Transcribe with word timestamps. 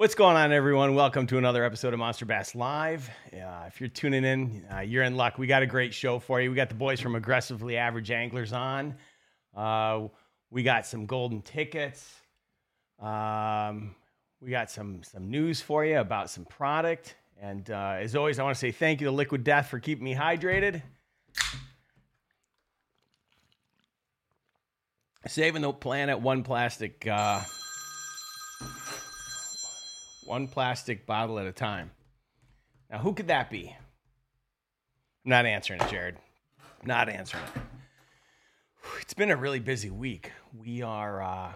What's 0.00 0.14
going 0.14 0.34
on, 0.34 0.50
everyone? 0.50 0.94
Welcome 0.94 1.26
to 1.26 1.36
another 1.36 1.62
episode 1.62 1.92
of 1.92 1.98
Monster 1.98 2.24
Bass 2.24 2.54
Live. 2.54 3.10
Uh, 3.34 3.64
if 3.66 3.82
you're 3.82 3.90
tuning 3.90 4.24
in, 4.24 4.64
uh, 4.74 4.80
you're 4.80 5.02
in 5.02 5.14
luck. 5.14 5.36
We 5.36 5.46
got 5.46 5.62
a 5.62 5.66
great 5.66 5.92
show 5.92 6.18
for 6.18 6.40
you. 6.40 6.48
We 6.48 6.56
got 6.56 6.70
the 6.70 6.74
boys 6.74 7.00
from 7.02 7.16
Aggressively 7.16 7.76
Average 7.76 8.10
Anglers 8.10 8.54
on. 8.54 8.94
Uh, 9.54 10.08
we 10.50 10.62
got 10.62 10.86
some 10.86 11.04
golden 11.04 11.42
tickets. 11.42 12.14
Um, 12.98 13.94
we 14.40 14.50
got 14.50 14.70
some 14.70 15.02
some 15.02 15.30
news 15.30 15.60
for 15.60 15.84
you 15.84 15.98
about 15.98 16.30
some 16.30 16.46
product. 16.46 17.16
And 17.38 17.70
uh, 17.70 17.98
as 17.98 18.16
always, 18.16 18.38
I 18.38 18.42
want 18.42 18.54
to 18.54 18.58
say 18.58 18.72
thank 18.72 19.02
you 19.02 19.08
to 19.08 19.12
Liquid 19.12 19.44
Death 19.44 19.68
for 19.68 19.80
keeping 19.80 20.04
me 20.04 20.14
hydrated. 20.14 20.80
Saving 25.26 25.60
the 25.60 25.74
planet 25.74 26.20
one 26.20 26.42
plastic 26.42 27.06
uh, 27.06 27.42
one 30.30 30.46
plastic 30.46 31.06
bottle 31.06 31.40
at 31.40 31.46
a 31.48 31.52
time. 31.52 31.90
Now, 32.88 32.98
who 32.98 33.14
could 33.14 33.26
that 33.26 33.50
be? 33.50 33.74
I'm 35.24 35.28
not 35.28 35.44
answering 35.44 35.80
it, 35.80 35.90
Jared. 35.90 36.14
I'm 36.80 36.86
not 36.86 37.08
answering 37.08 37.42
it. 37.56 37.62
It's 39.02 39.12
been 39.12 39.30
a 39.30 39.36
really 39.36 39.58
busy 39.58 39.90
week. 39.90 40.30
We 40.56 40.82
are 40.82 41.20
uh, 41.20 41.52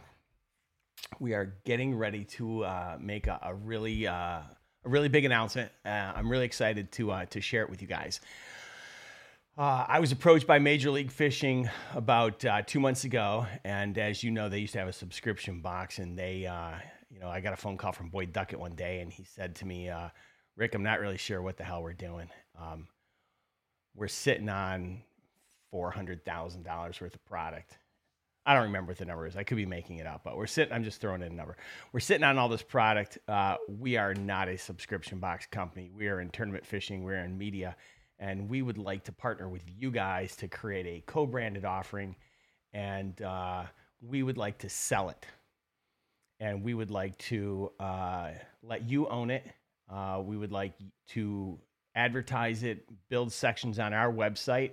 we 1.20 1.34
are 1.34 1.54
getting 1.64 1.96
ready 1.96 2.24
to 2.36 2.64
uh, 2.64 2.98
make 3.00 3.28
a, 3.28 3.38
a 3.42 3.54
really 3.54 4.08
uh, 4.08 4.12
a 4.12 4.88
really 4.88 5.08
big 5.08 5.24
announcement. 5.24 5.70
Uh, 5.86 6.12
I'm 6.16 6.28
really 6.28 6.44
excited 6.44 6.90
to 6.92 7.12
uh, 7.12 7.24
to 7.26 7.40
share 7.40 7.62
it 7.62 7.70
with 7.70 7.80
you 7.80 7.88
guys. 7.88 8.20
Uh, 9.56 9.84
I 9.86 10.00
was 10.00 10.10
approached 10.10 10.48
by 10.48 10.58
Major 10.58 10.90
League 10.90 11.12
Fishing 11.12 11.70
about 11.94 12.44
uh, 12.44 12.62
two 12.62 12.80
months 12.80 13.04
ago, 13.04 13.46
and 13.62 13.96
as 13.96 14.24
you 14.24 14.32
know, 14.32 14.48
they 14.48 14.58
used 14.58 14.72
to 14.72 14.80
have 14.80 14.88
a 14.88 14.92
subscription 14.92 15.60
box, 15.60 16.00
and 16.00 16.18
they 16.18 16.44
uh, 16.44 16.72
you 17.14 17.20
know, 17.20 17.28
I 17.28 17.40
got 17.40 17.52
a 17.52 17.56
phone 17.56 17.76
call 17.76 17.92
from 17.92 18.08
Boyd 18.08 18.32
Duckett 18.32 18.58
one 18.58 18.74
day, 18.74 18.98
and 18.98 19.12
he 19.12 19.22
said 19.22 19.54
to 19.56 19.66
me, 19.66 19.88
uh, 19.88 20.08
"Rick, 20.56 20.74
I'm 20.74 20.82
not 20.82 21.00
really 21.00 21.16
sure 21.16 21.40
what 21.40 21.56
the 21.56 21.64
hell 21.64 21.82
we're 21.82 21.92
doing. 21.92 22.28
Um, 22.60 22.88
we're 23.94 24.08
sitting 24.08 24.48
on 24.48 25.02
four 25.70 25.92
hundred 25.92 26.24
thousand 26.24 26.64
dollars 26.64 27.00
worth 27.00 27.14
of 27.14 27.24
product. 27.24 27.78
I 28.44 28.52
don't 28.52 28.64
remember 28.64 28.90
what 28.90 28.98
the 28.98 29.04
number 29.04 29.26
is. 29.26 29.36
I 29.36 29.44
could 29.44 29.56
be 29.56 29.64
making 29.64 29.98
it 29.98 30.06
up, 30.06 30.22
but 30.24 30.36
we're 30.36 30.48
sitting. 30.48 30.74
I'm 30.74 30.82
just 30.82 31.00
throwing 31.00 31.22
in 31.22 31.32
a 31.32 31.34
number. 31.34 31.56
We're 31.92 32.00
sitting 32.00 32.24
on 32.24 32.36
all 32.36 32.48
this 32.48 32.62
product. 32.62 33.18
Uh, 33.28 33.56
we 33.68 33.96
are 33.96 34.12
not 34.14 34.48
a 34.48 34.58
subscription 34.58 35.18
box 35.18 35.46
company. 35.46 35.90
We 35.94 36.08
are 36.08 36.20
in 36.20 36.30
tournament 36.30 36.66
fishing. 36.66 37.04
We're 37.04 37.24
in 37.24 37.38
media, 37.38 37.76
and 38.18 38.48
we 38.48 38.60
would 38.60 38.76
like 38.76 39.04
to 39.04 39.12
partner 39.12 39.48
with 39.48 39.62
you 39.78 39.92
guys 39.92 40.34
to 40.36 40.48
create 40.48 40.86
a 40.86 41.02
co-branded 41.06 41.64
offering, 41.64 42.16
and 42.72 43.22
uh, 43.22 43.62
we 44.02 44.24
would 44.24 44.36
like 44.36 44.58
to 44.58 44.68
sell 44.68 45.10
it." 45.10 45.24
And 46.44 46.62
we 46.62 46.74
would 46.74 46.90
like 46.90 47.16
to 47.16 47.72
uh, 47.80 48.28
let 48.62 48.86
you 48.86 49.08
own 49.08 49.30
it. 49.30 49.46
Uh, 49.90 50.20
we 50.22 50.36
would 50.36 50.52
like 50.52 50.74
to 51.08 51.58
advertise 51.94 52.62
it, 52.62 52.84
build 53.08 53.32
sections 53.32 53.78
on 53.78 53.94
our 53.94 54.12
website, 54.12 54.72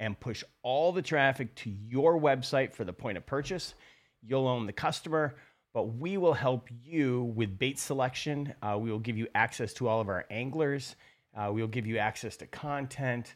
and 0.00 0.18
push 0.18 0.42
all 0.64 0.90
the 0.90 1.00
traffic 1.00 1.54
to 1.54 1.70
your 1.70 2.18
website 2.18 2.74
for 2.74 2.82
the 2.82 2.92
point 2.92 3.16
of 3.16 3.24
purchase. 3.24 3.74
You'll 4.20 4.48
own 4.48 4.66
the 4.66 4.72
customer, 4.72 5.36
but 5.72 5.84
we 5.94 6.16
will 6.18 6.34
help 6.34 6.68
you 6.82 7.32
with 7.36 7.56
bait 7.56 7.78
selection. 7.78 8.52
Uh, 8.60 8.76
we 8.76 8.90
will 8.90 8.98
give 8.98 9.16
you 9.16 9.28
access 9.32 9.72
to 9.74 9.86
all 9.86 10.00
of 10.00 10.08
our 10.08 10.24
anglers. 10.28 10.96
Uh, 11.36 11.52
we 11.52 11.60
will 11.60 11.68
give 11.68 11.86
you 11.86 11.98
access 11.98 12.36
to 12.38 12.48
content. 12.48 13.32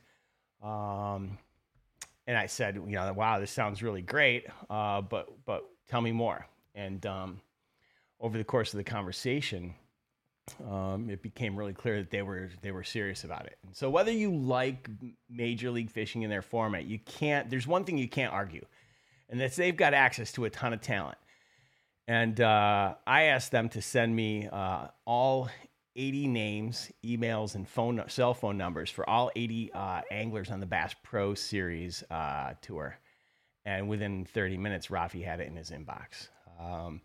Um, 0.61 1.39
and 2.27 2.37
I 2.37 2.47
said, 2.47 2.75
you 2.75 2.97
know, 2.97 3.13
wow, 3.13 3.39
this 3.39 3.53
sounds 3.53 3.81
really 3.81 4.03
great, 4.03 4.49
uh, 4.69 5.03
but 5.03 5.29
but 5.47 5.65
tell 5.89 6.01
me 6.01 6.11
more. 6.11 6.45
And 6.75 7.05
um, 7.07 7.41
over 8.21 8.37
the 8.37 8.45
course 8.45 8.73
of 8.73 8.79
the 8.79 8.85
conversation, 8.85 9.75
um, 10.69 11.09
it 11.11 11.23
became 11.23 11.57
really 11.57 11.73
clear 11.73 11.99
that 11.99 12.11
they 12.11 12.23
were 12.23 12.51
they 12.63 12.71
were 12.71 12.85
serious 12.85 13.25
about 13.25 13.47
it. 13.47 13.59
And 13.65 13.75
so 13.75 13.89
whether 13.91 14.13
you 14.13 14.35
like 14.35 14.89
Major 15.29 15.71
League 15.71 15.91
Fishing 15.91 16.23
in 16.23 16.31
their 16.31 16.43
format, 16.43 16.85
you 16.85 16.99
can't. 16.99 17.49
There's 17.51 17.67
one 17.67 17.85
thing 17.85 17.99
you 17.99 18.09
can't 18.09 18.33
argue, 18.33 18.65
and 19.29 19.41
that's 19.41 19.57
they've 19.57 19.77
got 19.77 19.95
access 19.95 20.33
to 20.33 20.45
a 20.45 20.51
ton 20.51 20.73
of 20.73 20.81
talent. 20.81 21.19
And 22.09 22.41
uh, 22.41 22.95
I 23.07 23.25
asked 23.25 23.53
them 23.53 23.69
to 23.71 23.83
send 23.83 24.15
me 24.15 24.49
uh, 24.49 24.89
all 25.05 25.49
80 25.95 26.27
names, 26.29 26.91
emails, 27.05 27.55
and 27.55 27.69
phone 27.69 28.03
cell 28.09 28.35
phone 28.35 28.57
numbers 28.57 28.91
for 28.91 29.09
all 29.09 29.31
80 29.37 29.73
uh, 29.73 30.01
anglers 30.11 30.51
on 30.51 30.59
the 30.61 30.67
Bass 30.67 30.95
Pro 31.05 31.35
Series 31.35 32.03
uh, 32.11 32.55
tour. 32.63 32.99
And 33.65 33.89
within 33.89 34.25
30 34.25 34.57
minutes, 34.57 34.89
Rafi 34.89 35.25
had 35.25 35.41
it 35.41 35.49
in 35.49 35.57
his 35.57 35.71
inbox. 35.71 36.29
Um, 36.59 37.01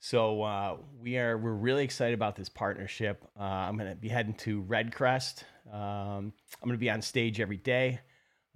so 0.00 0.42
uh, 0.42 0.76
we 1.00 1.18
are 1.18 1.36
we're 1.36 1.52
really 1.52 1.84
excited 1.84 2.14
about 2.14 2.36
this 2.36 2.48
partnership. 2.48 3.24
Uh, 3.38 3.42
I'm 3.42 3.76
going 3.76 3.90
to 3.90 3.96
be 3.96 4.08
heading 4.08 4.34
to 4.34 4.62
Redcrest. 4.62 5.42
Um, 5.72 6.32
I'm 6.60 6.64
going 6.64 6.74
to 6.74 6.78
be 6.78 6.90
on 6.90 7.02
stage 7.02 7.40
every 7.40 7.56
day. 7.56 8.00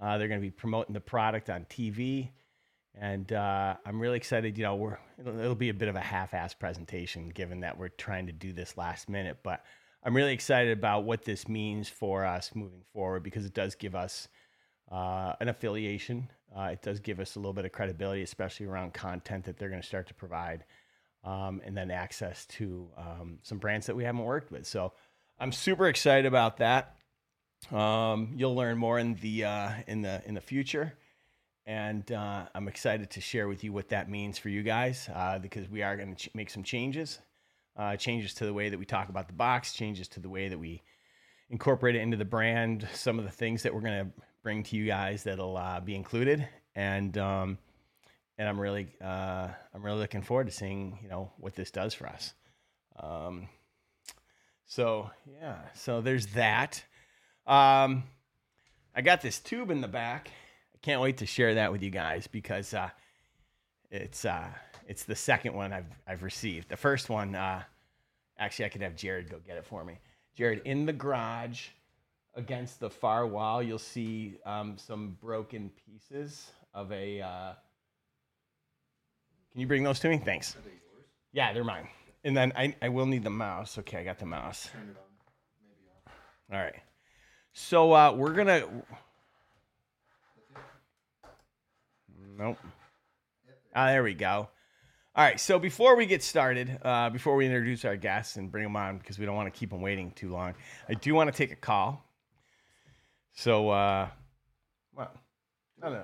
Uh, 0.01 0.19
they're 0.19 0.29
going 0.29 0.41
to 0.41 0.47
be 0.47 0.51
promoting 0.51 0.95
the 0.95 1.01
product 1.01 1.51
on 1.51 1.65
TV, 1.65 2.31
and 2.95 3.33
uh, 3.33 3.77
I'm 3.85 4.01
really 4.01 4.17
excited. 4.17 4.57
You 4.57 4.65
know, 4.65 4.77
we're 4.77 4.99
it'll, 5.19 5.39
it'll 5.39 5.55
be 5.55 5.69
a 5.69 5.75
bit 5.75 5.89
of 5.89 5.97
a 5.97 6.01
half-ass 6.01 6.55
presentation 6.55 7.29
given 7.29 7.61
that 7.61 7.77
we're 7.77 7.89
trying 7.89 8.27
to 8.27 8.33
do 8.33 8.53
this 8.53 8.77
last 8.77 9.09
minute, 9.09 9.39
but 9.43 9.65
I'm 10.05 10.17
really 10.17 10.33
excited 10.33 10.77
about 10.77 11.05
what 11.05 11.25
this 11.25 11.49
means 11.49 11.89
for 11.89 12.25
us 12.25 12.51
moving 12.55 12.83
forward 12.93 13.23
because 13.23 13.47
it 13.47 13.55
does 13.55 13.77
give 13.77 13.95
us 13.95 14.29
uh, 14.91 15.35
an 15.41 15.49
affiliation. 15.49 16.29
Uh, 16.57 16.71
it 16.73 16.83
does 16.83 16.99
give 16.99 17.21
us 17.21 17.37
a 17.37 17.39
little 17.39 17.53
bit 17.53 17.65
of 17.65 17.73
credibility, 17.73 18.23
especially 18.23 18.67
around 18.67 18.93
content 18.95 19.45
that 19.45 19.57
they're 19.57 19.69
going 19.69 19.81
to 19.81 19.87
start 19.87 20.09
to 20.09 20.15
provide 20.15 20.65
um, 21.25 21.61
and 21.65 21.77
then 21.77 21.91
access 21.91 22.47
to 22.47 22.89
um, 22.97 23.39
some 23.43 23.59
brands 23.59 23.87
that 23.87 23.97
we 23.97 24.05
haven't 24.05 24.25
worked 24.25 24.51
with. 24.51 24.67
So 24.67 24.93
I'm 25.39 25.53
super 25.53 25.87
excited 25.89 26.27
about 26.27 26.59
that. 26.59 26.97
Um, 27.71 28.33
you'll 28.37 28.57
learn 28.57 28.77
more 28.79 28.99
in 28.99 29.15
the 29.15 29.45
uh, 29.45 29.71
in 29.87 30.03
the 30.03 30.21
in 30.27 30.35
the 30.35 30.41
future, 30.41 30.95
and 31.65 32.11
uh, 32.11 32.47
I'm 32.55 32.67
excited 32.67 33.11
to 33.11 33.21
share 33.21 33.47
with 33.47 33.63
you 33.63 33.73
what 33.73 33.91
that 33.91 34.11
means 34.11 34.37
for 34.37 34.49
you 34.49 34.63
guys 34.63 35.09
uh, 35.15 35.39
because 35.39 35.69
we 35.69 35.83
are 35.83 35.97
going 35.97 36.15
to 36.15 36.29
ch- 36.29 36.35
make 36.35 36.51
some 36.51 36.65
changes, 36.65 37.21
uh, 37.77 37.95
changes 37.97 38.35
to 38.35 38.47
the 38.47 38.53
way 38.53 38.69
that 38.69 38.79
we 38.79 38.85
talk 38.85 39.11
about 39.11 39.29
the 39.29 39.35
box, 39.35 39.73
changes 39.73 40.09
to 40.09 40.21
the 40.21 40.29
way 40.29 40.49
that 40.49 40.59
we 40.59 40.83
incorporate 41.51 41.95
it 41.95 42.01
into 42.01 42.17
the 42.17 42.25
brand, 42.25 42.89
some 42.95 43.19
of 43.19 43.25
the 43.25 43.31
things 43.31 43.63
that 43.63 43.73
we're 43.73 43.81
going 43.81 44.07
to 44.07 44.11
bring 44.43 44.65
to 44.65 44.77
you 44.77 44.85
guys 44.85 45.23
that'll 45.23 45.57
uh, 45.57 45.79
be 45.79 45.95
included, 45.95 46.47
and 46.75 47.17
um, 47.17 47.59
and 48.39 48.49
I'm 48.49 48.61
really 48.61 48.89
uh, 49.01 49.49
I'm 49.75 49.83
really 49.83 49.99
looking 49.99 50.23
forward 50.23 50.47
to 50.47 50.53
seeing 50.53 50.99
you 51.03 51.09
know 51.09 51.33
what 51.39 51.55
this 51.55 51.71
does 51.71 51.95
for 51.95 52.07
us. 52.07 52.33
Um, 52.97 53.49
so 54.67 55.11
yeah, 55.41 55.59
so 55.75 56.01
there's 56.01 56.27
that. 56.29 56.83
Um, 57.47 58.05
I 58.95 59.01
got 59.03 59.21
this 59.21 59.39
tube 59.39 59.71
in 59.71 59.81
the 59.81 59.89
back. 59.89 60.31
I 60.75 60.79
can't 60.83 61.01
wait 61.01 61.19
to 61.19 61.27
share 61.27 61.55
that 61.55 61.73
with 61.73 61.83
you 61.83 61.91
guys 61.91 62.27
because 62.27 62.75
uh, 62.75 62.91
it's 63.91 64.25
uh, 64.25 64.49
it's 64.87 65.05
the 65.05 65.17
second 65.17 65.55
one 65.55 65.73
I've 65.73 65.87
I've 66.07 66.23
received. 66.23 66.69
The 66.69 66.77
first 66.77 67.09
one, 67.09 67.35
uh, 67.35 67.63
actually, 68.39 68.67
I 68.67 68.69
could 68.69 68.83
have 68.83 68.97
Jared 68.97 69.31
go 69.31 69.39
get 69.47 69.57
it 69.57 69.65
for 69.65 69.85
me. 69.85 69.99
Jared, 70.35 70.63
in 70.65 70.87
the 70.87 70.93
garage 70.93 71.69
against 72.35 72.81
the 72.81 72.89
far 72.89 73.27
wall, 73.27 73.63
you'll 73.63 73.79
see 73.79 74.39
um, 74.47 74.79
some 74.79 75.19
broken 75.21 75.71
pieces 75.85 76.51
of 76.73 76.91
a 76.91 77.21
uh, 77.21 77.53
can 79.53 79.61
you 79.61 79.67
bring 79.67 79.85
those 79.85 80.01
to 80.01 80.09
me? 80.09 80.19
Thanks. 80.19 80.57
Yeah, 81.33 81.53
they're 81.53 81.65
mine. 81.65 81.89
And 82.25 82.37
then 82.37 82.53
I, 82.57 82.75
I 82.81 82.89
will 82.89 83.07
need 83.07 83.23
the 83.23 83.31
mouse. 83.31 83.79
Okay, 83.79 83.99
I 83.99 84.05
got 84.05 84.19
the 84.19 84.27
mouse. 84.27 84.71
Turn 84.73 84.83
it 84.83 84.97
on. 84.97 85.03
Maybe 85.63 85.91
off. 86.07 86.13
All 86.53 86.59
right. 86.59 86.83
So 87.53 87.93
uh, 87.93 88.13
we're 88.13 88.33
gonna. 88.33 88.65
Nope. 92.39 92.59
Ah, 93.75 93.89
there 93.89 94.03
we 94.03 94.15
go. 94.15 94.49
All 95.15 95.25
right. 95.25 95.39
So 95.39 95.59
before 95.59 95.97
we 95.97 96.07
get 96.07 96.23
started, 96.23 96.79
uh, 96.83 97.11
before 97.11 97.37
we 97.37 97.45
introduce 97.45 97.85
our 97.85 97.97
guests 97.97 98.37
and 98.37 98.51
bring 98.51 98.65
them 98.65 98.77
on, 98.77 98.99
because 98.99 99.19
we 99.19 99.27
don't 99.27 99.37
want 99.37 99.53
to 99.53 99.59
keep 99.59 99.71
them 99.71 99.83
waiting 99.83 100.13
too 100.13 100.31
long, 100.31 100.55
I 100.89 100.95
do 100.95 101.15
want 101.15 101.31
to 101.31 101.37
take 101.37 101.53
a 101.53 101.57
call. 101.57 102.03
So, 103.35 103.71
uh, 103.71 104.09
what? 104.93 105.15
No, 105.83 105.91
no. 105.91 106.03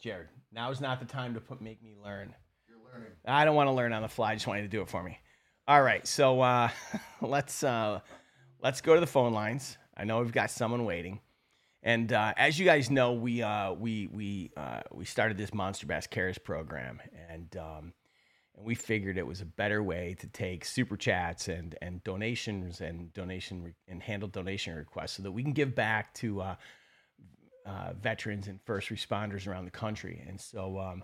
Jared. 0.00 0.28
Now 0.58 0.72
is 0.72 0.80
not 0.80 0.98
the 0.98 1.06
time 1.06 1.34
to 1.34 1.40
put 1.40 1.60
make 1.60 1.80
me 1.84 1.94
learn. 2.04 2.34
You're 2.68 2.78
learning. 2.92 3.12
I 3.24 3.44
don't 3.44 3.54
want 3.54 3.68
to 3.68 3.72
learn 3.72 3.92
on 3.92 4.02
the 4.02 4.08
fly. 4.08 4.32
I 4.32 4.34
just 4.34 4.48
want 4.48 4.58
you 4.58 4.66
to 4.66 4.68
do 4.68 4.82
it 4.82 4.88
for 4.88 5.00
me. 5.04 5.16
All 5.68 5.80
right, 5.80 6.04
so 6.04 6.40
uh, 6.40 6.68
let's 7.22 7.62
uh, 7.62 8.00
let's 8.60 8.80
go 8.80 8.94
to 8.94 9.00
the 9.00 9.06
phone 9.06 9.32
lines. 9.32 9.78
I 9.96 10.02
know 10.02 10.18
we've 10.18 10.32
got 10.32 10.50
someone 10.50 10.84
waiting, 10.84 11.20
and 11.84 12.12
uh, 12.12 12.34
as 12.36 12.58
you 12.58 12.64
guys 12.64 12.90
know, 12.90 13.12
we 13.12 13.40
uh, 13.40 13.72
we 13.74 14.08
we 14.08 14.50
uh, 14.56 14.80
we 14.90 15.04
started 15.04 15.38
this 15.38 15.54
Monster 15.54 15.86
Bass 15.86 16.08
Cares 16.08 16.38
program, 16.38 17.00
and 17.30 17.56
um, 17.56 17.92
and 18.56 18.66
we 18.66 18.74
figured 18.74 19.16
it 19.16 19.28
was 19.28 19.40
a 19.40 19.46
better 19.46 19.80
way 19.80 20.16
to 20.18 20.26
take 20.26 20.64
super 20.64 20.96
chats 20.96 21.46
and 21.46 21.76
and 21.80 22.02
donations 22.02 22.80
and 22.80 23.12
donation 23.12 23.62
re- 23.62 23.74
and 23.86 24.02
handle 24.02 24.28
donation 24.28 24.74
requests 24.74 25.12
so 25.12 25.22
that 25.22 25.30
we 25.30 25.44
can 25.44 25.52
give 25.52 25.76
back 25.76 26.12
to 26.14 26.42
uh, 27.68 27.92
veterans 28.00 28.48
and 28.48 28.58
first 28.62 28.88
responders 28.88 29.46
around 29.46 29.66
the 29.66 29.70
country. 29.70 30.24
And 30.26 30.40
so 30.40 30.78
um, 30.78 31.02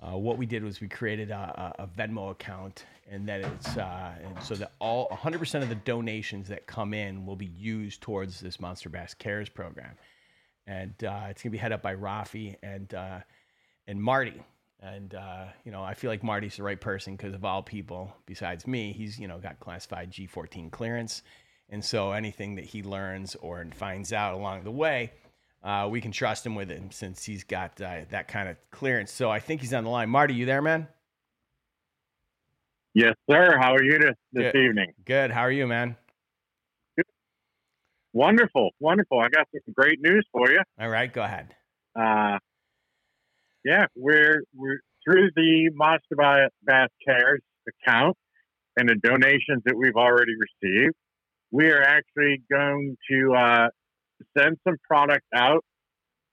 uh, 0.00 0.16
what 0.16 0.38
we 0.38 0.46
did 0.46 0.62
was 0.62 0.80
we 0.80 0.88
created 0.88 1.30
a, 1.30 1.74
a, 1.78 1.86
Venmo 1.86 2.30
account, 2.30 2.84
and 3.10 3.28
that 3.28 3.40
it's 3.40 3.76
uh, 3.76 4.12
and 4.24 4.42
so 4.42 4.54
that 4.54 4.72
all 4.78 5.08
100% 5.08 5.62
of 5.62 5.68
the 5.68 5.74
donations 5.74 6.48
that 6.48 6.66
come 6.66 6.94
in 6.94 7.26
will 7.26 7.36
be 7.36 7.50
used 7.58 8.00
towards 8.00 8.40
this 8.40 8.60
Monster 8.60 8.88
Bass 8.88 9.12
Cares 9.12 9.48
program, 9.48 9.94
and 10.66 10.94
uh, 11.04 11.26
it's 11.28 11.42
gonna 11.42 11.50
be 11.50 11.58
head 11.58 11.72
up 11.72 11.82
by 11.82 11.94
Rafi 11.94 12.56
and 12.62 12.94
uh, 12.94 13.18
and 13.86 14.02
Marty. 14.02 14.40
And 14.82 15.14
uh, 15.14 15.46
you 15.64 15.72
know, 15.72 15.82
I 15.82 15.92
feel 15.92 16.10
like 16.10 16.22
Marty's 16.22 16.56
the 16.56 16.62
right 16.62 16.80
person 16.80 17.14
because 17.14 17.34
of 17.34 17.44
all 17.44 17.62
people 17.62 18.10
besides 18.24 18.66
me, 18.66 18.94
he's 18.94 19.18
you 19.18 19.28
know 19.28 19.38
got 19.38 19.60
classified 19.60 20.10
G14 20.12 20.70
clearance, 20.70 21.22
and 21.68 21.84
so 21.84 22.12
anything 22.12 22.54
that 22.54 22.64
he 22.64 22.82
learns 22.82 23.34
or 23.34 23.66
finds 23.74 24.14
out 24.14 24.32
along 24.32 24.64
the 24.64 24.70
way 24.70 25.12
uh, 25.62 25.88
we 25.90 26.00
can 26.00 26.12
trust 26.12 26.44
him 26.44 26.54
with 26.54 26.70
it 26.70 26.82
since 26.90 27.24
he's 27.24 27.44
got 27.44 27.80
uh, 27.80 28.00
that 28.10 28.28
kind 28.28 28.48
of 28.48 28.56
clearance. 28.70 29.12
So 29.12 29.30
I 29.30 29.40
think 29.40 29.60
he's 29.60 29.74
on 29.74 29.84
the 29.84 29.90
line. 29.90 30.08
Marty, 30.08 30.34
you 30.34 30.46
there, 30.46 30.62
man? 30.62 30.88
Yes, 32.94 33.14
sir. 33.30 33.56
How 33.60 33.74
are 33.74 33.82
you 33.82 33.98
this, 33.98 34.16
this 34.32 34.52
Good. 34.52 34.58
evening? 34.58 34.92
Good. 35.04 35.30
How 35.30 35.42
are 35.42 35.52
you, 35.52 35.66
man? 35.66 35.96
Wonderful, 38.12 38.70
wonderful. 38.80 39.20
I 39.20 39.28
got 39.28 39.46
some 39.52 39.72
great 39.72 40.00
news 40.00 40.26
for 40.32 40.50
you. 40.50 40.60
All 40.80 40.88
right, 40.88 41.12
go 41.12 41.22
ahead. 41.22 41.54
Uh, 41.94 42.38
yeah, 43.64 43.86
we're 43.94 44.42
we're 44.52 44.80
through 45.04 45.30
the 45.36 45.70
Monster 45.74 46.16
Ba- 46.16 46.50
Bass 46.64 46.88
Cares 47.06 47.40
account 47.68 48.16
and 48.76 48.88
the 48.88 48.96
donations 48.96 49.62
that 49.64 49.76
we've 49.76 49.94
already 49.94 50.32
received. 50.34 50.94
We 51.52 51.70
are 51.70 51.82
actually 51.82 52.42
going 52.50 52.96
to 53.10 53.34
uh, 53.34 53.68
send 54.36 54.58
some 54.66 54.76
product 54.88 55.24
out 55.34 55.64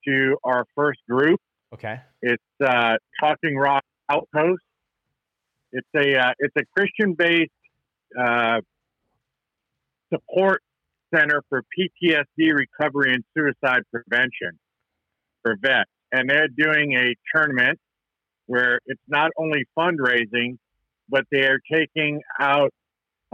to 0.08 0.38
our 0.44 0.66
first 0.76 1.00
group. 1.10 1.40
Okay. 1.74 2.00
It's 2.22 2.44
uh, 2.64 2.96
Talking 3.20 3.58
Rock 3.58 3.84
Outpost. 4.10 4.62
It's 5.72 5.88
a 5.96 6.18
uh, 6.18 6.32
it's 6.40 6.56
a 6.58 6.64
Christian 6.78 7.14
based 7.14 7.52
uh, 8.18 8.62
support 10.14 10.62
center 11.14 11.42
for 11.50 11.62
PTSD 11.78 12.54
recovery 12.54 13.14
and 13.14 13.24
suicide 13.36 13.82
prevention 13.92 14.60
for 15.44 15.58
vets, 15.62 15.90
and 16.12 16.30
they're 16.30 16.48
doing 16.48 16.94
a 16.94 17.16
tournament 17.36 17.80
where 18.46 18.80
it's 18.86 19.02
not 19.10 19.32
only 19.38 19.66
fundraising, 19.78 20.58
but 21.10 21.26
they 21.32 21.46
are 21.46 21.60
taking 21.72 22.22
out 22.40 22.72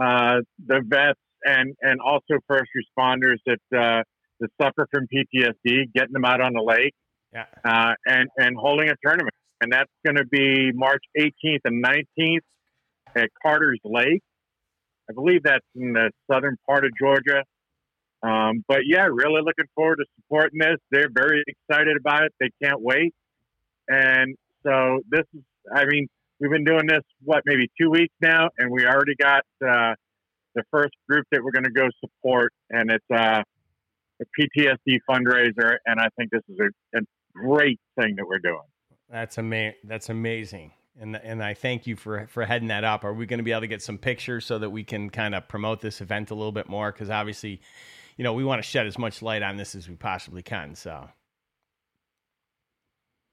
uh, 0.02 0.40
the 0.66 0.82
vets 0.84 1.20
and 1.44 1.74
and 1.80 2.00
also 2.00 2.34
first 2.48 2.70
responders 2.76 3.36
that 3.46 3.78
uh, 3.78 4.02
that 4.40 4.50
suffer 4.60 4.86
from 4.90 5.06
PTSD, 5.06 5.92
getting 5.94 6.12
them 6.12 6.24
out 6.24 6.40
on 6.40 6.52
the 6.52 6.62
lake 6.62 6.94
Yeah. 7.32 7.46
uh, 7.64 7.94
and 8.06 8.28
and 8.36 8.56
holding 8.56 8.88
a 8.88 8.94
tournament, 9.04 9.34
and 9.60 9.72
that's 9.72 9.90
going 10.04 10.16
to 10.16 10.24
be 10.26 10.72
March 10.72 11.02
18th 11.18 11.60
and 11.64 11.84
19th 11.84 12.40
at 13.16 13.28
Carter's 13.42 13.80
Lake. 13.84 14.22
I 15.08 15.12
believe 15.12 15.42
that's 15.42 15.64
in 15.76 15.92
the 15.92 16.10
southern 16.30 16.56
part 16.68 16.84
of 16.84 16.90
Georgia. 16.98 17.42
Um, 18.22 18.64
but 18.66 18.80
yeah, 18.86 19.06
really 19.10 19.42
looking 19.44 19.66
forward 19.74 19.96
to 19.96 20.04
supporting 20.16 20.58
this. 20.58 20.76
They're 20.90 21.10
very 21.12 21.44
excited 21.46 21.96
about 21.98 22.24
it. 22.24 22.32
They 22.40 22.48
can't 22.62 22.80
wait. 22.80 23.12
And 23.86 24.34
so 24.64 25.00
this 25.10 25.24
is, 25.34 25.42
I 25.74 25.84
mean, 25.84 26.06
we've 26.40 26.50
been 26.50 26.64
doing 26.64 26.86
this 26.86 27.02
what 27.22 27.42
maybe 27.44 27.68
two 27.78 27.90
weeks 27.90 28.14
now, 28.22 28.48
and 28.56 28.70
we 28.70 28.86
already 28.86 29.14
got 29.20 29.42
uh, 29.62 29.94
the 30.54 30.62
first 30.70 30.94
group 31.08 31.26
that 31.32 31.44
we're 31.44 31.50
going 31.52 31.64
to 31.64 31.70
go 31.70 31.88
support, 32.00 32.52
and 32.70 32.90
it's 32.90 33.04
uh, 33.14 33.42
a 34.20 34.24
PTSD 34.38 34.98
fundraiser. 35.08 35.76
And 35.86 36.00
I 36.00 36.08
think 36.16 36.30
this 36.30 36.42
is 36.48 36.58
a, 36.60 36.98
a 36.98 37.02
great 37.34 37.80
thing 37.98 38.14
that 38.16 38.26
we're 38.26 38.38
doing. 38.38 38.62
That's 39.10 39.38
ama- 39.38 39.74
That's 39.84 40.08
amazing. 40.08 40.72
And 41.00 41.16
and 41.16 41.42
I 41.42 41.54
thank 41.54 41.88
you 41.88 41.96
for 41.96 42.26
for 42.28 42.44
heading 42.44 42.68
that 42.68 42.84
up. 42.84 43.04
Are 43.04 43.12
we 43.12 43.26
going 43.26 43.38
to 43.38 43.44
be 43.44 43.50
able 43.50 43.62
to 43.62 43.66
get 43.66 43.82
some 43.82 43.98
pictures 43.98 44.46
so 44.46 44.58
that 44.60 44.70
we 44.70 44.84
can 44.84 45.10
kind 45.10 45.34
of 45.34 45.48
promote 45.48 45.80
this 45.80 46.00
event 46.00 46.30
a 46.30 46.34
little 46.34 46.52
bit 46.52 46.68
more? 46.68 46.92
Because 46.92 47.10
obviously, 47.10 47.60
you 48.16 48.22
know, 48.22 48.32
we 48.32 48.44
want 48.44 48.62
to 48.62 48.68
shed 48.68 48.86
as 48.86 48.96
much 48.96 49.20
light 49.20 49.42
on 49.42 49.56
this 49.56 49.74
as 49.74 49.88
we 49.88 49.96
possibly 49.96 50.42
can. 50.42 50.76
So 50.76 51.08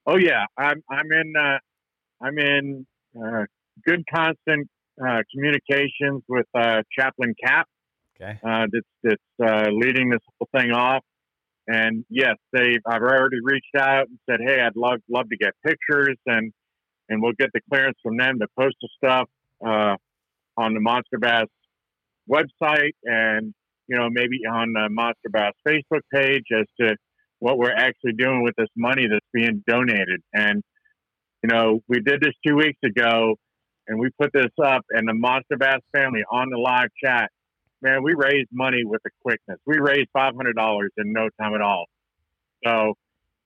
Oh 0.08 0.18
yeah, 0.18 0.46
I'm 0.58 0.82
I'm 0.90 1.12
in 1.12 1.34
uh, 1.40 1.58
I'm 2.22 2.38
in 2.40 2.88
uh, 3.16 3.46
good 3.86 4.04
constant 4.14 4.68
uh, 5.04 5.22
communications 5.34 6.24
with 6.28 6.48
uh, 6.56 6.82
Chaplain 6.98 7.36
Cap 7.44 7.68
okay. 8.22 8.40
uh, 8.44 8.68
that's 8.72 8.88
that's 9.04 9.50
uh, 9.52 9.70
leading 9.72 10.10
this 10.10 10.20
whole 10.40 10.50
thing 10.56 10.72
off. 10.72 11.04
And 11.68 12.06
yes, 12.10 12.36
they 12.54 12.80
I've 12.86 13.02
already 13.02 13.38
reached 13.42 13.76
out 13.78 14.08
and 14.08 14.20
said, 14.30 14.40
hey, 14.46 14.62
I'd 14.62 14.76
love 14.76 15.00
love 15.10 15.30
to 15.30 15.38
get 15.38 15.54
pictures 15.66 16.18
and 16.26 16.52
and 17.10 17.22
we'll 17.22 17.34
get 17.34 17.50
the 17.54 17.62
clearance 17.70 17.98
from 18.02 18.18
them 18.18 18.40
to 18.40 18.48
post 18.58 18.76
the 18.82 18.90
stuff 18.98 19.30
uh, 19.66 19.96
on 20.58 20.74
the 20.74 20.80
Monster 20.80 21.18
Bass 21.20 21.48
website 22.30 22.94
and 23.04 23.54
you 23.88 23.98
know 23.98 24.10
maybe 24.10 24.40
on 24.50 24.74
the 24.74 24.88
Monster 24.90 25.30
Bass 25.30 25.54
Facebook 25.68 26.02
page 26.14 26.46
as 26.58 26.66
to 26.80 26.96
what 27.40 27.58
we're 27.58 27.74
actually 27.76 28.14
doing 28.14 28.44
with 28.44 28.56
this 28.58 28.70
money 28.76 29.08
that's 29.10 29.26
being 29.34 29.64
donated. 29.68 30.22
And 30.34 30.64
you 31.44 31.50
know 31.50 31.82
we 31.88 32.00
did 32.00 32.22
this 32.22 32.34
two 32.46 32.56
weeks 32.56 32.80
ago 32.84 33.36
and 33.88 34.00
we 34.00 34.10
put 34.20 34.32
this 34.34 34.52
up 34.64 34.84
and 34.90 35.08
the 35.08 35.14
Monster 35.14 35.58
Bass 35.58 35.82
family 35.94 36.24
on 36.32 36.50
the 36.50 36.58
live 36.58 36.90
chat 37.04 37.30
man, 37.82 38.04
we 38.04 38.14
raised 38.16 38.50
money 38.52 38.84
with 38.86 39.02
a 39.06 39.10
quickness. 39.24 39.60
We 39.66 39.80
raised 39.80 40.10
five 40.14 40.36
hundred 40.36 40.56
dollars 40.56 40.92
in 40.98 41.14
no 41.14 41.30
time 41.40 41.54
at 41.56 41.62
all. 41.62 41.86
So, 42.66 42.94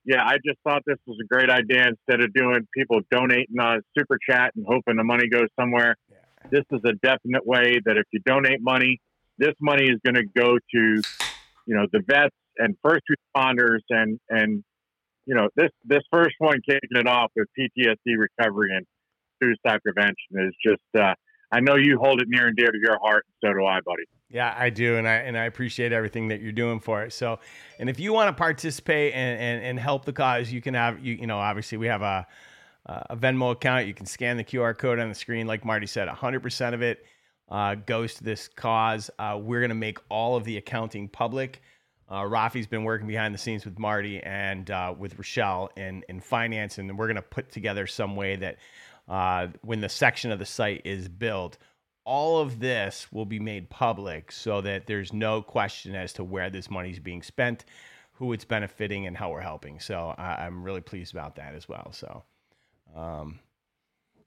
yeah, 0.05 0.23
I 0.23 0.35
just 0.45 0.59
thought 0.63 0.83
this 0.85 0.97
was 1.07 1.17
a 1.23 1.27
great 1.33 1.49
idea. 1.49 1.87
Instead 1.87 2.21
of 2.23 2.33
doing 2.33 2.67
people 2.75 2.99
donating 3.11 3.59
on 3.59 3.81
super 3.97 4.17
chat 4.29 4.51
and 4.55 4.65
hoping 4.67 4.97
the 4.97 5.03
money 5.03 5.27
goes 5.29 5.47
somewhere, 5.59 5.95
Yeah. 6.11 6.17
this 6.51 6.63
is 6.71 6.81
a 6.85 6.93
definite 6.93 7.45
way 7.45 7.79
that 7.85 7.97
if 7.97 8.05
you 8.11 8.19
donate 8.25 8.61
money, 8.61 8.99
this 9.37 9.53
money 9.61 9.85
is 9.85 9.99
going 10.05 10.15
to 10.15 10.25
go 10.35 10.57
to, 10.57 10.79
you 11.65 11.75
know, 11.75 11.87
the 11.91 12.01
vets 12.05 12.35
and 12.57 12.75
first 12.83 13.03
responders 13.09 13.79
and 13.89 14.19
and 14.29 14.63
you 15.25 15.33
know 15.35 15.49
this 15.55 15.71
this 15.85 16.03
first 16.11 16.35
one 16.39 16.59
kicking 16.69 16.89
it 16.91 17.07
off 17.07 17.31
with 17.35 17.47
PTSD 17.59 18.13
recovery 18.17 18.69
and 18.75 18.85
suicide 19.41 19.79
prevention 19.83 20.15
is 20.35 20.53
just. 20.65 20.83
uh 21.03 21.13
I 21.51 21.59
know 21.61 21.75
you 21.75 21.99
hold 22.01 22.21
it 22.21 22.27
near 22.27 22.47
and 22.47 22.57
dear 22.57 22.71
to 22.71 22.77
your 22.77 22.97
heart, 22.99 23.23
and 23.27 23.49
so 23.49 23.53
do 23.57 23.63
I, 23.65 23.79
buddy. 23.85 24.03
Yeah, 24.35 24.53
I 24.57 24.69
do, 24.69 24.97
and 24.97 25.07
I 25.07 25.13
and 25.13 25.37
I 25.37 25.45
appreciate 25.45 25.93
everything 25.93 26.27
that 26.27 26.41
you're 26.41 26.51
doing 26.51 26.81
for 26.81 27.03
it. 27.03 27.13
So, 27.13 27.39
and 27.79 27.89
if 27.89 28.01
you 28.01 28.11
want 28.11 28.27
to 28.27 28.33
participate 28.37 29.13
and, 29.13 29.39
and, 29.39 29.63
and 29.63 29.79
help 29.79 30.03
the 30.03 30.11
cause, 30.11 30.51
you 30.51 30.61
can 30.61 30.73
have 30.73 30.99
you 30.99 31.13
you 31.13 31.25
know 31.25 31.39
obviously 31.39 31.77
we 31.77 31.87
have 31.87 32.01
a 32.01 32.27
a 32.85 33.15
Venmo 33.15 33.53
account. 33.53 33.87
You 33.87 33.93
can 33.93 34.05
scan 34.05 34.35
the 34.35 34.43
QR 34.43 34.77
code 34.77 34.99
on 34.99 35.07
the 35.07 35.15
screen, 35.15 35.47
like 35.47 35.63
Marty 35.63 35.87
said. 35.87 36.09
100% 36.09 36.73
of 36.73 36.81
it 36.81 37.05
uh, 37.47 37.75
goes 37.75 38.15
to 38.15 38.25
this 38.25 38.49
cause. 38.49 39.09
Uh, 39.17 39.39
we're 39.41 39.61
gonna 39.61 39.73
make 39.73 39.99
all 40.09 40.35
of 40.35 40.43
the 40.43 40.57
accounting 40.57 41.07
public. 41.07 41.61
Uh, 42.11 42.25
Rafi's 42.25 42.67
been 42.67 42.83
working 42.83 43.07
behind 43.07 43.33
the 43.33 43.39
scenes 43.39 43.63
with 43.63 43.79
Marty 43.79 44.21
and 44.21 44.69
uh, 44.69 44.93
with 44.97 45.17
Rochelle 45.17 45.69
in 45.77 46.03
in 46.09 46.19
finance, 46.19 46.77
and 46.77 46.97
we're 46.97 47.07
gonna 47.07 47.21
put 47.21 47.51
together 47.51 47.87
some 47.87 48.17
way 48.17 48.35
that 48.35 48.57
uh, 49.07 49.47
when 49.61 49.79
the 49.79 49.87
section 49.89 50.29
of 50.31 50.39
the 50.39 50.45
site 50.45 50.81
is 50.83 51.07
built 51.07 51.57
all 52.05 52.39
of 52.39 52.59
this 52.59 53.11
will 53.11 53.25
be 53.25 53.39
made 53.39 53.69
public 53.69 54.31
so 54.31 54.61
that 54.61 54.87
there's 54.87 55.13
no 55.13 55.41
question 55.41 55.95
as 55.95 56.13
to 56.13 56.23
where 56.23 56.49
this 56.49 56.69
money 56.69 56.91
is 56.91 56.99
being 56.99 57.23
spent, 57.23 57.65
who 58.13 58.33
it's 58.33 58.45
benefiting, 58.45 59.07
and 59.07 59.17
how 59.17 59.31
we're 59.31 59.41
helping. 59.41 59.79
So 59.79 60.15
I, 60.17 60.45
I'm 60.45 60.63
really 60.63 60.81
pleased 60.81 61.13
about 61.13 61.35
that 61.37 61.55
as 61.55 61.67
well. 61.67 61.91
So, 61.93 62.23
um, 62.95 63.39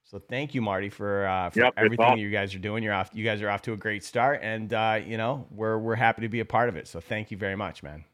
so 0.04 0.18
thank 0.18 0.54
you, 0.54 0.62
Marty, 0.62 0.90
for, 0.90 1.26
uh, 1.26 1.50
for 1.50 1.60
Yep, 1.60 1.74
everything 1.76 2.00
awesome. 2.06 2.18
you 2.18 2.30
guys 2.30 2.54
are 2.54 2.58
doing. 2.58 2.82
You're 2.82 2.94
off. 2.94 3.10
You 3.14 3.24
guys 3.24 3.42
are 3.42 3.50
off 3.50 3.62
to 3.62 3.72
a 3.74 3.76
great 3.76 4.04
start, 4.04 4.40
and 4.42 4.72
uh, 4.72 5.00
you 5.06 5.16
know 5.16 5.46
we're 5.50 5.78
we're 5.78 5.96
happy 5.96 6.22
to 6.22 6.28
be 6.28 6.40
a 6.40 6.44
part 6.46 6.68
of 6.68 6.76
it. 6.76 6.88
So 6.88 7.00
thank 7.00 7.30
you 7.30 7.36
very 7.36 7.56
much, 7.56 7.82
man. 7.82 8.04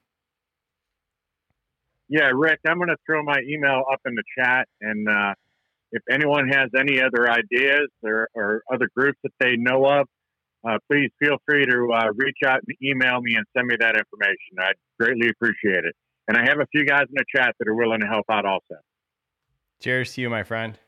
Yeah, 2.09 2.31
Rick, 2.35 2.61
I'm 2.67 2.77
going 2.79 2.89
to 2.91 2.97
throw 3.07 3.23
my 3.23 3.39
email 3.49 3.85
up 3.93 4.01
in 4.07 4.15
the 4.15 4.25
chat. 4.39 4.69
And 4.81 5.09
uh, 5.09 5.35
if 5.95 6.03
anyone 6.11 6.49
has 6.49 6.71
any 6.77 7.01
other 7.01 7.31
ideas 7.31 7.89
or, 8.03 8.29
or 8.35 8.63
other 8.73 8.89
groups 8.97 9.19
that 9.23 9.33
they 9.39 9.57
know 9.57 9.87
of, 9.87 10.09
uh, 10.69 10.79
please 10.91 11.11
feel 11.23 11.37
free 11.47 11.65
to 11.65 11.89
uh, 11.95 12.09
reach 12.17 12.39
out 12.45 12.61
and 12.67 12.77
email 12.83 13.21
me 13.21 13.37
and 13.37 13.47
send 13.57 13.69
me 13.69 13.77
that 13.79 13.97
information. 13.97 14.59
I'd 14.59 14.75
greatly 14.99 15.29
appreciate 15.29 15.85
it. 15.85 15.95
And 16.27 16.37
I 16.37 16.41
have 16.49 16.59
a 16.59 16.67
few 16.73 16.85
guys 16.85 17.05
in 17.09 17.15
the 17.15 17.25
chat 17.35 17.55
that 17.59 17.69
are 17.69 17.75
willing 17.75 18.01
to 18.01 18.07
help 18.07 18.25
out 18.29 18.45
also. 18.45 18.81
Cheers 19.81 20.15
to 20.15 20.23
you, 20.23 20.31
my 20.31 20.43
friend. 20.43 20.79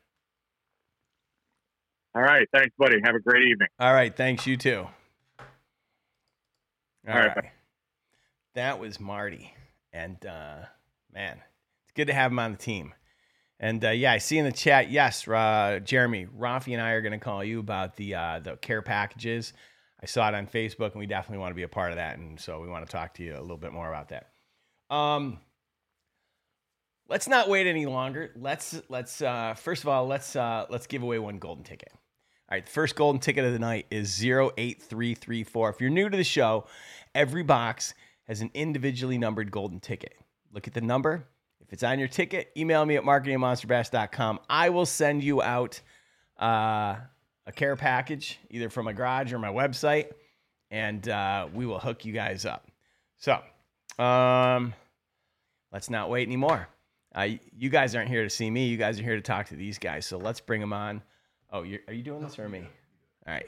All 2.13 2.23
right. 2.23 2.47
Thanks, 2.51 2.75
buddy. 2.77 2.97
Have 3.05 3.15
a 3.15 3.19
great 3.19 3.43
evening. 3.43 3.69
All 3.79 3.93
right. 3.93 4.13
Thanks. 4.13 4.45
You 4.45 4.57
too. 4.57 4.87
All 5.39 5.45
All 7.07 7.15
right, 7.15 7.35
right. 7.35 7.51
That 8.55 8.79
was 8.79 8.99
Marty. 8.99 9.53
And 9.93 10.17
uh, 10.25 10.65
man, 11.13 11.39
it's 11.83 11.93
good 11.95 12.07
to 12.07 12.13
have 12.13 12.31
him 12.31 12.39
on 12.39 12.51
the 12.53 12.57
team. 12.57 12.93
And 13.59 13.83
uh, 13.83 13.89
yeah, 13.89 14.11
I 14.11 14.19
see 14.19 14.37
in 14.37 14.45
the 14.45 14.51
chat, 14.51 14.91
yes, 14.91 15.27
uh, 15.27 15.79
Jeremy, 15.83 16.27
Rafi 16.27 16.73
and 16.73 16.81
I 16.81 16.91
are 16.91 17.01
going 17.01 17.13
to 17.13 17.17
call 17.17 17.43
you 17.43 17.59
about 17.59 17.95
the 17.95 18.15
uh, 18.15 18.39
the 18.39 18.55
care 18.57 18.81
packages. 18.81 19.53
I 20.01 20.05
saw 20.05 20.27
it 20.27 20.35
on 20.35 20.45
Facebook, 20.45 20.91
and 20.91 20.99
we 20.99 21.07
definitely 21.07 21.39
want 21.39 21.51
to 21.51 21.55
be 21.55 21.63
a 21.63 21.67
part 21.67 21.91
of 21.91 21.97
that. 21.97 22.19
And 22.19 22.39
so 22.39 22.61
we 22.61 22.67
want 22.67 22.85
to 22.85 22.91
talk 22.91 23.15
to 23.15 23.23
you 23.23 23.35
a 23.35 23.41
little 23.41 23.57
bit 23.57 23.73
more 23.73 23.89
about 23.89 24.09
that. 24.09 24.27
Um, 24.95 25.39
let's 27.09 27.27
not 27.27 27.49
wait 27.49 27.65
any 27.65 27.87
longer. 27.87 28.31
Let's 28.35 28.79
let's 28.89 29.21
uh, 29.21 29.55
first 29.55 29.83
of 29.83 29.89
all 29.89 30.05
let's 30.05 30.35
uh, 30.35 30.65
let's 30.69 30.87
give 30.87 31.01
away 31.01 31.17
one 31.17 31.39
golden 31.39 31.63
ticket. 31.63 31.89
All 31.93 32.55
right, 32.55 32.65
the 32.65 32.71
first 32.71 32.95
golden 32.95 33.19
ticket 33.19 33.43
of 33.43 33.51
the 33.53 33.59
night 33.59 33.87
is 33.91 34.23
08334. 34.23 35.69
If 35.69 35.81
you're 35.81 35.89
new 35.89 36.09
to 36.09 36.15
the 36.15 36.23
show, 36.23 36.65
every 37.13 37.43
box 37.43 37.93
has 38.27 38.39
an 38.39 38.51
individually 38.53 39.17
numbered 39.17 39.51
golden 39.51 39.79
ticket. 39.81 40.13
Look 40.53 40.67
at 40.67 40.73
the 40.73 40.79
number. 40.81 41.27
If 41.67 41.73
it's 41.73 41.83
on 41.83 41.99
your 41.99 42.07
ticket, 42.07 42.51
email 42.55 42.85
me 42.85 42.95
at 42.95 43.03
marketingmonsterbass.com. 43.03 44.39
I 44.49 44.69
will 44.69 44.85
send 44.85 45.21
you 45.23 45.41
out 45.41 45.81
uh, 46.41 46.95
a 47.45 47.51
care 47.53 47.75
package, 47.75 48.39
either 48.49 48.69
from 48.69 48.85
my 48.85 48.93
garage 48.93 49.33
or 49.33 49.39
my 49.39 49.49
website, 49.49 50.11
and 50.71 51.07
uh, 51.09 51.47
we 51.53 51.65
will 51.65 51.79
hook 51.79 52.05
you 52.05 52.13
guys 52.13 52.45
up. 52.45 52.69
So, 53.17 53.41
um, 54.01 54.73
let's 55.73 55.89
not 55.89 56.09
wait 56.09 56.27
anymore. 56.27 56.69
Uh, 57.13 57.29
you 57.57 57.69
guys 57.69 57.95
aren't 57.95 58.09
here 58.09 58.23
to 58.23 58.29
see 58.29 58.49
me. 58.49 58.67
You 58.67 58.77
guys 58.77 58.99
are 58.99 59.03
here 59.03 59.15
to 59.15 59.21
talk 59.21 59.47
to 59.47 59.55
these 59.55 59.77
guys. 59.77 60.05
So 60.05 60.17
let's 60.17 60.39
bring 60.39 60.61
them 60.61 60.71
on. 60.71 61.01
Oh, 61.51 61.61
are 61.61 61.93
you 61.93 62.03
doing 62.03 62.21
this 62.21 62.37
or 62.37 62.47
me? 62.47 62.67
All 63.25 63.33
right. 63.33 63.47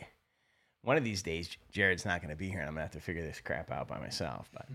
One 0.81 0.97
of 0.97 1.03
these 1.03 1.21
days, 1.21 1.55
Jared's 1.71 2.05
not 2.05 2.21
going 2.21 2.31
to 2.31 2.37
be 2.37 2.49
here, 2.49 2.59
and 2.59 2.67
I'm 2.67 2.73
going 2.73 2.87
to 2.87 2.93
have 2.93 3.01
to 3.01 3.01
figure 3.01 3.21
this 3.21 3.41
crap 3.41 3.71
out 3.71 3.87
by 3.87 3.99
myself. 3.99 4.49
But 4.53 4.65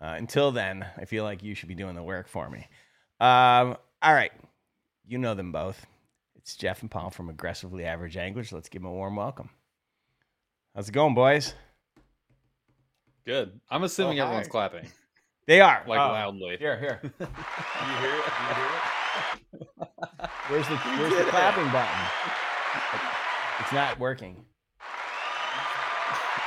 uh, 0.00 0.14
until 0.16 0.50
then, 0.52 0.86
I 0.96 1.04
feel 1.04 1.24
like 1.24 1.42
you 1.42 1.54
should 1.54 1.68
be 1.68 1.74
doing 1.74 1.94
the 1.94 2.02
work 2.02 2.28
for 2.28 2.48
me. 2.48 2.66
Um, 3.20 3.76
all 4.02 4.14
right. 4.14 4.32
You 5.06 5.18
know 5.18 5.34
them 5.34 5.52
both. 5.52 5.86
It's 6.36 6.56
Jeff 6.56 6.80
and 6.82 6.90
Paul 6.90 7.10
from 7.10 7.28
Aggressively 7.28 7.84
Average 7.84 8.16
Anglers. 8.16 8.52
Let's 8.52 8.68
give 8.68 8.82
them 8.82 8.90
a 8.90 8.94
warm 8.94 9.16
welcome. 9.16 9.50
How's 10.74 10.88
it 10.88 10.92
going, 10.92 11.14
boys? 11.14 11.54
Good. 13.26 13.60
I'm 13.70 13.82
assuming 13.82 14.20
Oh, 14.20 14.24
everyone's 14.24 14.48
clapping 14.48 14.86
They 15.46 15.60
are. 15.60 15.84
like 15.86 15.98
Oh, 15.98 16.12
loudly. 16.12 16.56
Here, 16.58 16.78
here. 16.78 17.00
you 17.20 17.26
hear 17.98 18.14
it? 18.14 18.24
You 18.48 18.54
hear 18.54 18.66
it? 19.52 20.30
Where's 20.48 20.68
the, 20.68 20.76
where's 20.76 21.14
the 21.24 21.30
clapping 21.30 21.70
button? 21.72 22.06
It's 23.60 23.72
not 23.72 23.98
working. 23.98 24.44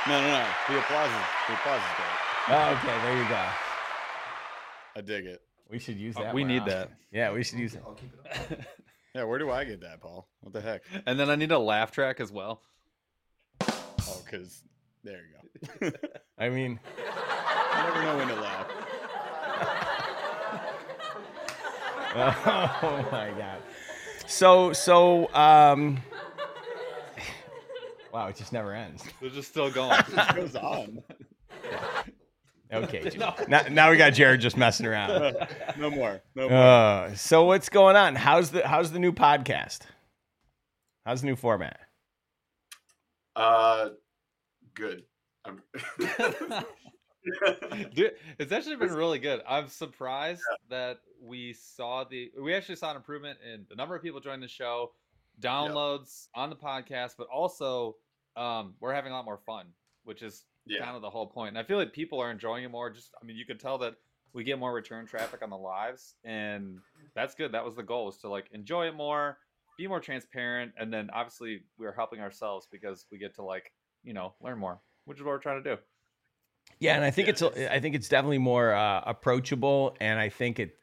No, 0.08 0.20
no, 0.20 0.26
no. 0.26 0.46
The 0.68 0.78
applause 0.78 1.08
is 1.10 1.16
the 1.48 1.54
applause 1.54 1.80
is 1.80 1.96
great. 1.96 2.23
Oh, 2.46 2.70
okay, 2.78 2.98
there 3.02 3.16
you 3.22 3.28
go. 3.28 3.44
I 4.96 5.00
dig 5.00 5.24
it. 5.26 5.40
We 5.70 5.78
should 5.78 5.96
use 5.96 6.16
Uh, 6.16 6.24
that. 6.24 6.34
we 6.34 6.42
more 6.42 6.48
need 6.48 6.62
often. 6.62 6.74
that. 6.74 6.90
Yeah, 7.12 7.32
we 7.32 7.42
should 7.44 7.58
use 7.58 7.74
it. 7.74 7.82
Yeah, 9.14 9.22
where 9.24 9.38
do 9.38 9.48
I 9.48 9.62
get 9.64 9.80
that, 9.82 10.00
Paul? 10.00 10.26
What 10.40 10.52
the 10.52 10.60
heck? 10.60 10.82
And 11.06 11.20
then 11.20 11.30
I 11.30 11.36
need 11.36 11.52
a 11.52 11.58
laugh 11.58 11.92
track 11.92 12.18
as 12.18 12.32
well. 12.32 12.60
Oh, 13.62 14.20
because 14.24 14.64
there 15.04 15.20
you 15.20 15.90
go. 15.90 15.90
I 16.38 16.48
mean, 16.48 16.80
you 16.98 17.04
never 17.84 18.02
know 18.02 18.16
when 18.16 18.26
to 18.26 18.34
laugh. 18.34 18.66
oh 22.16 23.08
my 23.12 23.30
god. 23.38 23.58
So, 24.26 24.72
so, 24.72 25.32
um, 25.32 26.00
wow, 28.12 28.26
it 28.26 28.36
just 28.36 28.52
never 28.52 28.72
ends. 28.74 29.04
They're 29.20 29.30
just 29.30 29.48
still 29.50 29.70
going. 29.70 29.96
It 30.08 30.34
goes 30.36 30.56
on. 30.56 31.02
Okay, 32.72 33.10
now, 33.48 33.62
now 33.70 33.90
we 33.90 33.96
got 33.96 34.14
Jared 34.14 34.40
just 34.40 34.56
messing 34.56 34.86
around. 34.86 35.36
No 35.78 35.90
more. 35.90 36.20
No 36.34 36.48
more. 36.48 36.58
Uh, 36.58 37.14
so 37.14 37.44
what's 37.44 37.68
going 37.68 37.96
on? 37.96 38.14
How's 38.14 38.50
the 38.50 38.66
how's 38.66 38.90
the 38.90 38.98
new 38.98 39.12
podcast? 39.12 39.80
How's 41.04 41.20
the 41.20 41.26
new 41.26 41.36
format? 41.36 41.78
Uh, 43.36 43.90
good. 44.74 45.04
I'm 45.44 45.60
Dude, 47.94 48.12
it's 48.38 48.52
actually 48.52 48.76
been 48.76 48.92
really 48.92 49.18
good. 49.18 49.42
I'm 49.48 49.68
surprised 49.68 50.42
that 50.68 50.98
we 51.22 51.52
saw 51.54 52.04
the 52.04 52.30
we 52.40 52.54
actually 52.54 52.76
saw 52.76 52.90
an 52.90 52.96
improvement 52.96 53.38
in 53.44 53.66
the 53.68 53.76
number 53.76 53.94
of 53.96 54.02
people 54.02 54.20
joining 54.20 54.40
the 54.40 54.48
show, 54.48 54.92
downloads 55.40 56.28
on 56.34 56.50
the 56.50 56.56
podcast, 56.56 57.14
but 57.16 57.26
also 57.28 57.96
um, 58.36 58.74
we're 58.80 58.92
having 58.92 59.12
a 59.12 59.14
lot 59.14 59.24
more 59.24 59.40
fun, 59.46 59.66
which 60.04 60.22
is 60.22 60.44
yeah. 60.66 60.84
kind 60.84 60.96
of 60.96 61.02
the 61.02 61.10
whole 61.10 61.26
point. 61.26 61.50
And 61.50 61.58
I 61.58 61.64
feel 61.64 61.78
like 61.78 61.92
people 61.92 62.20
are 62.20 62.30
enjoying 62.30 62.64
it 62.64 62.70
more. 62.70 62.90
Just 62.90 63.10
I 63.20 63.24
mean, 63.24 63.36
you 63.36 63.44
can 63.44 63.58
tell 63.58 63.78
that 63.78 63.94
we 64.32 64.44
get 64.44 64.58
more 64.58 64.72
return 64.72 65.06
traffic 65.06 65.42
on 65.42 65.50
the 65.50 65.56
lives, 65.56 66.16
and 66.24 66.78
that's 67.14 67.34
good. 67.34 67.52
That 67.52 67.64
was 67.64 67.76
the 67.76 67.82
goal 67.82 68.06
was 68.06 68.18
to 68.18 68.28
like 68.28 68.46
enjoy 68.52 68.88
it 68.88 68.94
more, 68.94 69.38
be 69.78 69.86
more 69.86 70.00
transparent, 70.00 70.72
and 70.78 70.92
then 70.92 71.08
obviously 71.12 71.62
we're 71.78 71.94
helping 71.94 72.20
ourselves 72.20 72.66
because 72.70 73.06
we 73.10 73.18
get 73.18 73.34
to 73.36 73.42
like 73.42 73.72
you 74.02 74.12
know 74.12 74.34
learn 74.42 74.58
more, 74.58 74.80
which 75.04 75.18
is 75.18 75.24
what 75.24 75.30
we're 75.30 75.38
trying 75.38 75.62
to 75.62 75.76
do. 75.76 75.80
Yeah, 76.80 76.96
and 76.96 77.04
I 77.04 77.10
think 77.10 77.28
Yeah, 77.28 77.32
it's 77.32 77.42
I 77.42 77.80
think 77.80 77.94
it's 77.94 78.08
definitely 78.08 78.38
more 78.38 78.74
uh, 78.74 79.02
approachable, 79.06 79.96
and 80.00 80.18
I 80.18 80.28
think 80.28 80.58
it 80.58 80.76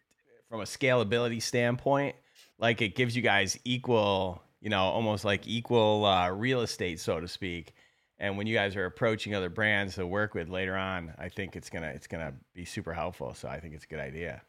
from 0.49 0.61
a 0.61 0.65
scalability 0.65 1.41
standpoint, 1.41 2.15
like 2.59 2.81
it 2.81 2.95
gives 2.95 3.15
you 3.15 3.21
guys 3.21 3.57
equal, 3.63 4.41
you 4.61 4.69
know, 4.69 4.81
almost 4.81 5.25
like 5.25 5.47
equal 5.47 6.05
uh, 6.05 6.29
real 6.29 6.61
estate, 6.61 6.99
so 6.99 7.19
to 7.19 7.27
speak. 7.27 7.73
And 8.21 8.37
when 8.37 8.45
you 8.45 8.53
guys 8.53 8.75
are 8.75 8.85
approaching 8.85 9.33
other 9.33 9.49
brands 9.49 9.95
to 9.95 10.05
work 10.05 10.35
with 10.35 10.47
later 10.47 10.77
on, 10.77 11.11
I 11.17 11.27
think 11.27 11.55
it's 11.55 11.71
gonna 11.71 11.87
it's 11.87 12.05
gonna 12.05 12.33
be 12.53 12.65
super 12.65 12.93
helpful. 12.93 13.33
So 13.33 13.49
I 13.49 13.59
think 13.59 13.73
it's 13.73 13.83
a 13.83 13.87
good 13.87 13.99
idea. 13.99 14.43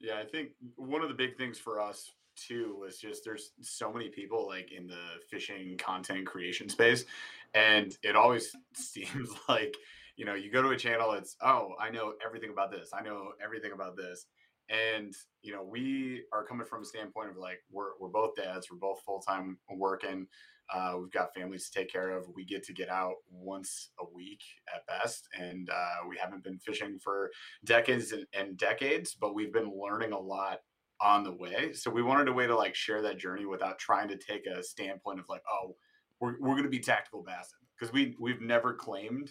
Yeah, 0.00 0.14
I 0.18 0.24
think 0.24 0.52
one 0.76 1.02
of 1.02 1.08
the 1.08 1.14
big 1.14 1.36
things 1.36 1.58
for 1.58 1.78
us 1.78 2.10
too 2.36 2.74
was 2.80 2.98
just 2.98 3.22
there's 3.22 3.52
so 3.60 3.92
many 3.92 4.08
people 4.08 4.46
like 4.46 4.72
in 4.72 4.86
the 4.86 5.20
fishing 5.30 5.76
content 5.76 6.26
creation 6.26 6.70
space, 6.70 7.04
and 7.52 7.94
it 8.02 8.16
always 8.16 8.56
seems 8.74 9.28
like 9.46 9.76
you 10.16 10.24
know 10.24 10.34
you 10.34 10.50
go 10.50 10.62
to 10.62 10.70
a 10.70 10.76
channel, 10.76 11.12
it's 11.12 11.36
oh 11.42 11.74
I 11.78 11.90
know 11.90 12.14
everything 12.24 12.48
about 12.48 12.70
this, 12.70 12.92
I 12.94 13.02
know 13.02 13.32
everything 13.44 13.72
about 13.72 13.94
this, 13.94 14.24
and 14.70 15.14
you 15.42 15.52
know 15.52 15.62
we 15.62 16.22
are 16.32 16.46
coming 16.46 16.66
from 16.66 16.80
a 16.80 16.86
standpoint 16.86 17.28
of 17.28 17.36
like 17.36 17.60
we're 17.70 17.90
we're 18.00 18.08
both 18.08 18.36
dads, 18.36 18.70
we're 18.70 18.78
both 18.78 19.02
full 19.02 19.20
time 19.20 19.58
working. 19.68 20.28
Uh, 20.72 20.94
we've 21.00 21.10
got 21.10 21.34
families 21.34 21.68
to 21.68 21.78
take 21.78 21.90
care 21.90 22.16
of. 22.16 22.26
We 22.34 22.44
get 22.44 22.62
to 22.64 22.72
get 22.72 22.88
out 22.88 23.14
once 23.30 23.90
a 24.00 24.04
week 24.14 24.40
at 24.72 24.86
best, 24.86 25.28
and 25.38 25.68
uh, 25.68 26.06
we 26.08 26.16
haven't 26.16 26.44
been 26.44 26.58
fishing 26.58 26.98
for 27.02 27.30
decades 27.64 28.12
and, 28.12 28.26
and 28.32 28.56
decades, 28.56 29.16
but 29.18 29.34
we've 29.34 29.52
been 29.52 29.72
learning 29.76 30.12
a 30.12 30.18
lot 30.18 30.60
on 31.00 31.24
the 31.24 31.32
way. 31.32 31.72
So 31.72 31.90
we 31.90 32.02
wanted 32.02 32.28
a 32.28 32.32
way 32.32 32.46
to 32.46 32.56
like 32.56 32.74
share 32.74 33.02
that 33.02 33.18
journey 33.18 33.46
without 33.46 33.78
trying 33.78 34.08
to 34.08 34.16
take 34.16 34.46
a 34.46 34.62
standpoint 34.62 35.18
of 35.18 35.28
like, 35.28 35.42
oh, 35.50 35.74
we're, 36.20 36.36
we're 36.40 36.54
going 36.54 36.64
to 36.64 36.68
be 36.68 36.80
tactical 36.80 37.22
bassin 37.22 37.58
because 37.78 37.92
we 37.92 38.14
we've 38.20 38.42
never 38.42 38.74
claimed 38.74 39.30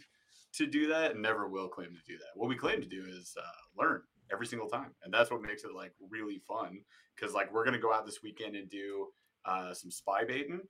to 0.53 0.65
do 0.65 0.87
that 0.87 1.11
and 1.11 1.21
never 1.21 1.47
will 1.47 1.67
claim 1.67 1.89
to 1.89 2.11
do 2.11 2.17
that. 2.17 2.31
What 2.35 2.49
we 2.49 2.55
claim 2.55 2.81
to 2.81 2.87
do 2.87 3.05
is 3.07 3.35
uh, 3.39 3.81
learn 3.81 4.01
every 4.31 4.47
single 4.47 4.67
time, 4.67 4.91
and 5.03 5.13
that's 5.13 5.31
what 5.31 5.41
makes 5.41 5.63
it 5.63 5.73
like 5.75 5.93
really 6.09 6.41
fun. 6.47 6.79
Because 7.15 7.33
like 7.33 7.53
we're 7.53 7.63
going 7.63 7.75
to 7.75 7.79
go 7.79 7.93
out 7.93 8.05
this 8.05 8.23
weekend 8.23 8.55
and 8.55 8.69
do 8.69 9.07
uh, 9.45 9.73
some 9.73 9.91
spy 9.91 10.23
baiting 10.25 10.61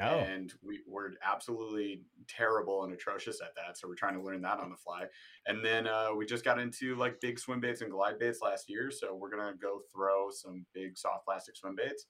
Oh, 0.00 0.18
and 0.18 0.52
we, 0.62 0.80
we're 0.86 1.10
absolutely 1.22 2.02
terrible 2.28 2.84
and 2.84 2.92
atrocious 2.92 3.40
at 3.40 3.54
that. 3.56 3.76
So 3.76 3.88
we're 3.88 3.94
trying 3.94 4.14
to 4.14 4.22
learn 4.22 4.42
that 4.42 4.60
on 4.60 4.70
the 4.70 4.76
fly. 4.76 5.04
And 5.46 5.64
then 5.64 5.86
uh, 5.86 6.08
we 6.16 6.26
just 6.26 6.44
got 6.44 6.58
into 6.58 6.94
like 6.94 7.20
big 7.20 7.38
swim 7.38 7.60
baits 7.60 7.80
and 7.80 7.90
glide 7.90 8.18
baits 8.18 8.40
last 8.42 8.68
year. 8.68 8.90
So 8.90 9.14
we're 9.14 9.30
gonna 9.30 9.54
go 9.60 9.80
throw 9.92 10.30
some 10.30 10.64
big 10.74 10.96
soft 10.96 11.24
plastic 11.24 11.56
swim 11.56 11.74
baits, 11.76 12.06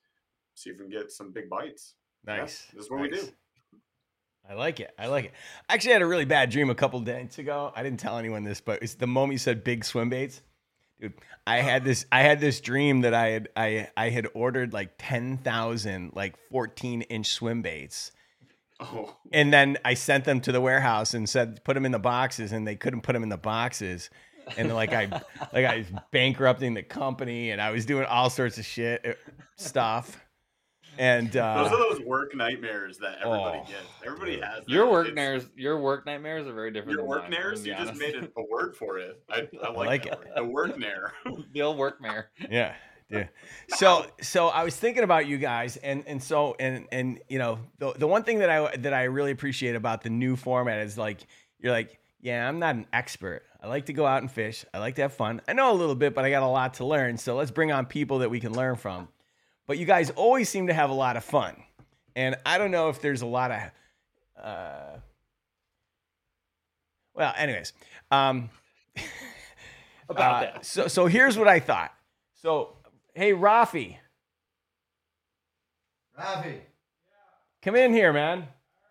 see 0.55 0.71
if 0.71 0.77
we 0.79 0.85
can 0.85 0.91
get 0.91 1.11
some 1.11 1.33
big 1.33 1.49
bites. 1.49 1.95
Yeah, 2.27 2.37
nice. 2.39 2.67
this 2.75 2.85
is 2.85 2.91
what 2.91 3.01
we 3.01 3.11
do. 3.11 3.23
I 4.49 4.55
like 4.55 4.81
it. 4.81 4.93
I 4.99 5.09
like 5.09 5.27
it. 5.27 5.33
I 5.69 5.75
actually 5.75 5.93
had 5.93 6.03
a 6.03 6.07
really 6.07 6.25
bad 6.25 6.51
dream 6.51 6.71
a 6.71 6.75
couple 6.75 7.01
days 7.01 7.39
ago. 7.39 7.71
I 7.77 7.83
didn't 7.83 8.01
tell 8.01 8.17
anyone 8.17 8.45
this, 8.45 8.63
but 8.63 8.83
it's 8.83 8.95
the 8.95 9.07
moment 9.07 9.33
you 9.35 9.39
said 9.39 9.63
big 9.63 9.85
swim 9.85 10.09
baits. 10.09 10.41
Dude, 11.01 11.15
I 11.47 11.59
had 11.59 11.85
this 11.85 12.07
I 12.11 12.23
had 12.23 12.41
this 12.41 12.61
dream 12.61 13.03
that 13.03 13.15
I 13.15 13.29
had 13.29 13.49
I 13.57 13.89
I 13.97 14.11
had 14.11 14.27
ordered 14.35 14.73
like 14.73 14.93
10,000 14.99 16.13
like 16.15 16.35
14 16.51 17.03
inch 17.03 17.29
swim 17.29 17.63
baits. 17.63 18.13
Oh, 18.81 19.17
And 19.33 19.53
then 19.53 19.79
I 19.85 19.95
sent 19.95 20.25
them 20.25 20.41
to 20.43 20.53
the 20.53 20.61
warehouse 20.61 21.15
and 21.15 21.29
said 21.29 21.65
put 21.65 21.75
them 21.75 21.85
in 21.85 21.93
the 21.93 21.99
boxes 21.99 22.53
and 22.53 22.67
they 22.67 22.77
couldn't 22.77 23.01
put 23.03 23.13
them 23.13 23.23
in 23.23 23.29
the 23.29 23.37
boxes. 23.37 24.11
And 24.57 24.73
like 24.75 24.93
I 24.93 25.07
like 25.53 25.65
I 25.65 25.79
was 25.79 25.87
bankrupting 26.11 26.75
the 26.75 26.83
company 26.83 27.51
and 27.51 27.61
I 27.61 27.71
was 27.71 27.87
doing 27.87 28.05
all 28.05 28.31
sorts 28.31 28.59
of 28.59 28.65
shit 28.65 29.05
uh, 29.07 29.13
stuff. 29.57 30.21
And 30.99 31.37
uh 31.37 31.63
those 31.63 31.73
are 31.73 31.79
those 31.79 32.01
work 32.01 32.35
nightmares 32.35 32.99
that 32.99 33.19
everybody 33.25 33.61
oh, 33.63 33.69
gets. 33.69 33.87
Everybody 34.05 34.41
has 34.41 34.65
that. 34.65 34.69
Your 34.69 34.91
work 34.91 35.07
nightmares, 35.07 35.49
your 35.57 35.81
work 35.81 36.05
nightmares 36.05 36.47
are 36.47 36.53
very 36.53 36.73
different. 36.73 36.91
Your 36.91 37.03
than 37.03 37.09
work 37.09 37.23
mine, 37.23 37.31
nares. 37.31 37.65
let's 37.65 37.67
You 37.67 37.75
just 37.75 37.99
made 37.99 38.17
it 38.17 38.33
a 38.37 38.43
word 38.43 38.77
for 38.77 38.99
it. 38.99 39.23
I, 39.31 39.49
I 39.63 39.71
like, 39.73 39.87
like 39.87 40.05
that 40.05 40.13
it. 40.13 40.19
word. 40.19 40.33
The 40.37 40.45
work 40.45 40.79
nair. 40.79 41.13
the 41.53 41.63
old 41.63 41.79
work 41.79 42.01
mare. 42.01 42.31
Yeah. 42.51 42.75
Yeah. 43.11 43.29
So 43.69 44.05
so 44.21 44.49
I 44.49 44.65
was 44.65 44.77
thinking 44.77 45.03
about 45.03 45.27
you 45.27 45.39
guys 45.39 45.77
and 45.79 46.05
and 46.07 46.23
so 46.23 46.57
and 46.61 46.87
and 46.93 47.21
you 47.29 47.39
know 47.39 47.59
the 47.79 47.93
the 47.93 48.07
one 48.07 48.23
thing 48.23 48.41
that 48.41 48.51
I 48.51 48.77
that 48.77 48.93
I 48.93 49.05
really 49.05 49.31
appreciate 49.31 49.77
about 49.77 50.03
the 50.03 50.11
new 50.11 50.37
format 50.37 50.81
is 50.81 50.99
like 50.99 51.21
you're 51.59 51.73
like 51.73 51.99
yeah 52.21 52.47
I'm 52.47 52.59
not 52.59 52.75
an 52.75 52.87
expert 52.93 53.45
I 53.63 53.67
like 53.67 53.87
to 53.87 53.95
go 53.95 54.05
out 54.05 54.21
and 54.21 54.31
fish 54.31 54.67
I 54.75 54.79
like 54.79 54.97
to 54.97 55.03
have 55.03 55.15
fun 55.15 55.41
I 55.49 55.55
know 55.55 55.73
a 55.73 55.75
little 55.75 55.95
bit 55.95 56.15
but 56.15 56.27
I 56.27 56.31
got 56.31 56.43
a 56.43 56.49
lot 56.49 56.75
to 56.75 56.85
learn 56.85 57.17
so 57.17 57.35
let's 57.35 57.51
bring 57.51 57.73
on 57.73 57.87
people 57.87 58.19
that 58.19 58.29
we 58.29 58.41
can 58.41 58.53
learn 58.53 58.77
from 58.77 59.09
but 59.69 59.79
you 59.79 59.87
guys 59.87 60.11
always 60.11 60.49
seem 60.49 60.67
to 60.67 60.75
have 60.75 60.91
a 60.91 60.95
lot 60.95 61.17
of 61.17 61.23
fun 61.23 61.55
and 62.17 62.35
I 62.45 62.59
don't 62.59 62.73
know 62.73 62.89
if 62.89 63.01
there's 63.01 63.23
a 63.23 63.27
lot 63.27 63.53
of 63.53 63.61
uh 64.43 64.97
well 67.15 67.33
anyways 67.37 67.73
um 68.11 68.51
About 70.09 70.37
uh, 70.37 70.41
that. 70.41 70.65
So, 70.65 70.89
so 70.89 71.07
here's 71.07 71.37
what 71.37 71.49
I 71.49 71.61
thought. 71.61 71.93
So, 72.35 72.77
Hey, 73.15 73.33
Rafi. 73.33 73.97
Ravi. 76.17 76.61
Come 77.63 77.75
in 77.75 77.93
here, 77.93 78.13
man. 78.13 78.47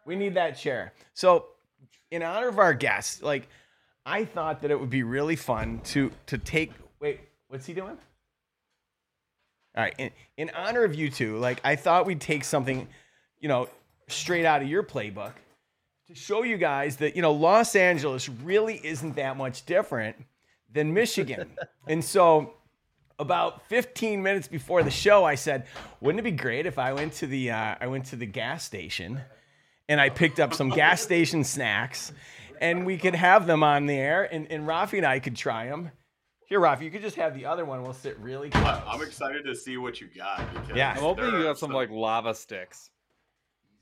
We 0.05 0.15
need 0.15 0.34
that 0.34 0.57
chair. 0.57 0.93
So, 1.13 1.46
in 2.12 2.24
honor 2.24 2.50
of 2.50 2.60
our 2.60 2.74
guests, 2.74 3.22
like 3.22 3.48
I 4.05 4.25
thought 4.25 4.62
that 4.62 4.72
it 4.72 4.79
would 4.79 4.89
be 4.89 5.03
really 5.03 5.36
fun 5.36 5.79
to 5.86 6.12
to 6.27 6.38
take. 6.38 6.72
Wait, 7.00 7.22
what's 7.48 7.65
he 7.65 7.74
doing? 7.74 7.98
All 9.77 9.84
right, 9.84 9.93
in, 10.00 10.10
in 10.38 10.50
honor 10.55 10.84
of 10.84 10.96
you 10.96 11.12
two, 11.12 11.38
like 11.38 11.62
I 11.63 11.75
thought 11.75 12.07
we'd 12.07 12.19
take 12.19 12.43
something, 12.43 12.88
you 13.39 13.48
know, 13.48 13.69
straight 14.07 14.43
out 14.43 14.63
of 14.63 14.67
your 14.67 14.81
playbook 14.81 15.34
to 16.07 16.15
show 16.15 16.41
you 16.41 16.57
guys 16.57 16.96
that 16.98 17.15
you 17.15 17.22
know 17.22 17.31
Los 17.31 17.75
Angeles 17.75 18.27
really 18.27 18.81
isn't 18.84 19.17
that 19.17 19.38
much 19.38 19.67
different 19.67 20.15
than 20.74 20.96
Michigan, 20.96 21.51
and 21.88 22.03
so 22.03 22.55
about 23.19 23.67
15 23.67 24.24
minutes 24.24 24.48
before 24.48 24.81
the 24.81 24.89
show, 24.89 25.24
I 25.24 25.36
said, 25.36 25.67
"Wouldn't 26.01 26.22
it 26.22 26.24
be 26.24 26.31
great 26.31 26.65
if 26.65 26.79
I 26.79 26.93
went 26.93 27.13
to 27.13 27.27
the 27.27 27.51
uh, 27.51 27.75
I 27.79 27.86
went 27.86 28.05
to 28.05 28.15
the 28.15 28.25
gas 28.25 28.63
station, 28.63 29.22
and 29.88 30.01
I 30.01 30.10
picked 30.10 30.39
up 30.39 30.55
some 30.55 30.69
gas 30.69 31.01
station 31.03 31.43
snacks, 31.43 32.12
and 32.60 32.84
we 32.84 32.98
could 32.98 33.13
have 33.13 33.46
them 33.46 33.62
on 33.62 33.86
the 33.86 33.96
air, 33.96 34.24
and, 34.24 34.51
and 34.51 34.67
Rafi 34.67 34.98
and 34.98 35.05
I 35.05 35.19
could 35.19 35.36
try 35.36 35.67
them. 35.67 35.91
Here, 36.48 36.60
Rafi, 36.62 36.84
you 36.84 36.92
could 36.92 37.01
just 37.01 37.18
have 37.18 37.34
the 37.36 37.46
other 37.46 37.66
one. 37.66 37.84
We'll 37.84 37.94
sit 37.94 38.18
really 38.20 38.50
close. 38.50 38.63
I- 38.66 38.84
I'm 38.88 39.01
excited 39.01 39.44
to 39.46 39.54
see 39.56 39.77
what 39.77 40.00
you 40.00 40.08
got. 40.08 40.50
Because 40.54 40.75
Yeah. 40.77 40.92
I'm 40.92 40.98
hoping 40.98 41.25
you 41.25 41.36
are 41.42 41.44
got 41.44 41.58
some 41.60 41.72
like 41.72 41.89
lava 41.89 42.34
sticks. 42.34 42.89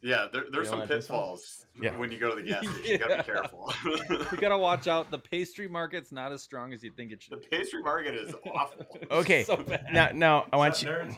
Yeah, 0.01 0.27
there, 0.31 0.43
there's 0.51 0.65
You 0.65 0.69
some 0.71 0.79
want 0.79 0.89
this 0.89 1.09
one? 1.09 1.19
pitfalls 1.19 1.65
Yeah. 1.81 1.97
when 1.97 2.11
you 2.11 2.19
go 2.19 2.29
to 2.35 2.35
the 2.41 2.47
gas 2.47 2.63
station. 2.67 2.83
You 2.85 2.97
gotta 2.97 3.17
be 3.17 3.23
careful. 3.23 3.73
you 4.09 4.37
gotta 4.39 4.57
watch 4.57 4.87
out. 4.87 5.09
The 5.11 5.17
pastry 5.19 5.67
market's 5.67 6.11
not 6.11 6.31
as 6.31 6.41
strong 6.43 6.73
as 6.73 6.83
you 6.83 6.91
think 6.91 7.11
it 7.11 7.21
should. 7.23 7.33
the 7.33 7.37
pastry 7.57 7.81
market 7.83 8.13
is 8.15 8.33
awful. 8.53 8.85
Okay, 9.11 9.43
So 9.43 9.57
bad. 9.57 9.85
now 9.91 10.09
now 10.13 10.45
I 10.51 10.57
want 10.57 10.81
you? 10.83 11.15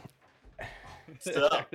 Stop. 1.20 1.74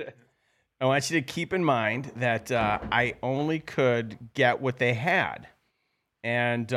I 0.81 0.85
want 0.85 1.09
you 1.09 1.19
to 1.19 1.25
keep 1.25 1.53
in 1.53 1.63
mind 1.63 2.11
that 2.17 2.51
uh, 2.51 2.79
I 2.91 3.15
only 3.23 3.59
could 3.59 4.17
get 4.33 4.59
what 4.61 4.77
they 4.77 4.93
had, 4.93 5.47
and 6.23 6.67
That's 6.67 6.73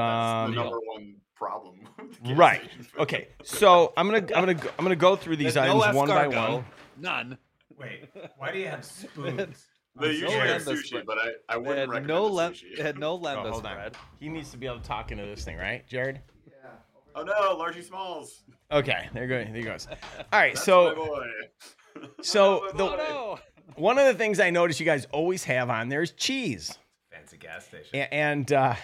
um, 0.49 0.55
the 0.55 0.63
number 0.63 0.79
one 0.81 1.17
problem. 1.35 1.76
With 2.09 2.23
gas 2.25 2.37
right. 2.39 2.63
Okay, 2.99 3.29
so 3.43 3.93
I'm 3.97 4.07
gonna 4.07 4.19
I'm 4.19 4.27
gonna 4.45 4.55
go- 4.55 4.71
I'm 4.79 4.85
gonna 4.85 4.97
go 4.97 5.17
through 5.17 5.37
these 5.37 5.55
There's 5.55 5.67
no 5.69 5.81
items 5.83 5.97
one 5.97 6.09
by 6.09 6.27
one. 6.29 6.65
None. 6.99 7.39
Wait, 7.79 8.09
why 8.39 8.53
do 8.53 8.59
you 8.59 8.69
have 8.69 8.85
spoons? 8.85 9.67
They 9.99 10.09
usually 10.09 10.31
sorry. 10.33 10.49
have 10.51 10.63
sushi, 10.63 10.85
spread. 10.89 11.07
but 11.07 11.17
I, 11.17 11.29
I 11.49 11.55
They 11.55 11.59
wouldn't 11.59 11.79
had 11.79 11.89
recommend 11.89 12.07
no 12.09 12.29
the 12.29 12.35
lem- 12.35 12.53
sushi. 12.53 12.77
they 12.77 12.83
had 12.83 12.99
no 12.99 13.13
Oh, 13.15 13.19
lembas 13.19 13.51
hold 13.51 13.65
on. 13.65 13.91
He 14.21 14.29
needs 14.29 14.51
to 14.51 14.59
be 14.59 14.67
able 14.67 14.79
to 14.81 14.85
talk 14.87 15.11
into 15.11 15.25
this 15.25 15.43
thing, 15.43 15.57
right, 15.57 15.89
Jared? 15.89 16.21
Yeah. 16.47 16.69
Oh 17.15 17.23
no, 17.23 17.33
largy 17.57 17.83
smalls. 17.83 18.43
Okay, 18.71 19.09
there 19.15 19.23
you 19.23 19.29
go. 19.31 19.43
There 19.43 19.55
he 19.55 19.63
goes. 19.63 19.89
All 19.91 20.39
right, 20.39 20.53
That's 20.55 20.67
so 20.67 20.89
my 20.89 20.95
boy. 20.97 21.27
so 22.21 22.61
That's 22.67 22.75
my 22.75 22.79
the- 22.79 22.97
boy. 22.97 23.05
Oh 23.09 23.39
one 23.77 23.99
of 23.99 24.05
the 24.05 24.13
things 24.15 24.39
I 24.39 24.51
noticed 24.51 24.81
you 24.81 24.87
guys 24.87 25.07
always 25.13 25.45
have 25.45 25.71
on 25.71 25.89
there 25.89 26.03
is 26.03 26.13
cheese, 26.13 26.79
Fancy 27.11 27.39
gas 27.39 27.65
station. 27.67 27.89
A- 27.95 28.13
and 28.15 28.53
uh, 28.53 28.75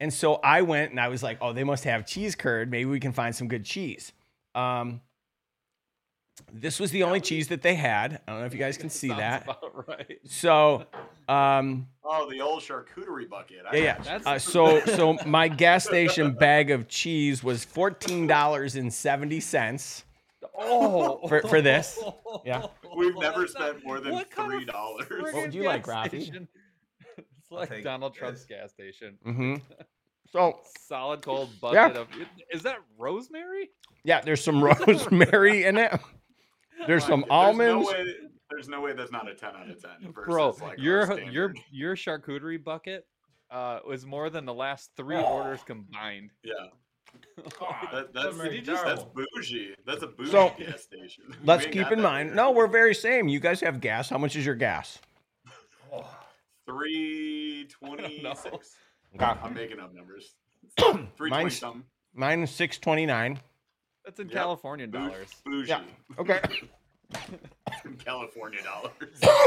and 0.00 0.12
so 0.12 0.34
I 0.36 0.62
went 0.62 0.90
and 0.90 0.98
I 1.00 1.08
was 1.08 1.22
like, 1.22 1.38
oh, 1.40 1.52
they 1.52 1.64
must 1.64 1.84
have 1.84 2.06
cheese 2.06 2.34
curd. 2.34 2.70
Maybe 2.70 2.86
we 2.86 3.00
can 3.00 3.12
find 3.12 3.34
some 3.34 3.48
good 3.48 3.64
cheese. 3.64 4.12
Um, 4.54 5.00
this 6.52 6.80
was 6.80 6.90
the 6.90 7.02
only 7.02 7.20
cheese 7.20 7.48
that 7.48 7.62
they 7.62 7.74
had. 7.74 8.20
I 8.26 8.32
don't 8.32 8.40
know 8.40 8.46
if 8.46 8.52
you 8.54 8.58
guys 8.58 8.76
can 8.78 8.88
see 8.90 9.08
that. 9.08 9.42
About 9.44 9.86
right. 9.88 10.18
So, 10.24 10.86
um, 11.28 11.86
Oh, 12.02 12.28
the 12.30 12.40
old 12.40 12.62
charcuterie 12.62 13.28
bucket. 13.28 13.58
I 13.70 13.76
yeah, 13.76 13.82
yeah. 13.82 13.98
That's- 14.02 14.26
Uh, 14.26 14.38
so, 14.38 14.80
so 14.80 15.12
my 15.26 15.46
gas 15.48 15.84
station 15.84 16.32
bag 16.32 16.70
of 16.70 16.88
cheese 16.88 17.44
was 17.44 17.64
fourteen 17.64 18.26
dollars 18.26 18.74
and 18.74 18.92
seventy 18.92 19.38
cents. 19.38 20.04
Oh, 20.58 21.26
For- 21.28 21.42
for 21.42 21.60
this? 21.60 22.02
Yeah. 22.44 22.66
We've 22.96 23.16
never 23.16 23.46
spent 23.46 23.84
more 23.84 23.98
than 24.00 24.12
what 24.12 24.30
kind 24.30 24.52
of 24.52 24.60
$3. 24.62 24.72
What 24.72 25.08
friggin' 25.08 25.42
would 25.42 25.54
you 25.54 25.64
like, 25.64 25.84
gas 25.84 26.08
Rafi? 26.08 26.46
Station? 27.58 27.62
It's 27.62 27.70
like 27.70 27.78
take 27.78 27.84
Donald 27.84 28.12
this. 28.14 28.18
Trump's 28.18 28.44
gas 28.44 28.70
station. 28.70 29.18
Mm-hmm. 29.26 29.54
So, 30.32 30.60
Solid 30.78 31.22
cold 31.22 31.50
bucket 31.60 31.74
Yeah. 31.96 32.00
of. 32.02 32.06
Is 32.52 32.62
that 32.62 32.76
rosemary? 32.96 33.70
yeah, 34.04 34.20
there's 34.20 34.44
some 34.44 34.62
rosemary 34.86 35.64
in 35.64 35.76
it. 35.76 35.92
There's 36.86 37.04
some 37.04 37.20
There's 37.22 37.30
almonds. 37.30 37.86
No 37.88 37.92
way, 37.92 38.14
there's 38.48 38.68
no 38.68 38.80
way 38.80 38.92
that's 38.92 39.10
not 39.10 39.28
a 39.28 39.34
10 39.34 39.48
out 39.56 39.68
of 39.68 39.82
10. 39.82 40.12
Bro, 40.12 40.56
like 40.62 40.78
your 40.78 41.20
your 41.22 41.52
your 41.72 41.96
charcuterie 41.96 42.62
bucket 42.62 43.06
uh, 43.50 43.80
was 43.84 44.06
more 44.06 44.30
than 44.30 44.44
the 44.46 44.54
last 44.54 44.90
three 44.96 45.18
orders 45.20 45.60
combined. 45.66 46.30
Yeah. 46.44 46.52
Ah, 47.60 47.88
That, 47.92 48.14
that's, 48.14 48.38
Did 48.38 48.66
you 48.68 48.74
that's 48.76 49.02
bougie. 49.02 49.74
That's 49.84 50.02
a 50.04 50.06
bougie 50.06 50.30
So, 50.30 50.54
gas 50.56 50.82
station. 50.82 51.24
Let's 51.44 51.66
keep 51.66 51.90
in 51.90 52.00
mind. 52.00 52.28
here. 52.28 52.36
No, 52.36 52.52
we're 52.52 52.68
very 52.68 52.94
same. 52.94 53.26
You 53.28 53.40
guys 53.40 53.60
have 53.62 53.80
gas. 53.80 54.08
How 54.08 54.18
much 54.18 54.36
is 54.36 54.46
your 54.46 54.54
gas? 54.54 55.00
Oh, 55.92 56.08
Three 56.70 57.66
twenty-six. 57.70 58.76
Okay. 59.16 59.24
I'm 59.24 59.54
making 59.54 59.80
up 59.80 59.92
numbers. 59.92 60.34
Three 60.78 61.30
twenty 61.30 61.30
Mine's- 61.30 61.58
something. 61.58 61.82
Mine 62.14 62.42
is 62.44 62.50
six 62.52 62.78
twenty 62.78 63.06
nine. 63.06 63.40
That's 64.04 64.20
in 64.20 64.28
Yep. 64.28 64.34
Californian 64.36 64.90
Bou- 64.92 64.98
dollars. 65.08 65.28
Bougie. 65.44 65.68
Yeah. 65.68 65.80
Okay. 66.16 66.38
California 68.04 68.60
dollars. 68.62 68.92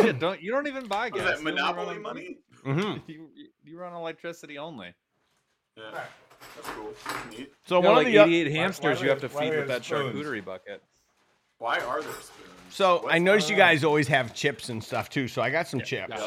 Yeah, 0.03 0.11
don't 0.11 0.41
you 0.41 0.51
don't 0.51 0.67
even 0.67 0.85
buy 0.87 1.09
Was 1.13 1.21
gas. 1.21 1.39
that 1.39 1.41
you 1.43 1.47
only 1.49 1.61
run 1.61 1.71
monopoly 1.75 1.95
on- 1.95 2.01
money? 2.01 2.37
hmm 2.65 2.79
You, 3.07 3.29
you- 3.35 3.47
you 3.63 3.77
run 3.79 3.93
electricity 3.93 4.57
only. 4.57 4.93
Yeah. 5.77 5.83
That's 6.55 6.67
cool. 6.75 6.93
That's 7.05 7.37
neat. 7.37 7.53
So 7.65 7.79
Yeah, 7.81 7.85
one 7.87 7.95
like 7.95 8.07
of 8.07 8.11
the 8.13 8.19
o- 8.19 8.25
88 8.25 8.47
why 8.51 8.53
hamsters 8.59 8.97
do 8.99 9.03
you 9.05 9.09
have 9.11 9.21
to 9.21 9.27
why 9.29 9.41
feed 9.43 9.51
we 9.51 9.57
with 9.59 9.67
that 9.69 9.85
spoons? 9.85 10.13
charcuterie 10.19 10.43
bucket. 10.43 10.83
Why 11.59 11.79
are 11.79 12.01
there 12.01 12.11
spoons? 12.11 12.49
so 12.69 12.95
What's 13.03 13.15
I 13.15 13.19
noticed 13.19 13.49
you 13.49 13.55
guys 13.55 13.85
always 13.85 14.09
have 14.09 14.33
chips 14.33 14.67
and 14.67 14.83
stuff 14.83 15.09
too. 15.09 15.29
So 15.29 15.41
I 15.41 15.49
got 15.49 15.69
some 15.69 15.79
chips. 15.79 16.21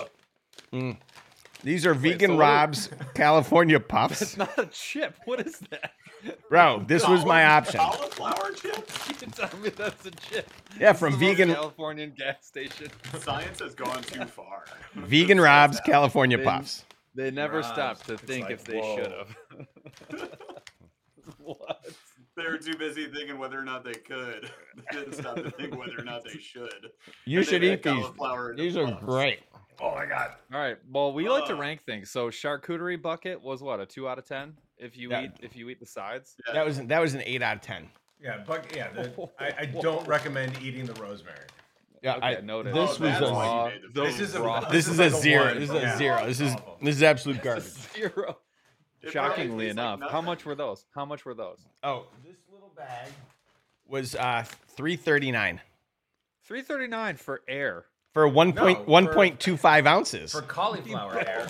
Yeah. 0.73 0.95
These 1.63 1.87
are 1.87 1.95
vegan 1.95 2.31
so 2.33 2.37
what- 2.37 2.43
Rob's 2.43 2.91
California 3.15 3.81
puffs. 3.81 4.23
It's 4.23 4.37
not 4.37 4.57
a 4.59 4.67
chip. 4.67 5.17
What 5.25 5.41
is 5.47 5.59
that? 5.71 5.93
bro. 6.49 6.83
This 6.87 7.07
was 7.09 7.25
my 7.25 7.45
option. 7.45 7.81
Cauliflower 7.81 8.53
chips? 8.53 8.93
You 9.21 9.29
tell 9.29 9.59
me 9.61 9.71
that's 9.71 10.05
a 10.07 10.11
chip. 10.11 10.49
Yeah, 10.79 10.93
This 10.93 11.01
from 11.01 11.15
is 11.15 11.19
the 11.21 11.27
most 11.27 11.37
vegan 11.39 11.55
Californian 11.55 12.13
gas 12.17 12.37
station. 12.47 12.89
Science 13.21 13.61
has 13.61 13.75
gone 13.75 14.03
too 14.03 14.25
far. 14.27 14.65
vegan 14.95 15.41
Rob's. 15.49 15.81
California 15.81 16.37
They- 16.39 16.45
puffs. 16.45 16.85
They 17.15 17.31
never 17.31 17.61
Right. 17.61 17.65
stopped 17.65 18.07
to 18.09 18.13
It's 18.15 18.23
think 18.23 18.45
like, 18.45 18.53
if 18.53 18.65
they 18.65 18.79
whoa. 18.79 18.97
should 18.97 19.13
have. 19.13 20.29
what? 21.39 21.87
They 22.37 22.45
were 22.45 22.59
too 22.59 22.77
busy 22.77 23.07
thinking 23.07 23.39
whether 23.39 23.59
or 23.59 23.65
not 23.65 23.85
they 23.85 23.95
could. 23.95 24.51
They 24.93 24.99
didn't 24.99 25.15
stop 25.15 25.37
to 25.37 25.51
think 25.53 25.75
whether 25.79 25.99
or 25.99 26.05
not 26.05 26.23
they 26.25 26.39
should. 26.39 26.91
You 27.25 27.39
And 27.39 27.47
they 27.47 27.51
should 27.51 27.63
made 27.63 27.73
eat 27.73 27.83
these. 27.83 27.93
cauliflower 27.95 28.51
into 28.51 28.63
These 28.63 28.77
are 28.77 28.87
puffs. 28.93 29.05
great. 29.05 29.41
Oh 29.81 29.95
my 29.95 30.07
god. 30.07 30.33
All 30.53 30.61
right. 30.61 30.77
Well, 30.91 31.13
we 31.13 31.29
like 31.29 31.47
to 31.47 31.55
rank 31.55 31.83
things. 31.85 32.11
So 32.11 32.29
charcuterie 32.31 33.01
bucket 33.01 33.43
was 33.43 33.63
what 33.63 33.81
a 33.81 33.87
two 33.87 34.09
out 34.09 34.19
of 34.19 34.27
ten 34.27 34.55
if 34.79 34.97
you 34.97 35.11
Yeah. 35.11 35.23
eat 35.25 35.31
if 35.41 35.57
you 35.57 35.69
eat 35.69 35.81
the 35.81 35.87
sides. 35.87 36.37
Yeah. 36.47 36.55
That 36.55 36.67
was 36.67 36.81
that 36.87 37.01
was 37.01 37.15
an 37.15 37.23
eight 37.25 37.43
out 37.43 37.57
of 37.57 37.63
ten. 37.63 37.89
Yeah, 38.21 38.43
but 38.47 38.75
yeah, 38.75 38.91
the, 38.93 39.29
I, 39.39 39.53
I 39.61 39.65
don't 39.67 40.07
recommend 40.09 40.59
eating 40.63 40.87
the 40.87 40.95
rosemary. 40.95 41.37
Yeah, 42.03 42.17
Okay, 42.17 42.37
I, 42.37 42.41
noted. 42.41 42.75
this 42.75 42.99
Oh, 43.01 43.05
was 43.05 43.21
a 43.21 43.33
raw. 43.33 43.71
This 43.95 44.21
is 44.21 44.35
a- 44.35 44.43
raw. 44.43 44.61
this 44.71 44.87
is 44.89 44.99
like 44.99 45.13
a 45.13 45.17
a 45.17 45.21
zero. 45.21 45.45
one. 45.47 45.61
This 45.61 45.71
is 45.71 45.75
a 45.77 45.81
Yeah. 45.81 45.97
zero. 45.99 46.27
This 46.27 46.41
is 46.41 46.55
this 46.83 46.97
is 46.97 47.03
absolute 47.03 47.43
garbage. 47.43 47.65
zero. 47.95 48.39
It 49.03 49.13
Shockingly 49.13 49.67
tastes 49.67 49.79
like 49.79 49.99
enough, 50.01 50.11
how 50.11 50.21
much 50.21 50.45
were 50.45 50.55
those? 50.55 50.85
How 50.95 51.05
much 51.05 51.25
were 51.25 51.35
those? 51.35 51.59
Oh, 51.83 52.07
this 52.25 52.37
little 52.51 52.73
bag 52.77 53.09
was 53.87 54.15
uh 54.17 54.45
three 54.77 54.97
thirty 54.97 55.31
nine 55.31 55.61
Three 56.45 56.63
thirty 56.63 56.87
nine 56.87 57.17
for 57.17 57.43
air. 57.49 57.85
For 58.17 58.27
one 58.27 58.51
point 58.55 58.79
for- 58.79 58.85
one 58.85 59.07
point 59.09 59.39
two 59.39 59.59
five 59.59 59.87
ounces. 59.87 60.33
For 60.33 60.41
cauliflower 60.41 61.19
air. 61.27 61.49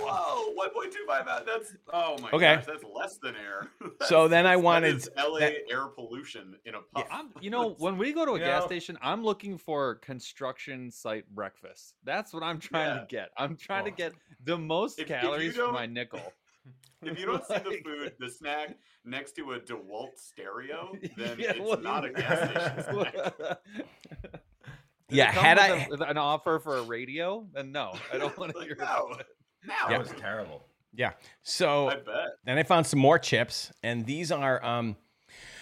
Whoa, 0.00 0.54
1.25 0.56 1.28
out. 1.28 1.44
That's 1.44 1.74
oh 1.92 2.16
my 2.22 2.30
Okay. 2.30 2.54
gosh, 2.56 2.64
that's 2.64 2.82
less 2.82 3.18
than 3.18 3.34
air. 3.36 3.68
So 4.06 4.26
then 4.26 4.46
I 4.46 4.56
wanted 4.56 4.96
is 4.96 5.10
LA 5.14 5.40
that- 5.40 5.52
air 5.70 5.88
pollution 5.88 6.56
in 6.64 6.74
a 6.74 6.80
puff. 6.94 7.06
I'm, 7.10 7.28
you 7.42 7.50
know, 7.50 7.74
when 7.78 7.98
we 7.98 8.14
go 8.14 8.24
to 8.24 8.32
a 8.32 8.38
gas 8.48 8.62
know- 8.62 8.66
station, 8.66 8.96
I'm 9.02 9.22
looking 9.22 9.58
for 9.58 9.96
construction 9.96 10.90
site 10.90 11.28
breakfast. 11.34 11.94
That's 12.04 12.32
what 12.32 12.42
I'm 12.42 12.58
trying 12.58 12.94
Yeah. 12.96 13.00
to 13.02 13.06
get. 13.06 13.28
I'm 13.36 13.54
trying 13.54 13.84
to 13.84 13.90
Oh. 13.90 13.94
get 13.94 14.12
the 14.42 14.56
most 14.56 14.98
If- 14.98 15.10
if 15.10 15.20
calories 15.20 15.54
for 15.56 15.70
my 15.70 15.84
nickel. 15.84 16.32
If 17.02 17.18
you 17.20 17.26
don't 17.26 17.44
see 17.44 17.58
the 17.58 17.78
food, 17.84 18.14
the 18.18 18.30
snack 18.30 18.78
next 19.04 19.32
to 19.32 19.52
a 19.52 19.60
DeWalt 19.60 20.16
stereo, 20.16 20.96
then 21.18 21.38
Yeah, 21.38 21.50
it's 21.50 21.60
what 21.60 21.80
do 21.80 21.84
not 21.84 22.06
a 22.06 22.10
gas 22.10 22.50
station 22.50 22.82
snack. 22.82 23.58
Does 25.08 25.18
Yeah, 25.18 25.30
it 25.30 25.34
come 25.34 25.44
had 25.44 25.56
with 25.58 25.70
I- 25.70 25.84
a- 25.84 25.88
with 25.90 26.00
an 26.02 26.18
offer 26.18 26.58
for 26.58 26.78
a 26.78 26.82
radio, 26.82 27.46
then 27.52 27.70
no, 27.72 27.94
I 28.12 28.18
don't 28.18 28.36
want 28.38 28.52
to 28.52 28.58
Like, 28.58 28.66
hear 28.68 28.76
no. 28.76 28.84
about 28.84 29.20
it. 29.20 29.26
That 29.66 29.90
Now, 29.90 29.98
was 29.98 30.10
terrible. 30.18 30.66
yeah. 30.94 31.12
So 31.42 31.88
I 31.90 31.94
bet. 31.96 32.28
then 32.44 32.58
I 32.58 32.62
found 32.62 32.86
some 32.86 32.98
more 33.00 33.18
chips, 33.18 33.72
and 33.82 34.04
these 34.06 34.30
are 34.32 34.64
um 34.64 34.96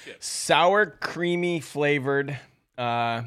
Chips. 0.05 0.27
sour 0.27 0.87
creamy 0.87 1.61
flavored 1.61 2.39
uh 2.79 3.23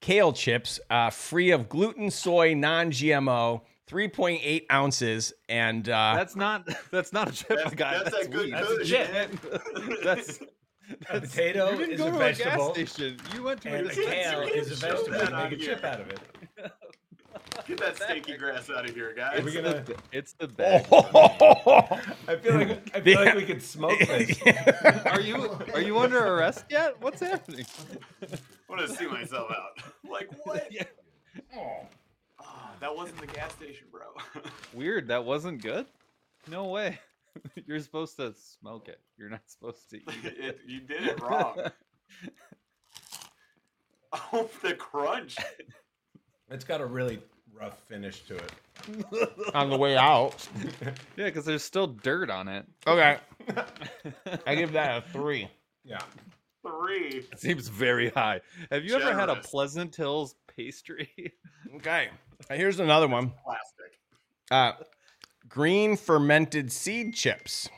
kale 0.00 0.32
chips, 0.32 0.78
uh 0.90 1.10
free 1.10 1.50
of 1.50 1.68
gluten, 1.68 2.10
soy, 2.10 2.54
non-GMO, 2.54 3.62
three 3.86 4.08
point 4.08 4.40
eight 4.44 4.66
ounces, 4.72 5.32
and 5.48 5.88
uh 5.88 6.14
That's 6.16 6.36
not 6.36 6.68
that's 6.90 7.12
not 7.12 7.28
a 7.28 7.32
chip, 7.32 7.48
That's- 7.48 7.74
guy. 7.74 7.98
that's 7.98 8.10
That's, 8.10 8.26
that 8.26 8.30
good. 8.32 8.52
That's 8.52 8.70
a 8.70 8.76
good, 8.76 8.86
chip. 8.86 10.02
that's 10.04 10.38
A 11.10 11.20
potato 11.20 11.70
you 11.70 11.76
didn't 11.78 11.92
is 11.94 11.98
go 12.00 12.08
a 12.08 12.12
to 12.12 12.18
vegetable, 12.18 12.72
gas 12.74 12.90
station. 12.92 13.16
You 13.34 13.42
went 13.42 13.60
to 13.62 13.68
and 13.70 13.86
a 13.86 13.90
a 13.90 13.94
can't- 13.94 14.06
kale 14.08 14.42
you 14.44 14.52
can't 14.52 14.56
is 14.66 14.70
a 14.72 14.86
vegetable. 14.88 15.18
that 15.18 15.32
make 15.32 15.52
a 15.60 15.62
here. 15.62 15.74
chip 15.74 15.84
out 15.84 16.00
of 16.00 16.10
it. 16.10 16.20
Get 17.68 17.78
that 17.78 17.96
stinky 17.96 18.36
grass 18.36 18.68
out 18.68 18.88
of 18.88 18.94
here, 18.94 19.14
guys. 19.16 19.38
Are 19.40 19.42
we 19.42 19.52
It's 19.52 19.60
gonna- 19.60 19.82
the, 19.82 19.96
it's 20.12 20.32
the 20.34 20.48
bag. 20.48 20.86
I 20.92 22.36
feel 22.36 22.54
like 22.54 22.96
I 22.96 23.00
feel 23.00 23.24
like 23.24 23.34
we 23.34 23.44
could 23.44 23.62
smoke 23.62 23.98
this. 23.98 24.38
Are 25.06 25.20
you 25.20 25.50
are 25.72 25.80
you 25.80 25.98
under 25.98 26.18
arrest 26.18 26.64
yet? 26.70 27.00
What's 27.00 27.20
happening? 27.20 27.64
I 28.22 28.26
want 28.68 28.86
to 28.86 28.94
see 28.94 29.06
myself 29.06 29.50
out. 29.50 29.78
like 30.10 30.28
what? 30.44 30.70
Yeah. 30.70 30.84
Oh, 31.56 31.86
that 32.80 32.94
wasn't 32.94 33.20
the 33.20 33.26
gas 33.28 33.52
station, 33.52 33.86
bro. 33.90 34.02
Weird. 34.74 35.08
That 35.08 35.24
wasn't 35.24 35.62
good. 35.62 35.86
No 36.50 36.64
way. 36.66 36.98
You're 37.66 37.80
supposed 37.80 38.16
to 38.16 38.34
smoke 38.34 38.88
it. 38.88 39.00
You're 39.16 39.30
not 39.30 39.42
supposed 39.46 39.90
to 39.90 39.96
eat 39.96 40.04
it. 40.24 40.38
it, 40.38 40.60
you 40.66 40.80
did 40.80 41.04
it 41.04 41.20
wrong. 41.20 41.56
oh, 44.32 44.48
the 44.62 44.74
crunch. 44.74 45.36
It's 46.50 46.64
got 46.64 46.80
a 46.80 46.86
really 46.86 47.20
rough 47.52 47.78
finish 47.88 48.22
to 48.22 48.36
it. 48.36 48.52
On 49.54 49.70
the 49.70 49.78
way 49.78 49.96
out. 49.96 50.46
Yeah, 51.16 51.26
because 51.26 51.44
there's 51.44 51.64
still 51.64 51.86
dirt 51.86 52.30
on 52.30 52.48
it. 52.48 52.66
Okay. 52.86 53.18
I 54.46 54.54
give 54.54 54.72
that 54.72 54.98
a 54.98 55.00
three. 55.12 55.48
Yeah. 55.84 56.00
Three. 56.66 57.24
It 57.32 57.40
seems 57.40 57.68
very 57.68 58.10
high. 58.10 58.40
Have 58.70 58.84
you 58.84 58.94
ever 58.94 59.12
had 59.12 59.28
a 59.28 59.34
Generous. 59.34 59.46
Pleasant 59.46 59.94
Hills 59.96 60.34
pastry? 60.56 61.10
Okay. 61.76 62.08
Here's 62.50 62.80
another 62.80 63.08
one. 63.08 63.32
Plastic. 63.44 63.98
Uh, 64.50 64.72
green 65.54 65.96
fermented 65.96 66.72
seed 66.72 67.14
chips. 67.14 67.68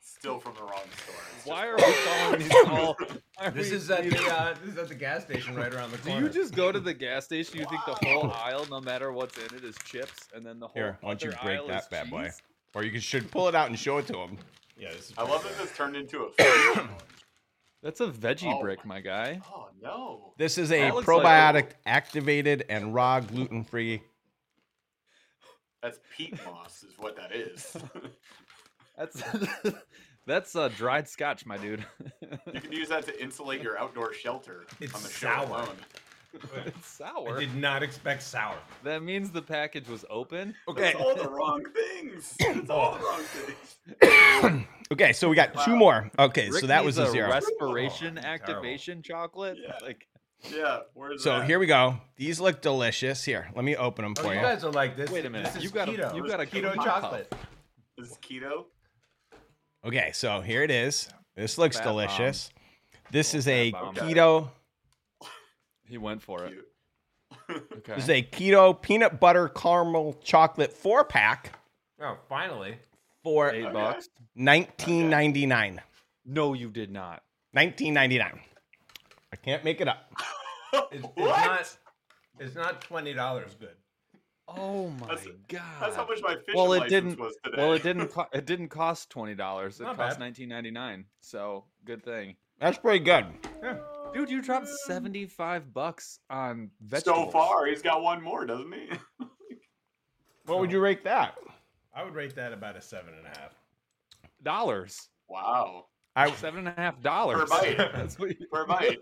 Still 0.00 0.38
from 0.40 0.54
the 0.54 0.62
wrong 0.62 0.82
store. 1.04 1.14
Why 1.44 1.68
are 1.68 1.76
we 1.76 1.94
calling 2.04 2.40
these 2.40 2.52
all? 2.66 2.96
why 3.36 3.46
are 3.46 3.50
This 3.52 3.70
we 3.70 3.76
is 3.76 3.90
at 3.90 4.02
the 4.10 4.18
uh, 4.30 4.54
this 4.62 4.72
is 4.74 4.78
at 4.78 4.88
the 4.88 4.94
gas 4.94 5.22
station 5.22 5.54
right 5.54 5.72
around 5.72 5.92
the 5.92 5.96
Do 5.98 6.10
corner. 6.10 6.26
you 6.26 6.32
just 6.32 6.54
go 6.54 6.70
to 6.72 6.80
the 6.80 6.92
gas 6.92 7.24
station? 7.24 7.58
You 7.58 7.64
think 7.66 7.80
the 7.86 7.94
whole 8.06 8.30
aisle, 8.32 8.66
no 8.68 8.80
matter 8.80 9.12
what's 9.12 9.38
in 9.38 9.56
it, 9.56 9.64
is 9.64 9.76
chips, 9.84 10.28
and 10.34 10.44
then 10.44 10.58
the 10.58 10.66
whole 10.66 10.74
Here, 10.74 10.98
why 11.00 11.10
don't 11.10 11.22
you 11.22 11.28
other 11.30 11.38
break 11.42 11.58
aisle 11.60 11.68
that 11.68 11.82
is 11.82 11.88
bad 11.88 12.10
boy? 12.10 12.24
cheese? 12.24 12.42
Or 12.74 12.84
you 12.84 12.90
could- 12.90 13.02
should 13.02 13.30
pull 13.30 13.48
it 13.48 13.54
out 13.54 13.68
and 13.68 13.78
show 13.78 13.98
it 13.98 14.06
to 14.08 14.18
him. 14.18 14.36
Yeah, 14.76 14.90
this 14.90 15.06
is 15.10 15.12
I 15.16 15.22
pretty 15.22 15.32
love 15.32 15.42
that 15.44 15.58
this 15.58 15.76
turned 15.76 15.96
into 15.96 16.24
a. 16.24 16.30
food. 16.74 16.88
That's 17.82 18.00
a 18.00 18.08
veggie 18.08 18.52
Oh 18.54 18.60
brick, 18.60 18.84
my- 18.84 18.96
my 18.96 19.00
guy. 19.00 19.40
oh 19.54 19.68
no. 19.80 20.34
This 20.36 20.58
is 20.58 20.70
a 20.72 20.80
That 20.80 20.94
looks 20.96 21.08
like- 21.08 21.22
probiotic 21.24 21.66
activated 21.86 22.66
and 22.68 22.92
raw 22.94 23.20
gluten 23.20 23.64
free. 23.64 24.02
That's 25.82 25.98
peat 26.16 26.34
moss, 26.44 26.82
is 26.82 26.94
what 26.98 27.16
that 27.16 27.32
is. 27.32 27.76
That's 28.98 29.22
that's 30.26 30.54
uh, 30.54 30.68
dried 30.76 31.08
scotch, 31.08 31.46
my 31.46 31.56
dude. 31.56 31.84
you 32.52 32.60
can 32.60 32.70
use 32.70 32.88
that 32.90 33.06
to 33.06 33.22
insulate 33.22 33.62
your 33.62 33.78
outdoor 33.78 34.12
shelter 34.12 34.66
It's 34.78 34.94
on 34.94 35.02
the 35.02 35.08
sour. 35.08 35.46
alone. 35.46 35.76
it's 36.66 36.86
sour. 36.86 37.36
I 37.38 37.40
did 37.40 37.54
not 37.56 37.82
expect 37.82 38.22
sour. 38.22 38.56
That 38.84 39.02
means 39.02 39.30
the 39.30 39.40
package 39.40 39.88
was 39.88 40.04
open. 40.10 40.54
Okay. 40.68 40.90
It's 40.90 41.00
all 41.00 41.14
the 41.14 41.30
wrong 41.30 41.64
things. 41.74 42.34
It's 42.40 42.68
all 42.68 42.98
the 42.98 43.04
wrong 43.04 43.22
things. 43.22 44.66
Okay, 44.92 45.12
so 45.12 45.28
we 45.28 45.36
got 45.36 45.54
two 45.64 45.76
more. 45.76 46.10
Okay, 46.18 46.50
Rick 46.50 46.62
so 46.62 46.66
that 46.66 46.84
needs 46.84 46.96
was 46.98 47.06
a 47.06 47.08
a 47.08 47.12
zero. 47.12 47.30
respiration 47.30 48.18
Oh, 48.18 48.22
terrible. 48.22 48.42
activation 48.44 49.02
chocolate. 49.02 49.56
Yeah. 49.62 49.78
Like 49.80 50.04
Yeah, 50.48 50.80
where's 50.94 51.22
So 51.22 51.38
that? 51.40 51.46
here 51.46 51.58
we 51.58 51.66
go. 51.66 51.96
These 52.16 52.40
look 52.40 52.60
delicious. 52.62 53.24
Here, 53.24 53.50
let 53.54 53.64
me 53.64 53.76
open 53.76 54.04
them 54.04 54.14
Oh, 54.18 54.22
for 54.22 54.28
you 54.32 54.40
you. 54.40 54.46
guys 54.46 54.64
are 54.64 54.72
like 54.72 54.96
this. 54.96 55.10
Wait 55.10 55.26
a 55.26 55.30
minute, 55.30 55.46
This 55.48 55.56
is 55.56 55.62
you've 55.64 55.74
got 55.74 55.88
a- 55.88 55.92
keto. 55.92 56.14
you've 56.14 56.26
got 56.28 56.40
a 56.40 56.46
keto 56.46 56.72
keto 56.74 56.84
chocolate. 56.84 57.34
This 57.98 58.10
is 58.10 58.16
keto. 58.18 58.64
Okay, 59.84 60.10
so 60.12 60.40
here 60.40 60.62
it 60.62 60.70
is. 60.70 61.08
This 61.36 61.58
looks 61.58 61.76
Fat 61.76 61.84
bomb. 61.84 61.92
delicious. 61.94 62.50
This 63.10 63.34
Oh, 63.34 63.38
is 63.38 63.48
a 63.48 63.70
bomb. 63.72 63.94
keto. 63.94 64.48
he 65.88 65.98
went 65.98 66.22
for 66.22 66.44
it. 66.44 66.54
Okay. 67.50 67.94
This 67.96 68.04
is 68.04 68.10
a 68.10 68.22
keto 68.22 68.80
peanut 68.80 69.18
butter 69.20 69.48
caramel 69.48 70.14
chocolate 70.22 70.72
four 70.72 71.04
pack 71.04 71.58
Oh, 72.00 72.16
finally. 72.28 72.78
for 73.24 73.50
Eight 73.50 73.72
bucks. 73.72 74.08
nineteen 74.36 75.10
ninety 75.10 75.46
nine. 75.46 75.80
No, 76.24 76.54
you 76.54 76.70
did 76.70 76.90
not. 76.92 77.22
Nineteen 77.52 77.92
ninety 77.94 78.18
nine. 78.18 78.40
I 79.32 79.36
can't 79.36 79.64
make 79.64 79.80
it 79.80 79.88
up. 79.88 80.12
It's, 80.92 81.04
it's 81.04 81.16
What? 81.16 81.26
not. 81.46 81.76
It's 82.38 82.54
not 82.54 82.80
twenty 82.80 83.12
dollars 83.12 83.56
good. 83.58 83.74
Oh 84.46 84.88
my 85.00 85.08
That's- 85.08 85.26
god. 85.48 85.62
That's 85.80 85.96
how 85.96 86.06
much 86.06 86.20
my 86.22 86.36
fishing 86.36 86.54
well, 86.54 86.72
it 86.74 86.78
license 86.80 86.90
didn't. 86.92 87.18
was 87.18 87.36
today. 87.44 87.56
Well, 87.58 87.72
it 87.72 87.82
didn't. 87.82 88.06
Co- 88.12 88.28
it 88.32 88.46
didn't 88.46 88.68
cost 88.68 89.10
twenty 89.10 89.34
dollars. 89.34 89.80
It 89.80 89.84
Not 89.84 89.96
cost 89.96 90.14
bad. 90.16 90.20
nineteen 90.20 90.48
ninety 90.48 90.70
nine. 90.70 91.06
So 91.22 91.64
good 91.84 92.04
thing, 92.04 92.36
That's 92.60 92.78
pretty 92.78 93.00
good. 93.04 93.26
Yeah. 93.62 93.78
dude. 94.14 94.30
You 94.30 94.40
dropped 94.42 94.68
seventy 94.86 95.26
five 95.26 95.74
bucks 95.74 96.20
on 96.30 96.70
vegetables. 96.80 97.26
so 97.26 97.30
far, 97.32 97.66
he's 97.66 97.82
got 97.82 98.00
one 98.02 98.22
more, 98.22 98.46
doesn't 98.46 98.72
he? 98.72 98.90
What 100.46 100.60
would 100.60 100.72
you 100.72 100.80
rate 100.80 101.02
that? 101.04 101.34
I 101.94 102.02
would 102.04 102.14
rate 102.14 102.34
that 102.36 102.52
about 102.52 102.76
a 102.76 102.80
seven 102.80 103.14
and 103.14 103.26
a 103.26 103.38
half. 103.40 103.54
dollars. 104.42 105.08
wow. 105.28 105.86
I 106.28 106.30
Seven 106.32 106.66
and 106.66 106.68
a 106.76 106.80
half 106.80 107.00
dollars. 107.02 107.38
per 107.40 107.46
bite. 107.46 107.76
That's 107.94 108.18
what 108.18 108.30
you, 108.40 108.46
Per 108.52 108.66
bite. 108.68 108.98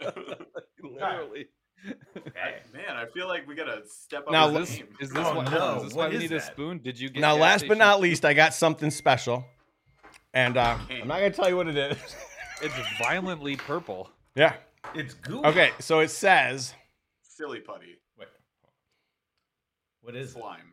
literally. 0.83 1.47
Man, 2.75 2.97
I 2.97 3.07
feel 3.15 3.29
like 3.29 3.47
we 3.47 3.55
gotta 3.55 3.83
step 3.87 4.25
up 4.27 4.33
Now, 4.33 4.53
our 4.53 4.61
Is 4.63 4.69
this, 4.69 4.79
game. 4.79 4.89
is 5.01 5.11
this 5.11 5.27
Oh, 5.27 5.37
why, 5.37 5.45
no, 5.45 5.77
is 5.77 5.83
this 5.85 5.93
what 5.95 6.07
why 6.07 6.09
we 6.09 6.17
is 6.25 6.31
need 6.31 6.33
a 6.37 6.41
spoon? 6.41 6.79
Did 6.83 6.99
you 6.99 7.09
get 7.09 7.21
now, 7.21 7.35
gas 7.35 7.41
last 7.41 7.69
but 7.69 7.79
not 7.79 8.01
least, 8.01 8.25
I 8.25 8.35
got 8.35 8.53
something 8.53 8.91
special, 8.91 9.45
and 10.35 10.57
uh, 10.57 10.77
I'm 10.91 11.07
not 11.07 11.19
gonna 11.21 11.31
tell 11.31 11.49
you 11.49 11.57
what 11.57 11.69
it 11.69 11.77
is. 11.77 11.99
It's 12.61 12.75
violently 12.99 13.55
purple. 13.55 14.11
yeah. 14.35 14.55
It's 14.93 15.15
goo. 15.15 15.41
Okay, 15.45 15.71
so 15.79 16.01
it 16.01 16.09
says 16.09 16.75
Silly 17.23 17.61
putty. 17.61 18.01
Wait. 18.19 18.27
What 20.01 20.17
is 20.17 20.31
it? 20.31 20.33
Slime. 20.41 20.73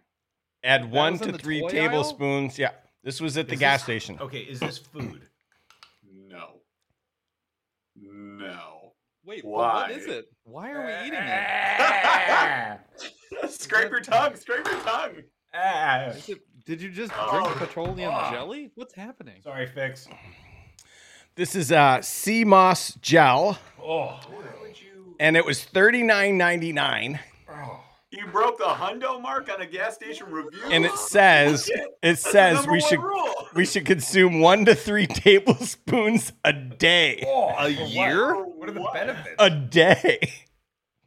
add 0.64 0.90
one 0.92 1.20
to 1.20 1.34
three 1.34 1.60
toy 1.62 1.68
aisle? 1.68 1.72
tablespoons. 1.72 2.58
Yeah, 2.58 2.72
this 3.04 3.22
was 3.22 3.38
at 3.38 3.48
the 3.48 3.54
Is 3.54 3.60
gas 3.60 3.80
this- 3.82 3.84
station. 3.84 4.18
Okay, 4.20 4.40
is 4.40 4.60
this 4.60 4.80
food? 4.80 5.28
No. 6.28 6.54
No. 8.38 8.94
Wait, 9.26 9.44
Why? 9.44 9.74
what 9.74 9.92
is 9.92 10.06
it? 10.06 10.26
Why 10.44 10.72
are 10.72 10.86
we 10.86 11.08
eating 11.08 11.20
it? 11.22 12.80
scrape 13.52 13.90
your 13.90 14.02
tongue. 14.02 14.36
Scrape 14.36 14.66
your 14.68 14.80
tongue. 14.82 15.14
Ah. 15.54 16.12
It- 16.28 16.42
Did 16.66 16.82
you 16.82 16.90
just 16.92 17.12
Oh. 17.16 17.42
drink 17.44 17.58
petroleum 17.58 18.14
Oh. 18.16 18.32
jelly? 18.32 18.72
What's 18.76 18.94
happening? 18.96 19.42
Sorry, 19.44 19.68
fix. 19.68 20.08
This 21.36 21.56
is 21.56 21.72
uh, 21.72 22.02
sea 22.02 22.44
moss 22.46 22.94
gel, 23.02 23.58
Oh. 23.82 24.20
and 25.20 25.36
it 25.36 25.46
was 25.46 25.66
thirty 25.66 26.02
nine 26.04 26.38
ninety 26.38 26.72
nine. 26.72 27.20
You 28.16 28.28
broke 28.28 28.58
the 28.58 28.64
hundo 28.66 29.22
mark 29.22 29.50
on 29.52 29.62
a 29.62 29.66
gas 29.66 29.96
station 29.96 30.28
review. 30.32 30.62
And 30.72 30.86
it 30.86 30.96
says 30.96 31.70
it 32.02 32.18
says 32.18 32.66
we 32.68 32.80
should 32.80 33.02
rule. 33.02 33.48
we 33.54 33.66
should 33.66 33.86
consume 33.86 34.40
one 34.40 34.64
to 34.66 34.76
three 34.76 35.06
tablespoons 35.08 36.32
a 36.46 36.54
day. 36.54 37.24
Oh, 37.28 37.54
A 37.58 37.74
for 37.76 37.82
what? 37.82 37.90
year? 37.92 38.36
What 38.36 38.70
are 38.70 38.72
the 38.72 38.82
What? 38.82 38.94
benefits? 38.94 39.36
A 39.40 39.50
day. 39.50 40.20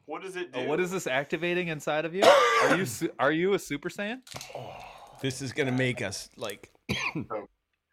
What 0.04 0.22
does 0.22 0.36
it 0.36 0.48
oh, 0.52 0.60
do? 0.60 0.64
Oh, 0.64 0.68
what 0.68 0.80
is 0.80 0.90
this 0.90 1.06
activating 1.06 1.68
inside 1.68 2.04
of 2.04 2.14
you? 2.14 2.22
Are 2.62 2.76
you 2.76 2.86
su- 2.86 3.10
are 3.18 3.30
you 3.32 3.54
a 3.54 3.58
Super 3.58 3.88
Saiyan? 3.90 4.20
Oh, 4.56 4.74
this 5.20 5.42
is 5.42 5.52
gonna 5.52 5.72
make 5.72 6.00
us 6.02 6.28
like. 6.36 6.70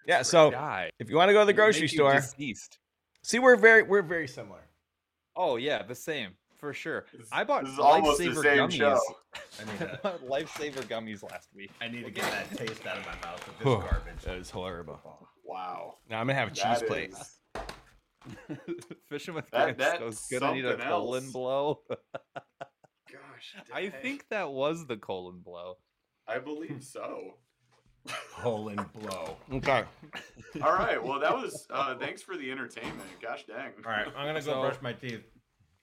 yeah. 0.07 0.21
So 0.21 0.51
Die. 0.51 0.89
if 0.99 1.09
you 1.09 1.15
want 1.17 1.29
to 1.29 1.33
go 1.33 1.41
to 1.41 1.45
the 1.45 1.53
grocery 1.53 1.87
store, 1.89 2.13
Deceased. 2.13 2.79
see 3.23 3.39
we're 3.39 3.57
very 3.57 3.83
we're 3.83 4.01
very 4.01 4.27
similar. 4.27 4.61
Oh 5.35 5.57
yeah, 5.57 5.83
the 5.83 5.93
same 5.95 6.31
for 6.65 6.73
sure. 6.73 7.05
This- 7.13 7.27
I 7.31 7.43
bought 7.43 7.63
this 7.65 7.73
is 7.73 7.79
almost 7.79 8.17
the 8.19 8.29
lifesaver 8.29 8.43
gummies. 8.69 8.71
show. 8.73 8.99
I 9.59 9.65
need 9.71 9.91
I 9.91 9.95
bought 10.01 10.25
lifesaver 10.25 10.81
gummies 10.83 11.21
last 11.29 11.49
week. 11.55 11.69
I 11.79 11.87
need 11.87 12.05
to 12.05 12.11
get 12.11 12.23
that 12.31 12.57
taste 12.57 12.85
out 12.87 12.97
of 12.97 13.05
my 13.05 13.13
mouth 13.27 13.47
of 13.47 13.57
this 13.59 13.65
Whew. 13.65 13.77
garbage. 13.77 14.23
That 14.23 14.37
is 14.37 14.49
horrible. 14.49 14.99
Wow. 15.43 15.97
Now 16.09 16.19
I'm 16.19 16.25
gonna 16.27 16.39
have 16.39 16.47
a 16.47 16.51
cheese 16.51 16.79
That 16.79 16.87
plate. 16.87 17.11
is- 17.13 17.39
Fishing 19.09 19.35
with 19.35 19.45
That- 19.51 19.77
Grants 19.77 19.79
that's 19.79 19.99
goes 19.99 20.39
gonna 20.39 20.55
need 20.55 20.65
a 20.65 20.71
something 20.71 20.87
colon 20.87 21.31
blow. 21.31 21.81
Gosh. 23.11 23.55
I 23.73 23.89
think 23.89 24.25
that 24.29 24.51
was 24.51 24.87
the 24.87 24.97
colon 24.97 25.41
blow. 25.45 25.75
I 26.27 26.39
believe 26.39 26.83
so. 26.83 27.35
Colon 28.37 28.83
blow. 28.99 29.37
Okay. 29.53 29.83
All 30.63 30.73
right. 30.73 31.01
Well, 31.03 31.19
that 31.19 31.33
was. 31.33 31.65
Uh, 31.69 31.95
thanks 31.97 32.21
for 32.23 32.35
the 32.37 32.51
entertainment. 32.51 32.99
Gosh 33.21 33.45
dang. 33.47 33.71
All 33.85 33.91
right, 33.91 34.07
I'm 34.17 34.25
gonna 34.27 34.41
go 34.41 34.53
So- 34.53 34.61
brush 34.61 34.81
my 34.81 34.93
teeth. 34.93 35.23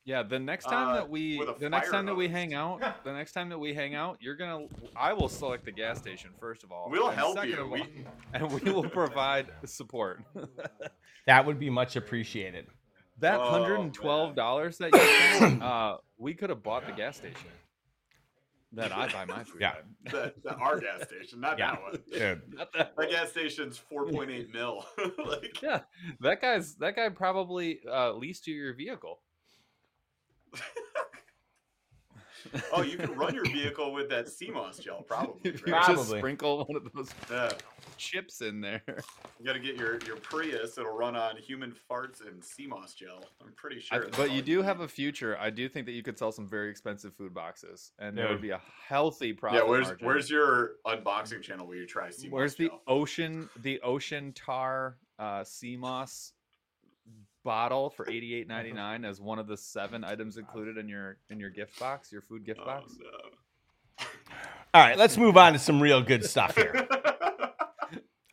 Yeah, 0.05 0.25
the 0.25 0.39
next 0.39 0.65
time 0.65 0.89
Uh, 0.89 0.95
that 0.95 1.09
we 1.09 1.39
the 1.61 1.71
next 1.71 1.87
fire 1.89 1.93
time 1.99 2.07
that 2.07 2.15
we 2.17 2.27
hang 2.29 2.55
out, 2.55 2.83
the 3.05 3.13
next 3.13 3.33
time 3.33 3.49
that 3.51 3.59
we 3.59 3.73
hang 3.73 3.95
out, 3.95 4.19
you're 4.21 4.35
gonna 4.37 4.67
I 4.97 5.13
will 5.13 5.29
select 5.29 5.65
the 5.65 5.71
gas 5.73 5.99
station 5.99 6.31
first 6.41 6.65
of 6.65 6.73
all. 6.73 6.89
We'll 6.91 7.11
help 7.11 7.45
you. 7.47 7.61
all- 7.61 7.69
We, 7.71 8.05
and 8.35 8.51
we 8.51 8.73
will 8.73 8.89
provide 9.01 9.49
support. 9.65 10.23
That 11.27 11.47
would 11.47 11.61
be 11.61 11.71
much 11.71 11.95
appreciated. 11.95 12.67
that 13.21 13.39
Oh, 13.39 13.49
hundred 13.49 13.77
and 13.79 13.95
twelve 13.95 14.35
dollars 14.35 14.79
that 14.79 14.93
you 14.93 15.37
spent, 15.37 15.63
uh, 15.73 15.99
we 16.19 16.35
could 16.35 16.51
have 16.51 16.65
bought 16.65 16.85
the 16.85 16.93
gas 16.93 17.17
station. 17.19 17.49
that 18.73 18.91
I 18.91 19.07
buy 19.07 19.25
my 19.27 19.45
food. 19.45 19.61
Yeah. 19.61 19.75
the, 20.11 20.35
the 20.43 20.53
our 20.57 20.81
gas 20.81 21.05
station, 21.05 21.41
not 21.41 21.61
Yeah. 21.61 21.71
that 21.77 21.83
one. 21.83 21.93
Dude, 22.13 22.43
Not 22.57 22.73
that 22.73 22.97
That 22.97 23.11
gas 23.11 23.31
station's 23.31 23.81
4.8 23.93 24.53
mil. 24.53 24.85
like, 25.25 25.63
Yeah, 25.63 25.83
that 26.19 26.41
guy's 26.41 26.75
that 26.77 26.97
guy 26.97 27.09
probably 27.11 27.83
uh, 27.89 28.15
leased 28.15 28.49
you 28.49 28.57
your 28.57 28.75
vehicle. 28.75 29.21
oh, 32.73 32.83
you 32.83 32.97
can 32.97 33.15
run 33.15 33.35
your 33.35 33.45
vehicle 33.45 33.93
with 33.93 34.09
that 34.11 34.29
sea 34.29 34.51
moss 34.51 34.79
gel, 34.79 35.03
probably. 35.03 35.53
You 35.53 35.73
Right? 35.73 35.87
Just 35.87 36.11
sprinkle 36.11 36.65
one 36.65 36.77
of 36.77 36.93
those 36.93 37.09
Yeah. 37.31 37.51
chips 37.97 38.41
in 38.41 38.61
there. 38.61 38.83
You 39.39 39.47
got 39.47 39.53
to 39.55 39.61
get 39.61 39.77
your, 39.77 39.99
your 40.07 40.17
Prius. 40.17 40.77
It'll 40.77 40.93
run 40.93 41.17
on 41.17 41.37
human 41.37 41.75
farts 41.91 42.27
and 42.27 42.43
sea 42.45 42.67
moss 42.67 42.95
gel. 42.95 43.25
I'm 43.41 43.53
pretty 43.57 43.81
sure. 43.81 44.05
that's 44.05 44.17
but 44.17 44.33
you 44.33 44.43
do 44.43 44.61
have 44.63 44.81
a 44.81 44.89
future. 44.89 45.37
I 45.39 45.51
do 45.51 45.69
think 45.69 45.87
that 45.87 45.93
you 45.93 46.03
could 46.03 46.19
sell 46.19 46.33
some 46.33 46.49
very 46.49 46.71
expensive 46.71 47.15
food 47.15 47.33
boxes, 47.33 47.93
and 47.99 48.17
there 48.19 48.29
would 48.29 48.43
be 48.43 48.51
a 48.51 48.61
healthy 48.89 49.33
profit 49.33 49.61
Yeah, 49.63 49.69
where's 49.69 49.87
margin. 49.89 50.07
where's 50.07 50.31
your 50.31 50.73
unboxing 50.87 51.43
channel 51.43 51.67
where 51.67 51.77
you 51.77 51.87
try 51.87 52.11
sea 52.11 52.29
moss 52.29 52.33
Where's 52.35 52.55
the 52.57 52.71
ocean 52.87 53.49
the 53.63 53.81
ocean 53.83 54.33
tar 54.33 54.97
uh 55.19 55.45
sea 55.45 55.77
moss 55.77 56.33
bottle 57.45 57.91
for 57.91 58.09
eighty 58.11 58.35
eight 58.35 58.49
ninety 58.49 58.73
nine 58.73 59.05
as 59.05 59.21
one 59.21 59.39
of 59.39 59.47
the 59.47 59.57
seven 59.57 60.05
items 60.05 60.37
included 60.37 60.79
in 60.79 60.89
your 60.89 61.17
in 61.31 61.39
your 61.41 61.51
gift 61.51 61.79
box, 61.79 62.11
your 62.13 62.23
food 62.23 62.45
gift 62.45 62.61
Oh, 62.63 62.67
box? 62.67 62.95
no. 63.01 64.07
all 64.75 64.83
right, 64.83 64.97
let's 64.97 65.17
move 65.17 65.37
on 65.37 65.53
to 65.53 65.59
some 65.59 65.81
real 65.83 66.03
good 66.03 66.25
stuff 66.25 66.55
here. 66.57 66.87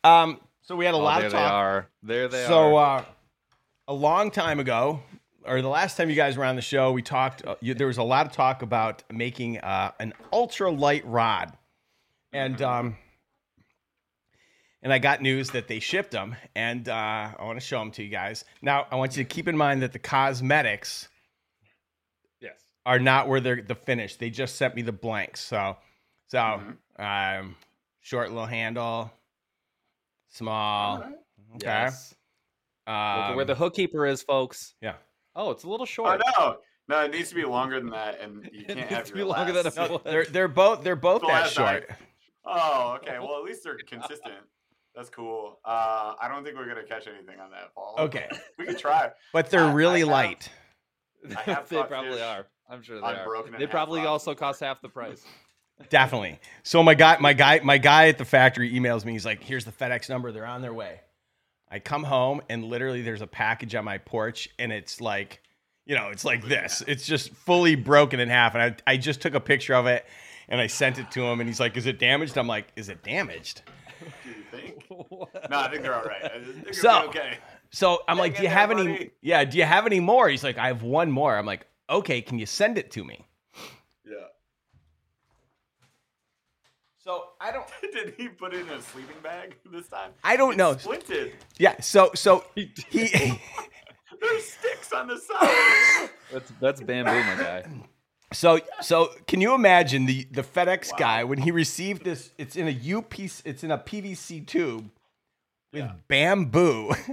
Um, 0.02 0.40
so 0.62 0.76
we 0.76 0.86
had 0.86 0.94
a 0.94 0.96
Oh, 0.96 1.00
lot 1.02 1.18
there 1.18 1.26
of 1.26 1.32
they 1.32 1.38
are. 1.38 1.88
There 2.02 2.26
they 2.28 2.46
so, 2.46 2.76
are. 2.76 3.00
So 3.00 3.02
uh, 3.02 3.04
a 3.88 3.92
long 3.94 4.30
time 4.30 4.58
ago, 4.58 5.00
or 5.44 5.60
the 5.60 5.68
last 5.68 5.98
time 5.98 6.08
you 6.08 6.16
guys 6.16 6.38
were 6.38 6.44
on 6.46 6.56
the 6.56 6.62
show, 6.62 6.92
we 6.92 7.02
talked. 7.02 7.44
Uh, 7.44 7.56
you, 7.60 7.74
there 7.74 7.86
was 7.86 7.98
a 7.98 8.02
lot 8.02 8.24
of 8.24 8.32
talk 8.32 8.62
about 8.62 9.02
making 9.12 9.58
uh, 9.58 9.92
an 10.00 10.14
ultra 10.32 10.70
light 10.70 11.04
rod, 11.06 11.52
and 12.32 12.62
um, 12.62 12.96
and 14.82 14.92
I 14.92 14.98
got 14.98 15.20
news 15.22 15.50
that 15.50 15.68
they 15.68 15.78
shipped 15.78 16.10
them, 16.12 16.36
and 16.54 16.88
uh, 16.88 16.92
I 17.38 17.44
want 17.44 17.60
to 17.60 17.64
show 17.64 17.78
them 17.78 17.90
to 17.92 18.02
you 18.02 18.08
guys. 18.08 18.44
Now, 18.62 18.86
I 18.90 18.96
want 18.96 19.16
you 19.16 19.22
to 19.24 19.28
keep 19.28 19.46
in 19.48 19.56
mind 19.56 19.82
that 19.82 19.92
the 19.92 19.98
cosmetics 19.98 21.08
yes. 22.40 22.60
are 22.86 22.98
not 22.98 23.28
where 23.28 23.40
they're 23.40 23.62
the 23.62 23.74
finish. 23.74 24.16
They 24.16 24.30
just 24.30 24.56
sent 24.56 24.74
me 24.74 24.82
the 24.82 24.92
blanks. 24.92 25.40
So, 25.40 25.76
so 26.28 26.60
um, 26.98 27.56
short 28.00 28.30
little 28.30 28.46
handle, 28.46 29.12
small. 30.28 30.98
Okay. 31.56 31.66
Yes. 31.66 32.14
Um, 32.86 33.36
where 33.36 33.44
the 33.44 33.54
hook 33.54 33.74
keeper 33.74 34.06
is, 34.06 34.22
folks. 34.22 34.74
yeah. 34.80 34.94
Oh, 35.36 35.50
it's 35.50 35.62
a 35.64 35.68
little 35.68 35.84
Oh 35.84 35.86
short. 35.86 36.20
no, 36.38 36.56
no, 36.88 37.04
it 37.04 37.12
needs 37.12 37.28
to 37.28 37.34
be 37.36 37.44
longer 37.44 37.78
than 37.78 37.90
that, 37.90 38.20
and 38.20 38.48
you 38.52 38.64
can't 38.64 38.78
needs 38.78 38.90
have 38.90 39.04
to 39.04 39.08
your 39.10 39.18
be 39.18 39.30
longer 39.30 39.52
than 39.52 39.66
a 39.66 39.72
No, 39.76 40.00
they're 40.04 40.24
they're 40.24 40.48
both 40.48 40.82
they're 40.82 40.96
both 40.96 41.20
The 41.20 41.28
that 41.28 41.42
last 41.42 41.58
eye. 41.58 41.70
short. 41.72 41.90
Oh, 42.44 42.96
okay. 42.96 43.18
Well, 43.20 43.36
at 43.36 43.44
least 43.44 43.62
they're 43.62 43.78
consistent. 43.86 44.34
That's 45.00 45.08
cool. 45.08 45.58
Uh, 45.64 46.12
I 46.20 46.28
don't 46.28 46.44
think 46.44 46.56
we're 46.58 46.68
gonna 46.68 46.84
catch 46.84 47.06
anything 47.06 47.40
on 47.40 47.50
that, 47.52 47.74
Paul. 47.74 47.94
Okay, 48.00 48.28
we 48.58 48.66
can 48.66 48.76
try. 48.76 49.10
but 49.32 49.48
they're 49.48 49.64
I- 49.64 49.70
I 49.70 49.72
really 49.72 50.00
have- 50.00 50.08
light. 50.08 50.50
I 51.34 51.40
have 51.52 51.68
they 51.70 51.82
probably 51.84 52.20
are. 52.20 52.46
I'm 52.68 52.82
sure 52.82 53.00
they 53.00 53.06
are. 53.06 53.24
broken 53.24 53.54
They 53.58 53.66
probably 53.66 54.02
also 54.02 54.32
before. 54.32 54.48
cost 54.48 54.60
half 54.60 54.82
the 54.82 54.90
price. 54.90 55.24
Definitely. 55.88 56.38
So 56.64 56.82
my 56.82 56.92
guy, 56.92 57.16
my 57.18 57.32
guy, 57.32 57.60
my 57.64 57.78
guy 57.78 58.08
at 58.08 58.18
the 58.18 58.26
factory 58.26 58.70
emails 58.74 59.06
me. 59.06 59.12
He's 59.12 59.24
like, 59.24 59.42
"Here's 59.42 59.64
the 59.64 59.72
FedEx 59.72 60.10
number. 60.10 60.32
They're 60.32 60.44
on 60.44 60.60
their 60.60 60.74
way." 60.74 61.00
I 61.70 61.78
come 61.78 62.04
home 62.04 62.42
and 62.50 62.64
literally 62.66 63.00
there's 63.00 63.22
a 63.22 63.26
package 63.26 63.74
on 63.74 63.86
my 63.86 63.96
porch, 63.96 64.50
and 64.58 64.70
it's 64.70 65.00
like, 65.00 65.40
you 65.86 65.96
know, 65.96 66.08
it's 66.08 66.26
like 66.26 66.46
this. 66.46 66.82
It's 66.86 67.06
just 67.06 67.32
fully 67.32 67.74
broken 67.74 68.20
in 68.20 68.28
half, 68.28 68.54
and 68.54 68.62
I 68.86 68.92
I 68.92 68.96
just 68.98 69.22
took 69.22 69.32
a 69.32 69.40
picture 69.40 69.72
of 69.72 69.86
it. 69.86 70.04
And 70.50 70.60
I 70.60 70.66
sent 70.66 70.98
it 70.98 71.10
to 71.12 71.22
him, 71.22 71.40
and 71.40 71.48
he's 71.48 71.60
like, 71.60 71.78
"Is 71.78 71.86
it 71.86 71.98
damaged?" 71.98 72.36
I'm 72.36 72.46
like, 72.48 72.66
"Is 72.76 72.90
it 72.90 73.02
damaged?" 73.02 73.62
Do 74.88 74.94
you 74.94 75.26
think? 75.32 75.50
No, 75.50 75.58
I 75.60 75.70
think 75.70 75.82
they're 75.82 75.94
all 75.94 76.02
right. 76.04 76.24
I 76.24 76.28
think 76.42 76.58
it'll 76.68 76.74
So- 76.74 77.08
okay. 77.08 77.38
So 77.72 78.00
I'm 78.08 78.16
Dang 78.16 78.24
like, 78.24 78.36
"Do 78.36 78.42
you 78.42 78.48
have 78.48 78.70
any? 78.72 78.80
everybody. 78.80 79.10
Yeah, 79.20 79.44
do 79.44 79.56
you 79.58 79.64
have 79.64 79.86
any 79.86 80.00
more?" 80.00 80.28
He's 80.28 80.42
like, 80.42 80.58
"I 80.58 80.66
have 80.66 80.82
one 80.82 81.10
more." 81.10 81.36
I'm 81.36 81.46
like, 81.46 81.66
"Okay, 81.88 82.20
can 82.20 82.38
you 82.38 82.46
send 82.46 82.78
it 82.78 82.90
to 82.92 83.04
me?" 83.04 83.24
Yeah. 84.04 84.14
So 86.98 87.28
I 87.40 87.50
don't, 87.52 87.64
Did 87.92 88.14
he 88.16 88.28
put 88.28 88.54
it 88.54 88.62
in 88.62 88.68
a 88.70 88.82
sleeping 88.82 89.16
bag 89.22 89.56
this 89.70 89.88
time? 89.88 90.10
I 90.24 90.36
don't 90.36 90.50
It's 90.52 90.58
know. 90.58 90.74
Splinted. 90.74 91.32
Yeah. 91.58 91.80
So 91.80 92.10
so 92.14 92.44
He 92.54 92.72
he. 92.88 93.40
There's 94.20 94.44
sticks 94.44 94.92
on 94.92 95.06
the 95.08 95.16
side. 95.18 96.10
That's 96.32 96.52
that's 96.60 96.80
bamboo, 96.82 97.12
my 97.24 97.36
guy. 97.42 97.64
So 98.32 98.60
so 98.80 99.10
can 99.26 99.40
you 99.40 99.54
imagine 99.54 100.06
the 100.06 100.24
the 100.30 100.42
FedEx 100.42 100.92
Wow. 100.92 100.98
guy 100.98 101.24
when 101.24 101.38
he 101.38 101.50
received 101.50 102.04
this? 102.04 102.30
It's 102.38 102.54
in 102.56 102.68
a 102.68 102.70
U 102.70 103.02
piece. 103.02 103.42
It's 103.44 103.64
in 103.64 103.70
a 103.70 103.78
PVC 103.78 104.46
tube 104.46 104.90
with 105.72 105.82
Yeah. 105.82 105.92
bamboo. 106.08 106.92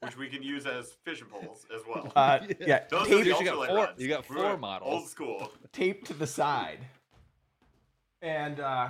which 0.00 0.16
we 0.16 0.28
can 0.28 0.42
use 0.42 0.66
as 0.66 0.92
fishing 1.04 1.26
poles 1.28 1.66
as 1.74 1.82
well. 1.86 2.10
Uh, 2.16 2.40
yeah, 2.60 2.84
Those 2.90 3.02
are 3.02 3.04
taped, 3.10 3.24
the 3.24 3.44
you 3.44 3.44
got 3.44 3.68
four- 3.68 3.88
you 3.98 4.08
got 4.08 4.28
We 4.28 4.36
four 4.36 4.56
models. 4.56 4.92
Old 4.92 5.08
school. 5.08 5.52
taped 5.72 6.06
to 6.08 6.14
the 6.14 6.26
side. 6.26 6.78
And 8.22 8.60
uh, 8.60 8.88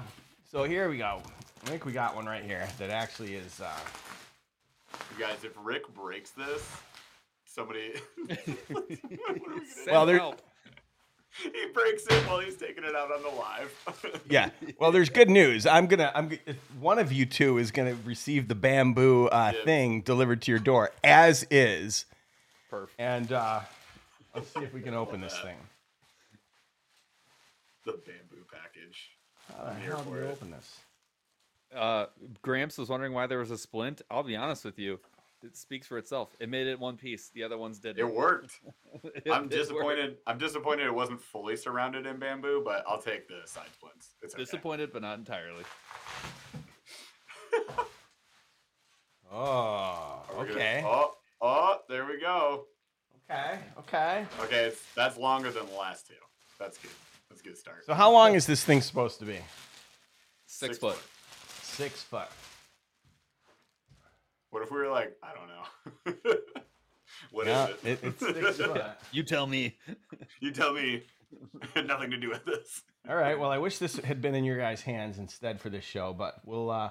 so 0.51 0.65
here 0.65 0.89
we 0.89 0.99
go. 0.99 1.21
I 1.65 1.67
think 1.69 1.85
we 1.85 1.93
got 1.93 2.15
one 2.17 2.27
right 2.27 2.43
here 2.45 2.67
that 2.79 2.91
actually 2.91 3.35
is. 3.35 3.61
Uh, 3.61 3.71
You 5.17 5.25
guys, 5.25 5.45
if 5.45 5.53
Rick 5.63 5.93
breaks 5.95 6.31
this, 6.31 6.67
somebody. 7.45 7.93
What 8.27 8.39
are 8.39 8.85
we 9.35 9.41
gonna 9.41 9.67
Send 9.67 9.91
Well, 9.91 10.07
there- 10.07 10.19
help. 10.19 10.41
Do? 11.45 11.51
he 11.55 11.73
breaks 11.73 12.05
it 12.07 12.27
while 12.29 12.41
he's 12.41 12.57
taking 12.57 12.85
it 12.85 12.95
out 12.95 13.11
on 13.13 13.23
the 13.23 13.29
live. 13.29 14.23
yeah. 14.31 14.51
Well, 14.79 14.93
there's 14.93 15.09
good 15.09 15.31
news. 15.31 15.67
I'm 15.67 15.87
gonna. 15.87 16.11
I'm. 16.15 16.33
if 16.47 16.57
One 16.81 16.99
of 16.99 17.13
you 17.13 17.27
two 17.27 17.59
is 17.59 17.71
gonna 17.71 17.97
receive 18.05 18.49
the 18.49 18.55
bamboo 18.55 19.27
uh, 19.29 19.53
Yes. 19.55 19.65
thing 19.65 20.01
delivered 20.03 20.43
to 20.43 20.53
your 20.53 20.59
door, 20.61 20.91
as 21.05 21.47
is. 21.51 22.05
Perfect. 22.71 23.01
And 23.01 23.33
uh, 23.33 23.61
let's 24.35 24.53
see 24.53 24.61
if 24.61 24.73
we 24.73 24.81
can 24.81 24.95
open 24.95 25.21
this 25.21 25.39
thing. 25.41 25.57
the 27.85 27.93
bamboo 27.93 28.45
package. 28.53 29.11
How 29.57 29.65
the 29.65 29.71
I'm 29.71 29.81
here 29.81 29.91
hell 29.93 30.05
do 30.05 30.11
for 30.11 30.17
you 30.19 30.25
it. 30.25 30.31
open 30.33 30.51
this? 30.51 30.79
Uh, 31.75 32.07
Gramps 32.43 32.79
was 32.79 32.89
wondering 32.89 33.13
why 33.13 33.27
there 33.27 33.39
was 33.39 33.51
a 33.51 33.59
splint. 33.59 34.03
I'll 34.11 34.23
be 34.23 34.37
honest 34.37 34.65
with 34.65 34.79
you. 34.79 34.99
It 35.43 35.57
speaks 35.57 35.87
for 35.87 35.97
itself. 35.99 36.29
It 36.39 36.49
made 36.51 36.67
it 36.67 36.79
one 36.79 36.97
piece. 36.97 37.31
The 37.35 37.43
other 37.43 37.57
ones 37.57 37.79
didn't. 37.79 37.99
It 37.99 38.15
worked. 38.15 38.61
It 39.03 39.31
I'm 39.31 39.49
did 39.49 39.59
work. 39.59 39.69
disappointed. 39.69 40.17
I'm 40.27 40.37
disappointed 40.39 40.87
it 40.87 40.95
wasn't 40.95 41.21
fully 41.23 41.57
surrounded 41.57 42.05
in 42.07 42.19
bamboo, 42.19 42.61
but 42.65 42.85
I'll 42.89 43.01
take 43.01 43.29
the 43.29 43.41
side 43.47 43.69
splints. 43.73 44.15
It's 44.21 44.35
okay. 44.35 44.43
Disappointed, 44.43 44.93
but 44.93 45.01
not 45.03 45.19
entirely. 45.19 45.63
Oh, 49.33 50.23
We're 50.31 50.37
gonna- 50.47 50.51
okay. 50.53 50.83
Oh, 50.85 51.15
oh, 51.41 51.79
there 51.89 52.05
we 52.05 52.19
go. 52.21 52.67
Okay, 53.31 53.61
okay. 53.79 54.27
Okay, 54.41 54.65
it's, 54.65 54.83
that's 54.97 55.17
longer 55.17 55.53
than 55.53 55.67
the 55.67 55.75
last 55.75 56.09
two. 56.09 56.15
That's 56.59 56.79
good. 56.79 56.91
That's 57.29 57.41
a 57.41 57.45
good 57.45 57.57
start. 57.57 57.87
So 57.87 57.95
how 57.95 58.11
long 58.11 58.35
is 58.35 58.45
this 58.47 58.65
thing 58.65 58.81
supposed 58.81 59.21
to 59.21 59.25
be? 59.25 59.39
Six, 60.47 60.59
Six 60.77 60.79
foot. 60.79 60.95
foot. 60.97 61.65
Six 61.65 62.03
foot. 62.03 62.29
What 64.51 64.63
if 64.63 64.71
we 64.71 64.79
were 64.79 64.89
like, 64.89 65.17
I 65.23 65.33
don't 65.35 65.49
know. 66.27 66.35
What 67.33 67.47
is 67.49 67.53
Yeah, 67.53 67.67
it? 67.67 67.79
it- 67.85 67.99
it's 68.05 68.21
six 68.21 68.57
foot. 68.57 68.83
You 69.13 69.23
tell 69.25 69.47
me. 69.47 69.77
you 70.41 70.53
tell 70.53 70.73
me. 70.73 71.03
Nothing 71.77 72.11
to 72.11 72.17
do 72.17 72.29
with 72.31 72.45
this. 72.45 72.83
All 73.09 73.17
right. 73.17 73.39
Well, 73.39 73.51
I 73.51 73.59
wish 73.59 73.79
this 73.79 73.97
had 73.97 74.21
been 74.23 74.35
in 74.35 74.45
your 74.45 74.59
guys' 74.59 74.81
hands 74.83 75.19
instead 75.19 75.61
for 75.61 75.71
this 75.71 75.85
show, 75.85 76.13
but 76.13 76.37
we'll. 76.45 76.71
uh 76.71 76.91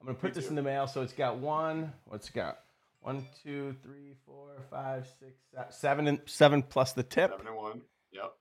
I'm 0.00 0.06
gonna 0.06 0.18
put 0.18 0.30
Me 0.30 0.34
this 0.34 0.44
too. 0.44 0.50
in 0.50 0.56
the 0.56 0.62
mail. 0.62 0.86
So 0.86 1.02
it's 1.02 1.12
got 1.12 1.38
one. 1.38 1.92
What's 2.06 2.28
it 2.28 2.34
got? 2.34 2.58
One, 3.00 3.24
two, 3.42 3.74
three, 3.82 4.14
four, 4.26 4.56
five, 4.70 5.06
six, 5.20 5.32
se- 5.54 5.66
seven, 5.70 6.06
and 6.08 6.20
seven 6.26 6.62
plus 6.62 6.92
the 6.92 7.02
tip. 7.02 7.30
Seven 7.30 7.46
and 7.46 7.56
one. 7.56 7.80
Yep. 8.12 8.32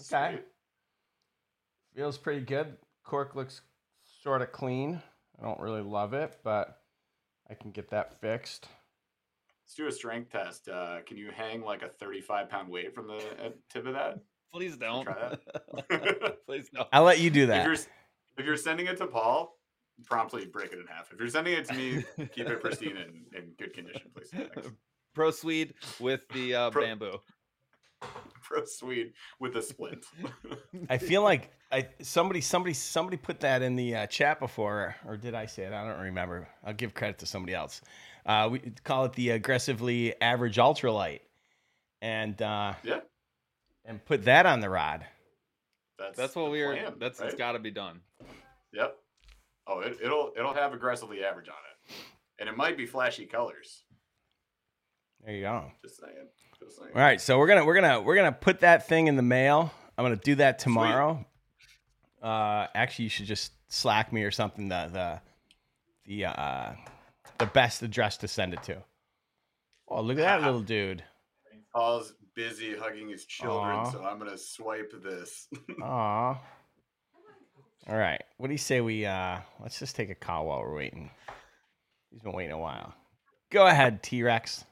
Okay. 0.00 0.32
Sweet. 0.34 0.44
Feels 1.94 2.18
pretty 2.18 2.40
good. 2.44 2.76
Cork 3.04 3.34
looks 3.34 3.60
sort 4.22 4.42
of 4.42 4.52
clean. 4.52 5.00
I 5.40 5.44
don't 5.44 5.60
really 5.60 5.82
love 5.82 6.14
it, 6.14 6.36
but 6.44 6.78
I 7.50 7.54
can 7.54 7.70
get 7.70 7.90
that 7.90 8.20
fixed. 8.20 8.68
Let's 9.64 9.74
do 9.74 9.86
a 9.86 9.92
strength 9.92 10.30
test. 10.30 10.68
Uh, 10.68 10.98
can 11.04 11.16
you 11.16 11.30
hang 11.34 11.62
like 11.62 11.82
a 11.82 11.88
35 11.88 12.48
pound 12.48 12.68
weight 12.68 12.94
from 12.94 13.08
the 13.08 13.16
uh, 13.16 13.50
tip 13.70 13.86
of 13.86 13.94
that? 13.94 14.18
Please 14.52 14.76
don't. 14.76 15.04
Try 15.04 15.36
that. 15.90 16.36
Please 16.46 16.68
don't. 16.72 16.88
I'll 16.92 17.02
let 17.02 17.18
you 17.20 17.30
do 17.30 17.42
if 17.42 17.48
that. 17.48 17.64
you're 17.64 17.74
if 17.74 18.44
you're 18.44 18.56
sending 18.56 18.86
it 18.86 18.96
to 18.98 19.06
Paul, 19.06 19.58
promptly 20.04 20.46
break 20.46 20.72
it 20.72 20.78
in 20.78 20.86
half. 20.86 21.12
If 21.12 21.18
you're 21.18 21.28
sending 21.28 21.54
it 21.54 21.64
to 21.66 21.74
me, 21.74 22.04
keep 22.34 22.48
it 22.48 22.60
pristine 22.60 22.96
and 22.96 23.26
in 23.34 23.52
good 23.58 23.74
condition, 23.74 24.10
please. 24.14 24.30
Thanks. 24.30 24.68
Pro 25.14 25.30
Swede 25.30 25.74
with 25.98 26.28
the 26.34 26.54
uh, 26.54 26.70
Pro- 26.70 26.82
bamboo. 26.82 27.18
Pro 28.42 28.64
Swede 28.64 29.12
with 29.40 29.56
a 29.56 29.62
splint. 29.62 30.06
I 30.90 30.98
feel 30.98 31.22
like 31.22 31.50
I 31.72 31.88
somebody 32.00 32.40
somebody 32.40 32.74
somebody 32.74 33.16
put 33.16 33.40
that 33.40 33.62
in 33.62 33.76
the 33.76 33.94
uh, 33.94 34.06
chat 34.06 34.38
before, 34.38 34.94
or 35.06 35.16
did 35.16 35.34
I 35.34 35.46
say 35.46 35.64
it? 35.64 35.72
I 35.72 35.86
don't 35.86 36.00
remember. 36.00 36.48
I'll 36.64 36.74
give 36.74 36.94
credit 36.94 37.18
to 37.18 37.26
somebody 37.26 37.54
else. 37.54 37.80
Uh, 38.24 38.48
we 38.50 38.60
call 38.84 39.04
it 39.04 39.12
the 39.14 39.30
aggressively 39.30 40.20
average 40.20 40.56
ultralight, 40.56 41.20
and 42.00 42.40
uh, 42.40 42.74
yeah. 42.84 43.00
and 43.84 44.04
put 44.04 44.24
that 44.24 44.46
on 44.46 44.60
the 44.60 44.70
rod. 44.70 45.04
That's 45.98 46.16
That's 46.16 46.36
what 46.36 46.50
we're. 46.50 46.74
plan, 46.74 46.94
that's 46.98 47.20
right? 47.20 47.30
it's 47.30 47.38
got 47.38 47.52
to 47.52 47.58
be 47.58 47.70
done. 47.70 48.00
Yep. 48.72 48.96
Oh, 49.66 49.80
it, 49.80 49.98
it'll 50.02 50.32
it'll 50.36 50.54
have 50.54 50.72
aggressively 50.72 51.24
average 51.24 51.48
on 51.48 51.54
it, 51.54 51.94
and 52.38 52.48
it 52.48 52.56
might 52.56 52.76
be 52.76 52.86
flashy 52.86 53.26
colors. 53.26 53.82
There 55.24 55.34
you 55.34 55.42
go. 55.42 55.72
Just 55.82 56.00
saying. 56.00 56.28
All 56.80 57.02
right, 57.02 57.20
so 57.20 57.38
we're 57.38 57.46
gonna 57.46 57.64
we're 57.64 57.74
gonna 57.74 58.00
we're 58.00 58.16
gonna 58.16 58.32
put 58.32 58.60
that 58.60 58.88
thing 58.88 59.06
in 59.06 59.16
the 59.16 59.22
mail. 59.22 59.72
I'm 59.98 60.04
gonna 60.04 60.16
do 60.16 60.36
that 60.36 60.58
tomorrow. 60.58 61.24
Uh, 62.22 62.66
actually, 62.74 63.04
you 63.04 63.08
should 63.10 63.26
just 63.26 63.52
slack 63.68 64.12
me 64.12 64.22
or 64.22 64.30
something. 64.30 64.68
The 64.68 64.90
the 64.92 65.20
the 66.06 66.24
uh 66.26 66.72
the 67.38 67.46
best 67.46 67.82
address 67.82 68.16
to 68.18 68.28
send 68.28 68.54
it 68.54 68.62
to. 68.64 68.82
Oh, 69.88 70.00
look 70.00 70.18
at 70.18 70.22
that 70.22 70.42
little 70.42 70.60
dude. 70.74 71.04
Paul's 71.74 72.14
busy 72.34 72.74
hugging 72.74 73.08
his 73.08 73.24
children, 73.26 73.76
Aw. 73.76 73.90
so 73.90 74.04
I'm 74.04 74.18
gonna 74.18 74.38
swipe 74.38 74.92
this. 75.02 75.48
Aw. 75.82 76.40
All 77.88 77.96
right. 77.96 78.22
What 78.38 78.48
do 78.48 78.54
you 78.54 78.58
say 78.58 78.80
we 78.80 79.06
uh 79.06 79.38
let's 79.60 79.78
just 79.78 79.96
take 79.96 80.10
a 80.10 80.14
call 80.14 80.46
while 80.46 80.60
we're 80.60 80.74
waiting. 80.74 81.10
He's 82.10 82.22
been 82.22 82.32
waiting 82.32 82.52
a 82.52 82.58
while. 82.58 82.94
Go 83.50 83.66
ahead, 83.66 84.02
T 84.02 84.22
Rex. 84.22 84.64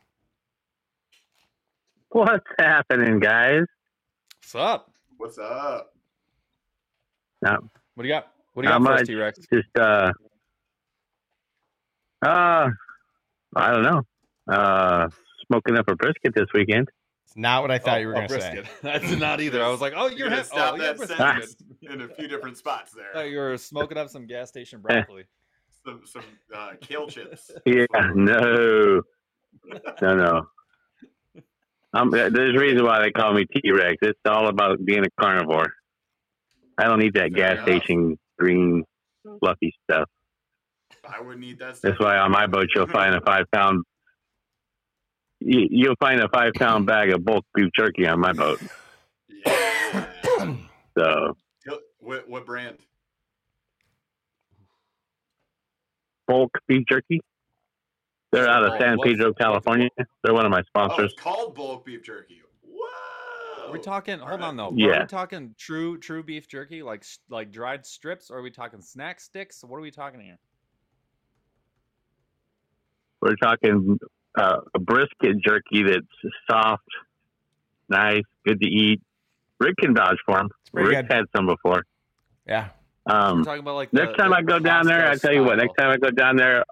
What's 2.15 2.47
happening, 2.61 3.19
guys? 3.19 3.63
What's 4.41 4.55
up? 4.55 4.93
What's 5.17 5.37
up? 5.37 5.93
Not 7.43 7.61
What 7.97 8.05
do 8.05 8.09
you 8.09 8.15
got? 8.15 8.29
What 8.53 8.63
do 8.63 8.69
you 8.69 8.73
How 8.73 8.79
got 8.79 8.87
for 8.87 8.93
much? 9.01 9.07
T 9.09 9.15
Rex? 9.17 9.41
just 9.53 9.67
uh, 9.77 10.13
uh, 12.25 12.69
I 13.57 13.73
don't 13.73 13.83
know. 13.83 14.03
Uh, 14.49 15.09
smoking 15.49 15.77
up 15.77 15.89
a 15.89 15.97
brisket 15.97 16.37
this 16.37 16.47
weekend. 16.55 16.89
It's 17.27 17.37
not 17.37 17.63
what 17.63 17.73
I 17.73 17.79
thought 17.79 17.97
Oh, 17.97 18.01
you 18.03 18.07
were 18.07 18.13
oh, 18.15 18.19
gonna 18.19 18.29
say. 18.29 18.53
brisket. 18.63 18.67
That's 18.85 19.11
not 19.19 19.41
either. 19.41 19.65
I 19.65 19.69
was 19.69 19.81
like, 19.81 19.95
oh, 19.97 20.07
you're 20.07 20.29
gonna 20.29 20.37
hip. 20.37 20.47
stop 20.47 20.75
Oh, 20.75 20.79
that 20.79 20.97
brisket. 20.97 21.19
sentence 21.19 21.57
in 21.83 22.01
a 22.03 22.09
few 22.11 22.29
different 22.29 22.57
spots 22.59 22.93
I 22.95 23.01
thought 23.03 23.13
there. 23.23 23.27
you 23.27 23.39
were 23.39 23.59
smoking 23.59 23.99
up 23.99 24.09
some 24.09 24.29
gas 24.29 24.51
station 24.51 24.81
broccoli. 24.81 25.25
Some 25.85 26.03
some 26.05 26.23
uh, 26.55 26.75
kale 26.81 27.09
chips. 27.09 27.51
Yeah, 27.67 27.87
no, 28.15 29.03
no, 30.01 30.15
no. 30.15 30.47
Um, 31.95 32.11
there's 32.11 32.57
a 32.57 32.59
reason 32.59 32.85
why 32.85 33.01
they 33.01 33.11
call 33.13 33.33
me 33.33 33.45
T 33.47 33.71
Rex. 33.71 33.97
It's 34.03 34.19
all 34.27 34.49
about 34.49 34.85
being 34.85 35.05
a 35.05 35.23
carnivore. 35.23 35.73
I 36.77 36.85
don't 36.85 36.99
need 36.99 37.15
that 37.15 37.33
Fair 37.33 37.55
gas 37.55 37.67
enough. 37.69 37.83
station 37.85 38.19
green 38.39 38.85
fluffy 39.41 39.73
stuff. 39.89 40.09
I 41.09 41.21
wouldn't 41.21 41.45
eat 41.45 41.59
that. 41.61 41.81
That's 41.81 42.01
why 42.01 42.19
on 42.19 42.33
my 42.33 42.47
boat 42.47 42.67
you'll 42.75 42.89
find 42.89 43.15
a 43.15 43.21
five 43.27 43.45
pound. 43.53 43.85
You, 45.41 45.69
you'll 45.71 45.97
find 46.01 46.21
a 46.21 46.29
five 46.29 46.55
pound 46.55 46.87
bag 46.87 47.11
of 47.11 47.25
bulk 47.25 47.45
beef 47.55 47.69
jerky 47.77 48.07
on 48.07 48.19
my 48.21 48.33
boat. 48.33 48.61
Yeah. 49.47 50.07
So 50.99 51.37
what 52.01 52.29
what 52.29 52.47
brand? 52.47 52.79
bulk 56.27 56.51
beef 56.67 56.85
jerky. 56.89 57.21
They're 58.35 58.49
out 58.49 58.65
of 58.65 58.73
Oh, 58.75 58.79
San 58.79 58.99
Pedro, 59.03 59.29
what's 59.29 59.39
California. 59.39 59.89
They're 60.23 60.35
one 60.35 60.45
of 60.45 60.51
my 60.51 60.61
Oh, 60.61 60.63
sponsors. 60.67 61.13
it's 61.13 61.21
called 61.23 61.55
bulk 61.55 61.85
beef 61.85 62.03
jerky. 62.03 62.43
Whoa. 62.67 63.67
We're 63.69 63.73
we 63.75 63.81
talking? 63.81 64.19
Hold 64.19 64.31
Alright. 64.33 64.47
on 64.49 64.57
though. 64.57 64.69
Are 64.71 64.75
Yeah. 64.77 65.01
we 65.03 65.07
talking 65.07 65.55
true 65.59 65.99
true 65.99 66.23
beef 66.23 66.49
jerky, 66.49 66.83
like 66.83 67.05
like 67.29 67.51
dried 67.53 67.87
strips, 67.87 68.31
or 68.31 68.39
are 68.39 68.43
we 68.43 68.51
talking 68.51 68.81
snack 68.81 69.21
sticks? 69.21 69.63
What 69.65 69.77
are 69.77 69.81
we 69.81 69.91
talking 69.91 70.21
here? 70.21 70.39
We're 73.21 73.37
talking 73.37 73.99
uh, 74.37 74.61
a 74.75 74.79
brisket 74.79 75.37
jerky 75.45 75.83
that's 75.85 76.35
soft, 76.51 76.83
nice, 77.89 78.23
good 78.45 78.61
to 78.61 78.67
eat. 78.69 79.01
Rick 79.61 79.77
can 79.81 79.95
vouch 79.95 80.19
for 80.27 80.37
them. 80.37 80.49
pretty 80.73 80.89
Rick's 80.91 81.03
good. 81.09 81.13
had 81.15 81.25
some 81.35 81.47
before. 81.47 81.85
Yeah. 82.47 82.69
Um, 83.07 83.45
talking 83.45 83.61
about 83.61 83.77
like 83.77 83.93
next 83.93 84.17
time 84.19 84.31
the 84.31 84.37
I 84.37 84.43
go 84.43 84.59
down 84.59 84.87
there, 84.87 85.07
I 85.09 85.15
Costco 85.15 85.21
tell 85.21 85.33
you 85.33 85.45
what. 85.45 85.57
Next 85.59 85.75
time 85.79 85.91
I 85.91 85.97
go 85.97 86.11
down 86.11 86.37
there, 86.37 86.65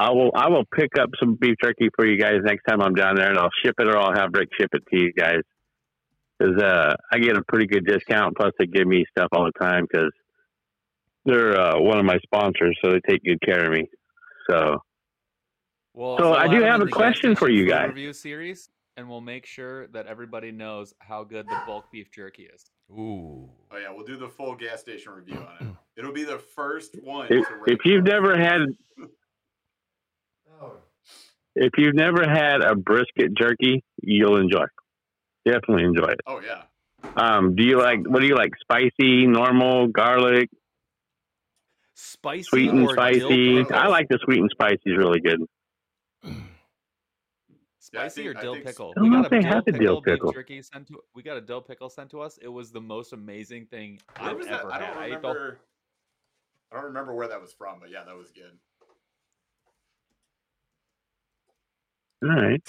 I 0.00 0.10
will 0.12 0.30
I 0.34 0.48
will 0.48 0.64
pick 0.64 0.98
up 0.98 1.10
some 1.20 1.34
beef 1.34 1.56
jerky 1.62 1.90
for 1.94 2.06
you 2.06 2.18
guys 2.18 2.38
next 2.42 2.62
time 2.64 2.80
I'm 2.80 2.94
down 2.94 3.16
there, 3.16 3.28
and 3.28 3.38
I'll 3.38 3.50
ship 3.62 3.74
it 3.78 3.86
or 3.86 3.98
I'll 3.98 4.14
have 4.14 4.30
Rick 4.32 4.48
ship 4.58 4.70
it 4.72 4.82
to 4.90 4.98
you 4.98 5.12
guys. 5.12 5.42
Because 6.38 6.56
uh, 6.62 6.94
I 7.12 7.18
get 7.18 7.36
a 7.36 7.42
pretty 7.46 7.66
good 7.66 7.84
discount. 7.84 8.34
Plus, 8.34 8.50
they 8.58 8.64
give 8.64 8.86
me 8.86 9.04
stuff 9.10 9.28
all 9.32 9.44
the 9.44 9.52
time 9.62 9.86
because 9.86 10.10
they're 11.26 11.60
uh, 11.60 11.78
one 11.78 11.98
of 11.98 12.06
my 12.06 12.18
sponsors, 12.20 12.78
so 12.82 12.92
they 12.92 13.00
take 13.06 13.22
good 13.24 13.42
care 13.42 13.66
of 13.66 13.72
me. 13.72 13.84
So 14.48 14.78
Well, 15.92 16.16
So 16.16 16.32
I 16.32 16.48
do 16.48 16.62
have 16.62 16.80
a 16.80 16.86
question 16.86 17.36
for 17.36 17.50
you 17.50 17.68
guys. 17.68 17.88
Review 17.88 18.14
series, 18.14 18.70
and 18.96 19.06
we'll 19.06 19.20
make 19.20 19.44
sure 19.44 19.86
that 19.88 20.06
everybody 20.06 20.50
knows 20.50 20.94
how 21.00 21.24
good 21.24 21.46
the 21.46 21.60
bulk 21.66 21.92
beef 21.92 22.10
jerky 22.10 22.44
is. 22.44 22.64
Ooh. 22.90 23.50
Oh 23.70 23.76
yeah, 23.76 23.92
we'll 23.94 24.06
do 24.06 24.16
the 24.16 24.30
full 24.30 24.54
gas 24.54 24.80
station 24.80 25.12
review 25.12 25.36
on 25.36 25.68
it. 25.68 25.74
It'll 25.98 26.14
be 26.14 26.24
the 26.24 26.38
first 26.38 26.96
one. 27.02 27.26
if, 27.28 27.46
to 27.46 27.64
if 27.66 27.80
you've 27.84 28.04
never 28.04 28.34
had 28.38 28.62
if 31.56 31.72
you've 31.78 31.94
never 31.94 32.22
had 32.28 32.62
a 32.62 32.74
brisket 32.74 33.34
jerky, 33.36 33.82
you'll 34.02 34.36
enjoy. 34.36 34.64
Definitely 35.44 35.84
enjoy 35.84 36.06
it. 36.08 36.20
Oh 36.26 36.40
yeah. 36.40 36.62
Um, 37.16 37.54
do 37.56 37.62
you 37.64 37.78
like 37.78 38.00
what 38.06 38.20
do 38.20 38.26
you 38.26 38.36
like? 38.36 38.52
Spicy, 38.60 39.26
normal, 39.26 39.88
garlic, 39.88 40.48
Spicy 41.94 42.42
sweet 42.44 42.70
and 42.70 42.86
or 42.86 42.92
spicy? 42.92 43.64
dill? 43.64 43.66
I 43.72 43.88
like 43.88 44.08
the 44.08 44.18
sweet 44.24 44.38
and 44.38 44.50
spicy 44.50 44.80
is 44.86 44.96
really 44.96 45.20
good. 45.20 45.40
Yeah, 47.92 48.02
Spicy 48.02 48.22
think- 48.22 48.36
or 48.36 48.40
dill 48.40 48.54
pickle? 48.54 48.92
I 48.96 49.00
don't 49.00 49.02
We 49.02 49.10
know 49.10 49.22
got 49.22 49.26
if 49.26 49.32
a 49.32 49.34
they 49.34 49.40
dill 49.40 49.50
have 49.52 49.64
the 49.64 49.72
pickle, 49.72 49.86
dill 49.86 50.00
pickle. 50.02 50.32
jerky 50.32 50.62
sent 50.62 50.86
to. 50.88 51.00
We 51.12 51.24
got 51.24 51.36
a 51.38 51.40
dill 51.40 51.60
pickle 51.60 51.88
sent 51.90 52.10
to 52.10 52.20
us. 52.20 52.38
It 52.40 52.46
was 52.46 52.70
the 52.70 52.80
most 52.80 53.12
amazing 53.12 53.66
thing 53.66 53.98
Where 54.18 54.30
I've 54.30 54.36
was 54.36 54.46
that? 54.46 54.60
ever 54.60 54.72
I 54.72 54.78
don't 54.78 54.96
I 54.96 55.04
ate 55.06 55.08
the 55.10 55.16
remember. 55.16 55.58
I 56.70 56.76
don't 56.76 56.84
remember 56.84 57.14
where 57.14 57.26
that 57.26 57.40
was 57.40 57.52
from, 57.52 57.80
but 57.80 57.90
yeah, 57.90 58.04
that 58.04 58.14
was 58.16 58.30
good. 58.30 58.52
All 62.22 62.28
right. 62.28 62.62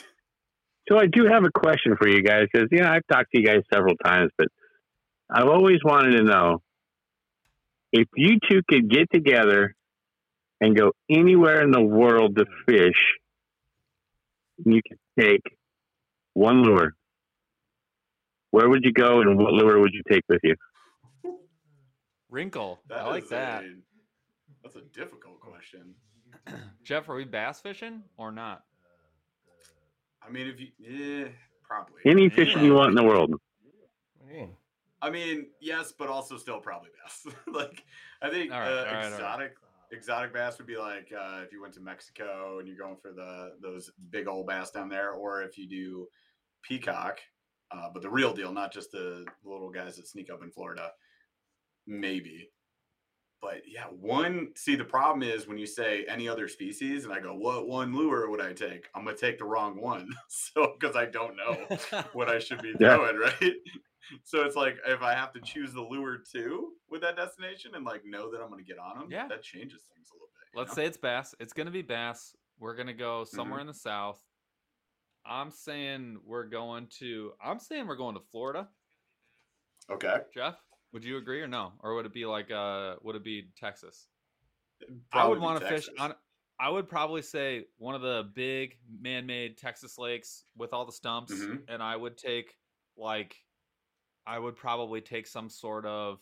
So 0.89 0.97
I 0.97 1.05
do 1.07 1.25
have 1.25 1.43
a 1.43 1.51
question 1.51 1.95
for 1.97 2.07
you 2.07 2.23
guys 2.23 2.47
because 2.51 2.67
you 2.71 2.79
know 2.79 2.89
I've 2.89 3.05
talked 3.11 3.31
to 3.33 3.39
you 3.39 3.45
guys 3.45 3.61
several 3.73 3.95
times, 3.97 4.31
but 4.37 4.47
I've 5.29 5.47
always 5.47 5.79
wanted 5.83 6.17
to 6.17 6.23
know 6.23 6.61
if 7.91 8.07
you 8.15 8.39
two 8.49 8.61
could 8.69 8.89
get 8.89 9.07
together 9.11 9.75
and 10.59 10.75
go 10.77 10.91
anywhere 11.09 11.61
in 11.61 11.71
the 11.71 11.81
world 11.81 12.37
to 12.37 12.45
fish, 12.67 12.95
you 14.65 14.81
could 14.87 14.99
take 15.19 15.41
one 16.33 16.63
lure. 16.63 16.93
Where 18.51 18.69
would 18.69 18.83
you 18.83 18.91
go, 18.91 19.21
and 19.21 19.37
what 19.37 19.53
lure 19.53 19.79
would 19.79 19.93
you 19.93 20.03
take 20.09 20.23
with 20.27 20.41
you? 20.43 20.55
wrinkle. 22.31 22.81
That 22.87 22.99
I 22.99 23.07
like 23.09 23.27
that. 23.29 23.63
a- 23.63 23.75
that's 24.63 24.75
a 24.75 24.81
difficult 24.81 25.39
question. 25.39 25.95
Jeff, 26.83 27.09
are 27.09 27.15
we 27.15 27.25
bass 27.25 27.59
fishing 27.61 28.03
or 28.17 28.31
not? 28.31 28.63
I 30.25 30.31
mean, 30.31 30.47
if 30.47 30.59
you, 30.59 30.67
yeah, 30.79 31.27
probably. 31.63 32.01
Any 32.05 32.29
fishing 32.29 32.63
you 32.63 32.75
want 32.75 32.89
in 32.89 32.95
the 32.95 33.03
world. 33.03 33.31
What 33.31 34.29
do 34.29 34.33
you 34.33 34.41
mean? 34.41 34.55
I 35.01 35.09
mean, 35.09 35.47
yes, 35.59 35.93
but 35.97 36.09
also 36.09 36.37
still 36.37 36.59
probably 36.59 36.89
bass. 37.03 37.33
like, 37.47 37.83
I 38.21 38.29
think 38.29 38.51
All 38.51 38.59
right, 38.59 38.67
uh, 38.67 38.71
all 38.71 38.83
right, 38.83 38.95
all 38.95 39.01
right. 39.01 39.13
exotic 39.13 39.53
exotic 39.91 40.33
bass 40.33 40.57
would 40.57 40.67
be 40.67 40.77
like 40.77 41.11
uh, 41.17 41.41
if 41.43 41.51
you 41.51 41.61
went 41.61 41.73
to 41.73 41.81
Mexico 41.81 42.59
and 42.59 42.67
you're 42.67 42.77
going 42.77 42.95
for 42.95 43.11
the 43.11 43.53
those 43.61 43.91
big 44.09 44.27
old 44.27 44.47
bass 44.47 44.71
down 44.71 44.89
there, 44.89 45.11
or 45.11 45.41
if 45.43 45.57
you 45.57 45.67
do 45.67 46.07
peacock, 46.61 47.19
uh, 47.71 47.89
but 47.93 48.01
the 48.01 48.09
real 48.09 48.33
deal, 48.33 48.53
not 48.53 48.71
just 48.71 48.91
the 48.91 49.25
little 49.43 49.69
guys 49.69 49.97
that 49.97 50.07
sneak 50.07 50.29
up 50.31 50.43
in 50.43 50.51
Florida. 50.51 50.91
Maybe, 51.87 52.49
but 53.41 53.61
yeah, 53.67 53.85
one. 53.85 54.49
See, 54.55 54.75
the 54.75 54.83
problem 54.85 55.23
is 55.27 55.47
when 55.47 55.57
you 55.57 55.65
say 55.65 56.05
any 56.07 56.27
other 56.29 56.47
species, 56.47 57.05
and 57.05 57.13
I 57.13 57.19
go, 57.19 57.33
"What 57.33 57.67
one 57.67 57.95
lure 57.95 58.29
would 58.29 58.41
I 58.41 58.53
take?" 58.53 58.87
I'm 58.95 59.03
gonna 59.05 59.17
take 59.17 59.37
the 59.39 59.45
wrong 59.45 59.79
one, 59.81 60.09
so 60.27 60.75
because 60.79 60.95
I 60.95 61.05
don't 61.05 61.35
know 61.35 61.57
what 62.13 62.29
I 62.29 62.39
should 62.39 62.61
be 62.61 62.73
Yeah. 62.79 62.95
throwing, 62.97 63.17
right? 63.41 63.53
So 64.23 64.43
it's 64.43 64.55
like 64.55 64.77
if 64.85 65.01
I 65.01 65.13
have 65.13 65.31
to 65.33 65.39
choose 65.41 65.73
the 65.73 65.81
lure 65.81 66.17
too 66.17 66.73
with 66.89 67.01
that 67.01 67.15
destination 67.15 67.71
and 67.75 67.85
like 67.85 68.03
know 68.05 68.29
that 68.31 68.41
I'm 68.41 68.49
going 68.49 68.63
to 68.63 68.67
get 68.67 68.77
on 68.79 68.99
them, 68.99 69.07
Yeah. 69.09 69.27
that 69.29 69.41
changes 69.41 69.81
things 69.93 70.09
a 70.11 70.15
little 70.15 70.27
bit. 70.33 70.59
Let's 70.59 70.71
know? 70.75 70.83
say 70.83 70.87
it's 70.87 70.97
bass. 70.97 71.33
It's 71.39 71.53
gonna 71.53 71.71
be 71.71 71.81
bass. 71.81 72.35
We're 72.59 72.75
gonna 72.75 72.93
go 72.93 73.23
somewhere 73.23 73.59
Mm-hmm. 73.59 73.61
in 73.61 73.67
the 73.67 73.73
south. 73.73 74.21
I'm 75.25 75.51
saying 75.51 76.19
we're 76.25 76.45
going 76.47 76.87
to. 76.99 77.31
I'm 77.43 77.59
saying 77.59 77.87
we're 77.87 77.95
going 77.95 78.15
to 78.15 78.21
Florida. 78.31 78.67
okay. 79.89 80.17
Jeff, 80.33 80.55
would 80.93 81.03
you 81.03 81.17
agree 81.17 81.41
or 81.41 81.47
no? 81.47 81.73
Or 81.79 81.95
would 81.95 82.05
it 82.05 82.13
be 82.13 82.25
like 82.25 82.51
uh 82.51 82.95
would 83.01 83.15
it 83.15 83.23
be 83.23 83.49
Texas? 83.57 84.07
I 85.13 85.27
would 85.27 85.39
want 85.39 85.59
to 85.61 85.67
fish 85.67 85.89
on 85.99 86.13
I 86.59 86.69
would 86.69 86.87
probably 86.87 87.21
say 87.21 87.65
one 87.77 87.95
of 87.95 88.01
the 88.01 88.29
big 88.35 88.77
man-made 88.99 89.57
Texas 89.57 89.97
lakes 89.97 90.45
with 90.55 90.73
all 90.73 90.85
the 90.85 90.91
stumps 90.91 91.33
Mhm. 91.33 91.63
and 91.67 91.81
I 91.81 91.95
would 91.95 92.17
take 92.17 92.57
like 92.97 93.35
I 94.25 94.37
would 94.37 94.55
probably 94.55 95.01
take 95.01 95.27
some 95.27 95.49
sort 95.49 95.85
of 95.85 96.19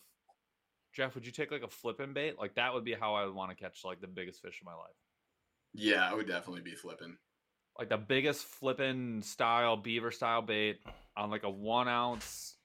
Jeff, 0.92 1.14
would 1.14 1.24
you 1.24 1.32
take 1.32 1.50
like 1.52 1.62
a 1.62 1.68
flipping 1.68 2.12
bait? 2.12 2.38
Like 2.38 2.54
that 2.56 2.74
would 2.74 2.84
be 2.84 2.94
how 2.94 3.14
I 3.14 3.24
would 3.24 3.34
want 3.34 3.50
to 3.50 3.56
catch 3.56 3.84
like 3.84 4.00
the 4.00 4.08
biggest 4.08 4.42
fish 4.42 4.60
of 4.60 4.66
my 4.66 4.74
life. 4.74 4.96
Yeah, 5.72 6.08
I 6.10 6.14
would 6.14 6.26
definitely 6.26 6.62
be 6.62 6.74
flipping. 6.74 7.16
Like 7.78 7.88
the 7.88 7.96
biggest 7.98 8.44
flipping 8.44 9.22
style 9.22 9.76
beaver 9.76 10.10
style 10.10 10.42
bait 10.42 10.80
on 11.16 11.30
like 11.30 11.44
a 11.44 11.50
one 11.50 11.88
ounce 11.88 12.56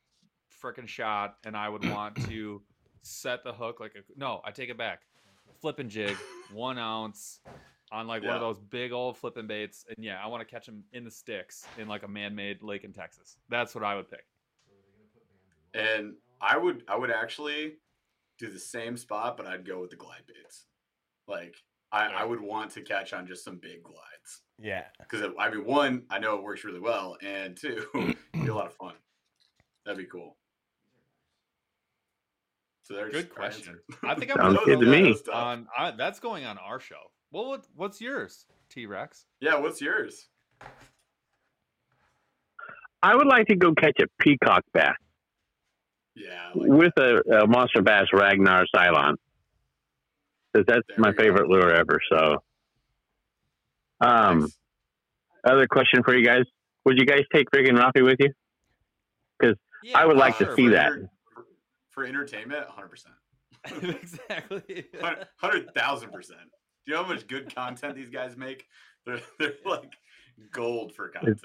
freaking 0.66 0.88
shot, 0.88 1.38
and 1.46 1.56
I 1.56 1.70
would 1.70 1.88
want 1.90 2.16
to 2.28 2.62
set 3.02 3.44
the 3.44 3.54
hook 3.54 3.80
like 3.80 3.94
a 3.96 4.00
no. 4.20 4.42
I 4.44 4.52
take 4.52 4.70
it 4.70 4.78
back. 4.78 5.02
Flipping 5.62 5.90
jig, 5.90 6.16
one 6.54 6.78
ounce 6.78 7.40
on 7.92 8.08
like 8.08 8.24
one 8.24 8.34
of 8.34 8.42
those 8.42 8.60
big 8.60 8.92
old 8.92 9.18
flipping 9.18 9.48
baits, 9.48 9.86
and 9.88 10.04
yeah, 10.04 10.24
I 10.24 10.28
want 10.28 10.42
to 10.42 10.46
catch 10.46 10.66
them 10.66 10.84
in 10.94 11.04
the 11.04 11.12
sticks 11.12 11.66
in 11.78 11.88
like 11.88 12.04
a 12.04 12.08
man-made 12.08 12.62
lake 12.64 12.84
in 12.84 12.92
Texas. 12.94 13.38
That's 13.50 13.76
what 13.76 13.84
I 13.84 13.96
would 13.96 14.10
pick. 14.10 14.26
And 15.74 16.14
I 16.42 16.58
would 16.58 16.84
I 16.88 16.98
would 16.98 17.12
actually 17.12 17.76
do 18.38 18.50
the 18.50 18.60
same 18.60 18.98
spot, 18.98 19.38
but 19.38 19.46
I'd 19.46 19.66
go 19.66 19.80
with 19.82 19.92
the 19.92 19.96
glide 19.96 20.24
baits. 20.28 20.66
Like 21.28 21.56
I, 21.92 22.08
I 22.08 22.26
would 22.26 22.42
want 22.42 22.72
to 22.72 22.82
catch 22.82 23.14
on 23.14 23.28
just 23.28 23.44
some 23.44 23.58
big 23.58 23.84
glides 23.84 24.42
Yeah. 24.60 24.84
because 25.00 25.22
I 25.40 25.50
mean, 25.50 25.66
one, 25.66 26.04
I 26.10 26.20
know 26.20 26.36
it 26.36 26.44
works 26.44 26.64
really 26.64 26.80
well, 26.80 27.18
and 27.22 27.56
two, 27.56 27.86
it'd 27.96 28.18
be 28.34 28.48
a 28.48 28.54
lot 28.54 28.66
of 28.68 28.74
fun. 28.74 28.94
That'd 29.86 30.00
be 30.00 30.06
cool. 30.06 30.38
So 32.86 32.94
there's 32.94 33.12
Good 33.12 33.34
question. 33.34 33.80
I 34.04 34.14
think 34.14 34.30
I'm 34.32 34.38
Sounds 34.38 34.54
gonna 34.60 34.66
good 34.78 34.86
go 34.86 34.92
to 34.92 35.04
me. 35.04 35.16
On 35.34 35.68
I, 35.76 35.90
that's 35.92 36.20
going 36.20 36.46
on 36.46 36.60
our 36.60 36.80
show. 36.80 37.02
Well, 37.32 37.48
what, 37.48 37.66
what's 37.76 38.00
yours, 38.00 38.46
T 38.70 38.86
Rex? 38.86 39.26
Yeah, 39.42 39.58
what's 39.58 39.82
yours? 39.82 40.28
I 43.02 43.16
would 43.16 43.26
like 43.26 43.48
to 43.48 43.56
go 43.56 43.74
catch 43.74 44.00
a 44.00 44.06
peacock 44.22 44.62
bass 44.74 44.94
Yeah, 46.16 46.52
like 46.54 46.70
with 46.70 46.94
a, 46.98 47.22
a 47.44 47.48
monster 47.48 47.82
bass 47.82 48.06
Ragnar 48.14 48.66
Cylon. 48.76 49.16
Because 50.54 50.66
that's 50.68 50.84
There 50.88 50.98
my 51.00 51.10
we 51.10 51.16
go. 51.16 51.24
favorite 51.24 51.50
lure 51.50 51.74
ever. 51.74 52.00
So, 52.12 52.44
um, 54.00 54.42
nice. 54.42 54.58
other 55.44 55.66
question 55.68 56.04
for 56.04 56.16
you 56.16 56.24
guys: 56.24 56.44
Would 56.86 57.00
you 57.00 57.06
guys 57.08 57.22
take 57.34 57.48
Rick 57.52 57.68
and 57.68 57.80
Rafi 57.80 58.04
with 58.04 58.18
you? 58.20 58.32
Yeah, 59.84 59.98
I 60.00 60.06
would 60.06 60.18
like 60.18 60.36
Uh, 60.40 60.46
to 60.46 60.56
see 60.56 60.66
for 60.68 60.72
that. 60.74 60.86
enter- 60.94 61.10
for, 61.96 62.04
for 62.04 62.08
entertainment, 62.08 62.66
100%. 62.68 63.96
exactly. 64.02 64.86
Hundred 65.38 65.74
thousand 65.74 66.12
percent. 66.12 66.40
Do 66.86 66.92
you 66.92 66.94
know 66.98 67.04
how 67.04 67.10
much 67.14 67.26
good 67.28 67.54
content 67.56 67.96
these 67.96 68.10
guys 68.12 68.38
make? 68.38 68.66
They're 69.06 69.20
they're 69.40 69.54
like 69.66 69.94
gold 70.52 70.94
for 70.94 71.08
content. 71.10 71.40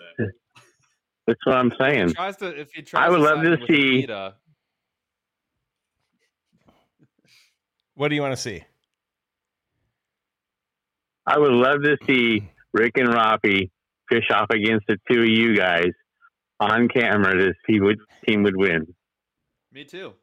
That's 1.26 1.38
what 1.46 1.56
I'm 1.56 1.70
If 1.72 1.78
saying. 1.78 2.08
he 2.08 2.14
tries 2.14 2.36
to, 2.38 2.48
if 2.60 2.72
he 2.72 2.82
tries 2.82 3.06
I 3.06 3.10
would 3.10 3.18
to 3.18 3.22
love 3.22 3.42
to 3.42 3.56
see- 3.66 4.06
Akita, 4.06 4.34
What 7.94 8.08
do 8.08 8.14
you 8.16 8.22
want 8.22 8.34
to 8.34 8.40
see? 8.40 8.64
I 11.26 11.38
would 11.38 11.52
love 11.52 11.82
to 11.82 11.96
see 12.06 12.50
Rick 12.72 12.92
and 12.96 13.08
Rafi 13.08 13.70
fish 14.10 14.24
off 14.32 14.46
against 14.50 14.86
the 14.88 14.96
two 15.10 15.20
of 15.20 15.28
you 15.28 15.56
guys 15.56 15.90
on 16.58 16.88
camera 16.88 17.34
to 17.34 17.52
see 17.66 17.80
which 17.80 17.98
team 18.26 18.42
would 18.42 18.56
win. 18.56 18.86
me 19.72 19.84
too. 19.84 20.14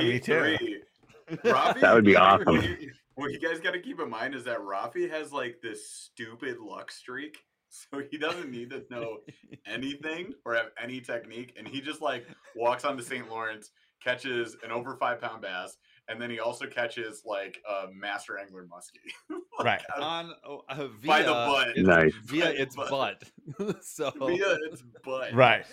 Yeah, 0.00 0.08
me 0.08 0.18
too. 0.20 0.56
three. 0.58 0.82
Rafi, 1.44 1.80
That 1.80 1.94
would 1.94 2.04
be 2.04 2.14
What 2.14 2.22
awesome. 2.46 2.56
you, 2.62 2.90
what 3.14 3.30
you 3.32 3.38
guys 3.40 3.60
got 3.60 3.72
to 3.72 3.80
keep 3.80 4.00
in 4.00 4.10
mind 4.10 4.34
is 4.34 4.44
that 4.44 4.58
Rafi 4.58 5.08
has 5.10 5.32
like 5.32 5.60
this 5.62 5.90
stupid 5.90 6.58
luck 6.58 6.90
streak, 6.90 7.38
so 7.68 8.02
he 8.10 8.18
doesn't 8.18 8.50
need 8.50 8.70
to 8.70 8.82
know 8.90 9.18
anything 9.66 10.34
or 10.44 10.54
have 10.54 10.70
any 10.82 11.00
technique, 11.00 11.54
and 11.58 11.66
he 11.66 11.80
just 11.80 12.00
like 12.02 12.26
walks 12.56 12.84
onto 12.84 13.02
St. 13.02 13.28
Lawrence, 13.30 13.70
catches 14.02 14.56
an 14.64 14.70
over 14.72 14.96
five 14.96 15.20
pound 15.20 15.42
bass, 15.42 15.76
and 16.08 16.20
then 16.20 16.28
he 16.30 16.40
also 16.40 16.66
catches 16.66 17.22
like 17.24 17.58
a 17.68 17.86
master 17.94 18.38
angler 18.38 18.64
muskie. 18.64 19.12
Like, 19.58 19.66
Right. 19.66 20.00
On 20.00 20.32
oh, 20.48 20.62
uh, 20.70 20.88
via, 20.98 21.06
By 21.08 21.22
the 21.22 21.32
butt. 21.32 21.68
it's- 21.76 21.84
Nice. 21.86 22.14
Via 22.24 22.48
its 22.50 22.74
butt. 22.74 22.88
butt. 23.58 23.84
so 23.84 24.10
via 24.18 24.56
its 24.70 24.82
butt. 25.04 25.34
Right. 25.34 25.66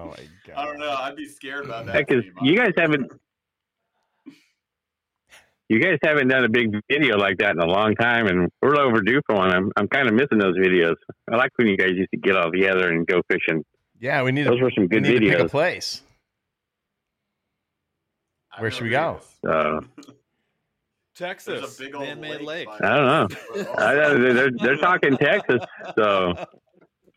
Oh 0.00 0.06
my 0.06 0.16
god. 0.46 0.54
I 0.56 0.64
don't 0.64 0.78
know. 0.78 0.90
I'd 0.90 1.16
be 1.16 1.26
scared 1.28 1.64
about 1.64 1.86
that. 1.86 2.06
Because 2.06 2.24
team, 2.24 2.34
you 2.42 2.56
guys 2.56 2.72
haven't, 2.76 3.10
you 5.68 5.80
guys 5.80 5.98
haven't 6.02 6.28
done 6.28 6.44
a 6.44 6.48
big 6.48 6.74
video 6.90 7.16
like 7.16 7.38
that 7.38 7.52
in 7.52 7.60
a 7.60 7.66
long 7.66 7.94
time, 7.94 8.26
and 8.26 8.48
we're 8.60 8.76
overdue 8.76 9.20
for 9.26 9.36
one. 9.36 9.50
I'm, 9.52 9.70
I'm 9.76 9.88
kind 9.88 10.08
of 10.08 10.14
missing 10.14 10.38
those 10.38 10.56
videos. 10.56 10.96
I 11.30 11.36
like 11.36 11.50
when 11.56 11.68
you 11.68 11.76
guys 11.76 11.90
used 11.94 12.10
to 12.12 12.16
get 12.16 12.36
all 12.36 12.50
together 12.50 12.88
and 12.90 13.06
go 13.06 13.22
fishing. 13.30 13.64
Yeah, 14.00 14.22
we 14.22 14.32
need 14.32 14.44
to, 14.44 14.50
Those 14.50 14.62
were 14.62 14.70
some 14.74 14.84
we 14.84 14.88
good 14.88 15.02
need 15.02 15.20
to 15.20 15.26
pick 15.30 15.38
a 15.38 15.44
videos. 15.44 15.50
place. 15.50 16.02
I 18.56 18.62
Where 18.62 18.70
should 18.70 18.84
we 18.84 18.90
go? 18.90 19.20
So 19.44 19.50
uh, 19.50 19.80
Texas, 21.14 21.60
There's 21.60 21.78
a 21.78 21.82
big 21.84 21.94
old 21.94 22.04
man-made 22.06 22.40
lake. 22.40 22.66
by- 22.66 22.78
I 22.82 22.96
don't 22.96 23.06
know. 23.64 23.72
I, 23.78 23.94
they're, 23.94 24.50
they're 24.50 24.76
talking 24.76 25.16
Texas, 25.18 25.60
so 25.96 26.34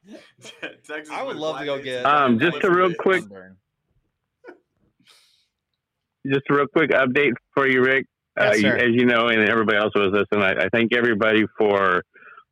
Texas 0.87 1.09
I 1.11 1.23
would 1.23 1.37
love 1.37 1.59
to 1.59 1.65
go 1.65 1.81
get. 1.81 2.05
Um, 2.05 2.39
just 2.39 2.63
a 2.63 2.71
real 2.71 2.93
quick- 2.99 3.23
just 6.25 6.41
a 6.49 6.53
real 6.55 6.67
quick 6.67 6.91
update 6.91 7.33
for 7.53 7.67
you, 7.67 7.81
Rick. 7.81 8.05
Uh, 8.39 8.53
you- 8.55 8.67
as 8.69 8.89
you 8.93 9.05
know, 9.05 9.27
and 9.27 9.47
everybody 9.49 9.77
else 9.77 9.91
was 9.95 10.11
listening, 10.11 10.41
I, 10.43 10.63
I 10.65 10.69
thank 10.73 10.95
everybody 10.95 11.43
for 11.57 12.03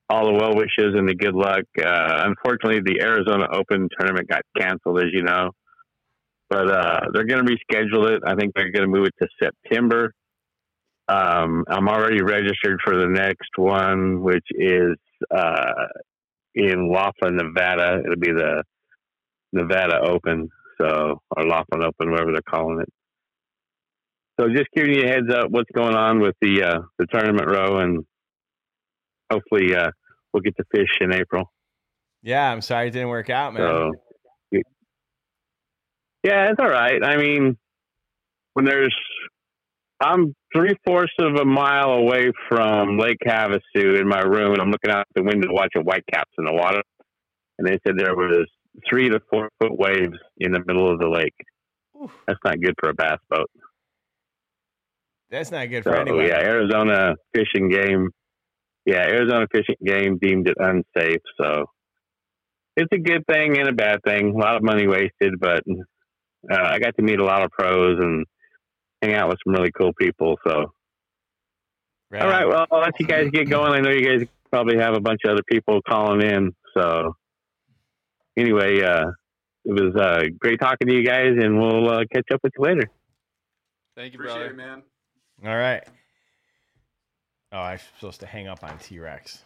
all 0.10 0.26
the 0.26 0.34
well 0.34 0.54
wishes 0.56 0.93
and 0.95 1.08
the 1.08 1.16
good 1.16 1.34
luck. 1.34 1.64
Uh, 1.80 2.24
unfortunately, 2.28 2.82
the 2.82 3.02
Arizona 3.02 3.47
Open 3.52 3.88
tournament 3.97 4.28
got 4.28 4.41
canceled, 4.58 4.99
as 4.99 5.06
you 5.14 5.24
know, 5.24 5.52
but 6.49 6.70
uh, 6.70 6.99
they're 7.14 7.24
going 7.24 7.45
to 7.45 7.52
reschedule 7.52 8.12
it. 8.12 8.22
I 8.26 8.36
think 8.36 8.54
they're 8.54 8.72
going 8.72 8.84
to 8.84 8.88
move 8.89 9.08
it 9.08 9.16
to 9.22 9.28
September. 9.41 10.14
Um, 11.08 11.64
I'm 11.68 11.88
already 11.89 12.22
registered 12.22 12.80
for 12.84 12.95
the 12.97 13.08
next 13.08 13.58
one, 13.58 14.22
which 14.22 14.45
is 14.52 14.97
uh, 15.34 15.86
in 16.56 16.91
Laughlin, 16.91 17.38
Nevada. 17.38 18.02
It'll 18.04 18.20
be 18.20 18.32
the 18.32 18.64
Nevada 19.54 19.99
Open, 20.02 20.49
so 20.80 21.22
or 21.36 21.45
Laughlin 21.45 21.84
Open, 21.84 22.12
whatever 22.12 22.32
they're 22.32 22.41
calling 22.41 22.82
it. 22.82 22.89
So 24.39 24.47
just 24.47 24.70
giving 24.76 24.93
you 24.93 25.04
a 25.04 25.08
heads 25.08 25.30
up 25.34 25.49
what's 25.49 25.70
going 25.74 25.95
on 25.95 26.20
with 26.20 26.36
the 26.41 26.64
uh, 26.64 26.80
the 26.97 27.06
tournament 27.08 27.49
row, 27.49 27.80
and 27.80 28.06
hopefully 29.32 29.76
uh, 29.76 29.89
we'll 30.34 30.41
get 30.41 30.56
to 30.58 30.64
fish 30.74 30.89
in 31.02 31.14
April. 31.14 31.52
Yeah, 32.24 32.52
I'm 32.52 32.62
sorry 32.62 32.88
it 32.88 32.91
didn't 32.91 33.10
work 33.10 33.30
out, 33.30 33.54
man. 33.54 33.62
So 33.62 33.91
yeah, 36.24 36.52
it's 36.52 36.60
all 36.60 36.70
right. 36.70 37.04
I 37.04 37.18
mean, 37.18 37.58
when 38.54 38.66
there's 38.66 38.95
I'm 40.02 40.34
three 40.56 40.76
fourths 40.86 41.14
of 41.20 41.36
a 41.36 41.45
mile 41.45 41.91
away 41.91 42.32
from 42.49 42.97
Lake 42.97 43.20
Havasu 43.26 43.99
in 44.02 44.08
my 44.08 44.22
room, 44.22 44.54
and 44.54 44.62
I'm 44.62 44.72
looking 44.72 44.91
out 44.91 45.06
the 45.16 45.22
window 45.24 45.49
watching 45.52 45.84
whitecaps 45.84 46.32
in 46.39 46.45
the 46.45 46.54
water, 46.54 46.82
and 47.60 47.68
they 47.68 47.78
said 47.86 47.95
there 47.97 48.16
was 48.16 48.47
three 48.89 49.10
to 49.10 49.20
four 49.30 49.49
foot 49.62 49.78
waves 49.78 50.18
in 50.38 50.52
the 50.54 50.64
middle 50.66 50.91
of 50.91 50.99
the 50.99 51.08
lake. 51.08 51.36
Oof. 52.02 52.12
That's 52.28 52.39
not 52.43 52.60
good 52.60 52.74
for 52.80 52.89
a 52.89 52.93
bass 52.95 53.20
boat. 53.30 53.49
That's 55.30 55.52
not 55.52 55.70
good 55.70 55.84
for 55.84 55.93
So 55.93 56.02
anyone. 56.02 56.26
yeah, 56.26 56.39
Arizona 56.39 57.16
fishing 57.34 57.70
game. 57.70 58.10
Yeah, 58.86 59.04
Arizona 59.04 59.45
fishing 59.52 59.76
game 59.86 60.18
deemed 60.20 60.49
it 60.49 60.58
unsafe. 60.60 61.22
So 61.39 61.66
it's 62.76 62.91
a 62.91 62.97
good 62.97 63.24
thing 63.32 63.58
and 63.60 63.70
a 63.70 63.74
bad 63.74 63.99
thing. 64.06 64.34
A 64.36 64.38
lot 64.38 64.56
of 64.56 64.64
money 64.64 64.88
wasted, 64.88 65.39
but 65.39 65.64
uh, 66.52 66.56
I 66.60 66.80
got 66.80 66.95
to 66.97 67.04
meet 67.04 67.20
a 67.20 67.24
lot 67.24 67.43
of 67.43 67.52
pros 67.52 67.99
and 67.99 68.26
hang 69.02 69.14
out 69.14 69.30
with 69.30 69.39
some 69.43 69.54
really 69.54 69.72
cool 69.72 69.93
people. 69.93 70.38
So 70.47 70.74
Right 72.12 72.22
all 72.22 72.30
right, 72.30 72.47
well 72.47 72.66
I'll 72.72 72.82
let 72.82 72.99
you 72.99 73.08
guys 73.08 73.30
get 73.32 73.49
going. 73.49 73.72
I 73.72 73.80
know 73.80 73.89
you 73.89 74.06
guys 74.06 74.28
probably 74.49 74.78
have 74.78 74.95
a 74.95 74.99
bunch 74.99 75.22
of 75.24 75.32
other 75.32 75.43
people 75.49 75.82
calling 75.88 76.22
in. 76.22 76.54
So 76.74 77.16
anyway, 78.38 78.82
uh, 78.82 79.12
it 79.64 79.72
was 79.72 79.95
uh, 79.95 80.24
great 80.39 80.60
talking 80.60 80.88
to 80.88 80.93
you 80.93 81.06
guys, 81.06 81.36
and 81.38 81.58
we'll 81.58 81.89
uh, 81.89 82.04
catch 82.14 82.26
up 82.34 82.41
with 82.43 82.52
you 82.58 82.64
later. 82.66 82.89
Thank 83.95 84.14
you, 84.14 84.20
Appreciate 84.20 84.39
brother. 84.39 84.54
it, 84.54 84.58
man. 84.58 84.84
All 85.45 85.56
right. 85.56 85.84
Oh, 87.54 87.60
I'm 87.60 87.80
supposed 87.97 88.22
to 88.22 88.26
hang 88.26 88.47
up 88.47 88.64
on 88.64 88.78
T 88.78 88.99
Rex. 88.99 89.43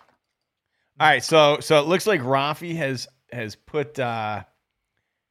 All 1.00 1.08
right, 1.08 1.24
so 1.24 1.60
so 1.60 1.80
it 1.80 1.88
looks 1.88 2.08
like 2.08 2.22
Rafi 2.22 2.76
has 2.76 3.08
has 3.32 3.56
put 3.56 4.00
uh 4.00 4.44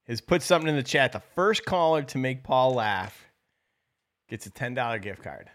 has 0.07 0.21
put 0.21 0.43
something 0.43 0.69
in 0.69 0.77
the 0.77 0.83
chat. 0.83 1.13
The 1.13 1.23
first 1.35 1.65
caller 1.65 2.03
to 2.03 2.19
make 2.19 2.45
Paul 2.45 2.75
laugh 2.75 3.24
gets 4.29 4.47
a 4.47 4.51
ten 4.51 4.75
dollar 4.75 4.99
gift 4.99 5.23
card. 5.23 5.49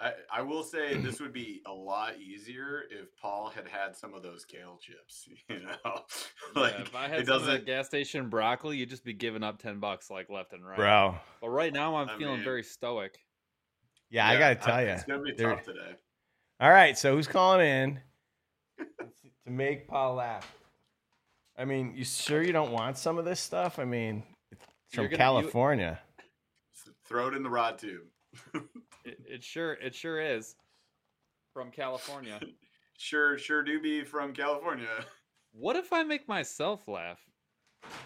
I, 0.00 0.12
I 0.32 0.42
will 0.42 0.62
say 0.62 0.94
this 0.96 1.20
would 1.20 1.32
be 1.32 1.60
a 1.66 1.72
lot 1.72 2.20
easier 2.20 2.82
if 2.88 3.08
Paul 3.20 3.50
had 3.52 3.66
had 3.66 3.96
some 3.96 4.14
of 4.14 4.22
those 4.22 4.44
kale 4.44 4.78
chips. 4.80 5.28
You 5.48 5.60
know, 5.66 6.02
like 6.60 6.74
yeah, 6.74 6.82
if 6.82 6.94
I 6.94 7.08
had 7.08 7.20
it 7.20 7.26
some 7.26 7.36
of 7.36 7.42
that 7.46 7.50
doesn't. 7.50 7.66
gas 7.66 7.86
station 7.86 8.28
broccoli, 8.28 8.76
you'd 8.76 8.90
just 8.90 9.04
be 9.04 9.12
giving 9.14 9.42
up 9.42 9.58
ten 9.60 9.80
bucks 9.80 10.08
like 10.10 10.30
left 10.30 10.52
and 10.52 10.64
right. 10.64 10.76
Bro. 10.76 11.16
But 11.40 11.48
right 11.48 11.72
now, 11.72 11.96
I'm 11.96 12.08
I 12.08 12.16
feeling 12.18 12.36
mean- 12.36 12.44
very 12.44 12.62
stoic. 12.62 13.18
Yeah, 14.10 14.28
I 14.28 14.38
gotta 14.38 14.54
tell 14.54 14.80
you. 14.82 14.88
It's 14.90 15.04
gonna 15.04 15.22
be 15.22 15.32
There- 15.32 15.50
tough 15.54 15.64
today. 15.64 15.94
All 16.60 16.70
right, 16.70 16.96
so 16.96 17.14
who's 17.14 17.26
calling 17.28 17.66
in 17.66 18.00
to 19.46 19.50
make 19.50 19.86
Paul 19.88 20.14
laugh? 20.14 20.50
I 21.58 21.64
mean, 21.64 21.92
you 21.96 22.04
sure 22.04 22.42
you 22.42 22.52
don't 22.52 22.70
want 22.72 22.96
some 22.98 23.18
of 23.18 23.24
this 23.24 23.40
stuff? 23.40 23.78
I 23.80 23.84
mean, 23.84 24.22
it's 24.52 24.64
from 24.94 25.04
gonna- 25.06 25.16
California. 25.16 25.98
S- 26.00 26.07
Throw 27.08 27.28
it 27.28 27.34
in 27.34 27.42
the 27.42 27.50
rod 27.50 27.78
tube. 27.78 28.02
It, 29.04 29.18
it 29.26 29.42
sure, 29.44 29.72
it 29.74 29.94
sure 29.94 30.20
is. 30.20 30.54
From 31.54 31.70
California. 31.70 32.40
Sure, 33.00 33.38
sure 33.38 33.62
do 33.62 33.80
be 33.80 34.02
from 34.02 34.32
California. 34.32 34.88
what 35.52 35.76
if 35.76 35.92
I 35.92 36.02
make 36.02 36.26
myself 36.26 36.88
laugh? 36.88 37.20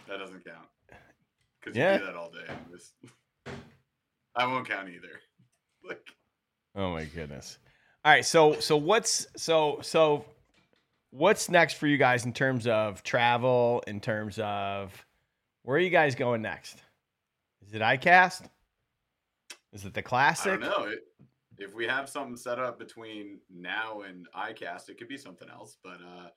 That 0.07 0.18
doesn't 0.18 0.44
count. 0.44 0.66
Because 1.59 1.74
Yeah. 1.74 1.94
you 1.94 1.98
do 2.00 2.05
that 2.05 2.14
all 2.14 2.30
day. 2.30 2.44
This- 2.70 2.92
I 4.36 4.44
won't 4.46 4.68
count 4.68 4.90
either. 4.90 5.18
Like, 5.88 6.07
Oh 6.76 6.90
my 6.92 7.05
goodness. 7.07 7.57
All 8.05 8.12
right, 8.12 8.22
so 8.24 8.61
so 8.61 8.76
what's 8.76 9.26
so 9.34 9.78
so 9.80 10.26
what's 11.11 11.48
next 11.48 11.74
for 11.78 11.86
you 11.86 11.96
guys 11.96 12.26
in 12.26 12.34
terms 12.34 12.66
of 12.66 13.03
travel, 13.03 13.82
in 13.86 13.98
terms 13.98 14.38
of 14.42 15.07
where 15.62 15.78
are 15.78 15.80
you 15.80 15.88
guys 15.88 16.14
going 16.16 16.42
next? 16.42 16.82
Is 17.66 17.72
it 17.72 17.80
ICAST? 17.80 18.42
Is 19.72 19.84
it 19.84 19.94
the 19.94 20.02
classic? 20.02 20.52
I 20.52 20.56
don't 20.56 20.60
know. 20.60 20.94
If 21.58 21.74
we 21.74 21.86
have 21.86 22.08
something 22.08 22.36
set 22.36 22.58
up 22.58 22.78
between 22.78 23.40
now 23.50 24.02
and 24.02 24.26
ICAST, 24.36 24.88
it 24.88 24.98
could 24.98 25.08
be 25.08 25.16
something 25.16 25.48
else. 25.48 25.76
But 25.82 25.98
uh, 26.00 26.28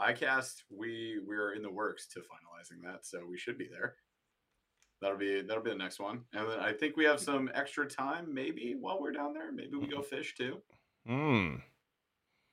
ICAST, 0.00 0.62
we 0.70 1.20
we're 1.26 1.54
in 1.54 1.62
the 1.62 1.70
works 1.70 2.06
to 2.08 2.20
finalizing 2.20 2.82
that, 2.84 3.06
so 3.06 3.24
we 3.28 3.38
should 3.38 3.58
be 3.58 3.68
there. 3.68 3.96
That'll 5.00 5.18
be 5.18 5.42
that'll 5.42 5.62
be 5.62 5.70
the 5.70 5.76
next 5.76 6.00
one, 6.00 6.22
and 6.32 6.50
then 6.50 6.58
I 6.60 6.72
think 6.72 6.96
we 6.96 7.04
have 7.04 7.20
some 7.20 7.50
extra 7.54 7.86
time, 7.86 8.32
maybe 8.32 8.76
while 8.78 9.00
we're 9.00 9.12
down 9.12 9.34
there. 9.34 9.52
Maybe 9.52 9.76
we 9.76 9.86
go 9.86 10.02
fish 10.02 10.34
too. 10.36 10.62
Hmm. 11.06 11.56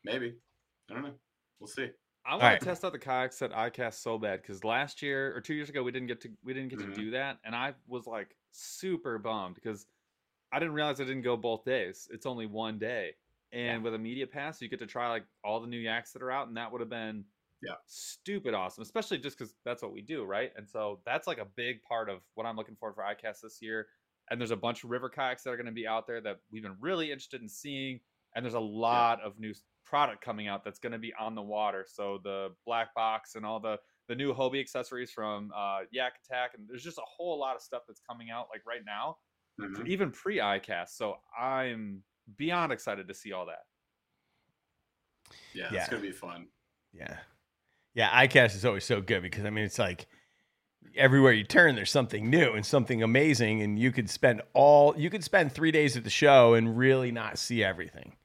Maybe 0.03 0.35
I 0.89 0.93
don't 0.93 1.03
know. 1.03 1.13
We'll 1.59 1.67
see. 1.67 1.89
I 2.25 2.31
want 2.31 2.43
right. 2.43 2.59
to 2.59 2.65
test 2.65 2.85
out 2.85 2.93
the 2.93 2.99
kayaks 2.99 3.41
at 3.41 3.51
ICAST 3.51 3.95
so 3.95 4.17
bad 4.17 4.41
because 4.41 4.63
last 4.63 5.01
year 5.01 5.35
or 5.35 5.41
two 5.41 5.53
years 5.53 5.69
ago 5.69 5.83
we 5.83 5.91
didn't 5.91 6.07
get 6.07 6.21
to 6.21 6.29
we 6.43 6.53
didn't 6.53 6.69
get 6.69 6.79
Mhm. 6.79 6.93
to 6.93 7.01
do 7.01 7.11
that, 7.11 7.39
and 7.45 7.55
I 7.55 7.73
was 7.87 8.07
like 8.07 8.35
super 8.51 9.17
bummed 9.17 9.55
because 9.55 9.85
I 10.53 10.59
didn't 10.59 10.75
realize 10.75 11.01
I 11.01 11.05
didn't 11.05 11.23
go 11.23 11.37
both 11.37 11.65
days. 11.65 12.07
It's 12.11 12.25
only 12.25 12.45
one 12.45 12.79
day, 12.79 13.15
and 13.51 13.83
with 13.83 13.95
a 13.95 13.99
media 13.99 14.27
pass, 14.27 14.61
you 14.61 14.69
get 14.69 14.79
to 14.79 14.87
try 14.87 15.09
like 15.09 15.25
all 15.43 15.59
the 15.61 15.67
new 15.67 15.79
yaks 15.79 16.13
that 16.13 16.21
are 16.21 16.31
out, 16.31 16.47
and 16.47 16.57
that 16.57 16.71
would 16.71 16.81
have 16.81 16.89
been 16.89 17.25
Yeah. 17.61 17.77
stupid 17.85 18.53
awesome, 18.53 18.81
especially 18.81 19.17
just 19.19 19.37
because 19.37 19.55
that's 19.65 19.81
what 19.81 19.91
we 19.93 20.01
do, 20.01 20.23
right? 20.23 20.51
And 20.55 20.69
so 20.69 21.01
that's 21.05 21.27
like 21.27 21.37
a 21.37 21.45
big 21.45 21.83
part 21.83 22.09
of 22.09 22.21
what 22.35 22.45
I'm 22.45 22.55
looking 22.55 22.75
for 22.75 22.93
for 22.93 23.03
ICAST 23.03 23.41
this 23.41 23.61
year. 23.61 23.89
And 24.29 24.39
there's 24.39 24.51
a 24.51 24.57
bunch 24.57 24.83
of 24.83 24.89
river 24.89 25.09
kayaks 25.09 25.43
that 25.43 25.49
are 25.51 25.57
going 25.57 25.65
to 25.67 25.71
be 25.73 25.85
out 25.87 26.07
there 26.07 26.21
that 26.21 26.41
we've 26.49 26.63
been 26.63 26.77
really 26.79 27.11
interested 27.11 27.41
in 27.41 27.49
seeing. 27.49 27.99
And 28.35 28.43
there's 28.45 28.53
a 28.53 28.59
lot 28.59 29.21
of 29.21 29.37
new 29.37 29.53
product 29.83 30.23
coming 30.23 30.47
out 30.47 30.63
that's 30.63 30.79
going 30.79 30.93
to 30.93 30.99
be 30.99 31.13
on 31.15 31.35
the 31.35 31.41
water. 31.41 31.85
So 31.87 32.19
the 32.23 32.55
black 32.65 32.93
box 32.95 33.35
and 33.35 33.45
all 33.45 33.59
the 33.59 33.79
the 34.07 34.15
new 34.15 34.33
Hobie 34.33 34.59
accessories 34.59 35.11
from 35.11 35.51
uh, 35.55 35.81
Yak 35.91 36.19
Attack, 36.25 36.55
and 36.55 36.67
there's 36.67 36.83
just 36.83 36.97
a 36.97 37.05
whole 37.05 37.39
lot 37.39 37.55
of 37.55 37.61
stuff 37.61 37.83
that's 37.87 38.01
coming 38.01 38.29
out 38.29 38.47
like 38.49 38.65
right 38.65 38.83
now, 38.85 39.17
Mhm. 39.59 39.87
even 39.87 40.11
pre 40.11 40.37
ICAST. 40.37 40.89
So 40.89 41.17
I'm 41.37 42.03
beyond 42.37 42.71
excited 42.71 43.07
to 43.07 43.13
see 43.13 43.31
all 43.33 43.45
that. 43.47 43.65
Yeah, 45.53 45.69
Yeah. 45.71 45.81
it's 45.81 45.89
gonna 45.89 46.01
be 46.01 46.11
fun. 46.11 46.47
Yeah. 46.91 47.19
Yeah, 47.93 48.09
ICAST 48.27 48.55
is 48.55 48.65
always 48.65 48.85
so 48.85 49.01
good 49.01 49.21
because 49.23 49.45
I 49.45 49.49
mean 49.49 49.65
it's 49.65 49.79
like 49.79 50.07
everywhere 50.95 51.33
you 51.33 51.43
turn 51.45 51.75
there's 51.75 51.91
something 51.91 52.29
new 52.29 52.53
and 52.53 52.65
something 52.65 53.03
amazing 53.03 53.61
and 53.61 53.79
you 53.79 53.91
could 53.91 54.09
spend 54.09 54.41
all 54.53 54.97
you 54.97 55.09
could 55.09 55.23
spend 55.23 55.51
3 55.53 55.71
days 55.71 55.97
at 55.97 56.03
the 56.03 56.09
show 56.09 56.53
and 56.55 56.77
really 56.77 57.11
not 57.11 57.37
see 57.39 57.63
everything. 57.63 58.17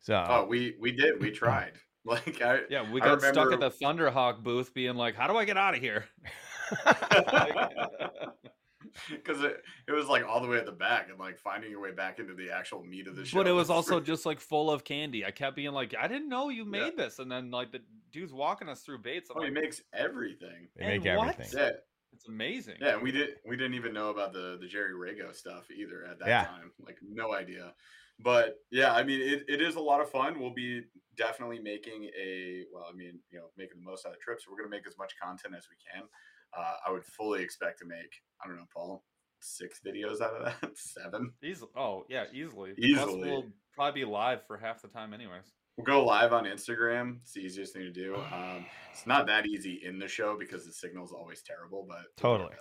So 0.00 0.24
Oh, 0.28 0.44
we 0.46 0.76
we 0.80 0.92
did. 0.92 1.20
We 1.20 1.30
tried. 1.32 1.78
Like 2.06 2.40
I 2.40 2.62
Yeah, 2.70 2.90
we 2.92 3.00
got 3.00 3.20
stuck 3.20 3.52
at 3.52 3.58
the 3.60 3.70
Thunderhawk 3.70 4.44
booth, 4.44 4.72
being 4.72 4.94
like, 4.94 5.16
"How 5.16 5.26
do 5.26 5.36
I 5.36 5.44
get 5.44 5.56
out 5.56 5.74
of 5.74 5.80
here?" 5.80 6.06
because 9.10 9.42
it, 9.42 9.62
it 9.88 9.92
was 9.92 10.06
like 10.06 10.26
all 10.26 10.40
the 10.40 10.48
way 10.48 10.58
at 10.58 10.66
the 10.66 10.72
back 10.72 11.08
and 11.10 11.18
like 11.18 11.38
finding 11.38 11.70
your 11.70 11.80
way 11.80 11.92
back 11.92 12.18
into 12.18 12.34
the 12.34 12.50
actual 12.50 12.82
meat 12.84 13.06
of 13.06 13.16
the 13.16 13.24
show. 13.24 13.38
but 13.38 13.46
it 13.46 13.52
was 13.52 13.70
also 13.70 14.00
just 14.00 14.26
like 14.26 14.40
full 14.40 14.70
of 14.70 14.84
candy. 14.84 15.24
I 15.24 15.30
kept 15.30 15.56
being 15.56 15.72
like, 15.72 15.94
"I 15.98 16.08
didn't 16.08 16.28
know 16.28 16.48
you 16.48 16.64
Yeah. 16.64 16.70
made 16.70 16.96
this," 16.96 17.18
and 17.18 17.30
then 17.30 17.50
like 17.50 17.72
the 17.72 17.80
dude's 18.12 18.32
walking 18.32 18.68
us 18.68 18.82
through 18.82 18.98
baits. 18.98 19.30
I'm 19.30 19.38
oh, 19.38 19.44
he 19.44 19.50
makes 19.50 19.82
everything. 19.92 20.68
they 20.76 20.86
make 20.86 21.06
and 21.06 21.18
what? 21.18 21.28
everything. 21.38 21.58
Yeah, 21.58 21.70
"It's 22.12 22.28
amazing." 22.28 22.76
yeah. 22.80 22.94
And 22.94 23.02
we 23.02 23.12
did 23.12 23.36
we 23.46 23.56
didn't 23.56 23.74
even 23.74 23.92
know 23.92 24.10
about 24.10 24.32
the 24.32 24.58
the 24.60 24.66
Jerry 24.66 24.92
Rago 24.92 25.34
stuff 25.34 25.70
either 25.70 26.04
at 26.10 26.18
that 26.20 26.28
Yeah. 26.28 26.44
time. 26.44 26.72
Like 26.80 26.98
no 27.02 27.34
idea. 27.34 27.74
But 28.18 28.56
yeah, 28.70 28.94
I 28.94 29.04
mean, 29.04 29.20
it, 29.20 29.44
it 29.46 29.60
is 29.60 29.74
a 29.74 29.80
lot 29.80 30.00
of 30.00 30.08
fun. 30.10 30.40
We'll 30.40 30.54
be 30.54 30.80
definitely 31.18 31.58
making 31.58 32.04
a 32.18 32.64
well, 32.72 32.86
I 32.90 32.96
mean, 32.96 33.18
you 33.30 33.38
know, 33.38 33.50
making 33.58 33.76
the 33.78 33.84
most 33.84 34.06
out 34.06 34.12
of 34.12 34.18
the 34.18 34.22
trip. 34.22 34.40
So 34.40 34.50
we're 34.50 34.56
gonna 34.56 34.70
make 34.70 34.86
as 34.86 34.96
much 34.96 35.12
content 35.22 35.54
as 35.54 35.66
we 35.68 35.76
can. 35.92 36.08
Uh, 36.56 36.74
I 36.86 36.90
would 36.90 37.04
fully 37.04 37.42
expect 37.42 37.78
to 37.80 37.86
make 37.86 38.12
I 38.44 38.48
don't 38.48 38.56
know, 38.56 38.66
Paul, 38.74 39.02
six 39.40 39.80
videos 39.86 40.20
out 40.20 40.34
of 40.34 40.44
that, 40.44 40.70
seven. 40.76 41.32
Easily. 41.42 41.70
Oh 41.76 42.04
yeah, 42.08 42.24
easily. 42.32 42.72
Plus, 42.76 42.86
Easily. 43.08 43.30
we'll 43.30 43.44
probably 43.74 44.02
be 44.02 44.04
live 44.06 44.46
for 44.46 44.56
half 44.56 44.82
the 44.82 44.88
time, 44.88 45.14
anyways. 45.14 45.52
We'll 45.76 45.84
go 45.84 46.04
live 46.04 46.32
on 46.32 46.44
Instagram. 46.44 47.18
It's 47.22 47.32
the 47.32 47.40
easiest 47.40 47.72
thing 47.74 47.82
to 47.82 47.92
do. 47.92 48.16
Um, 48.32 48.66
it's 48.92 49.06
not 49.06 49.26
that 49.26 49.44
easy 49.46 49.82
in 49.84 49.98
the 49.98 50.08
show 50.08 50.38
because 50.38 50.64
the 50.64 50.72
signal's 50.72 51.12
always 51.12 51.42
terrible, 51.42 51.84
but 51.86 51.98
we'll 52.22 52.38
do 52.38 52.42
our 52.44 52.48
Totally. 52.48 52.56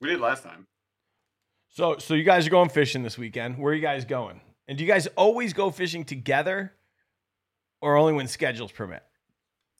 We 0.00 0.08
did 0.08 0.20
last 0.20 0.42
time. 0.42 0.66
So 1.68 1.98
so 1.98 2.14
you 2.14 2.24
guys 2.24 2.46
are 2.46 2.50
going 2.50 2.68
fishing 2.70 3.02
this 3.02 3.18
weekend. 3.18 3.58
Where 3.58 3.72
are 3.72 3.76
you 3.76 3.82
guys 3.82 4.04
going? 4.04 4.40
And 4.68 4.78
do 4.78 4.84
you 4.84 4.90
guys 4.90 5.06
always 5.08 5.52
go 5.52 5.70
fishing 5.70 6.04
together 6.04 6.72
or 7.82 7.96
only 7.96 8.12
when 8.14 8.28
schedules 8.28 8.72
permit? 8.72 9.02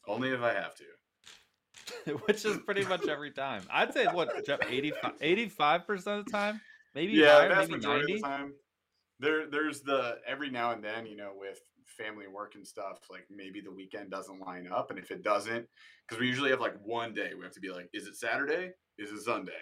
Only 0.07 0.31
if 0.31 0.43
I 0.43 0.53
have 0.53 0.75
to. 0.77 0.85
Which 2.27 2.45
is 2.45 2.59
pretty 2.59 2.85
much 2.85 3.09
every 3.09 3.31
time. 3.31 3.63
I'd 3.73 3.93
say 3.93 4.07
what 4.07 4.45
Jeff 4.47 4.61
85 4.71 5.87
percent 5.87 6.21
of 6.21 6.25
the 6.27 6.31
time, 6.31 6.61
maybe 6.95 7.13
yeah, 7.13 7.49
higher, 7.49 7.67
maybe 7.67 7.79
ninety. 7.79 8.15
of 8.15 8.21
the 8.21 8.27
time. 8.27 8.53
There, 9.21 9.47
there's 9.49 9.83
the 9.83 10.19
every 10.27 10.51
now 10.51 10.73
and 10.73 10.83
then, 10.83 11.07
you 11.07 11.17
know, 11.17 11.33
with 11.37 11.61
family 11.87 12.27
work 12.27 12.55
and 12.55 12.67
stuff, 12.67 12.99
like 13.11 13.27
maybe 13.31 13.61
the 13.61 13.71
weekend 13.71 14.11
doesn't 14.11 14.41
line 14.41 14.69
up, 14.73 14.91
and 14.91 14.99
if 14.99 15.11
it 15.11 15.23
doesn't, 15.23 15.67
because 16.07 16.21
we 16.21 16.27
usually 16.27 16.51
have 16.51 16.61
like 16.61 16.75
one 16.85 17.15
day, 17.15 17.33
we 17.37 17.45
have 17.45 17.53
to 17.53 17.61
be 17.61 17.71
like, 17.71 17.89
is 17.93 18.07
it 18.07 18.17
Saturday? 18.17 18.73
Is 18.99 19.11
it 19.11 19.21
Sunday? 19.23 19.53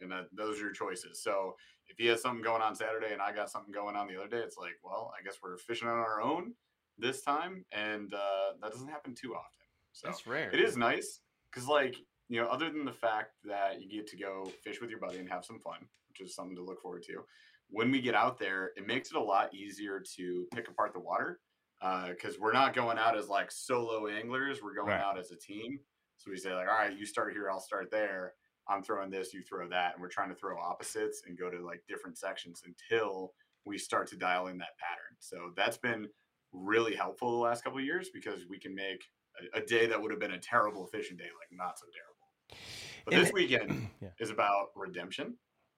And 0.00 0.10
that, 0.10 0.26
those 0.32 0.58
are 0.58 0.62
your 0.62 0.72
choices. 0.72 1.22
So 1.22 1.54
if 1.88 1.98
he 1.98 2.06
has 2.06 2.22
something 2.22 2.42
going 2.42 2.62
on 2.62 2.74
Saturday 2.74 3.12
and 3.12 3.20
I 3.20 3.32
got 3.32 3.50
something 3.50 3.72
going 3.72 3.96
on 3.96 4.08
the 4.08 4.16
other 4.16 4.28
day, 4.28 4.38
it's 4.38 4.56
like, 4.56 4.76
well, 4.82 5.12
I 5.18 5.22
guess 5.22 5.36
we're 5.42 5.58
fishing 5.58 5.88
on 5.88 5.98
our 5.98 6.22
own 6.22 6.54
this 6.98 7.22
time, 7.22 7.64
and 7.72 8.12
uh, 8.14 8.52
that 8.62 8.72
doesn't 8.72 8.88
happen 8.88 9.14
too 9.14 9.34
often. 9.34 9.60
So 9.92 10.08
That's 10.08 10.26
rare. 10.26 10.50
it 10.50 10.60
is 10.60 10.76
nice 10.76 11.20
because, 11.52 11.68
like, 11.68 11.96
you 12.28 12.40
know, 12.40 12.46
other 12.48 12.70
than 12.70 12.84
the 12.84 12.92
fact 12.92 13.32
that 13.44 13.82
you 13.82 13.90
get 13.90 14.06
to 14.08 14.16
go 14.16 14.50
fish 14.62 14.80
with 14.80 14.90
your 14.90 15.00
buddy 15.00 15.18
and 15.18 15.28
have 15.28 15.44
some 15.44 15.58
fun, 15.60 15.80
which 16.08 16.20
is 16.20 16.34
something 16.34 16.56
to 16.56 16.62
look 16.62 16.80
forward 16.80 17.02
to. 17.04 17.24
When 17.68 17.90
we 17.90 18.00
get 18.00 18.14
out 18.14 18.38
there, 18.38 18.70
it 18.76 18.86
makes 18.86 19.10
it 19.10 19.16
a 19.16 19.22
lot 19.22 19.54
easier 19.54 20.02
to 20.16 20.46
pick 20.54 20.68
apart 20.68 20.92
the 20.92 21.00
water 21.00 21.40
uh, 21.82 22.08
because 22.08 22.38
we're 22.38 22.52
not 22.52 22.74
going 22.74 22.98
out 22.98 23.16
as 23.16 23.28
like 23.28 23.50
solo 23.50 24.06
anglers. 24.08 24.60
We're 24.62 24.74
going 24.74 24.88
Right. 24.88 25.00
out 25.00 25.18
as 25.18 25.30
a 25.30 25.36
team. 25.36 25.78
So 26.16 26.30
we 26.30 26.36
say 26.36 26.54
like, 26.54 26.68
all 26.68 26.74
right, 26.74 26.96
you 26.96 27.06
start 27.06 27.32
here, 27.32 27.50
I'll 27.50 27.60
start 27.60 27.90
there. 27.90 28.34
I'm 28.68 28.82
throwing 28.82 29.10
this, 29.10 29.32
you 29.32 29.42
throw 29.42 29.68
that, 29.68 29.94
and 29.94 30.02
we're 30.02 30.08
trying 30.08 30.28
to 30.28 30.34
throw 30.34 30.58
opposites 30.58 31.22
and 31.26 31.36
go 31.38 31.50
to 31.50 31.64
like 31.64 31.82
different 31.88 32.18
sections 32.18 32.62
until 32.64 33.32
we 33.64 33.78
start 33.78 34.06
to 34.08 34.16
dial 34.16 34.46
in 34.48 34.58
that 34.58 34.76
pattern. 34.78 35.16
So 35.18 35.52
that's 35.56 35.78
been 35.78 36.08
really 36.52 36.94
helpful 36.94 37.30
the 37.30 37.38
last 37.38 37.64
couple 37.64 37.78
of 37.78 37.84
years 37.84 38.10
because 38.12 38.46
we 38.48 38.58
can 38.58 38.74
make 38.74 39.02
a, 39.54 39.58
a 39.58 39.64
day 39.64 39.86
that 39.86 40.00
would 40.00 40.10
have 40.10 40.20
been 40.20 40.32
a 40.32 40.38
terrible 40.38 40.86
fishing 40.86 41.16
day 41.16 41.24
like 41.24 41.48
not 41.56 41.78
so 41.78 41.86
terrible. 41.94 42.60
But 43.04 43.14
And 43.14 43.22
this 43.22 43.28
it- 43.30 43.34
weekend 43.34 43.88
Yeah. 44.02 44.08
is 44.18 44.30
about 44.30 44.68
redemption 44.76 45.36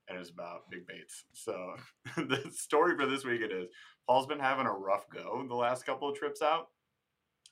and 0.08 0.18
it's 0.18 0.30
about 0.30 0.68
big 0.70 0.86
baits. 0.86 1.24
So 1.32 1.74
the 2.16 2.50
story 2.52 2.96
for 2.96 3.06
this 3.06 3.24
weekend 3.24 3.52
is 3.52 3.68
Paul's 4.06 4.26
been 4.26 4.40
having 4.40 4.66
a 4.66 4.72
rough 4.72 5.08
go 5.08 5.44
the 5.48 5.54
last 5.54 5.86
couple 5.86 6.08
of 6.08 6.16
trips 6.16 6.42
out. 6.42 6.68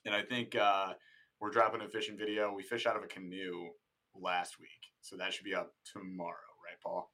And 0.05 0.13
I 0.15 0.21
think 0.23 0.55
uh, 0.55 0.93
we're 1.39 1.51
dropping 1.51 1.81
a 1.81 1.87
fishing 1.87 2.17
video. 2.17 2.53
We 2.53 2.63
fish 2.63 2.85
out 2.85 2.95
of 2.97 3.03
a 3.03 3.07
canoe 3.07 3.69
last 4.15 4.59
week. 4.59 4.69
So 5.01 5.15
that 5.17 5.33
should 5.33 5.45
be 5.45 5.55
up 5.55 5.73
tomorrow, 5.91 6.35
right, 6.65 6.79
Paul? 6.83 7.11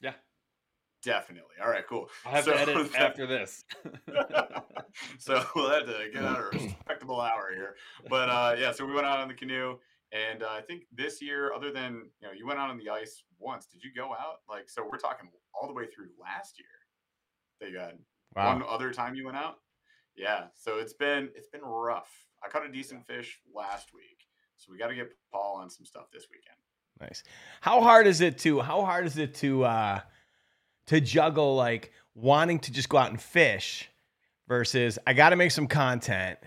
Yeah. 0.00 0.12
Definitely. 1.04 1.56
All 1.62 1.68
right, 1.68 1.84
cool. 1.88 2.08
I 2.24 2.30
have 2.30 2.44
So 2.44 2.52
to 2.52 2.60
edit 2.60 2.94
after 2.98 3.26
this. 3.26 3.64
so 5.18 5.44
we'll 5.56 5.70
have 5.70 5.86
to 5.86 6.08
get 6.12 6.24
out 6.24 6.38
a 6.38 6.42
respectable 6.52 7.20
hour 7.20 7.50
here. 7.54 7.74
But 8.08 8.28
uh, 8.28 8.56
yeah, 8.58 8.72
so 8.72 8.84
we 8.86 8.92
went 8.92 9.06
out 9.06 9.18
on 9.18 9.28
the 9.28 9.34
canoe, 9.34 9.76
and 10.12 10.42
uh, 10.42 10.48
I 10.50 10.60
think 10.60 10.82
this 10.94 11.20
year, 11.22 11.52
other 11.52 11.72
than 11.72 12.10
you 12.20 12.28
know, 12.28 12.32
you 12.36 12.46
went 12.46 12.58
out 12.58 12.70
on 12.70 12.78
the 12.78 12.88
ice 12.90 13.24
once. 13.38 13.66
Did 13.66 13.82
you 13.82 13.90
go 13.94 14.12
out 14.12 14.36
like? 14.48 14.68
So 14.70 14.86
we're 14.90 14.98
talking 14.98 15.28
all 15.60 15.66
the 15.66 15.74
way 15.74 15.86
through 15.86 16.08
last 16.20 16.58
year. 16.58 16.66
That 17.60 17.70
you 17.70 17.78
had 17.78 17.98
Wow. 18.34 18.54
one 18.58 18.64
other 18.68 18.92
time 18.92 19.14
you 19.14 19.24
went 19.26 19.36
out. 19.36 19.56
Yeah, 20.16 20.44
so 20.54 20.78
it's 20.78 20.92
been 20.94 21.30
it's 21.34 21.48
been 21.48 21.62
rough. 21.62 22.10
I 22.44 22.48
caught 22.48 22.66
a 22.66 22.72
decent 22.72 23.06
fish 23.06 23.40
last 23.54 23.90
week, 23.94 24.26
so 24.56 24.70
we 24.72 24.78
got 24.78 24.88
to 24.88 24.94
get 24.94 25.10
Paul 25.32 25.58
on 25.60 25.68
some 25.70 25.84
stuff 25.86 26.06
this 26.12 26.26
weekend. 26.30 26.56
Nice. 27.00 27.22
How 27.60 27.80
hard 27.80 28.06
is 28.06 28.20
it 28.20 28.38
to 28.38 28.60
how 28.60 28.84
hard 28.84 29.06
is 29.06 29.16
it 29.18 29.34
to 29.36 29.64
uh 29.64 30.00
to 30.86 31.00
juggle 31.00 31.56
like 31.56 31.92
wanting 32.14 32.58
to 32.60 32.72
just 32.72 32.88
go 32.88 32.98
out 32.98 33.10
and 33.10 33.20
fish 33.20 33.88
versus 34.48 34.98
I 35.06 35.14
got 35.14 35.30
to 35.30 35.36
make 35.36 35.50
some 35.50 35.66
content 35.66 36.38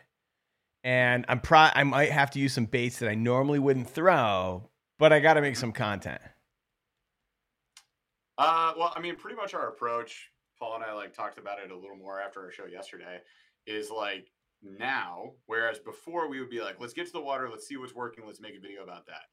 and 0.84 1.26
I'm 1.28 1.40
pro 1.40 1.68
I 1.74 1.84
might 1.84 2.12
have 2.12 2.30
to 2.32 2.40
use 2.40 2.54
some 2.54 2.66
baits 2.66 3.00
that 3.00 3.10
I 3.10 3.16
normally 3.16 3.60
wouldn't 3.60 3.90
throw, 3.90 4.70
but 5.00 5.12
I 5.12 5.20
got 5.20 5.34
to 5.34 5.42
make 5.42 5.56
some 5.56 5.72
content. 5.72 6.22
Uh, 8.38 8.74
well, 8.78 8.94
I 8.96 9.00
mean, 9.00 9.16
pretty 9.16 9.36
much 9.36 9.54
our 9.54 9.70
approach, 9.70 10.30
Paul 10.60 10.76
and 10.76 10.84
I 10.84 10.94
like 10.94 11.14
talked 11.14 11.38
about 11.38 11.58
it 11.60 11.72
a 11.72 11.76
little 11.76 11.96
more 11.96 12.22
after 12.22 12.42
our 12.42 12.52
show 12.52 12.66
yesterday, 12.66 13.20
is 13.66 13.90
like 13.90 14.30
now, 14.62 15.32
whereas 15.48 15.80
before 15.80 16.30
we 16.30 16.40
would 16.40 16.50
be 16.50 16.62
like, 16.62 16.80
let's 16.80 16.94
get 16.94 17.08
to 17.08 17.14
the 17.14 17.22
water, 17.22 17.50
let's 17.50 17.68
see 17.68 17.78
what's 17.78 17.96
working, 17.96 18.26
let's 18.28 18.42
make 18.42 18.56
a 18.56 18.60
video 18.60 18.84
about 18.84 19.08
that. 19.08 19.24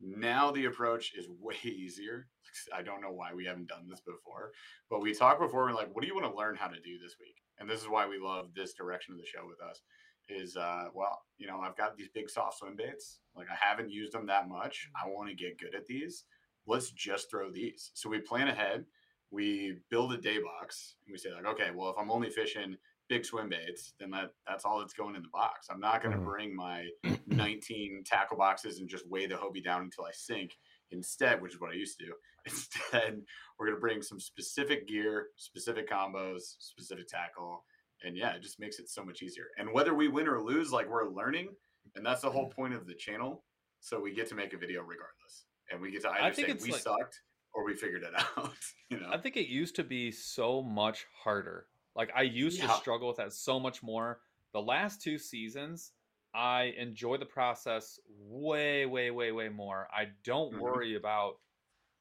Now 0.00 0.50
the 0.50 0.66
approach 0.66 1.12
is 1.16 1.28
way 1.40 1.56
easier. 1.64 2.28
I 2.74 2.82
don't 2.82 3.00
know 3.00 3.12
why 3.12 3.32
we 3.34 3.44
haven't 3.44 3.68
done 3.68 3.88
this 3.88 4.00
before, 4.00 4.52
but 4.88 5.00
we 5.00 5.14
talked 5.14 5.40
before. 5.40 5.64
We're 5.64 5.72
like, 5.72 5.94
what 5.94 6.02
do 6.02 6.08
you 6.08 6.14
want 6.14 6.30
to 6.30 6.36
learn 6.36 6.56
how 6.56 6.66
to 6.66 6.80
do 6.80 6.98
this 6.98 7.16
week? 7.20 7.36
And 7.58 7.68
this 7.68 7.80
is 7.80 7.88
why 7.88 8.08
we 8.08 8.18
love 8.18 8.48
this 8.54 8.74
direction 8.74 9.14
of 9.14 9.20
the 9.20 9.26
show 9.26 9.46
with 9.46 9.60
us. 9.60 9.82
Is 10.28 10.56
uh, 10.56 10.86
well, 10.94 11.22
you 11.38 11.46
know, 11.46 11.60
I've 11.60 11.76
got 11.76 11.96
these 11.96 12.08
big 12.14 12.30
soft 12.30 12.58
swim 12.58 12.76
baits. 12.76 13.18
Like 13.34 13.48
I 13.50 13.56
haven't 13.60 13.90
used 13.90 14.12
them 14.12 14.26
that 14.26 14.48
much. 14.48 14.88
I 15.00 15.08
want 15.08 15.28
to 15.28 15.34
get 15.34 15.58
good 15.58 15.74
at 15.74 15.86
these. 15.86 16.24
Let's 16.66 16.90
just 16.92 17.30
throw 17.30 17.50
these. 17.50 17.90
So 17.94 18.08
we 18.08 18.20
plan 18.20 18.48
ahead. 18.48 18.84
We 19.32 19.78
build 19.90 20.12
a 20.12 20.18
day 20.18 20.38
box. 20.38 20.94
And 21.06 21.12
we 21.12 21.18
say 21.18 21.32
like, 21.32 21.46
okay, 21.46 21.70
well, 21.74 21.90
if 21.90 21.96
I'm 21.98 22.10
only 22.10 22.30
fishing 22.30 22.76
big 23.10 23.26
swim 23.26 23.48
baits, 23.50 23.92
then 24.00 24.10
that 24.12 24.30
that's 24.46 24.64
all 24.64 24.78
that's 24.78 24.94
going 24.94 25.14
in 25.16 25.22
the 25.22 25.28
box. 25.32 25.66
I'm 25.70 25.80
not 25.80 26.00
going 26.02 26.14
to 26.14 26.20
Mhm. 26.22 26.24
bring 26.24 26.56
my 26.56 26.88
19 27.26 28.04
tackle 28.06 28.38
boxes 28.38 28.78
and 28.78 28.88
just 28.88 29.06
weigh 29.10 29.26
the 29.26 29.34
Hobie 29.34 29.62
down 29.62 29.82
until 29.82 30.04
I 30.06 30.12
sink. 30.12 30.56
Instead, 30.92 31.40
which 31.42 31.54
is 31.54 31.60
what 31.60 31.70
I 31.70 31.74
used 31.74 31.98
to 31.98 32.06
do, 32.06 32.14
instead, 32.46 33.20
we're 33.58 33.66
going 33.66 33.76
to 33.76 33.80
bring 33.80 34.02
some 34.02 34.18
specific 34.18 34.88
gear, 34.88 35.28
specific 35.36 35.88
combos, 35.88 36.40
specific 36.58 37.06
tackle. 37.08 37.64
And 38.02 38.16
yeah, 38.16 38.32
it 38.34 38.42
just 38.42 38.58
makes 38.58 38.78
it 38.78 38.88
so 38.88 39.04
much 39.04 39.22
easier. 39.22 39.44
And 39.58 39.72
whether 39.72 39.94
we 39.94 40.08
win 40.08 40.26
or 40.26 40.40
lose, 40.40 40.72
like 40.72 40.88
we're 40.88 41.10
learning. 41.10 41.48
And 41.96 42.04
that's 42.06 42.22
the 42.22 42.30
whole 42.30 42.48
point 42.48 42.74
of 42.74 42.86
the 42.86 42.94
channel. 42.94 43.44
So 43.80 44.00
we 44.00 44.12
get 44.14 44.28
to 44.30 44.34
make 44.34 44.52
a 44.52 44.56
video 44.58 44.80
regardless. 44.82 45.44
And 45.70 45.80
we 45.80 45.90
get 45.92 46.02
to 46.02 46.10
either 46.10 46.24
I 46.24 46.30
think 46.32 46.48
say 46.48 46.56
we 46.64 46.72
like- 46.72 46.80
sucked 46.82 47.20
or 47.54 47.64
we 47.64 47.74
figured 47.74 48.02
it 48.02 48.14
out. 48.36 48.52
You 48.88 49.00
know? 49.00 49.10
I 49.12 49.18
think 49.18 49.36
it 49.36 49.46
used 49.48 49.76
to 49.76 49.84
be 49.84 50.10
so 50.12 50.62
much 50.62 51.06
harder. 51.24 51.66
Like 51.94 52.10
I 52.14 52.22
used 52.22 52.60
to 52.62 52.68
struggle 52.68 53.08
with 53.08 53.16
that 53.18 53.32
so 53.32 53.58
much 53.60 53.82
more. 53.82 54.22
The 54.52 54.62
last 54.62 55.02
two 55.02 55.18
seasons, 55.18 55.92
I 56.34 56.64
enjoy 56.78 57.16
the 57.18 57.26
process 57.26 57.98
way, 58.08 58.86
way, 58.86 59.10
way, 59.10 59.32
way 59.32 59.48
more. 59.48 59.88
I 59.92 60.06
don't 60.24 60.52
Mhm. 60.52 60.60
worry 60.60 60.94
about 60.96 61.40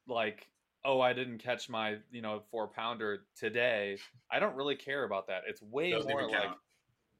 like, 0.07 0.51
oh, 0.85 1.01
I 1.01 1.13
didn't 1.13 1.39
catch 1.39 1.69
my, 1.69 1.99
you 2.11 2.21
know, 2.21 2.39
four 2.39 2.67
pounder 2.67 3.27
today. 3.35 3.97
I 4.31 4.39
don't 4.39 4.55
really 4.55 4.75
care 4.75 5.03
about 5.03 5.27
that. 5.27 5.43
It's 5.47 5.61
way 5.61 5.91
Doesn't 5.91 6.09
more 6.09 6.29
like. 6.29 6.51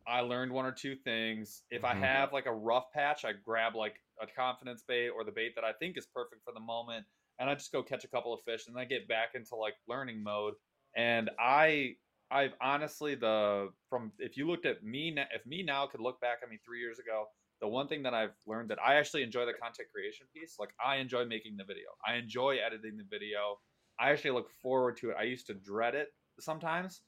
I 0.07 0.21
learned 0.21 0.51
one 0.51 0.65
or 0.65 0.71
two 0.71 0.95
things. 0.95 1.63
If 1.69 1.83
Mhm. 1.83 1.91
I 1.91 1.93
have 1.93 2.33
like 2.33 2.45
a 2.47 2.53
rough 2.53 2.91
patch, 2.91 3.25
I 3.25 3.33
grab 3.33 3.75
like 3.75 4.01
a 4.19 4.27
confidence 4.27 4.83
bait 4.83 5.09
or 5.09 5.23
the 5.23 5.31
bait 5.31 5.53
that 5.55 5.63
I 5.63 5.73
think 5.73 5.97
is 5.97 6.07
perfect 6.07 6.43
for 6.43 6.53
the 6.53 6.59
moment, 6.59 7.05
and 7.37 7.49
I 7.49 7.55
just 7.55 7.71
go 7.71 7.83
catch 7.83 8.03
a 8.05 8.07
couple 8.07 8.33
of 8.33 8.41
fish, 8.43 8.67
and 8.67 8.75
then 8.75 8.81
I 8.81 8.85
get 8.85 9.07
back 9.07 9.35
into 9.35 9.55
like 9.55 9.75
learning 9.87 10.23
mode. 10.23 10.55
And 10.95 11.29
I, 11.39 11.97
I've 12.31 12.53
honestly 12.61 13.15
the 13.15 13.71
from 13.89 14.11
if 14.19 14.37
you 14.37 14.47
looked 14.47 14.65
at 14.65 14.83
me, 14.83 15.15
if 15.33 15.45
me 15.45 15.63
now 15.63 15.87
could 15.87 16.01
look 16.01 16.21
back 16.21 16.39
at 16.43 16.49
me 16.49 16.57
three 16.63 16.79
years 16.79 16.99
ago, 16.99 17.27
the 17.61 17.67
one 17.67 17.87
thing 17.87 18.03
that 18.03 18.13
I've 18.13 18.35
learned 18.45 18.69
that 18.69 18.81
I 18.81 18.95
actually 18.95 19.23
enjoy 19.23 19.45
the 19.45 19.53
content 19.53 19.89
creation 19.93 20.27
piece. 20.33 20.57
Like 20.59 20.73
I 20.83 20.97
enjoy 20.97 21.25
making 21.25 21.57
the 21.57 21.63
video. 21.63 21.87
I 22.07 22.15
enjoy 22.15 22.57
editing 22.57 22.97
the 22.97 23.03
video. 23.03 23.59
I 23.99 24.11
actually 24.11 24.31
look 24.31 24.49
forward 24.49 24.97
to 24.97 25.09
it. 25.11 25.17
I 25.19 25.23
used 25.23 25.47
to 25.47 25.53
dread 25.53 25.95
it 25.95 26.09
sometimes. 26.39 27.01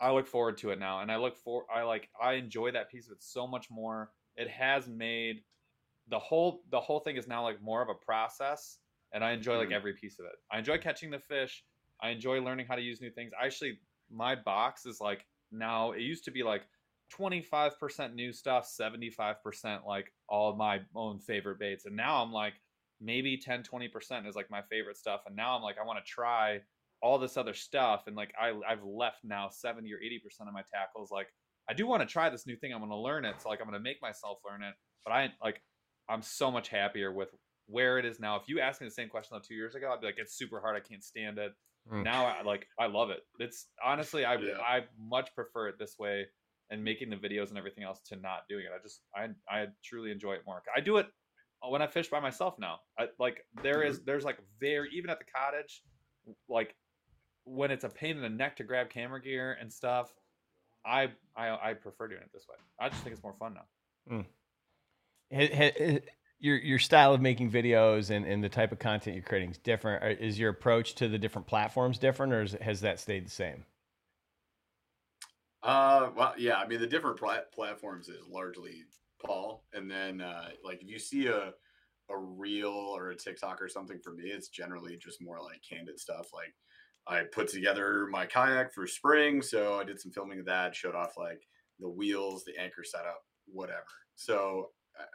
I 0.00 0.10
look 0.12 0.26
forward 0.26 0.58
to 0.58 0.70
it 0.70 0.78
now, 0.78 1.00
and 1.00 1.10
I 1.10 1.16
look 1.16 1.36
for 1.36 1.66
I 1.72 1.82
like 1.82 2.10
I 2.20 2.34
enjoy 2.34 2.70
that 2.72 2.90
piece 2.90 3.06
of 3.06 3.12
it 3.12 3.22
so 3.22 3.46
much 3.46 3.70
more. 3.70 4.12
It 4.36 4.48
has 4.50 4.88
made 4.88 5.44
the 6.08 6.18
whole 6.18 6.64
the 6.70 6.80
whole 6.80 7.00
thing 7.00 7.16
is 7.16 7.26
now 7.26 7.42
like 7.42 7.62
more 7.62 7.82
of 7.82 7.88
a 7.88 7.94
process, 7.94 8.78
and 9.12 9.24
I 9.24 9.32
enjoy 9.32 9.58
like 9.58 9.70
Mhm. 9.70 9.72
every 9.72 9.94
piece 9.94 10.18
of 10.18 10.26
it. 10.26 10.36
I 10.50 10.58
enjoy 10.58 10.78
catching 10.78 11.10
the 11.10 11.18
fish. 11.18 11.64
I 12.00 12.10
enjoy 12.10 12.40
learning 12.42 12.66
how 12.66 12.76
to 12.76 12.82
use 12.82 13.00
new 13.00 13.10
things. 13.10 13.32
I 13.40 13.46
actually, 13.46 13.80
my 14.10 14.34
box 14.34 14.86
is 14.86 15.00
like 15.00 15.26
now. 15.52 15.92
It 15.92 16.00
used 16.02 16.24
to 16.24 16.30
be 16.30 16.42
like 16.42 16.62
twenty 17.10 17.42
five 17.42 17.78
percent 17.78 18.14
new 18.14 18.32
stuff, 18.32 18.66
seventy 18.66 19.10
five 19.10 19.42
percent 19.42 19.82
like 19.86 20.12
all 20.28 20.54
my 20.56 20.80
own 20.94 21.18
favorite 21.18 21.58
baits, 21.58 21.86
and 21.86 21.96
now 21.96 22.22
I'm 22.22 22.32
like 22.32 22.54
maybe 23.00 23.36
10 23.36 23.62
20% 23.62 24.26
is 24.26 24.34
like 24.34 24.50
my 24.50 24.62
favorite 24.70 24.96
stuff. 24.96 25.22
And 25.26 25.36
now 25.36 25.56
i'm 25.56 25.62
like 25.62 25.76
i 25.80 25.84
want 25.84 25.98
to 26.04 26.10
try 26.10 26.60
all 27.02 27.18
this 27.18 27.36
other 27.36 27.54
stuff. 27.54 28.04
And 28.06 28.16
like 28.16 28.32
I, 28.40 28.52
i've 28.68 28.82
left 28.84 29.18
now 29.24 29.48
70 29.50 29.92
or 29.92 29.98
80% 29.98 30.48
of 30.48 30.54
my 30.54 30.62
tackles. 30.72 31.10
Like 31.10 31.28
i 31.68 31.74
do 31.74 31.86
want 31.86 32.02
to 32.02 32.06
try 32.06 32.30
this 32.30 32.46
new 32.46 32.56
thing. 32.56 32.72
I'm 32.72 32.80
going 32.80 32.90
to 32.90 32.96
learn 32.96 33.24
it. 33.24 33.36
So 33.42 33.48
like 33.48 33.60
i'm 33.60 33.66
going 33.66 33.78
to 33.78 33.82
make 33.82 34.00
myself 34.00 34.38
learn 34.48 34.62
it. 34.62 34.74
But 35.04 35.12
i 35.12 35.28
like 35.42 35.60
i'm 36.08 36.22
so 36.22 36.50
much 36.50 36.68
happier 36.68 37.12
with 37.12 37.28
where 37.66 37.98
it 37.98 38.04
is 38.04 38.20
now. 38.20 38.36
If 38.36 38.48
you 38.48 38.60
asked 38.60 38.80
me 38.80 38.86
the 38.86 38.92
same 38.94 39.08
question 39.08 39.36
though 39.36 39.42
two 39.46 39.54
years 39.54 39.74
ago 39.74 39.92
i'd 39.92 40.00
be 40.00 40.06
like 40.06 40.18
it's 40.18 40.36
super 40.36 40.60
hard. 40.60 40.76
I 40.76 40.80
can't 40.80 41.04
stand 41.04 41.38
it 41.38 41.52
Mm. 41.92 42.02
now 42.02 42.26
i 42.26 42.42
like 42.42 42.66
i 42.80 42.86
love 42.86 43.10
it 43.10 43.20
it's 43.38 43.68
honestly 43.84 44.24
i 44.24 44.34
Yeah. 44.34 44.58
i 44.60 44.80
much 44.98 45.32
prefer 45.34 45.68
it 45.68 45.78
this 45.78 45.96
way 45.98 46.26
and 46.70 46.82
making 46.82 47.10
the 47.10 47.16
videos 47.16 47.50
and 47.50 47.58
everything 47.58 47.84
else 47.84 48.00
to 48.08 48.16
not 48.16 48.40
doing 48.48 48.64
it 48.64 48.72
i 48.74 48.82
just 48.82 49.02
i 49.14 49.28
i 49.48 49.66
truly 49.84 50.10
enjoy 50.10 50.32
it 50.32 50.42
more 50.46 50.62
i 50.76 50.80
do 50.80 50.96
it 50.96 51.06
uh, 51.62 51.68
when 51.70 51.82
I 51.82 51.86
fish 51.86 52.08
by 52.08 52.20
myself 52.20 52.58
now. 52.58 52.80
I, 52.98 53.06
like 53.18 53.44
there 53.62 53.82
is 53.82 54.00
mm. 54.00 54.04
there's 54.04 54.24
like 54.24 54.38
very 54.60 54.90
even 54.94 55.10
at 55.10 55.18
the 55.18 55.24
cottage, 55.24 55.82
like 56.48 56.74
when 57.44 57.70
it's 57.70 57.84
a 57.84 57.88
pain 57.88 58.16
in 58.16 58.22
the 58.22 58.28
neck 58.28 58.56
to 58.56 58.64
grab 58.64 58.90
camera 58.90 59.20
gear 59.20 59.56
and 59.60 59.72
stuff. 59.72 60.12
I 60.84 61.10
I 61.36 61.70
I 61.70 61.74
prefer 61.74 62.08
doing 62.08 62.22
it 62.22 62.30
this 62.32 62.46
way. 62.48 62.56
I 62.80 62.88
just 62.88 63.02
think 63.02 63.14
it's 63.14 63.22
more 63.22 63.34
fun 63.38 63.54
now. 63.54 64.16
Mm. 64.18 64.26
Ha- 65.34 66.00
your 66.38 66.56
your 66.56 66.78
style 66.78 67.14
of 67.14 67.20
making 67.20 67.50
videos 67.50 68.10
and, 68.10 68.26
and 68.26 68.42
the 68.42 68.48
type 68.48 68.72
of 68.72 68.78
content 68.78 69.16
you're 69.16 69.24
creating 69.24 69.50
is 69.50 69.58
different. 69.58 70.20
Is 70.20 70.38
your 70.38 70.50
approach 70.50 70.94
to 70.96 71.08
the 71.08 71.18
different 71.18 71.46
platforms 71.46 71.98
different, 71.98 72.32
or 72.32 72.42
is, 72.42 72.52
has 72.60 72.80
that 72.82 73.00
stayed 73.00 73.26
the 73.26 73.30
same? 73.30 73.64
Uh, 75.62 76.10
well, 76.14 76.34
yeah. 76.38 76.56
I 76.56 76.66
mean, 76.66 76.80
the 76.80 76.86
different 76.86 77.18
plat- 77.18 77.52
platforms 77.52 78.08
is 78.08 78.26
largely 78.28 78.84
Paul, 79.24 79.64
and 79.72 79.90
then 79.90 80.20
uh, 80.20 80.50
like 80.64 80.82
if 80.82 80.88
you 80.88 80.98
see 80.98 81.26
a 81.26 81.52
a 82.08 82.16
reel 82.16 82.70
or 82.70 83.10
a 83.10 83.16
TikTok 83.16 83.60
or 83.60 83.68
something 83.68 83.98
for 83.98 84.12
me, 84.12 84.24
it's 84.24 84.48
generally 84.48 84.96
just 84.96 85.20
more 85.20 85.40
like 85.42 85.60
candid 85.68 85.98
stuff. 85.98 86.28
Like 86.32 86.54
I 87.08 87.24
put 87.24 87.48
together 87.48 88.06
my 88.10 88.26
kayak 88.26 88.72
for 88.72 88.86
spring, 88.86 89.42
so 89.42 89.80
I 89.80 89.84
did 89.84 90.00
some 90.00 90.12
filming 90.12 90.38
of 90.38 90.46
that, 90.46 90.76
showed 90.76 90.94
off 90.94 91.16
like 91.16 91.42
the 91.80 91.88
wheels, 91.88 92.44
the 92.44 92.56
anchor 92.60 92.84
setup, 92.84 93.22
whatever. 93.46 93.86
So 94.14 94.70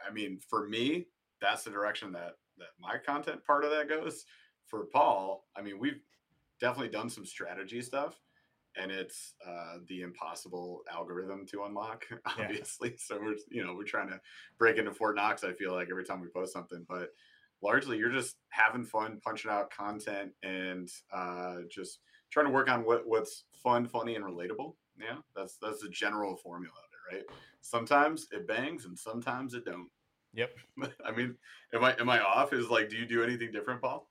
I- 0.08 0.12
mean, 0.12 0.38
for 0.48 0.68
me, 0.68 1.06
that's 1.40 1.64
the 1.64 1.70
direction 1.70 2.12
that 2.12 2.36
that 2.58 2.68
my 2.78 2.98
content 2.98 3.44
part 3.44 3.64
of 3.64 3.70
that 3.70 3.88
goes. 3.88 4.24
For 4.66 4.84
Paul, 4.86 5.48
I 5.56 5.62
mean, 5.62 5.78
we've 5.78 6.00
definitely 6.60 6.90
done 6.90 7.10
some 7.10 7.26
strategy 7.26 7.82
stuff 7.82 8.20
and 8.76 8.90
it's 8.90 9.34
uh, 9.46 9.78
the 9.88 10.02
impossible 10.02 10.82
algorithm 10.90 11.46
to 11.46 11.64
unlock, 11.64 12.06
obviously. 12.38 12.94
So 12.96 13.18
we're 13.20 13.36
you 13.50 13.64
know 13.64 13.74
we're 13.74 13.84
trying 13.84 14.08
to 14.08 14.20
break 14.58 14.78
into 14.78 14.92
Fort 14.92 15.16
Knox. 15.16 15.44
I 15.44 15.52
feel 15.52 15.72
like 15.72 15.88
every 15.90 16.04
time 16.04 16.20
we 16.20 16.28
post 16.28 16.52
something, 16.52 16.84
but 16.88 17.10
largely 17.62 17.98
you're 17.98 18.12
just 18.12 18.36
having 18.50 18.84
fun, 18.84 19.20
punching 19.22 19.50
out 19.50 19.70
content, 19.70 20.32
and 20.42 20.88
uh, 21.12 21.56
just 21.70 22.00
trying 22.30 22.46
to 22.46 22.52
work 22.52 22.70
on 22.70 22.84
what 22.84 23.06
what's 23.06 23.44
fun, 23.62 23.86
funny, 23.86 24.16
and 24.16 24.24
relatable. 24.24 24.74
Yeah, 24.98 25.18
that's 25.36 25.58
that's 25.60 25.80
the 25.80 25.88
general 25.88 26.36
formula 26.36 26.74
of 26.76 27.14
it, 27.14 27.16
right? 27.16 27.36
Sometimes 27.62 28.26
it 28.30 28.46
bangs, 28.46 28.84
and 28.84 28.98
sometimes 28.98 29.54
it 29.54 29.64
don't. 29.64 29.88
Yep. 30.34 30.50
I 31.04 31.12
mean, 31.12 31.36
am 31.74 31.84
I 31.84 31.94
am 31.98 32.10
I 32.10 32.20
off? 32.20 32.52
Is 32.52 32.68
like, 32.68 32.90
do 32.90 32.96
you 32.96 33.06
do 33.06 33.22
anything 33.22 33.50
different, 33.52 33.80
Paul? 33.80 34.08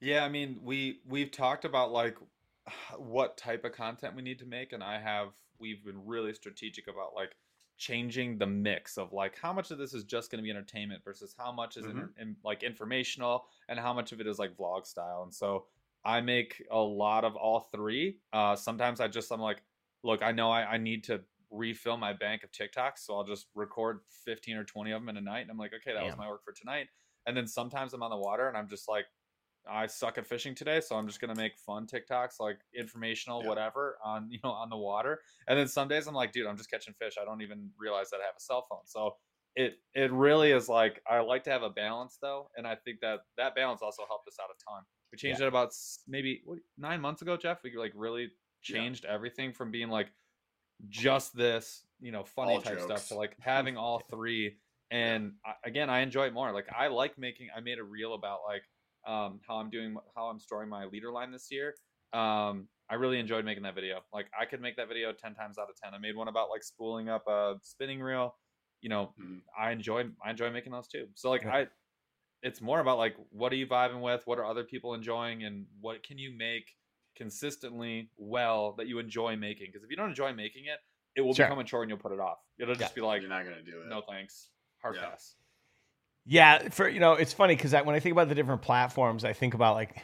Yeah, 0.00 0.24
I 0.24 0.28
mean, 0.28 0.58
we 0.62 1.00
we've 1.08 1.30
talked 1.30 1.64
about 1.64 1.92
like 1.92 2.16
what 2.98 3.36
type 3.36 3.64
of 3.64 3.72
content 3.72 4.16
we 4.16 4.22
need 4.22 4.38
to 4.40 4.46
make 4.46 4.72
and 4.72 4.82
I 4.82 4.98
have 4.98 5.28
we've 5.58 5.84
been 5.84 6.04
really 6.04 6.34
strategic 6.34 6.88
about 6.88 7.14
like 7.14 7.36
changing 7.78 8.38
the 8.38 8.46
mix 8.46 8.98
of 8.98 9.12
like 9.12 9.38
how 9.40 9.52
much 9.52 9.70
of 9.70 9.78
this 9.78 9.94
is 9.94 10.04
just 10.04 10.30
going 10.30 10.38
to 10.38 10.42
be 10.42 10.50
entertainment 10.50 11.02
versus 11.04 11.34
how 11.36 11.50
much 11.50 11.76
is 11.76 11.84
in, 11.84 12.08
in, 12.20 12.36
like 12.44 12.62
informational 12.62 13.46
and 13.68 13.78
how 13.78 13.92
much 13.92 14.12
of 14.12 14.20
it 14.20 14.26
is 14.26 14.38
like 14.38 14.56
vlog 14.56 14.86
style. 14.86 15.22
And 15.24 15.34
so 15.34 15.64
I 16.04 16.20
make 16.20 16.62
a 16.70 16.78
lot 16.78 17.24
of 17.24 17.34
all 17.34 17.68
three. 17.72 18.18
Uh 18.32 18.54
sometimes 18.56 19.00
I 19.00 19.08
just 19.08 19.32
I'm 19.32 19.40
like, 19.40 19.62
look, 20.02 20.22
I 20.22 20.32
know 20.32 20.50
I, 20.50 20.74
I 20.74 20.78
need 20.78 21.04
to 21.04 21.20
refill 21.52 21.96
my 21.98 22.12
bank 22.12 22.42
of 22.42 22.50
TikToks, 22.50 22.98
so 23.00 23.14
I'll 23.16 23.24
just 23.24 23.48
record 23.54 24.00
15 24.24 24.56
or 24.56 24.64
20 24.64 24.90
of 24.92 25.00
them 25.02 25.08
in 25.10 25.16
a 25.18 25.20
night 25.20 25.42
and 25.42 25.50
I'm 25.50 25.58
like, 25.58 25.72
okay, 25.74 25.92
that 25.92 26.04
was 26.04 26.16
my 26.16 26.28
work 26.28 26.44
for 26.44 26.52
tonight. 26.52 26.88
And 27.26 27.36
then 27.36 27.46
sometimes 27.46 27.92
I'm 27.94 28.02
on 28.02 28.10
the 28.10 28.16
water 28.16 28.48
and 28.48 28.56
I'm 28.56 28.68
just 28.68 28.88
like 28.88 29.06
I 29.64 29.86
suck 29.86 30.18
at 30.18 30.26
fishing 30.26 30.56
today, 30.56 30.80
so 30.80 30.96
I'm 30.96 31.06
just 31.06 31.20
gonna 31.20 31.36
make 31.36 31.56
fun 31.56 31.86
TikToks, 31.86 32.40
like 32.40 32.58
informational, 32.74 33.42
Yeah. 33.42 33.48
whatever, 33.48 33.98
on 34.04 34.28
you 34.32 34.40
know 34.42 34.50
on 34.50 34.70
the 34.70 34.76
water. 34.76 35.20
And 35.46 35.58
then 35.58 35.68
some 35.68 35.86
days 35.88 36.08
I'm 36.08 36.14
like, 36.14 36.32
dude, 36.32 36.46
I'm 36.46 36.56
just 36.56 36.70
catching 36.70 36.94
fish. 36.94 37.14
I 37.20 37.24
don't 37.24 37.42
even 37.42 37.70
realize 37.78 38.10
that 38.10 38.20
I 38.20 38.26
have 38.26 38.34
a 38.36 38.40
cell 38.40 38.66
phone. 38.68 38.86
So 38.86 39.16
it 39.54 39.74
it 39.94 40.10
really 40.10 40.50
is 40.52 40.68
like 40.68 41.00
I 41.08 41.20
like 41.20 41.44
to 41.44 41.50
have 41.50 41.62
a 41.62 41.70
balance 41.70 42.18
though, 42.20 42.50
and 42.56 42.66
I 42.66 42.74
think 42.74 43.00
that 43.02 43.20
that 43.36 43.54
balance 43.54 43.82
also 43.82 44.04
helped 44.08 44.26
us 44.26 44.38
out 44.42 44.48
a 44.50 44.58
ton. 44.68 44.82
We 45.12 45.18
changed 45.18 45.42
it 45.42 45.46
about 45.46 45.72
maybe 46.08 46.42
what, 46.44 46.58
nine 46.78 47.00
months 47.00 47.22
ago, 47.22 47.36
Jeff. 47.36 47.62
We 47.62 47.76
like 47.76 47.92
really 47.94 48.32
Yeah. 48.68 48.78
changed 48.78 49.04
everything 49.04 49.52
from 49.52 49.70
being 49.70 49.88
like 49.90 50.08
just 50.88 51.36
this, 51.36 51.84
you 52.00 52.12
know, 52.12 52.24
funny 52.24 52.54
All 52.54 52.60
type 52.62 52.80
stuff 52.80 52.88
jokes. 52.98 53.08
to 53.08 53.14
like 53.14 53.36
having 53.40 53.76
all 53.76 54.00
three. 54.10 54.58
And 54.90 55.34
I, 55.44 55.54
again, 55.64 55.88
I 55.88 56.00
enjoy 56.00 56.26
it 56.26 56.34
more. 56.34 56.52
Like 56.52 56.66
I 56.76 56.88
like 56.88 57.16
making. 57.18 57.48
I 57.56 57.60
made 57.60 57.78
a 57.78 57.84
reel 57.84 58.14
about 58.14 58.40
like 58.46 58.62
um, 59.06 59.40
how 59.46 59.56
I'm 59.56 59.70
doing, 59.70 59.96
how 60.14 60.26
I'm 60.26 60.38
storing 60.38 60.68
my 60.68 60.84
leader 60.84 61.10
line 61.10 61.32
this 61.32 61.48
year. 61.50 61.74
Um, 62.12 62.68
I 62.90 62.96
really 62.96 63.18
enjoyed 63.18 63.44
making 63.44 63.62
that 63.62 63.74
video. 63.74 64.00
Like 64.12 64.26
I 64.38 64.44
could 64.44 64.60
make 64.60 64.76
that 64.76 64.88
video 64.88 65.12
ten 65.12 65.34
times 65.34 65.56
out 65.58 65.70
of 65.70 65.76
ten. 65.82 65.94
I 65.94 65.98
made 65.98 66.14
one 66.14 66.28
about 66.28 66.50
like 66.50 66.62
spooling 66.62 67.08
up 67.08 67.26
a 67.26 67.54
spinning 67.62 68.00
reel. 68.00 68.34
You 68.82 68.90
know, 68.90 69.14
Mhm. 69.18 69.42
I 69.58 69.70
enjoyed 69.70 70.14
I 70.24 70.30
enjoy 70.30 70.50
making 70.50 70.72
those 70.72 70.88
too. 70.88 71.08
So 71.14 71.30
like 71.30 71.42
Yeah. 71.44 71.54
I 71.54 71.66
it's 72.42 72.60
more 72.60 72.80
about 72.80 72.98
like 72.98 73.16
what 73.30 73.52
are 73.52 73.56
you 73.56 73.66
vibing 73.66 74.02
with, 74.02 74.26
what 74.26 74.38
are 74.38 74.44
other 74.44 74.64
people 74.64 74.92
enjoying, 74.94 75.44
and 75.44 75.66
what 75.80 76.02
can 76.02 76.18
you 76.18 76.36
make 76.36 76.66
consistently 77.14 78.10
well 78.16 78.72
that 78.78 78.86
you 78.86 78.98
enjoy 78.98 79.36
making. 79.36 79.68
Because 79.68 79.84
if 79.84 79.90
you 79.90 79.96
don't 79.96 80.08
enjoy 80.10 80.32
making 80.32 80.64
it, 80.66 80.78
it 81.14 81.20
will 81.20 81.34
Sure. 81.34 81.46
become 81.46 81.58
a 81.58 81.64
chore 81.64 81.82
and 81.82 81.90
you'll 81.90 81.98
put 81.98 82.12
it 82.12 82.20
off. 82.20 82.38
It'll 82.58 82.74
just 82.74 82.94
be 82.94 83.00
like, 83.00 83.20
You're 83.20 83.30
not 83.30 83.44
gonna 83.44 83.62
do 83.62 83.82
it. 83.82 83.88
no 83.88 84.00
thanks, 84.02 84.48
hard 84.80 84.96
Yeah. 84.96 85.06
pass. 85.10 85.34
Yeah, 86.24 86.68
for 86.68 86.88
you 86.88 87.00
know, 87.00 87.14
it's 87.14 87.32
funny 87.32 87.56
because 87.56 87.72
when 87.72 87.94
I 87.94 88.00
think 88.00 88.12
about 88.12 88.28
the 88.28 88.34
different 88.34 88.62
platforms, 88.62 89.24
I 89.24 89.32
think 89.32 89.54
about 89.54 89.74
like, 89.74 89.96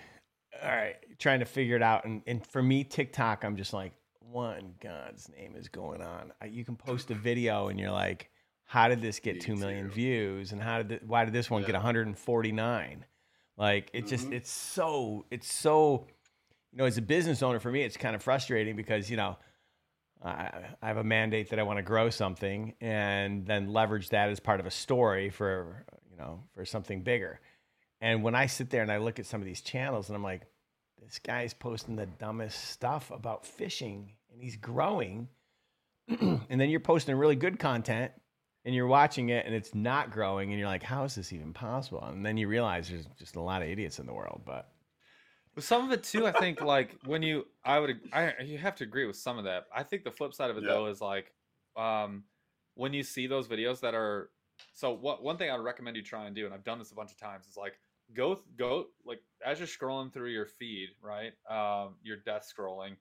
all 0.62 0.68
right, 0.68 0.96
trying 1.18 1.38
to 1.40 1.44
figure 1.46 1.76
it 1.76 1.82
out. 1.82 2.04
And, 2.04 2.22
and 2.26 2.44
for 2.46 2.62
me, 2.62 2.82
TikTok, 2.84 3.44
I'm 3.44 3.56
just 3.56 3.72
like, 3.72 3.92
what 4.18 4.58
in 4.58 4.74
God's 4.82 5.28
name 5.30 5.54
is 5.56 5.68
going 5.68 6.02
on? 6.02 6.32
I, 6.42 6.46
you 6.46 6.64
can 6.64 6.74
post 6.76 7.10
a 7.10 7.14
video 7.28 7.68
and 7.68 7.78
you're 7.78 7.92
like, 7.92 8.30
how 8.64 8.88
did 8.88 9.00
this 9.00 9.20
get 9.20 9.36
Me 9.36 9.40
two 9.40 9.54
million 9.56 9.86
too. 9.86 9.92
views? 9.94 10.52
And 10.52 10.60
how 10.60 10.78
did 10.78 10.88
th- 10.88 11.02
why 11.06 11.24
did 11.24 11.32
this 11.32 11.48
one 11.48 11.62
get 11.62 11.74
149? 11.74 13.04
Like 13.56 13.90
it 13.92 14.06
just 14.06 14.28
Mhm. 14.28 14.32
it's 14.34 14.50
so 14.50 15.24
it's 15.30 15.50
so 15.52 16.06
you 16.72 16.78
know 16.78 16.84
as 16.84 16.98
a 16.98 17.02
business 17.02 17.42
owner 17.42 17.60
for 17.60 17.70
me 17.70 17.82
it's 17.82 17.96
kind 17.96 18.14
of 18.14 18.22
frustrating 18.22 18.76
because 18.76 19.10
you 19.10 19.16
know 19.16 19.36
I, 20.22 20.50
I 20.82 20.86
have 20.88 20.96
a 20.96 21.04
mandate 21.04 21.50
that 21.50 21.58
I 21.58 21.62
want 21.62 21.78
to 21.78 21.82
grow 21.82 22.10
something 22.10 22.74
and 22.80 23.46
then 23.46 23.72
leverage 23.72 24.08
that 24.10 24.30
as 24.30 24.40
part 24.40 24.60
of 24.60 24.66
a 24.66 24.70
story 24.70 25.30
for 25.30 25.84
you 26.10 26.16
know 26.16 26.44
for 26.54 26.64
something 26.64 27.02
bigger. 27.02 27.40
And 28.00 28.22
when 28.22 28.34
I 28.34 28.46
sit 28.46 28.70
there 28.70 28.82
and 28.82 28.92
I 28.92 28.98
look 28.98 29.18
at 29.18 29.26
some 29.26 29.40
of 29.40 29.46
these 29.46 29.60
channels 29.60 30.08
and 30.08 30.16
I'm 30.16 30.22
like, 30.22 30.42
this 31.02 31.18
guy's 31.18 31.54
posting 31.54 31.96
the 31.96 32.06
dumbest 32.06 32.70
stuff 32.70 33.10
about 33.10 33.46
fishing 33.46 34.12
and 34.32 34.42
he's 34.42 34.56
growing, 34.56 35.28
and 36.08 36.60
then 36.60 36.70
you're 36.70 36.80
posting 36.80 37.16
really 37.16 37.36
good 37.36 37.58
content 37.58 38.12
and 38.64 38.74
you're 38.74 38.86
watching 38.86 39.30
it 39.30 39.46
and 39.46 39.54
it's 39.54 39.74
not 39.74 40.10
growing 40.10 40.50
and 40.50 40.58
you're 40.58 40.68
like, 40.68 40.82
how 40.82 41.04
is 41.04 41.14
this 41.14 41.32
even 41.32 41.52
possible? 41.52 42.04
And 42.04 42.24
then 42.24 42.36
you 42.36 42.48
realize 42.48 42.88
there's 42.88 43.06
just 43.18 43.36
a 43.36 43.40
lot 43.40 43.62
of 43.62 43.68
idiots 43.68 43.98
in 43.98 44.06
the 44.06 44.12
world. 44.12 44.42
But 44.44 44.70
With 45.58 45.64
some 45.64 45.84
of 45.84 45.90
it 45.90 46.04
too, 46.04 46.24
I 46.24 46.30
think 46.30 46.60
like 46.60 46.94
when 47.04 47.20
you, 47.20 47.48
I 47.64 47.80
would, 47.80 47.98
I 48.12 48.32
you 48.44 48.58
have 48.58 48.76
to 48.76 48.84
agree 48.84 49.06
with 49.06 49.16
some 49.16 49.38
of 49.38 49.44
that. 49.46 49.64
I 49.74 49.82
think 49.82 50.04
the 50.04 50.10
flip 50.12 50.32
side 50.32 50.50
of 50.50 50.56
it 50.56 50.62
Yeah. 50.62 50.68
though 50.68 50.86
is 50.86 51.00
like, 51.00 51.32
um, 51.76 52.22
when 52.76 52.92
you 52.92 53.02
see 53.02 53.26
those 53.26 53.48
videos 53.48 53.80
that 53.80 53.92
are, 53.92 54.30
so 54.72 54.92
what 54.92 55.20
one 55.24 55.36
thing 55.36 55.50
I 55.50 55.56
would 55.56 55.64
recommend 55.64 55.96
you 55.96 56.02
try 56.04 56.26
and 56.26 56.36
do, 56.36 56.44
and 56.44 56.54
I've 56.54 56.62
done 56.62 56.78
this 56.78 56.92
a 56.92 56.94
bunch 56.94 57.10
of 57.10 57.16
times, 57.18 57.48
is 57.48 57.56
like 57.56 57.80
go 58.14 58.40
go 58.56 58.86
like 59.04 59.20
as 59.44 59.58
you're 59.58 59.66
scrolling 59.66 60.12
through 60.12 60.30
your 60.30 60.46
feed, 60.46 60.90
right? 61.02 61.32
Um, 61.50 61.96
your 62.04 62.18
death 62.18 62.48
scrolling, 62.56 62.94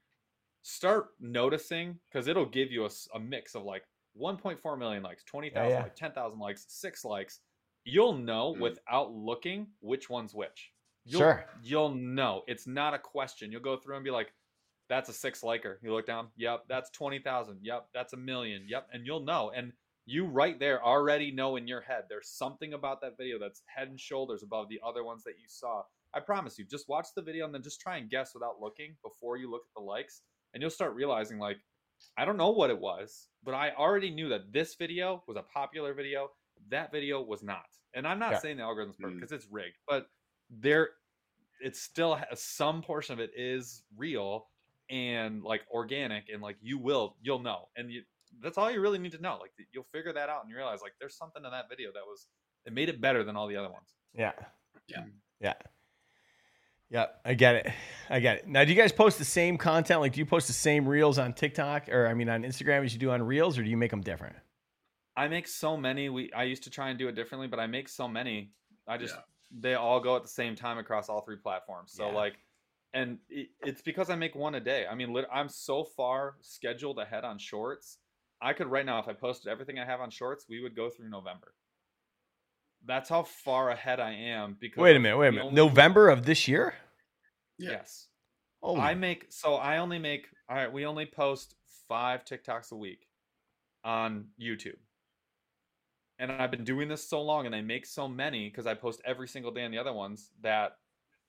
start 0.64 1.10
noticing 1.20 2.00
because 2.10 2.26
it'll 2.26 2.44
give 2.48 2.72
you 2.72 2.90
a 3.14 3.20
mix 3.20 3.54
of 3.54 3.66
like 3.66 3.84
1.4 4.20 4.80
million 4.80 5.04
likes, 5.04 5.24
20,000 5.26 5.70
yeah. 5.70 5.84
like 5.84 5.96
10,000 5.96 6.40
likes, 6.40 6.66
six 6.70 7.06
likes. 7.06 7.42
You'll 7.84 8.18
know 8.18 8.56
Mm. 8.56 8.62
without 8.62 9.12
looking 9.14 9.68
which 9.80 10.10
one's 10.10 10.34
which. 10.34 10.72
You'll, 11.08 11.22
Sure. 11.22 11.46
You'll 11.64 11.96
know. 11.96 12.44
It's 12.48 12.68
not 12.68 12.94
a 12.94 13.00
question. 13.00 13.52
You'll 13.52 13.62
go 13.62 13.78
through 13.78 13.96
and 13.96 14.04
be 14.04 14.12
like, 14.12 14.34
that's 14.90 15.10
a 15.10 15.14
six 15.14 15.44
liker. 15.44 15.80
You 15.82 15.94
look 15.94 16.06
down. 16.06 16.28
Yep. 16.38 16.66
That's 16.70 16.90
20,000. 16.92 17.60
Yep. 17.62 17.88
That's 17.94 18.14
a 18.14 18.18
million. 18.18 18.66
Yep. 18.68 18.88
And 18.94 19.06
you'll 19.06 19.24
know. 19.24 19.52
And 19.56 19.74
you 20.06 20.26
right 20.26 20.58
there 20.60 20.84
already 20.84 21.32
know 21.32 21.58
in 21.58 21.68
your 21.68 21.82
head 21.82 22.06
there's 22.10 22.30
something 22.30 22.74
about 22.74 23.02
that 23.02 23.18
video 23.18 23.38
that's 23.38 23.64
head 23.66 23.90
and 23.90 24.00
shoulders 24.00 24.44
above 24.44 24.70
the 24.70 24.80
other 24.86 25.04
ones 25.04 25.24
that 25.26 25.38
you 25.40 25.46
saw. 25.48 25.84
I 26.14 26.22
promise 26.22 26.58
you, 26.58 26.64
just 26.66 26.88
watch 26.88 27.08
the 27.16 27.22
video 27.22 27.46
and 27.46 27.54
then 27.54 27.62
just 27.62 27.82
try 27.82 27.98
and 27.98 28.10
guess 28.10 28.34
without 28.34 28.62
looking 28.62 28.96
before 29.04 29.36
you 29.36 29.52
look 29.52 29.64
at 29.64 29.74
the 29.76 29.84
likes. 29.86 30.22
And 30.54 30.62
you'll 30.62 30.70
start 30.70 30.96
realizing, 30.96 31.38
like, 31.40 31.58
I 32.18 32.24
don't 32.24 32.38
know 32.38 32.52
what 32.52 32.70
it 32.70 32.80
was, 32.80 33.28
but 33.44 33.54
I 33.54 33.72
already 33.72 34.10
knew 34.10 34.30
that 34.30 34.54
this 34.54 34.76
video 34.76 35.24
was 35.28 35.36
a 35.36 35.44
popular 35.44 35.94
video. 35.94 36.32
That 36.70 36.92
video 36.92 37.22
was 37.22 37.44
not. 37.44 37.66
And 37.94 38.08
I'm 38.08 38.20
not 38.20 38.32
Yeah. 38.34 38.40
saying 38.40 38.58
the 38.58 38.64
algorithm's 38.64 38.96
perfect 38.96 39.18
Mm. 39.18 39.20
because 39.20 39.32
it's 39.34 39.52
rigged, 39.52 39.78
but 39.88 40.10
there, 40.50 40.90
it's 41.62 41.82
still 41.82 42.16
has 42.16 42.42
some 42.42 42.82
portion 42.82 43.14
of 43.14 43.20
it 43.20 43.32
is 43.36 43.84
real 43.96 44.48
and 44.90 45.44
like 45.44 45.62
organic 45.72 46.30
and 46.32 46.42
like 46.42 46.56
you 46.62 46.78
will 46.78 47.16
you'll 47.22 47.40
know 47.40 47.68
and 47.76 47.92
you 47.92 48.04
that's 48.42 48.58
all 48.58 48.72
you 48.72 48.80
really 48.80 49.00
need 49.00 49.12
to 49.12 49.22
know 49.22 49.38
like 49.42 49.52
you'll 49.74 49.88
figure 49.92 50.14
that 50.14 50.30
out 50.30 50.42
and 50.44 50.50
you 50.50 50.56
realize 50.56 50.82
like 50.82 50.94
there's 50.98 51.18
something 51.18 51.44
in 51.44 51.52
that 51.52 51.68
video 51.70 51.90
that 51.94 52.04
was 52.08 52.28
it 52.66 52.72
made 52.72 52.88
it 52.88 53.02
better 53.02 53.22
than 53.22 53.36
all 53.36 53.48
the 53.48 53.58
other 53.58 53.70
ones 53.70 53.98
yeah. 54.18 54.32
Yeah. 54.88 55.04
Yeah. 55.40 55.54
Yeah, 56.90 57.08
I 57.26 57.34
get 57.34 57.56
it. 57.56 57.74
I 58.10 58.22
get 58.22 58.38
it. 58.38 58.48
Now, 58.48 58.64
do 58.64 58.72
you 58.72 58.78
guys 58.78 58.94
post 58.94 59.18
the 59.18 59.26
same 59.26 59.58
content? 59.58 60.00
Like, 60.00 60.14
do 60.14 60.20
you 60.20 60.26
post 60.26 60.48
the 60.48 60.54
same 60.54 60.88
reels 60.88 61.18
on 61.18 61.34
TikTok 61.34 61.90
or 61.90 62.08
I 62.08 62.14
mean 62.14 62.30
on 62.30 62.44
Instagram 62.44 62.86
as 62.86 62.94
you 62.94 63.00
do 63.00 63.12
on 63.12 63.22
Reels, 63.22 63.58
or 63.58 63.64
do 63.64 63.70
you 63.70 63.76
make 63.76 63.92
them 63.92 64.00
different? 64.00 64.38
I 65.18 65.28
make 65.28 65.50
so 65.50 65.76
many. 65.76 66.08
We 66.08 66.32
I 66.32 66.44
used 66.44 66.64
to 66.64 66.70
try 66.70 66.90
and 66.90 66.98
do 66.98 67.10
it 67.10 67.16
differently, 67.16 67.48
but 67.48 67.60
I 67.60 67.68
make 67.68 67.90
so 67.90 68.08
many. 68.08 68.54
I 68.88 68.98
just 68.98 69.16
Yeah. 69.16 69.22
They 69.52 69.76
all 69.76 70.00
go 70.00 70.16
at 70.16 70.24
the 70.24 70.30
same 70.30 70.56
time 70.56 70.78
across 70.78 71.10
all 71.10 71.22
three 71.22 71.38
platforms. 71.38 71.94
So 71.94 72.08
Yeah. 72.08 72.16
like, 72.16 72.34
and 72.94 73.20
it, 73.30 73.50
it's 73.62 73.82
because 73.82 74.10
I 74.10 74.16
make 74.16 74.36
one 74.36 74.56
a 74.56 74.60
day. 74.60 74.86
I 74.90 74.96
mean, 74.96 75.14
lit- 75.14 75.28
I'm 75.32 75.50
so 75.50 75.84
far 75.84 76.36
scheduled 76.42 77.00
ahead 77.00 77.24
on 77.24 77.38
shorts. 77.38 77.98
I 78.42 78.54
could 78.54 78.68
right 78.68 78.86
now, 78.86 79.00
if 79.00 79.08
I 79.08 79.14
posted 79.14 79.52
everything 79.52 79.80
I 79.80 79.86
have 79.86 80.00
on 80.02 80.10
shorts, 80.10 80.46
we 80.50 80.62
would 80.62 80.76
go 80.76 80.90
through 80.90 81.10
November. 81.10 81.54
That's 82.86 83.10
how 83.10 83.24
far 83.24 83.72
ahead 83.72 84.00
I 84.00 84.12
am. 84.12 84.56
Because 84.60 84.82
Wait 84.82 84.96
a 84.96 85.00
minute. 85.00 85.18
Wait 85.18 85.30
a 85.30 85.32
minute. 85.32 85.54
November 85.54 86.10
of 86.10 86.26
this 86.26 86.48
year? 86.48 86.74
Yeah. 87.58 87.72
Yes. 87.72 88.08
Oh, 88.62 88.78
I 88.78 88.96
make 88.96 89.28
so 89.30 89.56
I 89.56 89.78
only 89.78 90.00
make 90.00 90.28
all 90.50 90.56
right. 90.56 90.72
We 90.72 90.86
only 90.86 91.06
post 91.06 91.56
five 91.88 92.24
TikToks 92.26 92.72
a 92.72 92.76
week 92.76 93.08
on 93.84 94.28
YouTube, 94.42 94.78
and 96.20 96.32
I've 96.32 96.52
been 96.52 96.64
doing 96.64 96.88
this 96.88 97.08
so 97.08 97.22
long, 97.22 97.46
and 97.46 97.56
I 97.56 97.62
make 97.62 97.86
so 97.86 98.08
many 98.08 98.50
because 98.50 98.68
I 98.68 98.74
post 98.74 99.02
every 99.06 99.28
single 99.28 99.52
day 99.52 99.66
on 99.66 99.72
the 99.72 99.78
other 99.78 99.94
ones 99.94 100.32
that 100.42 100.78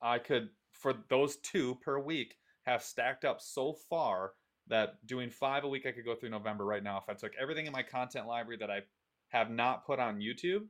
I 0.03 0.19
could 0.19 0.49
for 0.73 0.95
those 1.09 1.37
two 1.37 1.77
per 1.77 1.99
week 1.99 2.37
have 2.65 2.83
stacked 2.83 3.25
up 3.25 3.41
so 3.41 3.75
far 3.89 4.33
that 4.69 4.95
doing 5.07 5.31
five 5.31 5.65
a 5.65 5.69
week 5.69 5.87
I 5.87 5.93
could 5.93 6.05
go 6.05 6.15
through 6.15 6.31
November 6.31 6.65
right 6.65 6.83
now 6.83 6.99
if 6.99 7.09
I 7.09 7.15
took 7.15 7.33
everything 7.41 7.67
in 7.67 7.73
my 7.73 7.83
content 7.83 8.27
library 8.27 8.59
that 8.59 8.71
I 8.71 8.81
have 9.29 9.51
not 9.51 9.87
put 9.87 9.99
on 9.99 10.21
YouTube 10.21 10.67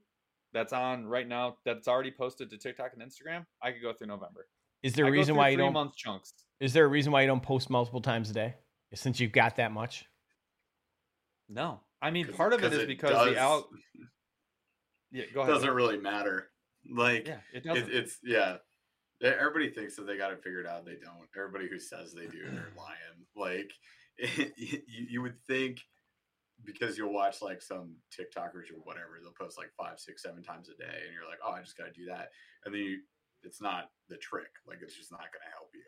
that's 0.53 0.73
on 0.73 1.07
right 1.07 1.29
now 1.29 1.57
that's 1.65 1.89
already 1.89 2.11
posted 2.11 2.49
to 2.51 2.57
TikTok 2.57 2.93
and 2.95 3.03
Instagram 3.03 3.45
I 3.63 3.73
could 3.73 3.83
go 3.83 3.93
through 3.93 4.07
November. 4.07 4.47
is 4.83 4.95
there 4.95 5.05
a 5.05 5.09
I 5.09 5.11
reason 5.11 5.35
why 5.35 5.49
you 5.51 5.57
don't? 5.57 5.73
month 5.73 5.97
chunks? 5.97 6.33
Is 6.61 6.73
there 6.73 6.85
a 6.85 6.89
reason 6.89 7.13
why 7.13 7.23
you 7.23 7.27
don't 7.27 7.43
post 7.43 7.71
multiple 7.71 8.01
times 8.01 8.31
a 8.31 8.33
day? 8.33 8.55
Since 8.95 9.21
you've 9.21 9.33
got 9.33 9.57
that 9.57 9.73
much. 9.73 10.07
No, 11.49 11.81
I 12.01 12.11
mean, 12.11 12.29
part 12.33 12.53
of 12.53 12.63
it 12.63 12.73
is 12.73 12.81
it 12.81 12.89
because 12.89 13.11
does- 13.11 13.35
the 13.35 13.39
out. 13.41 13.65
Yeah, 15.11 15.25
go 15.33 15.41
ahead. 15.41 15.55
doesn't 15.55 15.71
really 15.71 15.97
matter. 15.97 16.51
Like 16.95 17.27
Yeah, 17.27 17.39
it 17.55 17.59
it, 17.59 17.65
doesn't. 17.65 17.91
it's 17.91 18.19
yeah. 18.23 18.59
Everybody 19.23 19.71
thinks 19.71 19.97
that 19.97 20.07
they 20.07 20.19
got 20.19 20.33
it 20.33 20.43
figured 20.45 20.67
out. 20.67 20.85
They 20.85 20.97
don't. 20.97 21.27
Everybody 21.35 21.67
who 21.67 21.79
says 21.79 22.13
they 22.13 22.27
do, 22.27 22.45
they're 22.45 22.73
lying. 22.77 23.25
Like 23.35 23.73
you, 24.59 24.81
you 25.09 25.23
would 25.23 25.37
think 25.47 25.81
because 26.63 26.99
you'll 26.99 27.13
watch 27.15 27.41
like 27.41 27.63
some 27.63 27.97
TikTokers 28.13 28.71
or 28.71 28.81
whatever, 28.85 29.17
they'll 29.23 29.33
post 29.33 29.57
like 29.57 29.71
five, 29.79 29.99
six, 29.99 30.23
seven 30.23 30.43
times 30.43 30.69
a 30.69 30.77
day, 30.77 30.99
and 31.07 31.15
you're 31.15 31.29
like, 31.29 31.39
oh, 31.43 31.53
I 31.53 31.61
just 31.63 31.79
got 31.79 31.87
to 31.87 31.93
do 31.93 32.05
that, 32.11 32.29
and 32.67 32.75
then 32.75 32.83
you, 32.83 32.99
it's 33.45 33.63
not 33.63 33.89
the 34.11 34.19
trick. 34.19 34.51
Like 34.67 34.81
it's 34.83 34.95
just 34.95 35.11
not 35.11 35.21
going 35.21 35.43
to 35.47 35.57
help 35.57 35.71
you. 35.73 35.85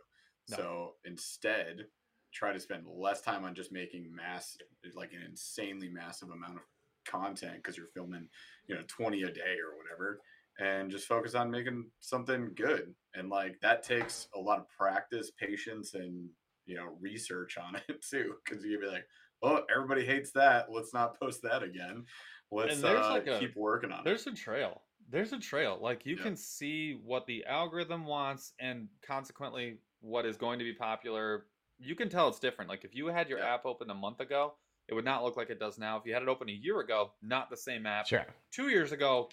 No. 0.48 0.56
So 0.56 0.92
instead, 1.04 1.84
try 2.33 2.53
to 2.53 2.61
spend 2.61 2.85
less 2.87 3.20
time 3.20 3.45
on 3.45 3.55
just 3.55 3.72
making 3.72 4.14
mass, 4.14 4.57
like 4.95 5.12
an 5.12 5.22
insanely 5.28 5.89
massive 5.89 6.31
amount 6.31 6.57
of 6.57 6.62
content 7.07 7.57
because 7.57 7.76
you're 7.76 7.89
filming, 7.95 8.28
you 8.66 8.74
know, 8.74 8.83
20 8.89 9.22
a 9.22 9.33
day 9.33 9.57
or 9.64 9.76
whatever, 9.76 10.20
and 10.59 10.91
just 10.91 11.07
focus 11.07 11.35
on 11.35 11.51
making 11.51 11.87
something 12.01 12.51
good. 12.55 12.95
And 13.14 13.28
like 13.28 13.59
that 13.62 13.83
takes 13.83 14.28
a 14.35 14.39
lot 14.39 14.59
of 14.59 14.68
practice, 14.68 15.31
patience, 15.39 15.95
and 15.95 16.28
you 16.66 16.76
know, 16.76 16.97
research 17.01 17.59
on 17.59 17.76
it 17.89 18.05
too. 18.11 18.35
Because 18.45 18.64
you'd 18.64 18.81
be 18.81 18.87
like, 18.87 19.07
oh, 19.43 19.61
everybody 19.74 20.05
hates 20.05 20.31
that. 20.33 20.66
Let's 20.70 20.95
not 20.95 21.18
post 21.18 21.43
that 21.43 21.62
again. 21.62 22.05
Let's 22.53 22.83
uh, 22.83 23.09
like 23.11 23.26
a- 23.26 23.39
keep 23.39 23.57
working 23.57 23.91
on 23.93 24.01
it. 24.01 24.05
There's 24.05 24.26
a 24.26 24.33
trail. 24.33 24.83
There's 25.09 25.33
a 25.33 25.39
trail. 25.39 25.78
Like 25.81 26.07
you 26.07 26.16
Yeah. 26.16 26.22
can 26.22 26.37
see 26.37 27.01
what 27.05 27.26
the 27.26 27.45
algorithm 27.47 28.05
wants, 28.05 28.53
and 28.61 28.89
consequently, 29.05 29.78
what 30.01 30.24
is 30.26 30.37
going 30.37 30.59
to 30.59 30.64
be 30.64 30.72
popular. 30.74 31.47
You 31.81 31.95
can 31.95 32.09
tell 32.09 32.28
it's 32.28 32.39
different. 32.39 32.68
Like 32.68 32.85
if 32.85 32.95
you 32.95 33.07
had 33.07 33.28
your 33.28 33.39
Yeah. 33.39 33.55
app 33.55 33.64
open 33.66 33.91
a 33.91 33.95
month 33.95 34.20
ago, 34.20 34.55
it 34.89 34.95
would 34.95 35.05
not 35.05 35.24
look 35.24 35.37
like 35.37 35.51
it 35.51 35.59
does 35.59 35.78
now. 35.78 35.97
If 35.99 36.05
you 36.05 36.12
had 36.12 36.22
it 36.22 36.28
open 36.28 36.49
a 36.49 36.53
year 36.53 36.81
ago, 36.81 37.12
not 37.22 37.49
the 37.51 37.57
same 37.57 37.87
app. 37.87 38.07
Sure. 38.07 38.26
Two 38.51 38.68
years 38.68 38.93
ago, 38.93 39.28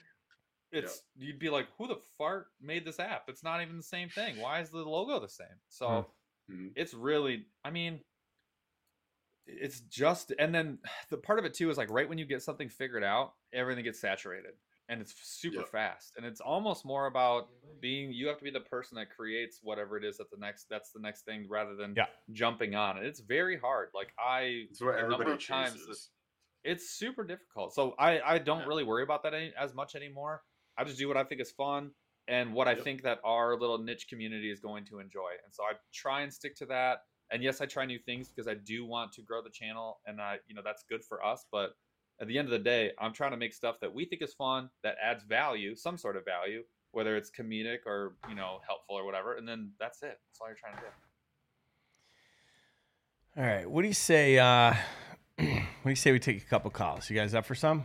it's 0.72 1.04
you'd 1.16 1.40
be 1.40 1.50
like, 1.50 1.68
who 1.78 1.88
the 1.88 1.98
fart 2.18 2.48
made 2.62 2.86
this 2.86 3.00
app? 3.00 3.30
It's 3.30 3.44
not 3.44 3.62
even 3.62 3.78
the 3.78 3.84
same 3.84 4.10
thing. 4.10 4.38
Why 4.40 4.60
is 4.62 4.70
the 4.70 4.80
logo 4.80 5.20
the 5.20 5.30
same? 5.30 5.48
So. 5.70 6.08
Mhm. 6.50 6.72
it's 6.78 6.94
really 6.94 7.46
i 7.66 7.70
mean 7.70 8.00
it's 9.46 9.82
just 9.82 10.32
and 10.40 10.56
then 10.56 10.80
the 11.10 11.18
part 11.18 11.40
of 11.40 11.44
it 11.46 11.54
too 11.54 11.70
is 11.70 11.78
like 11.78 11.90
right 11.92 12.08
when 12.08 12.18
you 12.18 12.26
get 12.26 12.42
something 12.42 12.70
figured 12.70 13.04
out 13.04 13.34
everything 13.52 13.84
gets 13.84 14.00
saturated 14.00 14.54
and 14.90 15.02
it's 15.02 15.14
super 15.22 15.58
Yep. 15.60 15.70
fast 15.70 16.14
and 16.18 16.26
it's 16.26 16.40
almost 16.42 16.86
more 16.86 17.08
about 17.08 17.50
being 17.80 18.12
you 18.12 18.28
have 18.28 18.38
to 18.38 18.44
be 18.44 18.50
the 18.52 18.60
person 18.62 18.96
that 18.96 19.10
creates 19.10 19.60
whatever 19.62 19.98
it 19.98 20.04
is 20.04 20.18
that 20.18 20.30
the 20.32 20.38
next 20.38 20.68
that's 20.70 20.92
the 20.92 21.00
next 21.00 21.24
thing 21.26 21.46
rather 21.50 21.76
than 21.76 21.94
Yeah. 21.96 22.08
jumping 22.32 22.76
on 22.76 22.98
it 22.98 23.06
it's 23.06 23.20
very 23.20 23.58
hard 23.58 23.90
like 23.94 24.14
i 24.20 24.66
It's 24.72 24.82
what 24.82 24.96
everybody 24.96 25.32
of 25.32 25.46
times 25.46 25.86
this- 25.86 26.10
it's 26.64 26.90
super 26.92 27.24
difficult 27.24 27.74
so 27.74 27.92
i 28.00 28.20
i 28.22 28.38
don't 28.38 28.62
Yeah. 28.62 28.68
really 28.68 28.84
worry 28.84 29.04
about 29.04 29.24
that 29.24 29.34
any, 29.34 29.54
as 29.56 29.74
much 29.74 29.96
anymore 29.96 30.44
i 30.78 30.84
just 30.84 30.98
do 30.98 31.08
what 31.08 31.18
i 31.18 31.24
think 31.24 31.42
is 31.42 31.52
fun 31.52 31.92
and 32.30 32.54
what 32.54 32.68
I 32.68 32.76
think 32.76 33.04
that 33.04 33.20
our 33.24 33.58
little 33.58 33.78
niche 33.78 34.10
community 34.10 34.52
is 34.52 34.60
going 34.60 34.84
to 34.88 35.00
enjoy. 35.00 35.30
And 35.46 35.54
so 35.54 35.64
I 35.64 35.76
try 35.94 36.24
and 36.24 36.34
stick 36.34 36.58
to 36.58 36.66
that. 36.66 37.04
And 37.32 37.42
yes, 37.42 37.62
I 37.62 37.66
try 37.68 37.86
new 37.86 38.00
things 38.00 38.28
because 38.28 38.50
I 38.50 38.56
do 38.56 38.86
want 38.86 39.14
to 39.14 39.22
grow 39.22 39.42
the 39.42 39.50
channel, 39.50 40.02
and 40.06 40.20
I, 40.20 40.40
you 40.46 40.54
know, 40.54 40.62
that's 40.62 40.84
good 40.90 41.06
for 41.06 41.24
us. 41.26 41.46
But 41.54 41.78
at 42.20 42.28
the 42.28 42.38
end 42.38 42.48
of 42.48 42.52
the 42.52 42.60
day, 42.60 42.92
I'm 43.00 43.14
trying 43.14 43.32
to 43.32 43.38
make 43.38 43.54
stuff 43.54 43.80
that 43.82 43.94
we 43.94 44.06
think 44.06 44.22
is 44.22 44.34
fun, 44.34 44.70
that 44.84 44.96
adds 45.04 45.24
value, 45.24 45.76
some 45.76 45.98
sort 45.98 46.18
of 46.18 46.26
value, 46.26 46.64
whether 46.92 47.16
it's 47.16 47.30
comedic 47.30 47.80
or 47.86 48.16
you 48.28 48.36
know 48.36 48.60
helpful 48.68 48.96
or 48.96 49.06
whatever. 49.06 49.36
And 49.36 49.48
then 49.48 49.72
that's 49.80 50.02
it. 50.02 50.20
That's 50.28 50.42
all 50.42 50.48
you're 50.48 50.58
trying 50.58 50.76
to 50.76 50.82
do. 50.82 50.88
All 53.38 53.44
right. 53.46 53.70
What 53.70 53.84
do 53.84 53.88
you 53.88 53.94
say? 53.94 54.40
Uh, 54.40 54.74
what 55.38 55.46
do 55.84 55.90
you 55.90 55.96
say 55.96 56.12
we 56.12 56.20
take 56.20 56.42
a 56.42 56.46
couple 56.46 56.72
calls? 56.72 57.10
You 57.10 57.16
guys 57.16 57.36
up 57.36 57.46
for 57.46 57.56
some? 57.56 57.84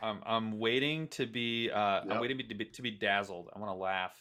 I'm, 0.00 0.20
I'm 0.24 0.58
waiting 0.60 1.08
to 1.08 1.26
be, 1.26 1.70
uh, 1.70 2.02
I'm 2.08 2.20
waiting 2.20 2.38
to 2.38 2.54
be, 2.54 2.66
to 2.66 2.82
be 2.82 2.92
dazzled. 2.92 3.48
I 3.54 3.58
want 3.58 3.70
to 3.70 3.76
laugh. 3.76 4.12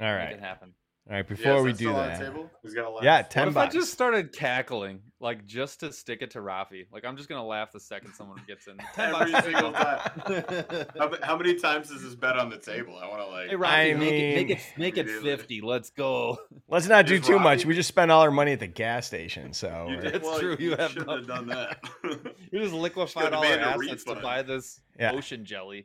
All 0.00 0.06
Make 0.06 0.16
right. 0.16 0.32
it 0.32 0.40
happen. 0.40 0.72
All 1.06 1.14
right. 1.16 1.28
Before 1.28 1.58
is 1.58 1.64
we 1.64 1.72
do 1.74 1.92
that, 1.92 2.18
the 2.18 2.24
table? 2.26 2.50
Who's 2.62 2.72
got 2.72 2.86
a 2.86 2.90
laugh? 2.90 3.04
yeah, 3.04 3.18
What 3.18 3.30
ten 3.30 3.48
if 3.48 3.56
I 3.58 3.66
just 3.68 3.92
started 3.92 4.32
cackling, 4.32 5.00
like 5.20 5.44
just 5.44 5.80
to 5.80 5.92
stick 5.92 6.22
it 6.22 6.30
to 6.30 6.38
Rafi? 6.38 6.86
Like 6.90 7.04
I'm 7.04 7.18
just 7.18 7.28
gonna 7.28 7.44
laugh 7.44 7.72
the 7.72 7.80
second 7.80 8.14
someone 8.14 8.38
gets 8.48 8.66
in. 8.68 8.78
Ten 8.94 9.14
Every 9.14 9.32
single 9.42 9.72
time. 9.72 10.10
How, 10.98 11.12
how 11.22 11.36
many 11.36 11.56
times 11.56 11.90
is 11.90 12.02
this 12.02 12.14
bet 12.14 12.38
on 12.38 12.48
the 12.48 12.56
table? 12.56 12.96
I 12.96 13.06
want 13.06 13.20
to 13.20 13.26
like. 13.26 13.50
Hey 13.50 13.54
Rafi, 13.56 13.66
I 13.66 13.94
make 13.98 14.12
it 14.12 14.34
make 14.36 14.48
mean- 14.48 14.56
it 14.56 14.62
make 14.78 14.96
it 14.96 15.10
fifty. 15.10 15.60
Let's 15.60 15.90
go. 15.90 16.38
Let's 16.68 16.88
not 16.88 17.04
do 17.04 17.16
Is 17.16 17.26
too 17.26 17.38
much. 17.38 17.66
We 17.66 17.74
just 17.74 17.88
spent 17.88 18.10
all 18.10 18.22
our 18.22 18.30
money 18.30 18.52
at 18.52 18.60
the 18.60 18.66
gas 18.66 19.06
station. 19.06 19.52
So 19.52 19.88
You 19.90 20.00
did, 20.00 20.14
That's 20.14 20.24
well, 20.24 20.38
true, 20.40 20.56
you 20.58 20.74
have 20.76 20.90
shouldn't 20.92 21.10
have 21.10 21.26
done 21.26 21.48
that. 21.48 21.80
You 22.50 22.60
just 22.60 22.72
liquefied 22.72 23.32
all 23.34 23.44
our 23.44 23.56
demand 23.56 23.82
a 23.82 23.84
assets 23.86 24.04
to 24.04 24.14
buy 24.14 24.40
this 24.42 24.80
Yeah. 24.98 25.12
ocean 25.12 25.44
jelly. 25.44 25.84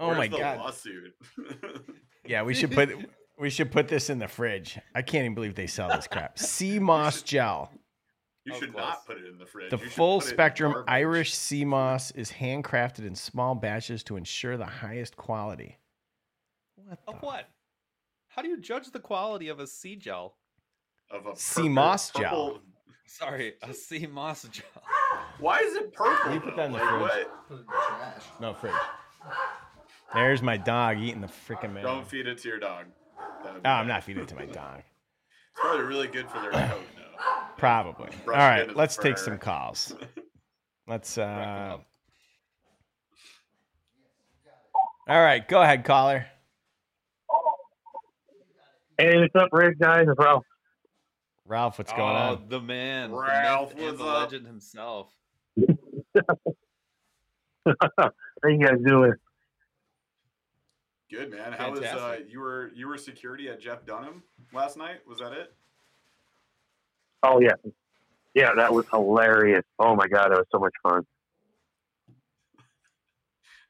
oh 0.00 0.06
Where's 0.08 0.18
my 0.18 0.26
the 0.28 0.38
god. 0.38 0.58
Lawsuit. 0.58 1.14
Yeah, 2.26 2.42
we 2.44 2.54
should 2.54 2.72
put 2.72 2.88
we 3.38 3.50
should 3.50 3.70
put 3.72 3.88
this 3.88 4.10
in 4.10 4.18
the 4.18 4.28
fridge. 4.28 4.78
I 4.94 5.02
can't 5.02 5.24
even 5.24 5.34
believe 5.34 5.54
they 5.54 5.66
sell 5.66 5.88
this 5.88 6.06
crap. 6.06 6.38
Sea 6.38 6.78
moss 6.78 7.22
gel. 7.22 7.70
You 8.44 8.54
Oh, 8.54 8.58
should 8.58 8.72
close. 8.72 8.82
not 8.82 9.06
put 9.06 9.18
it 9.18 9.24
in 9.26 9.38
the 9.38 9.46
fridge. 9.46 9.70
The 9.70 9.78
You 9.78 9.88
full 9.88 10.18
put 10.18 10.26
it 10.26 10.30
in 10.30 10.34
spectrum. 10.34 10.84
Irish 10.88 11.32
sea 11.34 11.64
moss 11.64 12.10
is 12.12 12.30
handcrafted 12.32 13.06
in 13.06 13.14
small 13.14 13.54
batches 13.54 14.02
to 14.04 14.16
ensure 14.16 14.56
the 14.56 14.66
highest 14.66 15.16
quality. 15.16 15.78
What 16.74 16.98
Of 17.06 17.20
the- 17.20 17.26
what? 17.26 17.48
How 18.28 18.42
do 18.42 18.48
you 18.48 18.60
judge 18.60 18.90
the 18.90 18.98
quality 18.98 19.48
of 19.48 19.60
a 19.60 19.66
sea 19.66 19.94
gel? 19.96 20.36
of 21.10 21.26
a 21.26 21.36
Sea 21.36 21.54
purple- 21.62 21.70
moss 21.70 22.10
purple- 22.10 22.50
gel. 22.54 22.62
Sorry, 23.06 23.54
a 23.62 23.74
sea 23.74 24.06
moss 24.06 24.44
gel. 24.48 24.64
Why 25.38 25.58
is 25.58 25.76
it 25.76 25.92
purple? 25.92 26.32
You 26.32 26.40
put 26.40 26.56
that 26.56 26.66
in 26.66 26.72
the 26.72 26.78
Like, 26.78 27.12
fridge. 27.48 27.60
what? 27.66 28.40
No 28.40 28.54
fridge. 28.54 28.72
There's 30.14 30.40
my 30.42 30.56
dog 30.56 30.98
eating 30.98 31.20
the 31.20 31.26
freaking 31.26 31.74
man. 31.74 31.84
Don't 31.84 32.06
feed 32.08 32.26
it 32.26 32.38
to 32.38 32.48
your 32.48 32.58
dog. 32.58 32.86
That 33.44 33.54
would 33.54 33.62
be 33.62 33.68
Oh, 33.68 33.72
I'm 33.72 33.88
not 33.88 34.04
feeding 34.04 34.22
it 34.22 34.28
to 34.28 34.34
my 34.34 34.46
dog. 34.46 34.78
It's 34.78 35.60
probably 35.60 35.84
really 35.84 36.08
good 36.08 36.28
for 36.28 36.40
their 36.40 36.50
coat, 36.50 36.80
though. 36.96 37.02
Probably. 37.56 38.08
All 38.08 38.24
Brush 38.24 38.36
it 38.36 38.38
right, 38.38 38.60
into 38.62 38.72
the 38.72 38.78
let's 38.78 38.96
take 38.96 39.18
some 39.18 39.38
calls. 39.38 39.94
Let's 40.86 41.18
uh. 41.18 41.78
All 45.08 45.20
right, 45.20 45.46
go 45.46 45.60
ahead, 45.62 45.84
caller. 45.84 46.26
Hey, 48.98 49.18
what's 49.18 49.34
up, 49.34 49.48
Rick? 49.52 49.78
Guys, 49.80 50.06
it's 50.08 50.18
Ralph. 50.18 50.44
Ralph, 51.44 51.78
what's 51.78 51.92
going 51.92 52.16
oh, 52.16 52.34
on? 52.34 52.44
the 52.48 52.60
man, 52.60 53.10
the 53.10 53.16
myth 53.16 53.28
Ralph, 53.28 53.72
and 53.72 53.82
what's 53.82 53.98
the 53.98 54.04
legend 54.04 54.46
himself. 54.46 55.12
How 57.66 58.10
you 58.48 58.58
guys 58.64 58.78
doing? 58.86 59.14
Good 61.12 61.30
man. 61.30 61.52
How 61.52 61.70
was 61.70 61.82
uh, 61.82 62.16
you 62.26 62.40
were 62.40 62.70
you 62.74 62.88
were 62.88 62.96
security 62.96 63.50
at 63.50 63.60
Jeff 63.60 63.84
Dunham 63.84 64.22
last 64.54 64.78
night? 64.78 65.06
Was 65.06 65.18
that 65.18 65.32
it? 65.32 65.52
Oh 67.22 67.38
yeah, 67.38 67.52
yeah, 68.34 68.54
that 68.56 68.72
was 68.72 68.86
hilarious. 68.90 69.64
Oh 69.78 69.94
my 69.94 70.08
god, 70.08 70.30
that 70.30 70.38
was 70.38 70.46
so 70.50 70.58
much 70.58 70.72
fun. 70.82 71.02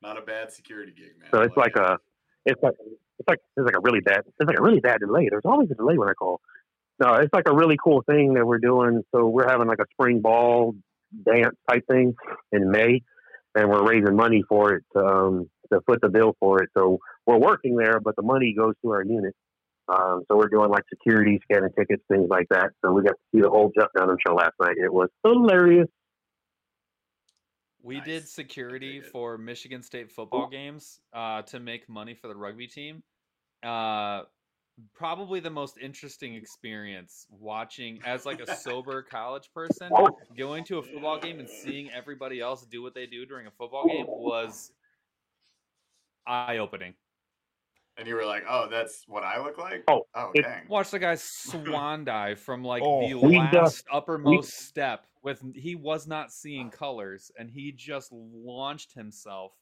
Not 0.03 0.19
a 0.19 0.23
bad 0.23 0.53
security 0.53 0.93
gig, 0.93 1.19
man. 1.19 1.31
So 1.33 1.41
it's 1.41 1.57
like 1.57 1.77
it. 1.77 1.83
a, 1.83 1.99
it's 2.47 2.63
like 2.63 2.75
it's 3.19 3.29
like 3.29 3.41
it's 3.57 3.67
like 3.67 3.77
a 3.77 3.81
really 3.81 4.01
bad, 4.01 4.21
it's 4.25 4.47
like 4.47 4.59
a 4.59 4.63
really 4.63 4.81
bad 4.81 5.01
delay. 5.01 5.27
There's 5.29 5.45
always 5.45 5.69
a 5.73 5.75
delay 5.75 5.99
when 5.99 6.09
I 6.09 6.15
call. 6.15 6.41
No, 7.01 7.15
it's 7.15 7.33
like 7.33 7.49
a 7.49 7.55
really 7.55 7.77
cool 7.83 8.03
thing 8.03 8.35
that 8.35 8.47
we're 8.47 8.59
doing. 8.59 9.03
So 9.13 9.27
we're 9.27 9.49
having 9.49 9.67
like 9.67 9.81
a 9.81 9.87
spring 9.91 10.21
ball 10.21 10.77
dance 11.27 11.57
type 11.69 11.85
thing 11.91 12.15
in 12.53 12.71
May, 12.71 13.03
and 13.57 13.69
we're 13.69 13.85
raising 13.85 14.15
money 14.15 14.45
for 14.49 14.75
it 14.75 14.85
to, 14.97 15.05
um, 15.05 15.51
to 15.73 15.81
foot 15.81 16.01
the 16.01 16.09
bill 16.09 16.37
for 16.39 16.63
it. 16.63 16.71
So 16.75 17.01
we're 17.27 17.39
working 17.39 17.77
there, 17.77 18.01
but 18.01 18.17
the 18.17 18.23
money 18.23 18.55
goes 18.57 18.75
to 18.83 18.91
our 18.91 19.03
unit. 19.03 19.35
Um, 19.89 20.23
so 20.29 20.37
we're 20.37 20.49
doing 20.49 20.71
like 20.71 20.85
security, 20.89 21.41
scanning 21.43 21.71
tickets, 21.77 22.03
things 22.09 22.29
like 22.31 22.47
that. 22.51 22.71
So 22.85 22.93
we 22.93 23.03
got 23.03 23.11
to 23.11 23.17
see 23.35 23.43
the 23.43 23.51
whole 23.51 23.73
Jeff 23.79 23.89
Dunham 23.97 24.17
show 24.27 24.35
last 24.35 24.55
night. 24.61 24.77
It 24.83 24.93
was 24.93 25.09
hilarious. 25.25 25.89
We 27.83 27.97
Nice. 27.97 28.07
did 28.07 28.29
security 28.29 28.93
dig 28.95 29.05
it. 29.05 29.11
for 29.11 29.37
Michigan 29.37 29.83
State 29.83 30.11
football 30.11 30.49
games 30.49 31.01
uh, 31.13 31.43
to 31.43 31.59
make 31.59 31.89
money 31.89 32.15
for 32.15 32.29
the 32.29 32.37
rugby 32.37 32.69
team. 32.69 33.03
Uh, 33.65 34.23
probably 34.95 35.41
the 35.41 35.51
most 35.51 35.79
interesting 35.79 36.35
experience 36.35 37.27
watching 37.29 38.01
as 38.05 38.25
like 38.25 38.41
a 38.41 38.55
sober 38.57 39.03
college 39.03 39.51
person 39.55 39.91
going 40.37 40.65
to 40.65 40.79
a 40.79 40.83
football 40.83 41.19
game 41.19 41.41
and 41.41 41.49
seeing 41.49 41.91
everybody 41.91 42.41
else 42.41 42.65
do 42.67 42.83
what 42.83 42.95
they 42.95 43.07
do 43.07 43.27
during 43.27 43.47
a 43.47 43.51
football 43.51 43.87
game 43.87 44.07
was 44.07 44.73
eye 46.27 46.59
opening. 46.59 46.95
And 47.99 48.07
you 48.09 48.15
were 48.15 48.25
like, 48.25 48.45
"Oh, 48.49 48.69
that's 48.71 49.05
what 49.07 49.23
I 49.23 49.43
look 49.43 49.59
like." 49.59 49.85
Oh, 49.89 50.07
oh, 50.15 50.31
it- 50.35 50.43
dang. 50.43 50.67
Watch 50.69 50.91
the 50.91 50.99
guy 50.99 51.15
swan 51.19 52.05
dive 52.05 52.41
from 52.41 52.65
like 52.65 52.83
Oh. 52.85 53.07
the 53.09 53.15
last 53.15 53.53
just- 53.53 53.85
uppermost 53.93 54.53
step 54.53 55.07
with 55.23 55.43
he 55.55 55.75
was 55.75 56.07
not 56.07 56.33
seeing 56.33 56.71
colors 56.71 57.31
and 57.39 57.49
he 57.51 57.71
just 57.73 58.11
launched 58.13 58.93
himself 58.93 59.53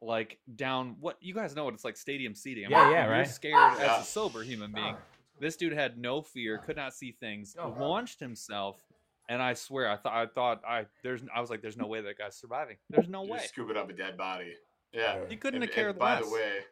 like 0.00 0.38
down 0.56 0.96
what 0.98 1.18
you 1.20 1.34
guys 1.34 1.54
know 1.54 1.64
what 1.66 1.74
it's 1.74 1.84
like 1.84 1.96
stadium 1.96 2.34
seating. 2.34 2.66
I 2.66 2.68
Yeah, 2.70 2.84
mean, 2.84 2.92
yeah, 2.92 3.04
you're 3.04 3.12
right. 3.12 3.28
scared 3.28 3.52
Yeah. 3.78 3.96
as 3.98 4.02
a 4.02 4.06
sober 4.06 4.42
human 4.42 4.72
being. 4.72 4.96
This 5.38 5.56
dude 5.56 5.72
had 5.74 5.98
no 5.98 6.22
fear, 6.22 6.58
could 6.58 6.76
not 6.76 6.94
see 6.94 7.12
things, 7.12 7.54
Oh, 7.58 7.74
launched 7.78 8.20
himself, 8.20 8.82
and 9.28 9.42
I 9.42 9.52
swear 9.54 9.90
I 9.90 9.96
thought 9.96 10.12
I 10.14 10.26
thought 10.26 10.62
I 10.66 10.86
there's 11.02 11.22
I 11.34 11.40
was 11.40 11.50
like 11.50 11.60
there's 11.60 11.76
no 11.76 11.86
way 11.86 12.00
that 12.00 12.16
guy's 12.16 12.36
surviving. 12.36 12.76
There's 12.88 13.08
no 13.08 13.24
You're 13.24 13.34
way. 13.34 13.40
scooping 13.46 13.76
up 13.76 13.90
a 13.90 13.92
dead 13.92 14.16
body. 14.16 14.54
Yeah. 14.92 15.20
He 15.28 15.36
couldn't 15.36 15.62
And, 15.62 15.70
have 15.70 15.74
cared 15.74 15.90
and 15.90 15.98
by 15.98 16.20
the 16.22 16.30
way, 16.30 16.50
We- 16.60 16.64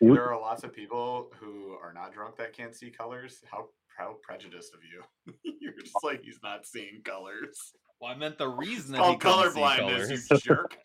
there 0.00 0.30
are 0.32 0.40
lots 0.40 0.64
of 0.64 0.72
people 0.72 1.30
who 1.38 1.76
are 1.82 1.92
not 1.92 2.12
drunk 2.12 2.36
that 2.36 2.52
can't 2.56 2.74
see 2.74 2.90
colors. 2.90 3.40
How 3.50 3.68
how 3.98 4.16
prejudiced 4.22 4.72
of 4.74 4.80
you. 4.84 5.34
You're 5.60 5.74
just 5.78 5.96
like 6.04 6.22
he's 6.22 6.38
not 6.42 6.64
seeing 6.66 7.02
colors. 7.04 7.72
Well, 8.00 8.12
I 8.12 8.14
meant 8.16 8.38
the 8.38 8.48
reason 8.48 8.94
It's 8.94 9.02
that 9.02 9.10
he 9.10 9.16
called 9.16 9.20
couldn't 9.20 9.52
see 9.54 9.60
colorblindness, 9.60 9.78
colors. 9.78 10.28
you 10.30 10.38
jerk. 10.38 10.76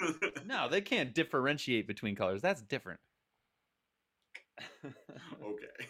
No, 0.46 0.68
they 0.68 0.80
can't 0.80 1.12
differentiate 1.12 1.86
between 1.88 2.14
colors. 2.14 2.40
That's 2.40 2.62
different. 2.62 3.00
okay. 4.84 5.88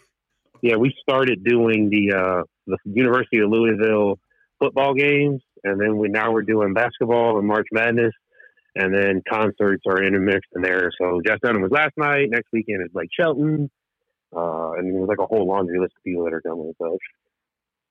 yeah, 0.61 0.75
we 0.75 0.93
started 1.01 1.43
doing 1.43 1.89
the 1.89 2.13
uh, 2.15 2.43
the 2.67 2.77
University 2.85 3.39
of 3.39 3.49
Louisville 3.49 4.17
football 4.59 4.93
games, 4.93 5.41
and 5.63 5.79
then 5.79 5.97
we 5.97 6.07
now 6.09 6.31
we're 6.31 6.41
doing 6.41 6.73
basketball 6.73 7.37
and 7.37 7.47
March 7.47 7.67
Madness, 7.71 8.13
and 8.75 8.93
then 8.93 9.21
concerts 9.29 9.83
are 9.87 10.03
intermixed 10.03 10.49
in 10.55 10.61
there. 10.61 10.91
So 10.99 11.21
Jeff 11.25 11.39
Dunham 11.41 11.61
was 11.61 11.71
last 11.71 11.93
night. 11.97 12.29
Next 12.29 12.47
weekend 12.53 12.83
is 12.83 12.91
Blake 12.91 13.09
Shelton, 13.11 13.69
uh, 14.35 14.71
and 14.73 14.95
there's 14.95 15.07
like 15.07 15.19
a 15.19 15.25
whole 15.25 15.47
laundry 15.47 15.79
list 15.79 15.93
of 15.97 16.03
people 16.03 16.23
that 16.25 16.33
are 16.33 16.41
coming. 16.41 16.73
So 16.77 16.97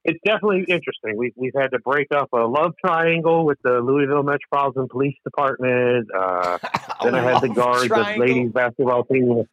it's 0.04 0.20
definitely 0.24 0.64
interesting. 0.68 1.16
We've 1.16 1.34
we've 1.36 1.54
had 1.54 1.72
to 1.72 1.78
break 1.78 2.08
up 2.14 2.30
a 2.32 2.46
love 2.46 2.72
triangle 2.84 3.44
with 3.44 3.58
the 3.62 3.80
Louisville 3.80 4.22
Metropolitan 4.22 4.88
Police 4.88 5.16
Department. 5.24 6.08
Uh, 6.16 6.58
then 7.02 7.14
I 7.14 7.22
had 7.22 7.40
to 7.40 7.46
Love 7.48 7.56
guard 7.56 7.90
the 7.90 8.14
ladies 8.18 8.52
basketball 8.52 9.04
team. 9.04 9.44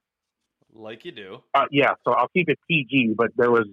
Like 0.74 1.06
you 1.06 1.12
do. 1.12 1.44
Uh, 1.54 1.66
yeah, 1.72 1.94
so 2.06 2.12
I'll 2.12 2.28
keep 2.30 2.50
it 2.50 2.60
PG, 2.70 3.16
but 3.18 3.32
there 3.36 3.50
was 3.50 3.66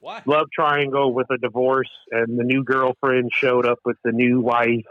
What? 0.00 0.26
love 0.26 0.46
triangle 0.52 1.12
with 1.12 1.26
a 1.30 1.36
divorce, 1.36 1.90
and 2.10 2.38
the 2.38 2.44
new 2.44 2.64
girlfriend 2.64 3.30
showed 3.34 3.66
up 3.66 3.78
with 3.84 3.98
the 4.04 4.12
new 4.12 4.40
wife, 4.40 4.86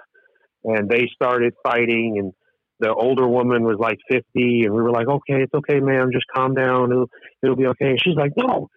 and 0.63 0.89
they 0.89 1.09
started 1.13 1.53
fighting. 1.63 2.17
And 2.19 2.33
the 2.79 2.93
older 2.93 3.27
woman 3.27 3.63
was 3.63 3.77
like 3.79 3.97
fifty, 4.09 4.63
and 4.63 4.73
we 4.73 4.81
were 4.81 4.91
like, 4.91 5.07
"Okay, 5.07 5.43
it's 5.43 5.53
okay, 5.53 5.79
ma'am, 5.79 6.11
just 6.13 6.25
calm 6.33 6.53
down. 6.53 6.91
It'll, 6.91 7.09
it'll 7.43 7.55
be 7.55 7.67
okay." 7.67 7.91
And 7.91 7.99
she's 8.01 8.15
like, 8.15 8.31
"No, 8.37 8.69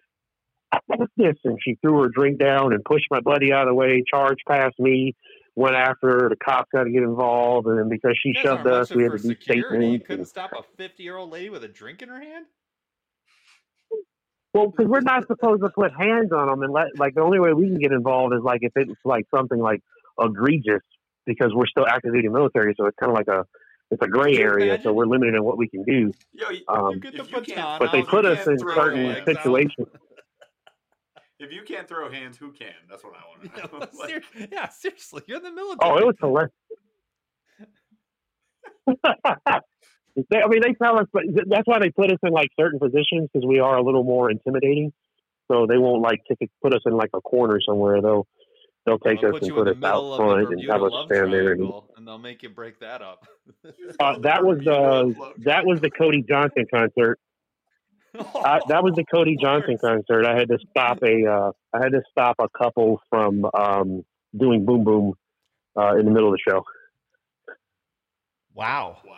what's 0.87 1.11
this?" 1.17 1.35
And 1.43 1.57
she 1.63 1.77
threw 1.81 2.01
her 2.01 2.09
drink 2.09 2.39
down 2.39 2.73
and 2.73 2.83
pushed 2.83 3.07
my 3.11 3.21
buddy 3.21 3.53
out 3.53 3.67
of 3.67 3.71
the 3.71 3.75
way, 3.75 4.03
charged 4.09 4.43
past 4.47 4.75
me, 4.79 5.15
went 5.55 5.75
after 5.75 6.07
her. 6.07 6.29
The 6.29 6.35
cops 6.35 6.69
got 6.73 6.83
to 6.83 6.91
get 6.91 7.03
involved, 7.03 7.67
and 7.67 7.79
then 7.79 7.89
because 7.89 8.17
she 8.21 8.33
shoved 8.33 8.67
us, 8.67 8.93
we 8.93 9.03
had 9.03 9.13
to 9.13 9.17
do 9.17 9.29
security. 9.29 9.87
You 9.87 9.99
couldn't 9.99 10.25
stop 10.25 10.51
a 10.51 10.63
50 10.77 11.03
year 11.03 11.17
old 11.17 11.31
lady 11.31 11.49
with 11.49 11.63
a 11.63 11.67
drink 11.67 12.01
in 12.01 12.09
her 12.09 12.19
hand? 12.19 12.45
Well, 14.53 14.67
because 14.67 14.87
we're 14.87 15.01
not 15.01 15.25
supposed 15.27 15.63
to 15.63 15.69
put 15.69 15.91
hands 15.97 16.31
on 16.31 16.47
them, 16.47 16.61
and 16.61 16.71
let 16.71 16.97
like 16.97 17.15
the 17.15 17.21
only 17.21 17.39
way 17.39 17.53
we 17.53 17.67
can 17.67 17.79
get 17.79 17.91
involved 17.91 18.35
is 18.35 18.41
like 18.43 18.59
if 18.61 18.71
it's 18.75 18.91
like 19.03 19.25
something 19.33 19.59
like 19.59 19.81
egregious, 20.19 20.81
because 21.25 21.51
we're 21.53 21.67
still 21.67 21.85
active 21.87 22.13
duty 22.13 22.27
military, 22.29 22.73
so 22.77 22.85
it's 22.85 22.97
kind 22.99 23.11
of 23.11 23.17
like 23.17 23.27
a 23.27 23.45
it's 23.91 24.01
a 24.01 24.07
gray 24.07 24.37
area, 24.37 24.79
so 24.81 24.91
we're 24.93 25.05
limited 25.05 25.35
in 25.35 25.43
what 25.43 25.57
we 25.57 25.67
can 25.67 25.83
do. 25.83 26.11
Yo, 26.33 26.47
y- 26.49 26.61
Um, 26.67 26.93
you 26.95 26.99
the 26.99 27.07
if 27.21 27.31
you 27.31 27.41
can't- 27.41 27.45
baton 27.45 27.79
but 27.79 27.91
they 27.91 28.01
put 28.01 28.25
us 28.25 28.47
in 28.47 28.57
certain 28.59 29.07
legs 29.07 29.25
situations. 29.25 29.87
if 31.39 31.51
you 31.51 31.61
can't 31.63 31.87
throw 31.87 32.09
hands, 32.09 32.37
who 32.37 32.51
can? 32.53 32.73
That's 32.89 33.03
what 33.03 33.13
I 33.15 33.21
want 33.27 33.53
to 33.71 33.77
know. 34.05 34.07
ser- 34.07 34.47
yeah, 34.51 34.69
seriously, 34.69 35.21
you're 35.27 35.37
in 35.37 35.43
the 35.43 35.51
military. 35.51 35.91
Oh, 35.91 35.97
it 35.97 36.05
was 36.05 36.15
hilarious. 36.19 36.51
They, 40.29 40.37
I 40.43 40.47
mean, 40.47 40.61
they 40.61 40.73
tell 40.73 40.99
us, 40.99 41.07
but 41.11 41.23
that's 41.47 41.65
why 41.65 41.79
they 41.79 41.89
put 41.89 42.11
us 42.11 42.19
in 42.21 42.29
like 42.31 42.49
certain 42.59 42.77
positions 42.79 43.29
because 43.33 43.47
we 43.47 43.57
are 43.57 43.75
a 43.77 43.81
little 43.81 44.03
more 44.03 44.29
intimidating. 44.29 44.93
So 45.51 45.65
they 45.67 45.79
won't 45.79 46.03
like 46.03 46.19
kick 46.27 46.37
it, 46.41 46.51
put 46.61 46.71
us 46.75 46.81
in 46.85 46.93
like 46.93 47.09
a 47.15 47.21
corner 47.21 47.59
somewhere. 47.67 47.99
They'll 47.99 48.27
they'll 48.85 48.99
take 48.99 49.21
They'll 49.21 49.35
us 49.35 49.41
and 49.41 49.55
put 49.55 49.67
us 49.67 49.77
out 49.83 50.15
front 50.17 50.39
and 50.39 50.49
Bermuda 50.49 50.73
have 50.73 50.83
us 50.83 51.05
stand 51.05 51.33
there. 51.33 51.51
And, 51.53 51.73
and 51.97 52.07
they'll 52.07 52.17
make 52.17 52.43
you 52.43 52.49
break 52.49 52.79
that 52.79 53.01
up. 53.01 53.27
uh, 53.99 54.19
that 54.21 54.43
was 54.43 54.57
uh, 54.67 55.33
that 55.43 55.65
was 55.65 55.79
the 55.81 55.89
Cody 55.89 56.23
Johnson 56.27 56.65
concert. 56.73 57.19
I, 58.15 58.59
that 58.67 58.83
was 58.83 58.93
the 58.95 59.05
Cody 59.13 59.37
Johnson 59.41 59.77
concert. 59.79 60.25
I 60.25 60.37
had 60.37 60.47
to 60.49 60.57
stop 60.69 60.99
a 61.03 61.25
uh, 61.25 61.51
I 61.73 61.83
had 61.83 61.91
to 61.93 62.01
stop 62.11 62.35
a 62.39 62.47
couple 62.57 63.01
from 63.09 63.45
um, 63.57 64.03
doing 64.37 64.65
boom 64.65 64.83
boom 64.83 65.13
uh, 65.77 65.95
in 65.97 66.05
the 66.05 66.11
middle 66.11 66.29
of 66.29 66.33
the 66.33 66.51
show. 66.51 66.63
Wow. 68.53 68.97
Wow. 69.05 69.17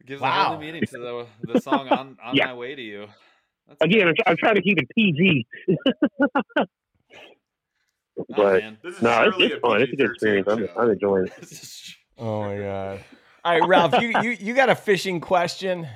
It 0.00 0.06
Gives 0.06 0.20
a 0.20 0.24
Wow. 0.24 0.48
whole 0.50 0.58
new 0.58 0.66
meaning 0.66 0.84
to 0.86 0.98
the 0.98 1.26
the 1.54 1.60
song 1.60 1.88
"On 1.90 2.16
On 2.22 2.36
Yeah. 2.36 2.46
My 2.46 2.54
Way 2.54 2.74
to 2.74 2.82
You." 2.82 3.06
That's 3.66 3.80
Again, 3.82 4.06
I'm, 4.06 4.14
I'm 4.26 4.36
trying 4.36 4.54
to 4.54 4.62
keep 4.62 4.78
it 4.78 4.86
PG. 4.96 5.44
Oh, 8.18 8.24
but 8.36 8.62
man. 8.62 8.78
This 8.82 8.96
is 8.96 9.02
no, 9.02 9.24
it's, 9.28 9.36
it's 9.38 9.60
fun. 9.60 9.82
It's 9.82 9.92
a 9.92 9.96
good 9.96 10.10
experience. 10.10 10.48
I'm, 10.50 10.58
show. 10.66 10.72
I'm 10.78 10.90
enjoying 10.90 11.26
it. 11.26 11.82
Oh 12.18 12.40
my 12.44 12.56
god. 12.56 13.04
All 13.44 13.60
right, 13.60 13.68
Ralph, 13.68 14.00
you, 14.00 14.10
you 14.22 14.30
you 14.30 14.54
got 14.54 14.70
a 14.70 14.74
fishing 14.74 15.20
question? 15.20 15.86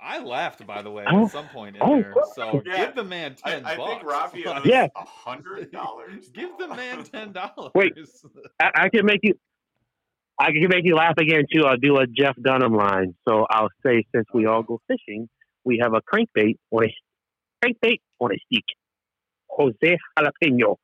I 0.00 0.18
laughed, 0.22 0.66
by 0.66 0.82
the 0.82 0.90
way, 0.90 1.04
Oh. 1.10 1.24
at 1.26 1.30
some 1.30 1.48
point 1.48 1.76
in 1.76 1.82
Oh. 1.82 2.00
there. 2.00 2.14
Oh, 2.16 2.32
so 2.34 2.62
Yeah. 2.66 2.86
give 2.86 2.94
the 2.96 3.04
man 3.04 3.36
I, 3.44 3.50
ten 3.50 3.64
I 3.66 3.76
bucks. 3.76 3.90
think 3.90 4.02
Rafi 4.44 4.46
owes 4.56 4.64
Yeah. 4.66 4.88
a 4.96 5.04
hundred 5.04 5.70
dollars. 5.70 6.28
give 6.30 6.50
the 6.58 6.68
man 6.68 7.04
ten 7.04 7.32
dollars. 7.32 7.70
Wait. 7.74 7.92
I, 8.60 8.70
I 8.74 8.88
can 8.88 9.06
make 9.06 9.20
you. 9.22 9.34
I 10.38 10.50
can 10.52 10.66
make 10.68 10.84
you 10.84 10.96
laugh 10.96 11.14
again 11.18 11.44
too. 11.52 11.64
I'll 11.66 11.76
do 11.76 11.98
a 11.98 12.06
Jeff 12.06 12.34
Dunham 12.42 12.74
line. 12.74 13.14
So 13.28 13.46
I'll 13.50 13.68
say, 13.84 14.04
since 14.14 14.26
we 14.34 14.46
all 14.46 14.62
go 14.62 14.80
fishing, 14.88 15.28
we 15.64 15.78
have 15.80 15.92
a 15.94 16.00
crankbait 16.02 16.56
on 16.72 16.84
a 16.84 16.94
crankbait 17.64 18.00
on 18.20 18.32
a 18.32 18.38
stick. 18.46 18.64
Jose 19.52 19.98
Jalapeno. 20.18 20.76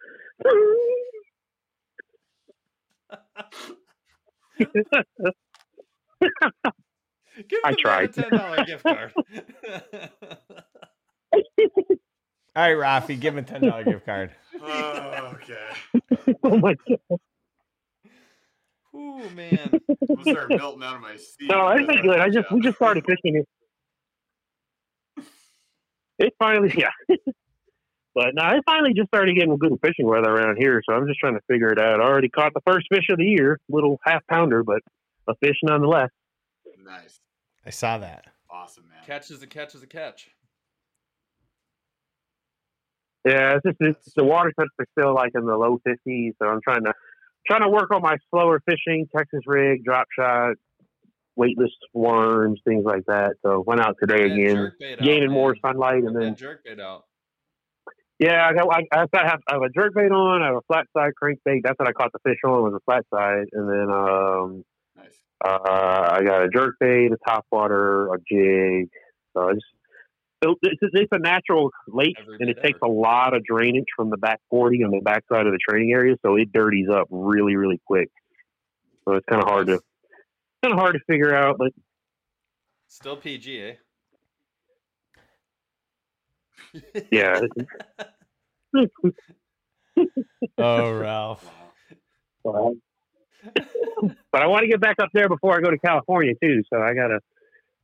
Give 7.48 7.60
I 7.64 7.72
tried. 7.72 8.10
a 8.10 8.22
ten 8.22 8.30
dollar 8.30 8.64
gift 8.64 8.82
card. 8.82 9.12
All 12.56 12.74
right, 12.74 12.76
Rafi, 12.76 13.18
give 13.20 13.34
him 13.34 13.44
a 13.44 13.46
ten 13.46 13.60
dollar 13.62 13.84
gift 13.84 14.04
card. 14.04 14.32
Oh, 14.60 15.34
okay. 15.34 16.36
oh 16.42 16.58
my 16.58 16.74
god! 16.88 17.20
Ooh 18.94 19.30
man. 19.30 19.80
I'm 19.88 20.16
gonna 20.16 20.30
start 20.32 20.50
melting 20.50 20.82
out 20.82 20.96
of 20.96 21.00
my 21.00 21.16
seat. 21.16 21.48
No, 21.48 21.68
it's 21.68 21.86
been 21.86 22.02
good. 22.02 22.18
I 22.18 22.28
just 22.28 22.50
we 22.50 22.60
just 22.60 22.76
started 22.76 23.04
fishing 23.04 23.36
it. 23.36 23.48
It 26.18 26.34
finally, 26.38 26.74
yeah. 26.76 26.90
But 28.18 28.34
no, 28.34 28.42
it 28.48 28.64
finally 28.66 28.94
just 28.94 29.06
started 29.06 29.36
getting 29.36 29.56
good 29.58 29.78
fishing 29.80 30.08
weather 30.08 30.28
around 30.28 30.56
here. 30.58 30.82
So 30.84 30.92
I'm 30.92 31.06
just 31.06 31.20
trying 31.20 31.34
to 31.34 31.40
figure 31.48 31.68
it 31.68 31.78
out. 31.78 32.00
I 32.00 32.04
already 32.04 32.28
caught 32.28 32.52
the 32.52 32.60
first 32.66 32.88
fish 32.92 33.04
of 33.10 33.18
the 33.18 33.24
year, 33.24 33.60
little 33.68 34.00
half 34.02 34.26
pounder, 34.28 34.64
but 34.64 34.80
a 35.28 35.36
fish 35.36 35.54
nonetheless. 35.62 36.10
Nice. 36.84 37.20
I 37.64 37.70
saw 37.70 37.96
that. 37.98 38.24
Awesome, 38.50 38.88
man. 38.88 39.04
Catch 39.06 39.30
is 39.30 39.40
a 39.44 39.46
catch 39.46 39.76
is 39.76 39.84
a 39.84 39.86
catch. 39.86 40.30
Yeah, 43.24 43.54
it's 43.54 43.64
just 43.64 43.76
it's, 43.78 44.14
the 44.16 44.24
water 44.24 44.52
temps 44.58 44.72
are 44.80 44.86
still 44.98 45.14
like 45.14 45.30
in 45.36 45.46
the 45.46 45.56
low 45.56 45.80
50s, 45.86 46.32
so 46.42 46.48
I'm 46.48 46.60
trying 46.60 46.82
to 46.84 46.94
trying 47.46 47.62
to 47.62 47.68
work 47.68 47.94
on 47.94 48.02
my 48.02 48.16
slower 48.30 48.60
fishing, 48.68 49.06
Texas 49.16 49.42
rig, 49.46 49.84
drop 49.84 50.08
shot, 50.18 50.54
weightless 51.36 51.70
worms, 51.94 52.60
things 52.66 52.84
like 52.84 53.04
that. 53.06 53.34
So 53.44 53.62
went 53.64 53.80
out 53.80 53.94
today 54.00 54.28
Get 54.28 54.32
again, 54.32 54.56
jerkbait 54.56 54.92
out, 54.94 55.04
gaining 55.04 55.30
more 55.30 55.50
man. 55.52 55.60
sunlight, 55.72 56.02
and 56.02 56.14
Get 56.14 56.20
then 56.20 56.30
that 56.30 56.38
jerk 56.38 56.64
bait 56.64 56.80
out. 56.80 57.04
Yeah, 58.18 58.46
I 58.46 58.52
got 58.54 58.68
I, 58.72 58.82
I 58.92 58.98
have 59.26 59.40
I 59.48 59.54
have 59.54 59.62
a 59.62 59.68
jerk 59.70 59.94
bait 59.94 60.10
on, 60.10 60.42
I 60.42 60.46
have 60.46 60.56
a 60.56 60.60
flat 60.62 60.86
side 60.96 61.12
crankbait. 61.22 61.60
That's 61.62 61.78
what 61.78 61.88
I 61.88 61.92
caught 61.92 62.12
the 62.12 62.18
fish 62.24 62.38
on 62.44 62.62
was 62.62 62.74
a 62.74 62.80
flat 62.84 63.04
side, 63.12 63.46
and 63.52 63.68
then 63.68 63.90
um 63.90 64.64
Nice. 64.96 65.20
uh 65.44 66.08
I 66.12 66.22
got 66.24 66.42
a 66.42 66.48
jerk 66.48 66.76
bait, 66.80 67.10
a 67.12 67.16
top 67.28 67.46
water, 67.50 68.12
a 68.12 68.18
jig. 68.18 68.88
So 69.36 69.48
I 69.50 69.52
just 69.54 69.66
it's, 70.40 70.80
it's 70.80 71.08
a 71.12 71.18
natural 71.18 71.70
lake, 71.88 72.14
Every 72.20 72.36
and 72.40 72.48
it 72.48 72.56
bit 72.56 72.64
takes 72.64 72.78
ever. 72.82 72.92
a 72.92 72.94
lot 72.94 73.34
of 73.34 73.42
drainage 73.44 73.86
from 73.96 74.10
the 74.10 74.16
back 74.16 74.40
40 74.50 74.84
on 74.84 74.90
the 74.92 75.00
backside 75.00 75.46
of 75.46 75.52
the 75.52 75.58
training 75.68 75.92
area, 75.92 76.14
so 76.24 76.36
it 76.36 76.52
dirties 76.52 76.88
up 76.88 77.08
really, 77.10 77.56
really 77.56 77.80
quick. 77.86 78.08
So 79.04 79.14
it's 79.14 79.26
kind 79.28 79.42
of 79.42 79.48
hard 79.48 79.66
to 79.68 79.80
kind 80.62 80.72
of 80.74 80.78
hard 80.78 80.94
to 80.94 81.00
figure 81.08 81.34
out, 81.34 81.56
but 81.58 81.72
Still 82.90 83.16
PG, 83.16 83.60
eh? 83.62 83.74
Yeah. 87.10 87.40
Oh, 90.56 90.92
Ralph. 90.92 91.50
but 92.44 94.42
I 94.42 94.46
want 94.46 94.62
to 94.62 94.68
get 94.68 94.80
back 94.80 94.96
up 95.00 95.10
there 95.12 95.28
before 95.28 95.56
I 95.56 95.60
go 95.60 95.70
to 95.70 95.78
California 95.78 96.34
too, 96.40 96.62
so 96.72 96.80
I 96.80 96.94
gotta 96.94 97.20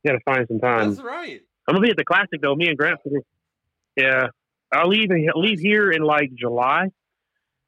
gotta 0.05 0.19
find 0.25 0.47
some 0.47 0.59
time. 0.59 0.91
That's 0.91 1.01
right. 1.01 1.41
I'm 1.67 1.75
gonna 1.75 1.85
be 1.85 1.91
at 1.91 1.97
the 1.97 2.05
classic 2.05 2.41
though. 2.41 2.55
Me 2.55 2.67
and 2.67 2.77
Grant. 2.77 2.99
Yeah, 3.95 4.27
I'll 4.71 4.87
leave 4.87 5.09
leave 5.35 5.59
here 5.59 5.91
in 5.91 6.03
like 6.03 6.33
July 6.33 6.89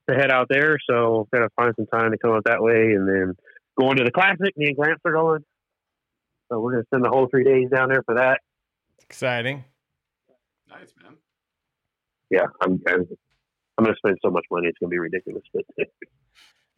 to 0.09 0.15
head 0.15 0.31
out 0.31 0.47
there. 0.49 0.77
So 0.89 1.27
gotta 1.33 1.49
find 1.55 1.73
some 1.75 1.87
time 1.87 2.11
to 2.11 2.17
come 2.17 2.31
up 2.31 2.43
that 2.45 2.61
way, 2.61 2.93
and 2.93 3.07
then 3.07 3.33
going 3.79 3.97
to 3.97 4.03
the 4.03 4.11
classic. 4.11 4.55
Me 4.57 4.67
and 4.67 4.77
Grant 4.77 4.99
are 5.05 5.11
going. 5.11 5.43
So 6.49 6.59
we're 6.59 6.71
gonna 6.71 6.85
spend 6.85 7.03
the 7.03 7.09
whole 7.09 7.27
three 7.27 7.43
days 7.43 7.69
down 7.69 7.89
there 7.89 8.03
for 8.03 8.15
that. 8.15 8.41
Exciting. 9.01 9.63
Nice, 10.69 10.93
man. 11.01 11.13
Yeah, 12.29 12.45
I'm. 12.61 12.81
I'm, 12.87 13.05
I'm 13.77 13.85
gonna 13.85 13.95
spend 13.97 14.17
so 14.23 14.29
much 14.31 14.45
money. 14.51 14.67
It's 14.67 14.77
gonna 14.79 14.89
be 14.89 14.97
ridiculous. 14.99 15.43
But 15.53 15.65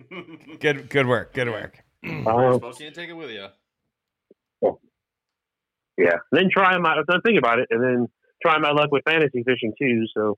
Good 0.60 0.90
good 0.90 1.08
work. 1.08 1.34
Good 1.34 1.50
work. 1.50 1.80
um, 2.06 2.60
Can't 2.78 2.96
take 2.96 3.10
it 3.10 3.14
with 3.14 3.32
you. 3.32 3.48
yeah, 5.98 6.16
then 6.32 6.50
try 6.52 6.78
my. 6.78 6.96
I'm 7.10 7.22
thinking 7.22 7.38
about 7.38 7.60
it, 7.60 7.68
and 7.72 7.84
then 7.84 8.08
try 8.42 8.58
my 8.60 8.72
luck 8.72 8.92
with 8.92 9.04
fantasy 9.10 9.44
fishing 9.44 9.74
too. 9.80 10.06
So 10.16 10.38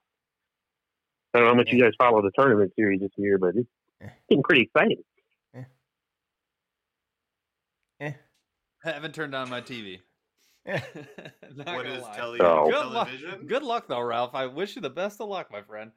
I 1.33 1.39
don't 1.39 1.45
know 1.47 1.51
how 1.53 1.57
much 1.57 1.69
you 1.71 1.81
guys 1.81 1.91
follow 1.97 2.21
the 2.21 2.31
tournament 2.37 2.71
series 2.75 3.01
this 3.01 3.11
year, 3.17 3.37
but 3.37 3.55
it's 3.55 3.69
getting 4.29 4.43
pretty 4.43 4.63
exciting. 4.63 5.03
Yeah. 7.99 8.13
I 8.85 8.91
haven't 8.91 9.13
turned 9.13 9.35
on 9.35 9.49
my 9.49 9.61
TV. 9.61 9.99
Not 10.68 10.84
What 11.57 11.66
gonna 11.66 11.89
is 11.89 12.01
lie. 12.03 12.16
tele- 12.16 12.38
Oh. 12.41 12.70
Good 12.70 12.86
luck. 12.91 13.07
television? 13.07 13.47
Good 13.47 13.64
luck 13.64 13.88
though, 13.88 14.01
Ralph. 14.01 14.36
I 14.36 14.45
wish 14.45 14.76
you 14.76 14.82
the 14.82 14.89
best 14.89 15.20
of 15.22 15.28
luck, 15.30 15.51
my 15.51 15.62
friend. 15.62 15.91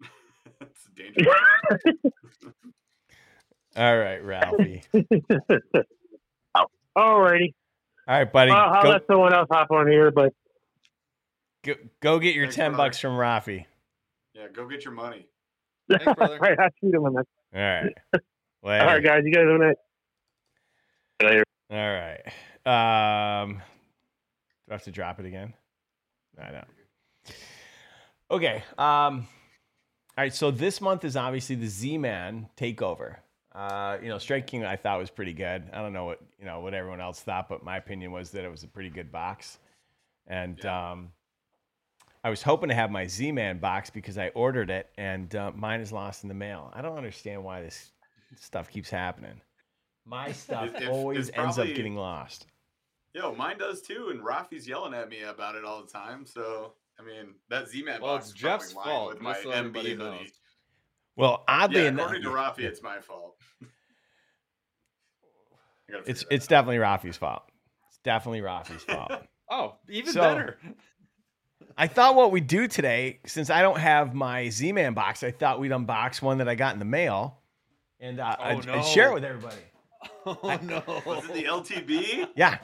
it's 0.60 0.88
dangerous. 0.96 1.36
All 3.76 3.96
right, 3.98 4.18
Ralphie. 4.24 4.82
Oh, 6.54 6.64
alrighty. 6.96 7.54
All 8.08 8.16
right, 8.18 8.32
buddy. 8.32 8.50
Well, 8.50 8.58
I'll 8.74 8.82
Go, 8.82 8.88
let 8.88 9.02
someone 9.06 9.32
else 9.34 9.48
hop 9.52 9.70
on 9.70 9.86
here, 9.88 10.10
but 10.10 10.32
go, 11.62 11.74
go 12.00 12.18
get 12.18 12.34
your 12.34 12.46
Thanks, 12.46 12.56
10 12.56 12.70
brother. 12.72 12.84
bucks 12.88 12.98
from 12.98 13.12
Rafi. 13.12 13.66
yeah, 14.34 14.46
go 14.52 14.66
get 14.66 14.84
your 14.84 14.94
money. 14.94 15.26
Thanks, 15.90 16.04
brother. 16.14 16.34
all 16.34 16.40
right, 16.40 16.58
I'll 16.58 16.70
shoot 16.80 16.94
him 16.94 17.04
on 17.04 17.12
that. 17.14 17.26
All 17.54 17.60
right. 17.60 17.94
All 18.14 18.70
right, 18.70 18.86
Later. 18.88 19.00
guys, 19.00 19.22
you 19.24 19.32
guys 19.32 19.44
have 19.46 19.54
a 19.60 19.64
nice. 19.64 19.74
Later. 21.22 21.44
All 21.70 21.76
right. 21.76 22.20
Um, 22.68 23.54
do 23.54 24.70
I 24.70 24.74
have 24.74 24.82
to 24.84 24.90
drop 24.90 25.18
it 25.20 25.26
again? 25.26 25.54
I 26.38 26.50
know. 26.50 26.64
Okay. 28.30 28.62
Um, 28.76 29.26
all 30.16 30.24
right. 30.24 30.34
So 30.34 30.50
this 30.50 30.80
month 30.80 31.04
is 31.04 31.16
obviously 31.16 31.56
the 31.56 31.66
Z-Man 31.66 32.48
takeover. 32.56 33.16
Uh, 33.54 33.96
you 34.02 34.08
know, 34.08 34.18
Strike 34.18 34.46
King 34.46 34.64
I 34.64 34.76
thought 34.76 34.98
was 34.98 35.10
pretty 35.10 35.32
good. 35.32 35.64
I 35.72 35.80
don't 35.80 35.92
know 35.92 36.04
what 36.04 36.20
you 36.38 36.44
know 36.44 36.60
what 36.60 36.74
everyone 36.74 37.00
else 37.00 37.20
thought, 37.20 37.48
but 37.48 37.64
my 37.64 37.76
opinion 37.78 38.12
was 38.12 38.30
that 38.32 38.44
it 38.44 38.50
was 38.50 38.62
a 38.62 38.68
pretty 38.68 38.90
good 38.90 39.10
box. 39.10 39.58
And 40.26 40.64
um, 40.66 41.10
I 42.22 42.28
was 42.30 42.42
hoping 42.42 42.68
to 42.68 42.74
have 42.74 42.90
my 42.90 43.06
Z-Man 43.06 43.58
box 43.58 43.88
because 43.88 44.18
I 44.18 44.28
ordered 44.28 44.68
it, 44.68 44.90
and 44.98 45.34
uh, 45.34 45.52
mine 45.56 45.80
is 45.80 45.90
lost 45.90 46.22
in 46.22 46.28
the 46.28 46.34
mail. 46.34 46.70
I 46.74 46.82
don't 46.82 46.98
understand 46.98 47.42
why 47.42 47.62
this 47.62 47.90
stuff 48.36 48.70
keeps 48.70 48.90
happening. 48.90 49.40
My 50.04 50.32
stuff 50.32 50.74
It- 50.74 50.88
always 50.88 51.30
it's 51.30 51.38
ends 51.38 51.58
up 51.58 51.66
getting 51.68 51.96
lost. 51.96 52.46
Yo, 53.18 53.34
mine 53.34 53.58
does 53.58 53.82
too, 53.82 54.08
and 54.12 54.20
Rafi's 54.20 54.68
yelling 54.68 54.94
at 54.94 55.08
me 55.08 55.22
about 55.22 55.56
it 55.56 55.64
all 55.64 55.82
the 55.82 55.90
time. 55.90 56.24
So 56.24 56.74
I 57.00 57.02
mean, 57.02 57.34
that 57.50 57.68
Z-Man 57.68 58.00
Well, 58.00 58.14
box 58.14 58.26
it's 58.26 58.34
is 58.34 58.40
Jeff's 58.40 58.72
fault, 58.72 59.08
With 59.10 59.20
my 59.20 59.34
so 59.34 59.50
MB 59.50 59.74
hoodie. 59.98 60.32
Well, 61.16 61.42
oddly 61.48 61.82
Yeah, 61.82 61.88
enough, 61.88 62.12
according 62.12 62.22
to 62.22 62.28
Rafi, 62.38 62.60
it's 62.60 62.82
my 62.82 63.00
fault. 63.00 63.36
It's 66.06 66.22
it's 66.30 66.44
out. 66.44 66.48
definitely 66.50 66.76
Rafi's 66.76 67.16
fault. 67.16 67.44
It's 67.88 67.98
definitely 68.04 68.40
Rafi's 68.40 68.82
fault. 68.84 69.12
Oh, 69.50 69.76
even 69.88 70.12
So- 70.12 70.20
better. 70.20 70.58
I 71.78 71.86
thought 71.86 72.14
what 72.14 72.30
we'd 72.32 72.46
do 72.46 72.68
today, 72.68 73.18
since 73.24 73.48
I 73.48 73.62
don't 73.62 73.78
have 73.78 74.14
my 74.14 74.50
Z-Man 74.50 74.92
box, 74.92 75.22
I 75.22 75.30
thought 75.30 75.58
we'd 75.58 75.70
unbox 75.72 76.20
one 76.20 76.36
that 76.38 76.48
I 76.50 76.54
got 76.54 76.74
in 76.74 76.78
the 76.80 76.84
mail, 76.84 77.38
and 77.98 78.20
uh, 78.20 78.36
Oh, 78.38 78.42
I'd, 78.44 78.68
I'd 78.68 78.84
share 78.84 79.08
it 79.10 79.14
with 79.14 79.24
everybody. 79.24 79.56
Oh 80.26 80.58
no. 80.62 80.82
Was 81.06 81.24
it 81.24 81.32
the 81.32 81.44
LTB? 81.44 82.28
Yeah. 82.36 82.58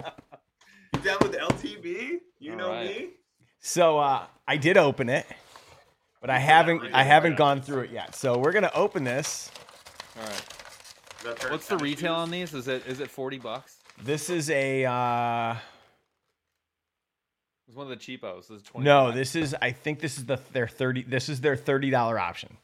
You 0.95 1.01
down 1.01 1.18
with 1.22 1.32
LTB? 1.34 2.20
You 2.38 2.53
All 2.53 2.59
know 2.59 2.68
right. 2.70 2.86
me. 2.86 3.09
So 3.61 3.99
uh, 3.99 4.26
I 4.47 4.57
did 4.57 4.76
open 4.76 5.09
it, 5.09 5.26
but 6.20 6.30
I 6.30 6.38
haven't 6.38 6.95
I 6.95 7.03
haven't 7.03 7.36
gone 7.36 7.61
through 7.62 7.80
it 7.80 7.90
yet. 7.90 8.14
So 8.14 8.38
we're 8.38 8.53
gonna 8.53 8.70
open 8.74 9.03
this. 9.05 9.51
All 10.16 10.22
right. 10.22 10.32
Is 10.34 11.24
that 11.24 11.36
pair 11.36 11.47
of 11.49 11.53
What's 11.53 11.66
the 11.66 11.78
retail 11.78 12.14
on 12.14 12.30
these? 12.30 12.55
Is 12.55 12.68
it 12.68 12.86
is 12.86 13.01
it 13.01 13.11
forty 13.11 13.38
bucks? 13.38 13.78
This 14.03 14.30
is 14.30 14.51
a 14.51 14.84
uh, 14.84 15.57
It's 17.66 17.76
one 17.76 17.90
of 17.90 17.90
the 17.90 17.97
cheapos. 17.97 18.49
This 18.49 18.59
is 18.59 18.62
twenty. 18.62 18.84
no. 18.84 19.11
This 19.11 19.34
is 19.34 19.57
I 19.61 19.72
think 19.72 19.99
this 20.01 20.16
is 20.18 20.26
the 20.26 20.38
their 20.53 20.68
thirty. 20.68 21.03
This 21.03 21.28
is 21.28 21.40
their 21.40 21.57
thirty 21.57 21.90
dollar 21.90 22.18
option. 22.18 22.57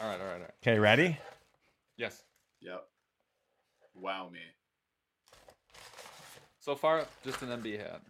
All 0.00 0.08
right, 0.08 0.18
all 0.20 0.26
right, 0.26 0.34
all 0.34 0.40
right. 0.40 0.50
Okay, 0.62 0.78
ready? 0.80 1.18
Yes. 1.96 2.22
Yep. 2.60 2.82
Wow 3.94 4.30
me. 4.32 4.40
So 6.62 6.76
far, 6.76 7.04
just 7.24 7.42
an 7.42 7.48
MB 7.48 7.76
hat. 7.76 8.00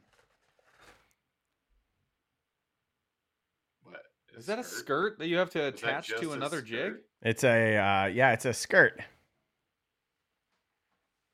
What? 3.82 4.03
Is 4.36 4.44
that 4.44 4.59
a 4.59 4.62
skirt 4.64 5.18
that 5.18 5.26
you 5.28 5.38
have 5.38 5.48
to 5.53 5.62
Is 5.68 5.74
attach 5.82 6.09
to 6.09 6.30
a 6.30 6.34
another 6.34 6.61
jig? 6.61 6.96
It's 7.22 7.44
a 7.44 7.76
uh, 7.78 8.07
yeah. 8.07 8.32
It's 8.32 8.44
a 8.44 8.53
skirt. 8.53 9.00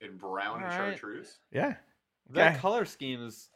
In 0.01 0.17
brown 0.17 0.63
and 0.63 0.73
Alright. 0.73 0.97
chartreuse? 0.97 1.39
Yeah. 1.51 1.75
That 2.31 2.53
Okay. 2.53 2.61
color 2.61 2.85
scheme 2.85 3.27
is 3.27 3.51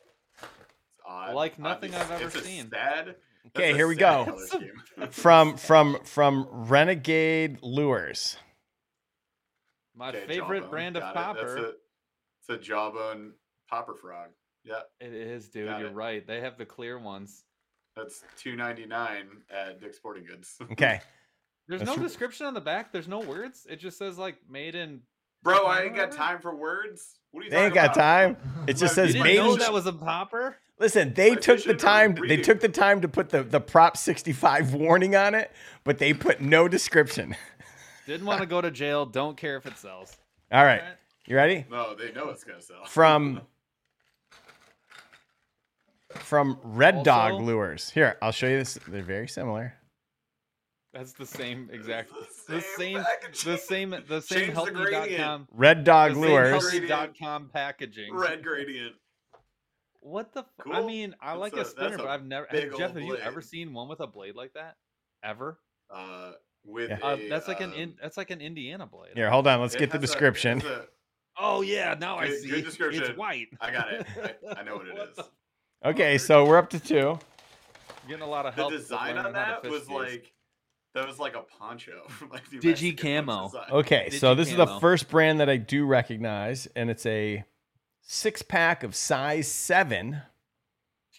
odd. 1.07 1.35
Like 1.37 1.57
nothing 1.61 1.95
Obvious- 1.95 2.11
I've 2.11 2.21
ever 2.21 2.25
it's 2.27 2.35
a 2.35 2.43
seen. 2.45 2.69
Sad, 2.71 3.07
that's 3.07 3.19
Okay, 3.57 3.75
here 3.75 3.87
we 3.87 3.95
go. 3.95 4.41
From 5.11 5.57
from 5.57 5.99
from 6.05 6.49
Renegade 6.51 7.59
Lures. 7.63 8.39
my 9.95 10.09
Okay, 10.09 10.27
favorite 10.27 10.59
jawbone, 10.63 10.71
brand 10.71 10.97
of 10.97 11.03
got 11.03 11.11
it. 11.11 11.15
popper. 11.15 11.55
That's 11.55 11.61
a, 11.61 11.73
it's 12.41 12.49
a 12.49 12.59
jawbone 12.59 13.35
popper 13.73 13.95
frog. 13.95 14.29
Yeah, 14.65 14.81
It 15.01 15.15
is, 15.15 15.49
dude. 15.49 15.69
Got 15.69 15.81
You're 15.81 15.89
it. 15.89 15.95
right. 15.95 16.27
They 16.27 16.41
have 16.43 16.59
the 16.59 16.67
clear 16.67 16.99
ones. 16.99 17.45
that's 17.97 18.23
two 18.39 18.55
ninety 18.55 18.85
nine 18.87 19.27
at 19.51 19.81
Dick's 19.81 19.97
Sporting 19.97 20.25
Goods. 20.27 20.57
Okay. 20.73 21.01
There's 21.69 21.81
That's 21.81 21.91
no 21.97 22.03
r- 22.03 22.07
description 22.07 22.47
on 22.47 22.55
the 22.55 22.61
back. 22.61 22.93
There's 22.93 23.09
no 23.09 23.21
words. 23.21 23.67
It 23.71 23.77
just 23.81 23.97
says 23.97 24.19
like 24.19 24.37
made 24.51 24.75
in. 24.75 25.01
Bro, 25.43 25.65
I 25.67 25.83
ain't 25.85 25.97
got 25.97 26.13
time 26.13 26.39
for 26.41 26.55
words. 26.55 27.19
What 27.31 27.41
are 27.41 27.45
you 27.45 27.51
They 27.51 27.57
talking 27.57 27.67
ain't 27.67 27.75
got 27.75 27.85
about? 27.87 27.95
time. 27.97 28.37
It 28.69 28.77
just 28.77 28.95
says 28.95 29.09
You 29.09 29.13
didn't 29.15 29.27
made 29.27 29.37
know 29.39 29.53
in. 29.55 29.59
that 29.61 29.73
was 29.73 29.87
a 29.87 29.93
popper. 29.93 30.57
Listen, 30.79 31.15
they 31.15 31.31
My 31.31 31.37
took 31.37 31.63
the 31.65 31.75
time. 31.75 32.15
They 32.29 32.37
took 32.37 32.61
the 32.61 32.69
time 32.69 33.01
to 33.01 33.09
put 33.09 33.31
the 33.31 33.43
the 33.43 33.61
Prop 33.61 33.97
65 33.97 34.75
warning 34.75 35.17
on 35.17 35.35
it, 35.35 35.51
but 35.85 35.99
they 35.99 36.13
put 36.13 36.41
no 36.41 36.69
description. 36.69 37.35
Didn't 38.07 38.27
want 38.27 38.41
to 38.41 38.47
go 38.47 38.61
to 38.61 38.71
jail. 38.71 39.07
Don't 39.07 39.37
care 39.37 39.57
if 39.57 39.65
it 39.67 39.79
sells. 39.79 40.17
All 40.51 40.65
right, 40.65 40.81
Alright. 40.81 40.97
you 41.27 41.37
ready? 41.37 41.65
No, 41.71 41.95
they 41.95 42.13
know 42.13 42.29
it's 42.31 42.43
gonna 42.45 42.61
sell. 42.61 42.85
From 42.87 43.41
from 46.19 46.59
Red 46.63 47.03
Dog 47.03 47.41
Lures. 47.43 47.91
Here, 47.91 48.17
I'll 48.23 48.33
show 48.33 48.47
you 48.47 48.59
this. 48.59 48.79
They're 48.89 49.03
very 49.03 49.29
similar. 49.29 49.75
That's 50.93 51.13
the 51.13 51.25
same 51.27 51.71
exact. 51.73 52.11
the 52.49 52.55
The 52.57 52.61
same 52.61 53.03
same. 53.03 53.05
The 53.45 53.57
same. 53.59 53.91
The 54.09 54.21
same 54.21 54.39
Change 54.55 54.55
the 54.55 54.71
gradient. 54.73 54.93
healthy.com. 55.21 55.49
Red 55.53 55.85
Dog 55.85 56.15
The 56.15 56.19
Lures. 56.21 56.71
same 56.71 56.87
healthy.com 56.87 57.51
packaging. 57.53 58.15
Red 58.15 58.43
gradient. 58.43 58.95
What 60.01 60.33
the? 60.35 60.41
F- 60.41 60.47
I 60.61 60.63
Cool. 60.79 60.87
mean, 60.87 61.15
I 61.21 61.29
That's 61.31 61.41
like 61.41 61.53
a- 61.57 61.61
a, 61.61 61.65
spinner, 61.65 61.95
a 61.95 61.99
but 61.99 62.07
I've 62.09 62.25
never. 62.27 62.47
Jeff, 62.53 62.65
old 62.73 62.81
have 62.81 62.99
you 62.99 63.17
ever 63.17 63.41
seen 63.41 63.73
one 63.73 63.89
with 63.89 64.01
a 64.01 64.07
blade 64.07 64.35
like 64.35 64.53
that? 64.55 64.77
Ever? 65.25 65.61
Uh, 65.89 66.33
with 66.65 66.91
Yeah. 66.91 66.99
Uh, 67.03 67.17
a, 67.19 67.29
that's 67.29 67.49
like 67.49 67.61
an 67.61 67.71
um, 67.73 67.79
in, 67.79 67.95
that's 68.03 68.17
like 68.17 68.31
an 68.31 68.41
Indiana 68.41 68.87
blade. 68.87 69.13
Here, 69.15 69.31
hold 69.31 69.47
on. 69.47 69.61
Let's 69.61 69.75
it 69.75 69.79
get 69.79 69.91
the 69.91 69.99
has 69.99 70.03
a- 70.05 70.07
description. 70.07 70.61
a- 70.67 70.87
Oh 71.39 71.63
yeah, 71.63 71.95
now 71.99 72.19
I 72.19 72.29
see. 72.31 72.51
good 72.51 72.65
description. 72.65 73.05
It's 73.05 73.17
white. 73.17 73.49
I 73.61 73.71
got 73.71 73.93
it. 73.93 74.07
I- 74.47 74.61
I 74.61 74.63
know 74.63 74.77
what 74.79 74.89
it 74.89 74.99
is. 75.19 75.25
The- 75.83 75.89
Okay, 75.91 76.19
so 76.19 76.45
we're 76.47 76.59
up 76.59 76.71
to 76.71 76.81
two. 76.81 77.19
Getting 78.09 78.23
a 78.23 78.27
lot 78.27 78.47
of 78.47 78.55
the 78.57 78.63
help. 78.63 78.73
with 78.73 78.81
design 78.83 79.15
learning 79.17 79.27
on 79.27 79.35
how 79.35 79.45
to 79.45 79.51
that 79.53 79.63
fish 79.63 79.71
was 79.71 79.87
these. 79.87 79.91
like 79.97 80.33
that 80.95 81.07
was 81.07 81.19
like 81.19 81.35
a 81.37 81.43
poncho. 81.43 82.03
like 82.33 82.49
the 82.51 82.59
Digi 82.59 82.65
Mexican 82.93 83.25
camo. 83.27 83.47
design. 83.49 83.71
Okay, 83.71 84.09
Did 84.11 84.21
so 84.21 84.31
you 84.31 84.37
this 84.37 84.51
is 84.51 84.57
the 84.57 84.67
camo? 84.67 84.81
first 84.81 85.09
brand 85.09 85.41
that 85.41 85.49
I 85.49 85.57
do 85.57 85.87
recognize, 85.87 86.67
and 86.77 86.91
it's 86.91 87.07
a 87.07 87.45
six 88.03 88.43
pack 88.43 88.83
of 88.83 88.95
size 88.97 89.47
seven 89.49 90.23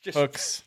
Just 0.03 0.17
hooks 0.17 0.63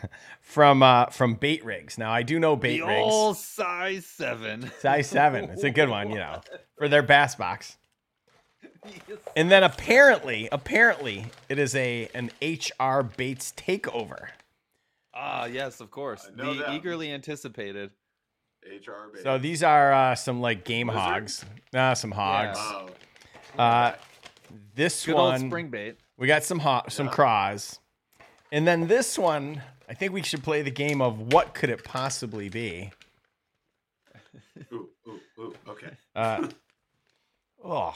from 0.40 0.82
uh 0.82 1.06
from 1.06 1.34
bait 1.34 1.62
rigs. 1.64 1.98
Now 1.98 2.10
I 2.12 2.22
do 2.22 2.38
know 2.40 2.56
bait 2.56 2.78
the 2.80 2.86
rigs. 2.86 3.02
all 3.12 3.34
size 3.34 4.06
seven. 4.06 4.70
Size 4.80 5.06
seven. 5.08 5.44
It's 5.50 5.62
a 5.64 5.70
good 5.70 5.88
one, 5.90 6.08
you 6.10 6.16
know, 6.16 6.40
for 6.78 6.88
their 6.88 7.02
bass 7.02 7.34
box. 7.34 7.76
Yes. 8.86 9.18
And 9.36 9.50
then 9.50 9.62
apparently, 9.62 10.48
apparently, 10.50 11.26
it 11.48 11.58
is 11.58 11.74
a 11.74 12.08
an 12.14 12.30
HR 12.40 13.02
Baits 13.02 13.52
takeover. 13.56 14.28
Ah, 15.12 15.44
yes, 15.44 15.80
of 15.80 15.90
course. 15.90 16.28
I 16.32 16.36
know 16.36 16.54
The 16.54 16.62
them. 16.62 16.72
eagerly 16.74 17.12
anticipated. 17.12 17.90
HR 18.64 19.08
baby. 19.12 19.22
So 19.22 19.38
these 19.38 19.62
are 19.62 19.92
uh, 19.92 20.14
some 20.14 20.40
like 20.40 20.64
game 20.64 20.88
Lizard? 20.88 21.00
hogs. 21.02 21.44
Uh, 21.74 21.94
some 21.94 22.10
hogs. 22.12 22.58
Oh, 22.60 22.88
Uh, 23.58 23.94
this 24.74 25.04
Good 25.06 25.14
old 25.16 25.32
one, 25.32 25.48
spring 25.48 25.68
bait. 25.70 25.98
we 26.16 26.26
got 26.26 26.44
some 26.44 26.58
ho- 26.60 26.82
some 26.88 27.06
Yeah. 27.06 27.12
craws, 27.12 27.78
and 28.52 28.66
then 28.66 28.86
this 28.86 29.18
one, 29.18 29.62
I 29.88 29.94
think 29.94 30.12
we 30.12 30.22
should 30.22 30.42
play 30.42 30.62
the 30.62 30.70
game 30.70 31.00
of 31.02 31.32
what 31.32 31.52
could 31.54 31.68
it 31.70 31.84
possibly 31.84 32.48
be. 32.48 32.90
ooh, 34.72 34.88
ooh, 35.08 35.20
ooh. 35.38 35.54
Okay. 35.68 35.90
Uh, 36.14 36.48
oh, 37.64 37.94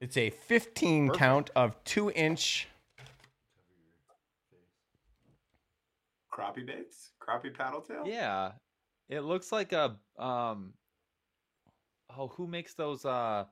it's 0.00 0.16
a 0.16 0.30
15 0.30 1.08
Perfect. 1.08 1.18
count 1.18 1.50
of 1.56 1.82
two 1.84 2.10
inch. 2.10 2.68
Crappie 6.32 6.66
baits. 6.66 7.10
Crappie 7.20 7.52
paddle 7.56 7.80
tail. 7.80 8.04
Yeah. 8.06 8.52
It 9.08 9.20
looks 9.20 9.52
like 9.52 9.72
a 9.72 9.96
um 10.18 10.72
Oh, 12.16 12.28
who 12.28 12.46
makes 12.46 12.74
those 12.74 13.04
uh 13.04 13.44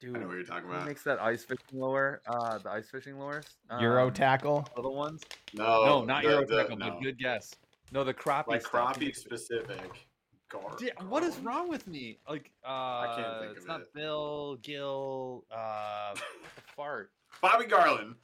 dude 0.00 0.16
I 0.16 0.20
know 0.20 0.26
what 0.28 0.34
you're 0.34 0.44
talking 0.44 0.64
who 0.68 0.74
about. 0.74 0.86
makes 0.86 1.02
that 1.04 1.20
ice 1.20 1.44
fishing 1.44 1.80
lure? 1.80 2.20
Uh 2.26 2.58
the 2.58 2.70
ice 2.70 2.88
fishing 2.90 3.18
lures? 3.18 3.44
Euro 3.80 4.06
Um, 4.08 4.12
tackle. 4.12 4.66
little 4.76 4.94
ones? 4.94 5.22
No, 5.54 5.84
no, 5.84 6.04
not 6.04 6.22
the- 6.22 6.28
Euro 6.30 6.46
the- 6.46 6.56
tackle, 6.62 6.76
no. 6.76 6.90
but 6.90 7.02
good 7.02 7.18
guess. 7.18 7.54
No, 7.92 8.04
the 8.04 8.14
crappie 8.14 8.48
Like 8.48 8.66
stuff. 8.66 8.96
crappie 8.98 9.14
specific. 9.14 10.06
Gar- 10.48 10.76
Yeah, 10.80 10.90
what 11.08 11.22
is 11.22 11.36
wrong 11.38 11.68
with 11.68 11.86
me? 11.86 12.18
Like 12.28 12.50
uh 12.64 13.16
can't 13.16 13.40
think 13.40 13.52
it's 13.52 13.62
of 13.62 13.68
not 13.68 13.80
it. 13.80 13.94
Bill, 13.94 14.56
Gil, 14.62 15.44
uh 15.50 16.10
what 16.14 16.22
fart. 16.76 17.10
Bobby 17.42 17.66
Garland. 17.66 18.14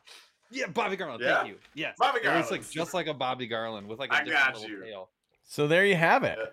Yeah, 0.50 0.66
Bobby 0.68 0.96
Garland. 0.96 1.22
Yeah. 1.22 1.36
Thank 1.38 1.48
you. 1.48 1.56
Yes, 1.74 1.96
Bobby 1.98 2.18
It 2.18 2.24
looks 2.24 2.26
Garland. 2.26 2.50
like 2.50 2.70
just 2.70 2.94
like 2.94 3.06
a 3.06 3.14
Bobby 3.14 3.46
Garland 3.46 3.86
with 3.88 3.98
like 3.98 4.10
a 4.12 4.16
I 4.16 4.24
different 4.24 4.44
got 4.46 4.54
little 4.60 4.70
you. 4.70 4.82
tail. 4.84 5.08
So 5.44 5.66
there 5.66 5.84
you 5.86 5.96
have 5.96 6.24
it. 6.24 6.38
Yeah. 6.40 6.46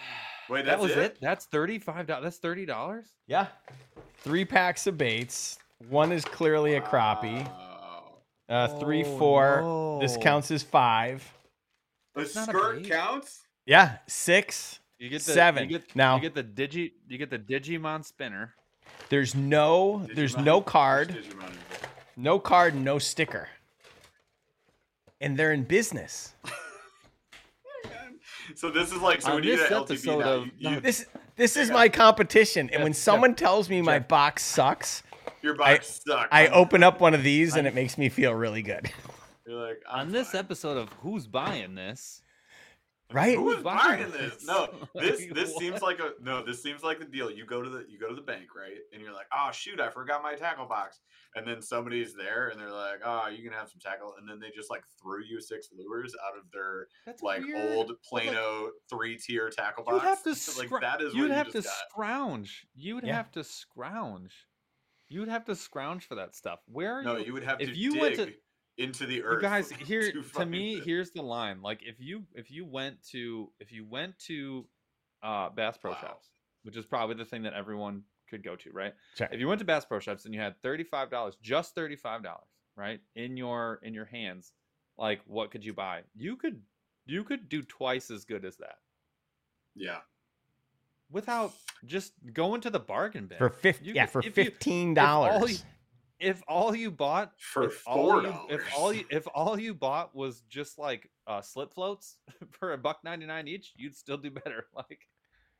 Wait, 0.50 0.64
that 0.66 0.78
was 0.78 0.92
it. 0.92 0.98
it? 0.98 1.18
That's 1.20 1.44
thirty 1.46 1.78
five 1.78 2.06
dollars. 2.06 2.24
That's 2.24 2.38
thirty 2.38 2.64
dollars. 2.66 3.06
Yeah. 3.26 3.46
Three 4.18 4.44
packs 4.44 4.86
of 4.86 4.96
baits. 4.98 5.58
One 5.90 6.10
is 6.10 6.24
clearly 6.24 6.74
a 6.74 6.80
crappie. 6.80 7.44
Wow. 7.46 8.04
Uh, 8.48 8.66
three, 8.80 9.04
Oh, 9.04 9.18
four. 9.18 9.98
This 10.00 10.16
counts 10.16 10.50
as 10.50 10.62
five. 10.62 11.22
The 12.14 12.22
a 12.22 12.26
skirt 12.26 12.82
bait. 12.82 12.90
counts. 12.90 13.42
Yeah, 13.66 13.98
six. 14.06 14.80
You 14.98 15.08
get 15.08 15.22
the 15.22 15.32
Seven. 15.32 15.64
You 15.70 15.78
get, 15.78 15.94
Now- 15.96 16.16
you 16.16 16.22
get 16.22 16.34
the 16.34 16.42
digi. 16.44 16.92
You 17.08 17.18
get 17.18 17.30
the 17.30 17.38
Digimon 17.38 18.04
spinner. 18.04 18.54
There's 19.10 19.34
no, 19.34 20.06
there's 20.14 20.36
no 20.36 20.60
card, 20.60 21.10
Digimon 21.10 21.52
no 22.16 22.38
card, 22.38 22.74
no 22.74 22.98
sticker. 22.98 23.48
And 25.20 25.36
they're 25.36 25.52
in 25.52 25.64
business. 25.64 26.34
So 28.54 28.70
this 28.70 28.90
is 28.92 29.00
like 29.02 29.20
so 29.20 29.28
On 29.28 29.34
when 29.36 29.44
you 29.44 29.56
this 29.58 29.68
get 29.68 29.72
an 29.76 29.82
episode 29.82 30.10
LTB 30.10 30.18
now, 30.20 30.32
of- 30.32 30.46
you, 30.58 30.70
you, 30.70 30.80
This 30.80 31.06
this 31.36 31.56
is 31.56 31.68
Yeah. 31.68 31.74
my 31.74 31.88
competition. 31.90 32.70
And 32.72 32.82
when 32.82 32.92
Jeff, 32.92 33.00
someone 33.02 33.34
tells 33.34 33.68
me 33.68 33.82
my 33.82 33.98
box 33.98 34.42
sucks, 34.42 35.02
your 35.42 35.54
box 35.54 36.00
sucks. 36.04 36.28
I 36.32 36.46
open 36.48 36.82
up 36.82 36.98
one 37.00 37.12
of 37.14 37.22
these 37.22 37.56
and 37.56 37.66
it 37.66 37.74
makes 37.74 37.98
me 37.98 38.08
feel 38.08 38.32
really 38.32 38.62
good. 38.62 38.90
You're 39.46 39.60
like 39.62 39.82
On 39.88 40.10
this 40.12 40.30
fine. 40.30 40.38
episode 40.40 40.78
of 40.78 40.88
Who's 40.94 41.26
Buying 41.26 41.74
This? 41.74 42.22
Right? 43.10 43.36
Who 43.36 43.50
is 43.52 43.62
buying 43.62 44.00
buying 44.02 44.10
this? 44.12 44.34
this? 44.36 44.46
No, 44.46 44.68
this 44.94 45.20
Like, 45.20 45.34
this 45.34 45.50
what? 45.52 45.60
seems 45.62 45.80
like 45.82 45.98
a 45.98 46.12
no. 46.22 46.44
This 46.44 46.62
seems 46.62 46.82
like 46.82 46.98
the 46.98 47.06
deal. 47.06 47.30
You 47.30 47.46
go 47.46 47.62
to 47.62 47.70
the 47.70 47.86
you 47.88 47.98
go 47.98 48.08
to 48.08 48.14
the 48.14 48.20
bank, 48.20 48.48
right? 48.54 48.76
And 48.92 49.00
you're 49.00 49.14
like, 49.14 49.26
oh 49.32 49.50
shoot, 49.50 49.80
I 49.80 49.88
forgot 49.88 50.22
my 50.22 50.34
tackle 50.34 50.66
box. 50.66 51.00
And 51.34 51.46
then 51.46 51.62
somebody's 51.62 52.14
there, 52.14 52.48
and 52.48 52.60
they're 52.60 52.70
like, 52.72 53.00
oh, 53.04 53.28
you 53.28 53.42
can 53.42 53.52
have 53.52 53.68
some 53.70 53.80
tackle. 53.80 54.14
And 54.18 54.28
then 54.28 54.38
they 54.40 54.50
just 54.54 54.70
like 54.70 54.82
threw 55.00 55.22
you 55.24 55.40
six 55.40 55.68
lures 55.74 56.14
out 56.26 56.36
of 56.38 56.44
their 56.52 56.88
That's 57.06 57.22
like 57.22 57.42
weird. 57.42 57.76
old 57.78 57.92
Like, 58.12 58.24
three 58.28 58.36
three 58.90 59.16
tier 59.16 59.48
tackle 59.48 59.84
box. 59.84 59.94
You'd 59.94 60.02
box. 60.08 60.08
have 60.08 60.22
to 60.24 60.30
like 60.60 60.68
scrou- 60.68 60.80
that 60.82 61.00
is 61.00 61.14
You'd 61.14 61.28
what 61.30 61.36
have 61.36 61.46
you 61.46 61.52
to 61.54 61.62
got. 61.62 61.72
scrounge. 61.90 62.66
You'd 62.74 63.04
Yeah. 63.04 63.16
have 63.16 63.30
to 63.32 63.42
scrounge. 63.44 64.46
You 65.08 65.20
would 65.20 65.30
have 65.30 65.46
to 65.46 65.54
scrounge 65.56 66.04
for 66.06 66.16
that 66.16 66.34
stuff. 66.34 66.58
Where 66.66 66.92
are 66.98 67.02
No, 67.02 67.16
you? 67.16 67.24
you 67.26 67.32
would 67.32 67.44
have 67.44 67.62
if 67.62 67.70
to 67.70 67.74
you 67.74 67.92
dig 67.92 68.00
went 68.02 68.14
to- 68.16 68.34
into 68.78 69.06
the 69.06 69.22
earth. 69.22 69.42
You 69.42 69.48
earth. 69.48 69.68
guys, 69.68 69.70
here 69.86 70.10
to, 70.12 70.22
find 70.22 70.50
me, 70.50 70.76
it. 70.76 70.84
here's 70.84 71.10
the 71.10 71.22
line. 71.22 71.60
Like 71.62 71.80
if 71.84 71.96
you 72.00 72.24
if 72.34 72.50
you 72.50 72.64
went 72.64 73.02
to 73.10 73.50
if 73.60 73.70
you 73.72 73.84
went 73.84 74.18
to 74.20 74.66
uh 75.22 75.50
Bass 75.50 75.76
Pro 75.76 75.90
Wow. 75.92 75.98
Shops, 76.00 76.28
which 76.62 76.76
is 76.76 76.86
probably 76.86 77.16
the 77.16 77.24
thing 77.24 77.42
that 77.42 77.52
everyone 77.54 78.02
could 78.30 78.42
go 78.44 78.56
to, 78.56 78.70
right? 78.72 78.94
Sure. 79.16 79.28
If 79.32 79.40
you 79.40 79.48
went 79.48 79.58
to 79.60 79.64
Bass 79.64 79.84
Pro 79.84 79.98
Shops 79.98 80.24
and 80.24 80.34
you 80.34 80.40
had 80.40 80.60
thirty 80.62 80.84
five 80.84 81.10
dollars, 81.10 81.36
just 81.42 81.74
thirty 81.74 81.96
five 81.96 82.22
dollars, 82.22 82.48
right, 82.76 83.00
in 83.16 83.36
your 83.36 83.80
in 83.82 83.94
your 83.94 84.04
hands, 84.06 84.52
like 84.96 85.20
what 85.26 85.50
could 85.50 85.64
you 85.64 85.72
buy? 85.74 86.02
You 86.16 86.36
could 86.36 86.60
you 87.06 87.24
could 87.24 87.48
do 87.48 87.62
twice 87.62 88.10
as 88.10 88.24
good 88.26 88.44
as 88.44 88.56
that 88.58 88.76
Yeah. 89.74 89.98
without 91.10 91.52
just 91.86 92.12
going 92.34 92.60
to 92.60 92.70
the 92.70 92.78
bargain 92.78 93.26
bin 93.26 93.38
For 93.38 93.48
fifty, 93.48 93.92
yeah, 93.92 94.04
could- 94.06 94.12
for 94.12 94.22
fifteen 94.22 94.92
if 94.92 94.98
all 94.98 95.24
you- 95.24 95.30
dollars. 95.38 95.64
If 96.20 96.42
all 96.48 96.74
you 96.74 96.90
bought 96.90 97.32
For 97.38 97.64
if 97.64 97.82
all 97.86 98.22
you, 98.22 98.28
$4. 98.28 98.50
if 98.50 98.62
all 98.76 98.92
you 98.92 99.04
if 99.10 99.26
all 99.34 99.58
you 99.58 99.74
bought 99.74 100.14
was 100.14 100.40
just 100.48 100.78
like 100.78 101.08
uh 101.26 101.40
slip 101.40 101.72
floats 101.74 102.16
for 102.50 102.72
a 102.72 102.78
buck 102.78 102.98
99 103.04 103.46
each 103.48 103.72
you'd 103.76 103.94
still 103.96 104.16
do 104.16 104.30
better 104.30 104.66
like 104.76 105.06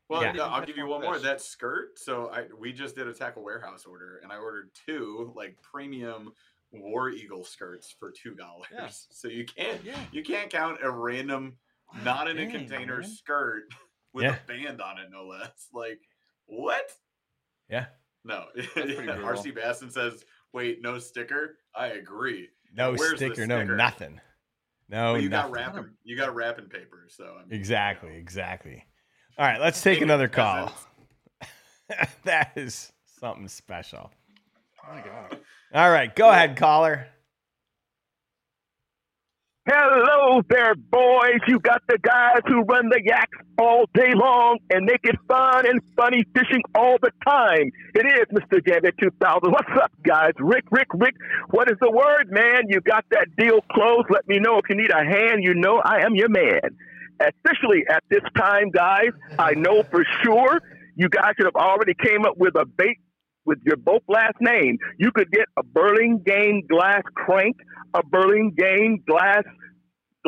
Well, 0.08 0.22
Yeah. 0.22 0.32
no, 0.32 0.44
I'll 0.44 0.64
give 0.64 0.76
you 0.76 0.84
more 0.86 0.98
one 0.98 1.02
more. 1.02 1.18
That 1.18 1.40
skirt. 1.40 1.98
So 1.98 2.30
I 2.32 2.46
we 2.58 2.72
just 2.72 2.96
did 2.96 3.06
a 3.06 3.12
tackle 3.14 3.44
warehouse 3.44 3.84
order, 3.84 4.20
and 4.22 4.32
I 4.32 4.36
ordered 4.38 4.70
two 4.86 5.32
like 5.36 5.56
premium 5.62 6.32
War 6.72 7.08
Eagle 7.10 7.44
skirts 7.44 7.94
for 7.98 8.10
two 8.10 8.34
dollars. 8.34 8.66
Yeah. 8.72 8.88
So 9.10 9.28
you 9.28 9.44
can't 9.44 9.84
yeah 9.84 9.98
you 10.12 10.22
can't 10.22 10.50
count 10.50 10.78
a 10.82 10.90
random 10.90 11.56
not 12.04 12.28
in 12.28 12.38
a 12.38 12.50
container 12.50 13.00
man. 13.00 13.08
skirt 13.10 13.64
with 14.12 14.24
Yeah. 14.24 14.36
a 14.42 14.46
band 14.46 14.80
on 14.82 14.98
it, 14.98 15.10
no 15.10 15.26
less. 15.26 15.68
Like 15.72 16.00
what? 16.46 16.90
Yeah. 17.70 17.86
No. 18.24 18.44
Yeah. 18.56 18.62
RC 18.74 19.56
Basson 19.56 19.90
says, 19.92 20.24
"Wait, 20.52 20.82
no 20.82 20.98
sticker." 20.98 21.56
I 21.74 21.88
agree. 21.88 22.48
No 22.74 22.92
Where's 22.92 23.12
the 23.12 23.16
sticker, 23.16 23.46
no 23.46 23.64
nothing. 23.64 24.20
No, 24.88 25.14
but 25.14 25.22
you 25.22 25.28
got 25.28 25.50
wrapping. 25.50 25.90
You 26.04 26.16
got 26.16 26.34
wrapping 26.34 26.68
paper. 26.68 27.06
So 27.08 27.24
I 27.24 27.40
mean, 27.42 27.46
you 27.50 27.56
Exactly, 27.56 28.10
know. 28.10 28.16
exactly. 28.16 28.84
All 29.38 29.46
right, 29.46 29.60
let's 29.60 29.82
take 29.82 29.98
Hey, 29.98 30.04
another 30.04 30.28
call. 30.28 30.72
that 32.24 32.52
is 32.56 32.92
something 33.20 33.48
special. 33.48 34.10
Oh 34.84 34.94
my 34.94 35.00
god. 35.02 35.38
All 35.74 35.90
right, 35.90 36.14
go 36.14 36.30
ahead, 36.30 36.56
caller. 36.56 37.06
Hello 39.70 40.40
there, 40.48 40.74
boys. 40.74 41.40
You 41.46 41.60
got 41.60 41.82
the 41.88 41.98
guys 41.98 42.40
who 42.46 42.62
run 42.62 42.88
the 42.88 43.02
yaks 43.04 43.36
all 43.58 43.84
day 43.92 44.14
long 44.14 44.60
and 44.70 44.86
make 44.86 45.00
it 45.02 45.16
fun 45.28 45.68
and 45.68 45.82
funny 45.94 46.24
fishing 46.34 46.62
all 46.74 46.96
the 47.02 47.10
time. 47.22 47.70
It 47.92 48.06
is 48.06 48.24
Mr. 48.32 48.64
Gambit 48.64 48.94
2000. 48.98 49.52
What's 49.52 49.68
up, 49.78 49.92
guys? 50.02 50.32
Rick, 50.38 50.64
Rick, 50.70 50.86
Rick. 50.94 51.16
What 51.50 51.70
is 51.70 51.76
the 51.82 51.90
word, 51.90 52.30
man? 52.30 52.62
You 52.68 52.80
got 52.80 53.04
that 53.10 53.26
deal 53.36 53.60
closed. 53.70 54.06
Let 54.08 54.26
me 54.26 54.38
know 54.38 54.56
if 54.56 54.64
you 54.70 54.76
need 54.76 54.90
a 54.90 55.04
hand. 55.04 55.44
You 55.44 55.52
know 55.52 55.82
I 55.84 55.98
am 55.98 56.14
your 56.14 56.30
man. 56.30 56.62
Especially 57.20 57.84
at 57.90 58.02
this 58.08 58.24
time, 58.38 58.70
guys, 58.70 59.10
I 59.38 59.52
know 59.52 59.82
for 59.90 60.02
sure 60.24 60.62
you 60.96 61.10
guys 61.10 61.34
should 61.36 61.44
have 61.44 61.62
already 61.62 61.92
came 61.92 62.24
up 62.24 62.38
with 62.38 62.54
a 62.54 62.64
bait 62.64 62.96
with 63.44 63.58
your 63.66 63.76
both 63.76 64.02
last 64.08 64.36
name. 64.40 64.78
You 64.98 65.10
could 65.10 65.30
get 65.30 65.44
a 65.58 65.62
Burlingame 65.62 66.62
glass 66.68 67.02
crank, 67.14 67.56
a 67.94 68.02
Burlingame 68.02 69.02
glass 69.06 69.42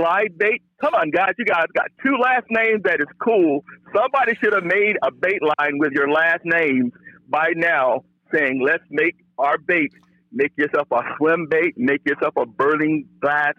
glide 0.00 0.38
bait. 0.38 0.62
Come 0.80 0.94
on, 0.94 1.10
guys, 1.10 1.32
you 1.38 1.44
guys 1.44 1.66
got 1.74 1.86
two 2.02 2.16
last 2.22 2.46
names 2.50 2.82
that 2.84 3.00
is 3.00 3.06
cool. 3.22 3.64
Somebody 3.94 4.32
should 4.42 4.54
have 4.54 4.64
made 4.64 4.96
a 5.02 5.10
bait 5.10 5.40
line 5.42 5.78
with 5.78 5.92
your 5.92 6.10
last 6.10 6.40
names 6.44 6.92
by 7.28 7.52
now, 7.54 8.04
saying, 8.32 8.60
"Let's 8.64 8.84
make 8.90 9.16
our 9.38 9.58
bait. 9.58 9.92
Make 10.32 10.52
yourself 10.56 10.88
a 10.90 11.02
swim 11.16 11.46
bait. 11.50 11.74
Make 11.76 12.02
yourself 12.06 12.34
a 12.36 12.46
burning 12.46 13.08
glass." 13.20 13.54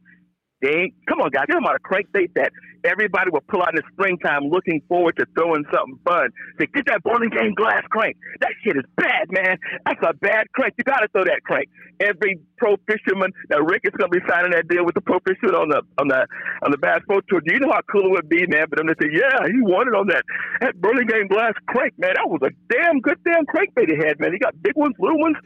Game. 0.61 0.93
Come 1.07 1.21
on, 1.21 1.29
guys, 1.31 1.45
get 1.47 1.55
them 1.55 1.65
out 1.65 1.75
a 1.75 1.79
crankbait 1.79 2.33
that 2.35 2.51
everybody 2.83 3.29
will 3.31 3.43
pull 3.47 3.61
out 3.61 3.73
in 3.73 3.81
the 3.81 3.87
springtime, 3.93 4.49
looking 4.49 4.81
forward 4.87 5.15
to 5.17 5.25
throwing 5.35 5.65
something 5.73 5.99
fun. 6.05 6.29
Say, 6.59 6.67
get 6.73 6.85
that 6.87 7.03
Burlingame 7.03 7.53
glass 7.55 7.83
crank. 7.89 8.17
That 8.41 8.51
shit 8.63 8.77
is 8.77 8.85
bad, 8.95 9.29
man. 9.31 9.57
That's 9.85 10.01
a 10.03 10.13
bad 10.13 10.51
crank. 10.53 10.75
You 10.77 10.83
gotta 10.83 11.07
throw 11.11 11.23
that 11.25 11.41
crank. 11.43 11.69
Every 11.99 12.39
pro 12.57 12.75
fisherman. 12.87 13.31
Now 13.49 13.59
Rick 13.59 13.81
is 13.85 13.93
gonna 13.97 14.09
be 14.09 14.21
signing 14.27 14.51
that 14.51 14.67
deal 14.67 14.85
with 14.85 14.95
the 14.95 15.01
pro 15.01 15.19
fisherman 15.21 15.55
on 15.55 15.69
the 15.69 15.81
on 15.97 16.07
the 16.07 16.27
on 16.63 16.71
the 16.71 16.77
Bass 16.77 17.01
Pro 17.07 17.21
Tour. 17.29 17.41
Do 17.41 17.53
you 17.53 17.59
know 17.59 17.71
how 17.71 17.81
cool 17.91 18.05
it 18.05 18.11
would 18.11 18.29
be, 18.29 18.45
man? 18.47 18.65
But 18.69 18.79
I'm 18.79 18.87
gonna 18.87 19.01
say, 19.01 19.09
yeah, 19.13 19.45
he 19.47 19.61
won 19.61 19.87
it 19.87 19.95
on 19.95 20.07
that 20.07 20.23
that 20.61 20.75
Burlingame 20.81 21.27
glass 21.27 21.53
crank, 21.67 21.93
man. 21.97 22.13
That 22.15 22.29
was 22.29 22.41
a 22.43 22.51
damn 22.73 22.99
good 23.01 23.17
damn 23.23 23.45
crankbait 23.45 23.89
he 23.89 23.97
had, 23.97 24.19
man. 24.19 24.33
He 24.33 24.39
got 24.39 24.53
big 24.61 24.75
ones, 24.75 24.95
little 24.99 25.19
ones. 25.19 25.37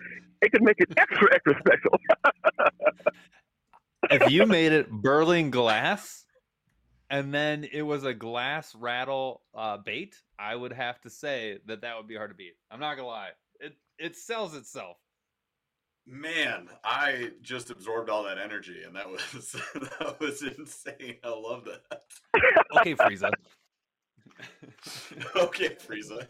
It 0.42 0.52
could 0.52 0.64
make 0.64 0.78
it 0.80 0.90
extra 0.98 1.28
extra 1.34 1.56
special. 1.60 2.00
if 4.12 4.30
you 4.30 4.46
made 4.46 4.72
it 4.72 4.90
burling 4.90 5.52
glass 5.52 6.26
and 7.10 7.34
then 7.34 7.66
it 7.72 7.84
was 7.84 8.04
a 8.04 8.14
glass 8.14 8.74
rattle 8.76 9.42
uh, 9.54 9.78
bait 9.78 10.16
i 10.40 10.56
would 10.56 10.74
have 10.74 11.00
to 11.02 11.10
say 11.10 11.58
that 11.66 11.82
that 11.82 11.98
would 11.98 12.08
be 12.08 12.16
hard 12.16 12.30
to 12.30 12.36
beat 12.36 12.54
i'm 12.72 12.80
not 12.80 12.96
gonna 12.96 13.08
lie 13.08 13.30
it 13.60 13.74
it 13.98 14.16
sells 14.16 14.56
itself 14.56 14.98
Man, 16.08 16.70
I 16.84 17.32
just 17.42 17.72
absorbed 17.72 18.12
all 18.12 18.22
that 18.26 18.38
energy, 18.38 18.84
and 18.86 18.96
that 18.96 19.10
was 19.10 19.56
that 19.74 20.18
was 20.20 20.44
insane. 20.44 21.16
I 21.24 21.30
love 21.30 21.66
that. 21.66 22.02
okay 22.78 22.94
frieza 22.94 23.32
okay, 25.36 25.70
Frieza, 25.70 26.28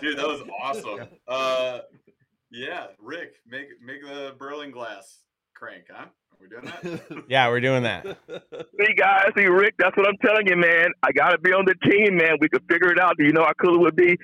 dude, 0.00 0.18
that 0.18 0.26
was 0.26 0.42
awesome. 0.62 1.08
Uh, 1.26 1.80
yeah, 2.50 2.88
Rick, 2.98 3.36
make 3.46 3.68
make 3.82 4.02
the 4.02 4.34
Berlin 4.38 4.70
glass 4.70 5.20
crank, 5.56 5.84
huh? 5.90 6.04
Are 6.04 6.38
we 6.40 6.48
doing 6.48 6.64
that? 6.64 7.24
Yeah, 7.28 7.48
we're 7.48 7.60
doing 7.60 7.82
that. 7.84 8.04
See, 8.28 8.94
guys, 8.94 9.30
see, 9.36 9.46
Rick, 9.46 9.74
that's 9.78 9.96
what 9.96 10.06
I'm 10.06 10.18
telling 10.18 10.46
you, 10.46 10.56
man. 10.56 10.88
I 11.02 11.10
got 11.12 11.30
to 11.30 11.38
be 11.38 11.50
on 11.52 11.64
the 11.64 11.74
team, 11.90 12.16
man. 12.16 12.36
We 12.40 12.48
could 12.48 12.62
figure 12.70 12.92
it 12.92 13.00
out. 13.00 13.16
Do 13.18 13.24
you 13.24 13.32
know 13.32 13.42
how 13.42 13.52
cool 13.60 13.76
it 13.76 13.80
would 13.80 13.96
be 13.96 14.16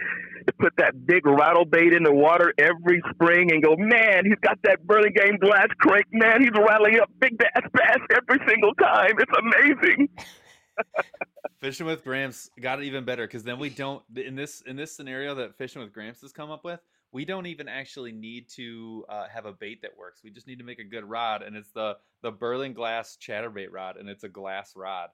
to 0.47 0.53
put 0.59 0.75
that 0.77 1.07
big 1.07 1.27
rattle 1.27 1.65
bait 1.65 1.93
in 1.93 2.03
the 2.03 2.13
water 2.13 2.53
every 2.59 3.03
spring 3.15 3.51
and 3.51 3.63
go, 3.63 3.77
man, 3.77 4.25
he's 4.25 4.39
got 4.43 4.59
that 4.65 4.87
Burlingame 4.87 5.39
glass 5.39 5.69
crank, 5.79 6.07
man. 6.13 6.43
He's 6.43 6.51
rattling 6.51 7.01
up 7.01 7.11
big 7.19 7.39
bass 7.39 7.65
bass 7.73 7.99
every 8.15 8.45
single 8.49 8.75
time. 8.75 9.13
It's 9.19 9.33
amazing. 9.39 10.09
fishing 11.61 11.87
with 11.87 12.03
gramps 12.03 12.51
got 12.61 12.81
it 12.81 12.85
even 12.85 13.05
better 13.05 13.27
because 13.27 13.45
then 13.45 13.59
we 13.59 13.69
don't 13.69 14.03
in 14.17 14.35
this 14.35 14.63
in 14.63 14.75
this 14.75 14.97
scenario 14.97 15.35
that 15.35 15.57
fishing 15.57 15.83
with 15.83 15.93
gramps 15.93 16.21
has 16.23 16.33
come 16.33 16.51
up 16.51 16.65
with 16.65 16.81
we 17.13 17.25
don't 17.25 17.47
even 17.47 17.69
actually 17.69 18.13
need 18.13 18.49
to 18.49 19.05
uh, 19.09 19.29
have 19.29 19.47
a 19.47 19.53
bait 19.53 19.83
that 19.83 19.97
works 19.97 20.23
we 20.25 20.31
just 20.31 20.47
need 20.47 20.59
to 20.59 20.65
make 20.65 20.79
a 20.79 20.85
good 20.85 21.05
rod 21.05 21.43
and 21.43 21.57
it's 21.57 21.71
the 21.71 21.97
the 22.23 22.31
berlin 22.31 22.73
glass 22.73 23.17
chatterbait 23.21 23.69
rod 23.71 23.97
and 23.97 24.09
it's 24.09 24.25
a 24.25 24.29
glass 24.29 24.75
rod. 24.77 25.11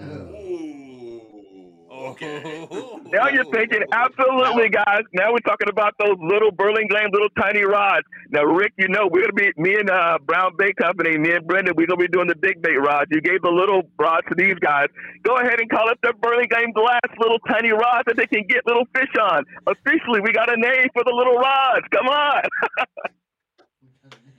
Ooh, 0.00 1.61
okay. 1.92 2.68
Now 3.12 3.28
you're 3.28 3.44
thinking, 3.52 3.82
absolutely, 3.92 4.70
guys. 4.70 5.02
Now 5.12 5.32
we're 5.32 5.44
talking 5.44 5.68
about 5.68 5.94
those 5.98 6.16
little 6.20 6.50
Burlingame, 6.50 7.10
little 7.12 7.28
tiny 7.38 7.64
rods. 7.64 8.06
Now, 8.30 8.44
Rick, 8.44 8.72
you 8.78 8.88
know, 8.88 9.08
we're 9.10 9.28
going 9.28 9.36
to 9.36 9.52
be, 9.54 9.62
me 9.62 9.78
and 9.78 9.90
uh, 9.90 10.18
Brown 10.24 10.52
Bait 10.56 10.76
Company, 10.76 11.18
me 11.18 11.32
and 11.32 11.46
Brendan, 11.46 11.74
we're 11.76 11.86
going 11.86 12.00
to 12.00 12.08
be 12.08 12.12
doing 12.12 12.28
the 12.28 12.36
big 12.36 12.62
bait 12.62 12.76
rods. 12.76 13.10
You 13.10 13.20
gave 13.20 13.42
the 13.42 13.50
little 13.50 13.82
rods 13.98 14.26
to 14.28 14.34
these 14.34 14.56
guys. 14.60 14.88
Go 15.22 15.36
ahead 15.36 15.60
and 15.60 15.68
call 15.70 15.88
it 15.90 15.98
the 16.02 16.14
Burlingame 16.20 16.72
Glass 16.72 17.00
little 17.18 17.38
tiny 17.40 17.72
rods 17.72 18.04
that 18.06 18.16
they 18.16 18.26
can 18.26 18.44
get 18.48 18.66
little 18.66 18.86
fish 18.94 19.12
on. 19.20 19.44
Officially, 19.66 20.20
we 20.20 20.32
got 20.32 20.52
a 20.52 20.56
name 20.56 20.88
for 20.94 21.04
the 21.04 21.12
little 21.14 21.36
rods. 21.36 21.86
Come 21.92 22.08
on. 22.08 22.42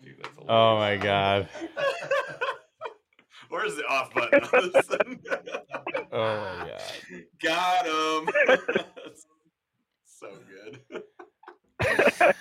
Dude, 0.03 0.15
that's 0.21 0.35
Oh 0.49 0.77
my 0.77 0.97
god. 0.97 1.47
Where's 3.53 3.75
the 3.75 3.85
off 3.85 4.11
button? 4.15 4.43
on 4.51 4.71
this 4.73 4.87
thing? 4.87 5.19
Oh 6.15 6.35
my 6.37 6.69
god. 6.69 7.23
Got 7.41 7.85
him. 7.87 8.29
so 10.05 10.29
good. 10.47 11.03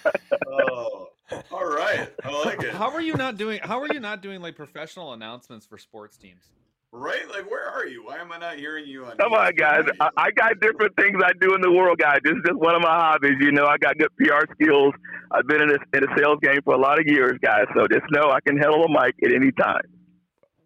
oh, 0.47 1.09
all 1.51 1.65
right. 1.65 2.11
I 2.23 2.45
like 2.45 2.63
it. 2.63 2.75
how 2.75 2.91
are 2.91 3.01
you 3.01 3.15
not 3.15 3.39
doing 3.39 3.61
how 3.63 3.81
are 3.81 3.93
you 3.93 3.99
not 3.99 4.21
doing 4.21 4.43
like 4.43 4.57
professional 4.57 5.15
announcements 5.15 5.65
for 5.65 5.79
sports 5.79 6.19
teams 6.19 6.51
Right? 6.95 7.27
Like, 7.31 7.51
where 7.51 7.67
are 7.67 7.87
you? 7.87 8.05
Why 8.05 8.19
am 8.19 8.31
I 8.31 8.37
not 8.37 8.57
hearing 8.59 8.87
you 8.87 9.07
on? 9.07 9.17
Come 9.17 9.33
on, 9.33 9.53
ESPN 9.53 9.59
guys. 9.59 9.85
I, 9.99 10.11
I 10.19 10.31
got 10.33 10.61
different 10.61 10.95
things 10.97 11.17
I 11.25 11.33
do 11.41 11.55
in 11.55 11.63
the 11.63 11.73
world, 11.73 11.99
guys. 11.99 12.19
This 12.23 12.35
is 12.35 12.43
just 12.47 12.59
one 12.59 12.75
of 12.75 12.83
my 12.83 12.95
hobbies. 12.95 13.37
You 13.41 13.53
know, 13.53 13.65
I 13.65 13.79
got 13.79 13.97
good 13.97 14.15
PR 14.19 14.45
skills. 14.53 14.93
I've 15.31 15.47
been 15.47 15.63
in 15.63 15.71
a, 15.71 15.79
in 15.97 16.05
the 16.05 16.15
sales 16.19 16.39
game 16.43 16.61
for 16.65 16.75
a 16.75 16.79
lot 16.79 17.01
of 17.01 17.07
years, 17.07 17.39
guys. 17.43 17.65
So 17.75 17.87
just 17.91 18.05
know 18.11 18.31
I 18.31 18.41
can 18.47 18.59
handle 18.59 18.85
a 18.85 18.89
mic 18.91 19.15
at 19.25 19.33
any 19.33 19.53
time. 19.53 19.81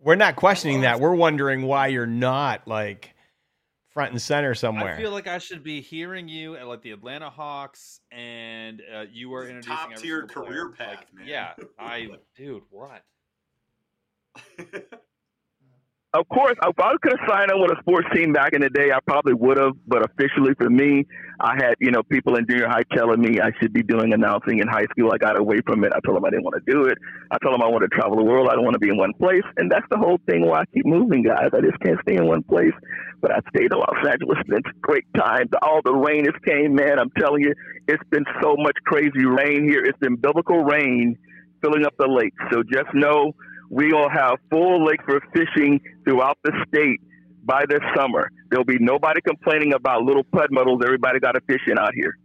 We're 0.06 0.14
not 0.14 0.36
questioning 0.36 0.82
that. 0.82 1.00
We're 1.00 1.16
wondering 1.16 1.62
why 1.62 1.88
you're 1.88 2.06
not 2.06 2.68
like 2.68 3.12
front 3.88 4.12
and 4.12 4.22
center 4.22 4.54
somewhere. 4.54 4.94
I 4.94 4.96
feel 4.96 5.10
like 5.10 5.26
I 5.26 5.38
should 5.38 5.64
be 5.64 5.80
hearing 5.80 6.28
you 6.28 6.54
at 6.54 6.68
like 6.68 6.80
the 6.82 6.92
Atlanta 6.92 7.28
Hawks, 7.28 7.98
and 8.12 8.80
uh, 8.94 9.06
you 9.10 9.34
are 9.34 9.48
introducing 9.48 9.72
every 9.72 9.94
Top-tier 9.96 10.20
single 10.28 10.44
player. 10.44 10.48
career 10.48 10.68
path, 10.70 10.88
Like, 10.98 11.14
man. 11.14 11.26
Yeah, 11.26 11.54
I, 11.80 12.06
dude, 12.36 12.62
what? 12.70 13.02
of 16.20 16.28
course, 16.28 16.56
if 16.62 16.78
I 16.78 16.92
could 17.02 17.18
have 17.18 17.28
signed 17.28 17.50
up 17.50 17.58
with 17.60 17.76
a 17.76 17.80
sports 17.80 18.08
team 18.14 18.32
back 18.32 18.52
in 18.52 18.60
the 18.60 18.70
day, 18.70 18.90
I 18.92 18.98
probably 19.06 19.34
would 19.34 19.58
have. 19.58 19.72
But 19.86 20.04
officially, 20.04 20.54
for 20.58 20.70
me, 20.70 21.06
I 21.40 21.54
had 21.56 21.74
you 21.80 21.90
know 21.90 22.02
people 22.02 22.36
in 22.36 22.46
junior 22.48 22.68
high 22.68 22.84
telling 22.94 23.20
me 23.20 23.40
I 23.40 23.50
should 23.60 23.72
be 23.72 23.82
doing 23.82 24.12
announcing 24.12 24.58
in 24.58 24.68
high 24.68 24.86
school. 24.90 25.12
I 25.12 25.18
got 25.18 25.38
away 25.38 25.60
from 25.66 25.84
it. 25.84 25.92
I 25.94 26.00
told 26.04 26.16
them 26.16 26.24
I 26.24 26.30
didn't 26.30 26.44
want 26.44 26.56
to 26.64 26.72
do 26.72 26.84
it. 26.84 26.98
I 27.30 27.38
told 27.38 27.54
them 27.54 27.62
I 27.62 27.68
want 27.68 27.82
to 27.82 27.88
travel 27.88 28.16
the 28.16 28.24
world. 28.24 28.48
I 28.50 28.54
don't 28.54 28.64
want 28.64 28.74
to 28.74 28.80
be 28.80 28.88
in 28.88 28.96
one 28.96 29.12
place, 29.14 29.44
and 29.56 29.70
that's 29.70 29.86
the 29.90 29.98
whole 29.98 30.18
thing 30.28 30.46
why 30.46 30.60
I 30.60 30.64
keep 30.72 30.86
moving, 30.86 31.22
guys. 31.22 31.50
I 31.52 31.60
just 31.60 31.78
can't 31.80 31.98
stay 32.02 32.16
in 32.16 32.26
one 32.26 32.42
place. 32.42 32.74
But 33.20 33.32
I 33.32 33.40
stayed 33.48 33.72
in 33.72 33.78
Los 33.78 34.06
Angeles. 34.08 34.38
It's 34.48 34.68
great 34.82 35.06
times. 35.16 35.50
All 35.62 35.80
the 35.84 35.94
rain 35.94 36.24
has 36.26 36.34
came, 36.46 36.74
man. 36.74 36.98
I'm 36.98 37.10
telling 37.18 37.42
you, 37.42 37.54
it's 37.88 38.02
been 38.10 38.24
so 38.42 38.56
much 38.58 38.76
crazy 38.84 39.24
rain 39.24 39.68
here. 39.68 39.84
It's 39.84 39.98
been 39.98 40.16
biblical 40.16 40.62
rain 40.64 41.16
filling 41.62 41.84
up 41.84 41.94
the 41.98 42.06
lake. 42.06 42.34
So 42.52 42.62
just 42.62 42.92
know 42.94 43.32
we 43.70 43.92
will 43.92 44.08
have 44.08 44.38
full 44.50 44.84
lake 44.84 45.00
for 45.04 45.20
fishing 45.34 45.80
throughout 46.04 46.38
the 46.44 46.52
state 46.68 47.00
by 47.44 47.64
this 47.68 47.80
summer. 47.96 48.30
There'll 48.50 48.64
be 48.64 48.78
nobody 48.78 49.20
complaining 49.20 49.72
about 49.74 50.02
little 50.02 50.24
pud 50.24 50.48
muddles. 50.50 50.82
Everybody 50.84 51.20
got 51.20 51.36
a 51.36 51.40
fish 51.42 51.62
in 51.66 51.78
out 51.78 51.94
here. 51.94 52.18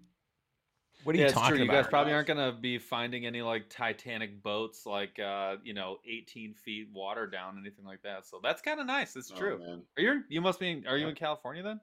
What 1.04 1.16
are 1.16 1.18
you 1.18 1.24
yeah, 1.24 1.30
it's 1.30 1.34
talking 1.34 1.56
true. 1.58 1.66
You 1.66 1.72
guys 1.72 1.88
probably 1.88 2.14
aren't 2.14 2.28
gonna 2.28 2.52
be 2.52 2.78
finding 2.78 3.26
any 3.26 3.42
like 3.42 3.70
Titanic 3.70 4.44
boats, 4.44 4.86
like 4.86 5.18
uh, 5.20 5.56
you 5.64 5.74
know, 5.74 5.98
18 6.08 6.54
feet 6.54 6.90
water 6.94 7.26
down, 7.26 7.58
anything 7.60 7.86
like 7.86 8.04
that. 8.04 8.28
So 8.28 8.40
that's 8.44 8.62
kind 8.62 8.80
of 8.80 8.86
nice. 8.86 9.16
It's 9.16 9.32
Oh, 9.32 9.36
true. 9.36 9.58
man. 9.60 9.82
Are 9.98 10.04
you? 10.04 10.24
You 10.30 10.42
must 10.42 10.60
be. 10.60 10.70
In, 10.70 10.88
are 10.88 10.98
you 10.98 11.08
in 11.08 11.16
California 11.16 11.64
then? 11.64 11.80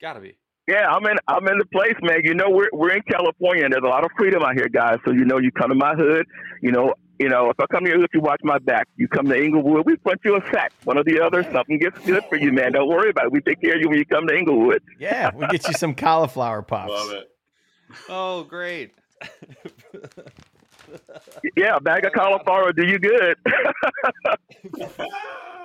Gotta 0.00 0.20
be. 0.20 0.36
Yeah, 0.68 0.88
I'm 0.88 1.04
in. 1.06 1.16
I'm 1.26 1.46
in 1.48 1.58
the 1.58 1.64
place, 1.66 1.94
man. 2.02 2.20
You 2.22 2.34
know, 2.34 2.50
we're 2.50 2.68
we're 2.72 2.92
in 2.92 3.02
California, 3.10 3.64
and 3.64 3.72
there's 3.72 3.82
a 3.84 3.88
lot 3.88 4.04
of 4.04 4.10
freedom 4.18 4.42
out 4.42 4.54
here, 4.54 4.68
guys. 4.68 4.98
So 5.06 5.12
you 5.12 5.24
know, 5.24 5.38
you 5.38 5.50
come 5.52 5.70
to 5.70 5.74
my 5.74 5.94
hood. 5.94 6.26
You 6.62 6.72
know, 6.72 6.94
you 7.20 7.28
know, 7.28 7.50
if 7.50 7.60
I 7.60 7.66
come 7.66 7.84
to 7.84 7.90
your 7.90 8.00
hood, 8.00 8.08
you 8.14 8.20
watch 8.20 8.40
my 8.42 8.58
back. 8.58 8.88
You 8.96 9.06
come 9.06 9.28
to 9.28 9.36
Inglewood, 9.36 9.84
we 9.84 9.96
front 9.96 10.20
you 10.24 10.36
a 10.36 10.40
sack, 10.50 10.72
one 10.84 10.96
or 10.96 11.04
the 11.04 11.20
other. 11.20 11.44
Something 11.52 11.78
gets 11.78 11.98
good 12.00 12.24
for 12.30 12.36
you, 12.36 12.50
man. 12.50 12.72
Don't 12.72 12.88
worry 12.88 13.10
about 13.10 13.26
it. 13.26 13.32
We 13.32 13.42
take 13.42 13.60
care 13.60 13.74
of 13.74 13.80
you 13.82 13.90
when 13.90 13.98
you 13.98 14.06
come 14.06 14.26
to 14.26 14.34
Inglewood. 14.34 14.82
Yeah, 14.98 15.30
we'll 15.34 15.48
get 15.48 15.68
you 15.68 15.74
some 15.74 15.94
cauliflower 15.94 16.62
pops. 16.62 16.90
Love 16.90 17.12
it. 17.12 17.30
Oh, 18.08 18.44
great. 18.44 18.94
Yeah, 21.56 21.76
a 21.76 21.80
bag 21.80 22.04
of 22.04 22.12
cauliflower 22.12 22.64
will 22.66 22.72
do 22.72 22.86
you 22.86 22.98
good. 22.98 23.36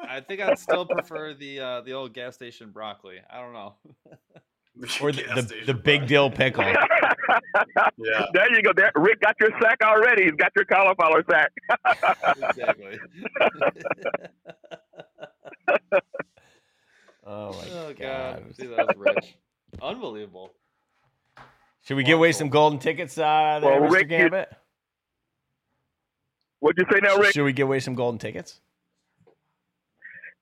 I 0.08 0.22
think 0.22 0.42
I'd 0.42 0.60
still 0.60 0.86
prefer 0.86 1.34
the 1.34 1.60
uh, 1.60 1.82
the 1.82 1.94
old 1.94 2.14
gas 2.14 2.36
station 2.36 2.70
broccoli. 2.70 3.18
I 3.30 3.42
don't 3.42 3.54
know. 3.54 3.74
Or 5.02 5.12
the, 5.12 5.24
Gas 5.24 5.46
the, 5.46 5.56
the 5.68 5.74
big 5.74 6.08
dill 6.08 6.30
pickle. 6.30 6.66
Yeah. 7.98 8.26
there 8.34 8.54
you 8.56 8.62
go. 8.62 8.72
There, 8.76 8.92
Rick 8.96 9.22
got 9.22 9.36
your 9.40 9.50
sack 9.62 9.80
already. 9.84 10.26
He's 10.26 10.34
got 10.34 10.52
your 10.56 10.66
cauliflower 10.66 11.24
sack. 11.30 11.52
exactly. 12.50 13.00
Oh 17.28 17.54
my 17.54 17.70
oh 17.72 17.94
god. 17.98 18.00
god. 18.44 18.56
See, 18.56 18.68
that 18.68 18.86
was 18.86 18.96
rich. 18.98 19.36
Unbelievable. 19.82 20.52
Should 21.84 21.98
we 21.98 22.04
give 22.04 22.20
away 22.20 22.32
some 22.32 22.50
golden 22.50 22.78
tickets 22.78 23.18
uh, 23.18 23.60
there, 23.62 23.82
Well, 23.82 23.90
Mr. 23.90 23.94
Rick, 23.94 24.12
you- 24.12 24.18
Gambit? 24.18 24.50
What'd 26.60 26.78
you 26.78 26.86
say 26.96 27.00
now, 27.02 27.18
Rick? 27.18 27.34
Should 27.34 27.44
we 27.44 27.54
give 27.54 27.68
away 27.68 27.80
some 27.80 27.96
golden 27.96 28.20
tickets? 28.20 28.62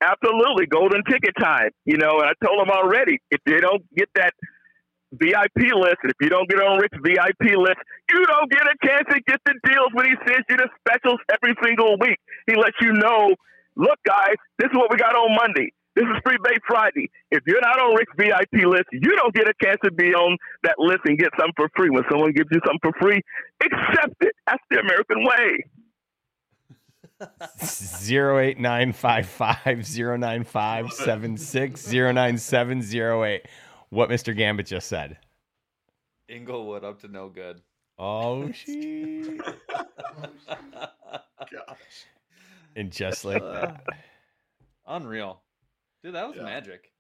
Absolutely, 0.04 0.66
golden 0.68 1.04
ticket 1.06 1.34
time. 1.40 1.72
You 1.86 1.98
know, 1.98 2.20
and 2.20 2.28
I 2.28 2.34
told 2.44 2.60
them 2.60 2.70
already, 2.70 3.20
if 3.32 3.40
they 3.46 3.60
don't 3.60 3.84
get 3.96 4.10
that 4.16 4.34
VIP 5.14 5.72
list, 5.72 6.04
if 6.04 6.18
you 6.20 6.30
don't 6.30 6.50
get 6.50 6.60
on 6.60 6.80
Rick's 6.80 6.98
VIP 7.00 7.56
list, 7.56 7.80
you 8.12 8.26
don't 8.26 8.52
get 8.52 8.64
a 8.68 8.76
chance 8.84 9.06
to 9.12 9.22
get 9.28 9.40
the 9.46 9.56
deals 9.64 9.90
when 9.94 10.06
he 10.08 10.16
sends 10.28 10.44
you 10.50 10.58
the 10.58 10.68
specials 10.82 11.20
every 11.32 11.56
single 11.64 11.96
week. 12.00 12.18
He 12.48 12.56
lets 12.56 12.76
you 12.82 12.94
know, 12.94 13.36
look, 13.76 14.00
guys, 14.06 14.36
this 14.60 14.68
is 14.72 14.76
what 14.76 14.92
we 14.92 14.98
got 14.98 15.16
on 15.16 15.36
Monday. 15.36 15.72
This 15.96 16.06
is 16.06 16.18
Free 16.26 16.38
Bait 16.44 16.58
Friday. 16.66 17.12
If 17.30 17.44
you're 17.46 17.62
not 17.62 17.80
on 17.80 17.94
Rick's 17.94 18.14
VIP 18.18 18.66
list, 18.66 18.90
you 18.92 19.16
don't 19.16 19.34
get 19.34 19.48
a 19.48 19.54
chance 19.64 19.78
to 19.86 19.92
be 19.92 20.10
on 20.14 20.38
that 20.64 20.80
list 20.80 21.06
and 21.06 21.18
get 21.18 21.30
something 21.38 21.54
for 21.56 21.70
free. 21.78 21.92
When 21.92 22.04
someone 22.10 22.34
gives 22.34 22.50
you 22.52 22.60
something 22.66 22.82
for 22.82 22.94
free, 23.00 23.22
accept 23.62 24.18
it. 24.22 24.34
That's 24.48 24.64
the 24.72 24.80
American 24.80 25.24
way. 25.24 25.64
Zero 27.64 28.40
eight 28.40 28.60
nine 28.60 28.94
five 28.94 29.28
five 29.28 29.86
zero 29.86 30.16
nine 30.18 30.44
five 30.44 30.92
seven 30.92 31.38
six 31.38 31.82
zero 31.82 32.12
nine 32.12 32.38
seven 32.38 32.82
zero 32.82 33.24
eight. 33.24 33.44
What 33.90 34.10
Mr. 34.10 34.36
Gambit 34.36 34.66
just 34.66 34.88
said. 34.88 35.18
Inglewood 36.30 36.84
up 36.84 37.02
to 37.02 37.08
no 37.08 37.30
good. 37.30 37.62
Oh, 38.00 38.52
she. 38.54 39.40
Gosh. 40.48 42.06
And 42.76 42.92
just 42.92 43.24
like 43.26 43.42
that. 43.44 43.84
Unreal. 44.88 45.42
Dude, 46.04 46.16
that 46.16 46.28
was 46.28 46.38
Yeah. 46.38 46.44
magic. 46.44 46.92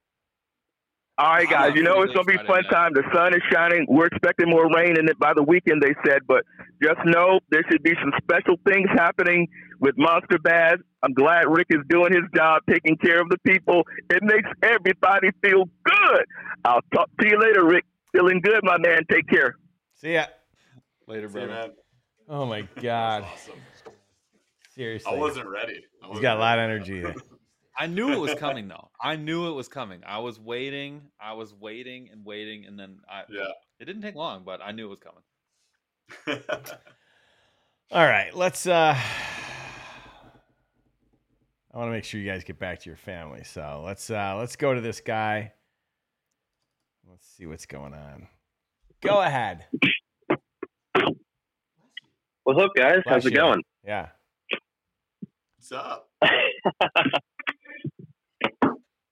All 1.17 1.27
right, 1.29 1.47
guys. 1.49 1.73
You 1.75 1.83
know 1.83 2.01
it's 2.01 2.11
gonna 2.13 2.25
be 2.25 2.37
fun 2.37 2.63
night. 2.63 2.71
time. 2.71 2.91
The 2.93 3.03
sun 3.13 3.35
is 3.35 3.41
shining. 3.51 3.85
We're 3.87 4.07
expecting 4.07 4.49
more 4.49 4.67
rain 4.73 4.97
in 4.97 5.07
it 5.07 5.19
by 5.19 5.33
the 5.35 5.43
weekend. 5.43 5.81
They 5.81 5.93
said, 6.07 6.21
but 6.27 6.43
just 6.81 6.99
know 7.05 7.39
there 7.51 7.63
should 7.71 7.83
be 7.83 7.93
some 8.01 8.11
special 8.23 8.55
things 8.67 8.89
happening 8.95 9.47
with 9.79 9.93
Monster 9.97 10.39
Bass. 10.39 10.77
I'm 11.03 11.13
glad 11.13 11.45
Rick 11.47 11.67
is 11.69 11.81
doing 11.87 12.13
his 12.13 12.23
job, 12.35 12.63
taking 12.67 12.97
care 12.97 13.21
of 13.21 13.29
the 13.29 13.37
people. 13.45 13.83
It 14.09 14.23
makes 14.23 14.49
everybody 14.63 15.29
feel 15.43 15.65
good. 15.83 16.25
I'll 16.65 16.81
talk 16.95 17.09
to 17.21 17.27
you 17.27 17.39
later, 17.39 17.63
Rick. 17.65 17.85
Feeling 18.11 18.41
good, 18.41 18.61
my 18.63 18.77
man. 18.79 19.01
Take 19.11 19.27
care. 19.27 19.55
See 19.95 20.13
ya. 20.13 20.25
Later, 21.07 21.27
See 21.27 21.33
brother. 21.33 21.47
man. 21.47 21.71
Oh 22.27 22.45
my 22.47 22.61
God. 22.81 23.23
Awesome. 23.23 23.53
Seriously. 24.73 25.11
I 25.13 25.15
wasn't 25.19 25.47
ready. 25.47 25.73
I 26.01 26.05
He's 26.05 26.09
wasn't 26.09 26.21
got 26.23 26.37
a 26.37 26.39
lot 26.39 26.57
of 26.57 26.63
energy 26.63 27.01
there. 27.01 27.15
I 27.77 27.87
knew 27.87 28.11
it 28.11 28.19
was 28.19 28.35
coming 28.35 28.67
though. 28.67 28.89
I 29.01 29.15
knew 29.15 29.47
it 29.49 29.53
was 29.53 29.67
coming. 29.67 30.01
I 30.05 30.19
was 30.19 30.39
waiting. 30.39 31.01
I 31.19 31.33
was 31.33 31.53
waiting 31.53 32.09
and 32.11 32.23
waiting, 32.25 32.65
and 32.65 32.79
then 32.79 32.99
I. 33.09 33.23
Yeah. 33.29 33.47
It 33.79 33.85
didn't 33.85 34.01
take 34.01 34.15
long, 34.15 34.43
but 34.45 34.61
I 34.61 34.71
knew 34.71 34.85
it 34.85 34.89
was 34.89 34.99
coming. 34.99 36.43
All 37.91 38.05
right, 38.05 38.35
let's 38.35 38.67
uh 38.67 38.95
I 41.73 41.77
want 41.77 41.87
to 41.87 41.91
make 41.91 42.03
sure 42.03 42.19
you 42.19 42.29
guys 42.29 42.43
get 42.43 42.59
back 42.59 42.81
to 42.81 42.89
your 42.89 42.97
family. 42.97 43.43
So, 43.43 43.81
let's 43.83 44.09
uh 44.09 44.35
let's 44.37 44.55
go 44.55 44.73
to 44.73 44.81
this 44.81 45.01
guy. 45.01 45.53
Let's 47.09 47.27
see 47.27 47.45
what's 47.45 47.65
going 47.65 47.93
on. 47.93 48.27
Go 49.01 49.21
ahead. 49.21 49.65
What's 52.43 52.61
up, 52.61 52.71
guys? 52.75 53.01
How's 53.05 53.23
Bless 53.23 53.25
it 53.25 53.35
going? 53.35 53.63
Yeah. 53.85 54.09
What's 55.57 55.71
up? 55.71 56.09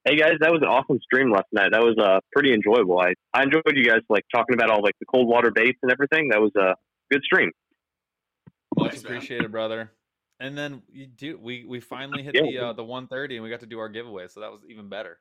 Hey 0.03 0.15
guys, 0.17 0.33
that 0.39 0.51
was 0.51 0.61
an 0.63 0.67
awesome 0.67 0.99
stream 1.03 1.31
last 1.31 1.45
night. 1.51 1.71
That 1.73 1.81
was 1.83 1.95
uh 2.01 2.19
pretty 2.33 2.53
enjoyable. 2.53 2.99
I, 2.99 3.13
I 3.33 3.43
enjoyed 3.43 3.61
you 3.75 3.83
guys 3.85 4.01
like 4.09 4.23
talking 4.33 4.55
about 4.55 4.71
all 4.71 4.81
like 4.81 4.95
the 4.99 5.05
cold 5.05 5.27
water 5.27 5.51
baits 5.51 5.77
and 5.83 5.91
everything. 5.91 6.29
That 6.29 6.41
was 6.41 6.51
a 6.55 6.73
good 7.11 7.21
stream. 7.23 7.51
Much 8.77 8.91
Thanks, 8.93 9.03
man. 9.03 9.13
appreciated, 9.13 9.51
brother. 9.51 9.91
And 10.39 10.57
then 10.57 10.81
you 10.91 11.05
do 11.05 11.37
we 11.39 11.65
we 11.65 11.79
finally 11.79 12.23
hit 12.23 12.33
Yeah. 12.35 12.41
the 12.41 12.65
uh, 12.69 12.73
the 12.73 12.83
130 12.83 13.35
and 13.35 13.43
we 13.43 13.51
got 13.51 13.59
to 13.59 13.67
do 13.67 13.77
our 13.77 13.89
giveaway, 13.89 14.27
so 14.27 14.39
that 14.39 14.51
was 14.51 14.61
even 14.67 14.89
better. 14.89 15.19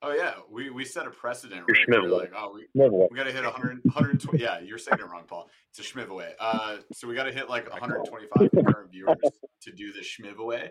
Oh 0.00 0.12
yeah, 0.12 0.34
we 0.48 0.70
we 0.70 0.84
set 0.84 1.08
a 1.08 1.10
precedent. 1.10 1.64
You're 1.66 1.74
Right? 1.76 2.02
We 2.04 2.08
were 2.08 2.16
schmivel. 2.16 2.20
like, 2.20 2.32
oh, 2.36 2.54
we, 2.54 3.08
we 3.10 3.16
got 3.16 3.24
to 3.24 3.32
hit 3.32 3.42
100, 3.42 3.80
120. 3.84 4.40
Yeah, 4.40 4.60
you're 4.60 4.78
saying 4.78 4.98
it 5.00 5.06
wrong, 5.08 5.24
Paul. 5.26 5.48
It's 5.70 5.80
a 5.80 5.82
schmiveaway. 5.82 6.32
Uh, 6.38 6.76
so 6.92 7.08
we 7.08 7.14
got 7.16 7.24
to 7.24 7.32
hit 7.32 7.48
like 7.48 7.68
125 7.72 8.50
concurrent 8.50 8.90
viewers 8.92 9.16
to 9.62 9.72
do 9.72 9.92
the 9.92 10.00
schmiveaway, 10.00 10.68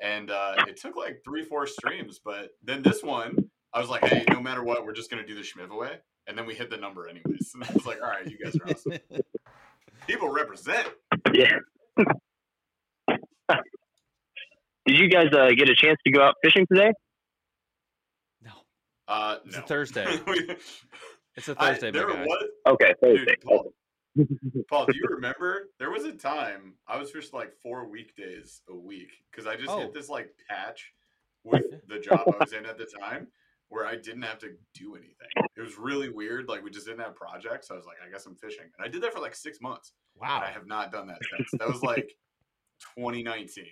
and 0.00 0.30
uh, 0.30 0.56
it 0.68 0.76
took 0.80 0.96
like 0.96 1.20
three, 1.24 1.44
four 1.44 1.66
streams. 1.66 2.20
But 2.24 2.50
then 2.62 2.82
this 2.82 3.02
one, 3.02 3.36
I 3.72 3.80
was 3.80 3.88
like, 3.88 4.04
hey, 4.04 4.24
no 4.30 4.40
matter 4.40 4.62
what, 4.62 4.84
we're 4.84 4.92
just 4.92 5.10
gonna 5.10 5.26
do 5.26 5.34
the 5.34 5.40
schmiveaway, 5.42 5.96
and 6.26 6.36
then 6.38 6.46
we 6.46 6.54
hit 6.54 6.70
the 6.70 6.76
number 6.76 7.08
anyways. 7.08 7.52
And 7.54 7.64
I 7.64 7.72
was 7.72 7.86
like, 7.86 8.00
all 8.02 8.08
right, 8.08 8.26
you 8.26 8.38
guys 8.42 8.56
are 8.56 8.70
awesome. 8.70 8.92
People 10.06 10.28
represent. 10.30 10.88
Yeah. 11.32 11.58
Did 14.86 14.98
you 14.98 15.08
guys 15.08 15.28
uh, 15.32 15.48
get 15.56 15.68
a 15.70 15.74
chance 15.74 15.98
to 16.06 16.12
go 16.12 16.22
out 16.22 16.34
fishing 16.42 16.66
today? 16.70 16.92
no, 18.42 18.50
Uh, 19.08 19.36
it's 19.46 19.56
a 19.56 19.62
Thursday. 19.62 20.06
It's 21.36 21.48
a 21.48 21.54
Thursday, 21.56 21.90
there 21.90 22.06
was 22.06 22.28
Okay, 22.64 22.94
Dude, 23.02 23.18
Thursday. 23.18 23.34
Paul, 23.44 23.72
Paul, 24.68 24.86
do 24.86 24.92
you 24.96 25.06
remember 25.10 25.70
there 25.78 25.90
was 25.90 26.04
a 26.04 26.12
time 26.12 26.74
I 26.86 26.96
was 26.98 27.10
fishing 27.10 27.30
like 27.32 27.52
four 27.62 27.88
weekdays 27.88 28.62
a 28.68 28.74
week 28.74 29.10
because 29.30 29.46
I 29.46 29.56
just 29.56 29.70
Oh. 29.70 29.78
hit 29.80 29.92
this 29.94 30.08
like 30.08 30.30
patch 30.48 30.92
with 31.42 31.64
the 31.88 31.98
job 31.98 32.20
I 32.26 32.36
was 32.44 32.52
in 32.52 32.64
at 32.66 32.78
the 32.78 32.86
time 33.00 33.28
where 33.68 33.86
I 33.86 33.96
didn't 33.96 34.22
have 34.22 34.38
to 34.40 34.50
do 34.74 34.94
anything. 34.94 35.26
It 35.56 35.60
was 35.60 35.76
really 35.78 36.08
weird. 36.10 36.48
Like 36.48 36.62
we 36.62 36.70
just 36.70 36.86
didn't 36.86 37.00
have 37.00 37.16
projects. 37.16 37.68
So 37.68 37.74
I 37.74 37.76
was 37.76 37.86
like, 37.86 37.96
I 38.06 38.10
guess 38.10 38.24
I'm 38.26 38.36
fishing, 38.36 38.64
and 38.78 38.86
I 38.86 38.88
did 38.88 39.02
that 39.02 39.12
for 39.12 39.20
like 39.20 39.34
six 39.34 39.60
months. 39.60 39.92
Wow. 40.20 40.40
I 40.44 40.50
have 40.50 40.66
not 40.66 40.92
done 40.92 41.08
that 41.08 41.18
since. 41.36 41.48
That 41.58 41.68
was 41.68 41.82
like 41.82 42.10
2019, 42.96 43.64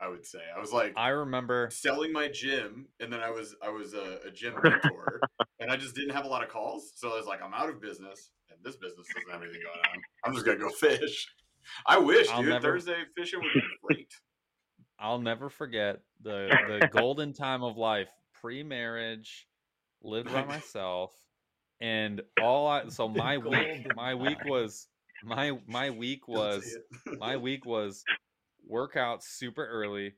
I 0.00 0.08
would 0.08 0.24
say. 0.26 0.40
I 0.54 0.60
was 0.60 0.72
like 0.72 0.92
I 0.96 1.08
remember 1.08 1.70
selling 1.72 2.12
my 2.12 2.28
gym 2.28 2.86
and 3.00 3.12
then 3.12 3.20
i 3.20 3.30
was 3.30 3.54
i 3.62 3.68
was 3.68 3.94
a, 3.94 4.18
a 4.26 4.30
gym 4.30 4.54
mentor 4.62 5.20
and 5.60 5.70
i 5.70 5.76
just 5.76 5.94
didn't 5.94 6.10
have 6.14 6.24
a 6.24 6.28
lot 6.28 6.42
of 6.42 6.48
calls 6.48 6.92
so 6.94 7.10
i 7.12 7.16
was 7.16 7.26
like 7.26 7.40
i'm 7.42 7.54
out 7.54 7.68
of 7.68 7.80
business 7.80 8.30
and 8.30 8.37
this 8.62 8.76
business 8.76 9.06
doesn't 9.14 9.30
have 9.32 9.42
anything 9.42 9.60
going 9.62 9.78
on. 9.94 10.02
I'm 10.24 10.34
just 10.34 10.44
gonna 10.46 10.58
go 10.58 10.68
fish. 10.80 11.28
I 11.86 11.98
wish 11.98 12.28
I'll 12.30 12.40
dude. 12.42 12.50
never- 12.50 12.72
thursday 12.72 13.02
fishing 13.16 13.40
would 13.40 13.52
be 13.52 13.62
great. 13.84 14.12
I'll 15.00 15.20
never 15.20 15.48
forget 15.48 16.00
the 16.22 16.48
the 16.80 16.88
golden 16.92 17.32
time 17.32 17.62
of 17.62 17.76
life, 17.76 18.08
pre-marriage, 18.40 19.46
lived 20.02 20.32
by 20.32 20.44
myself, 20.44 21.12
and 21.80 22.20
all 22.42 22.66
I 22.66 22.88
so 22.88 23.06
my 23.08 23.38
week 23.38 23.86
my 23.94 24.14
week 24.14 24.44
was 24.44 24.88
my 25.22 25.52
my 25.68 25.90
week 25.90 26.26
was 26.26 26.76
my 27.18 27.36
week 27.36 27.64
was 27.64 28.02
work 28.66 28.96
out 28.96 29.22
super 29.22 29.64
early, 29.66 30.14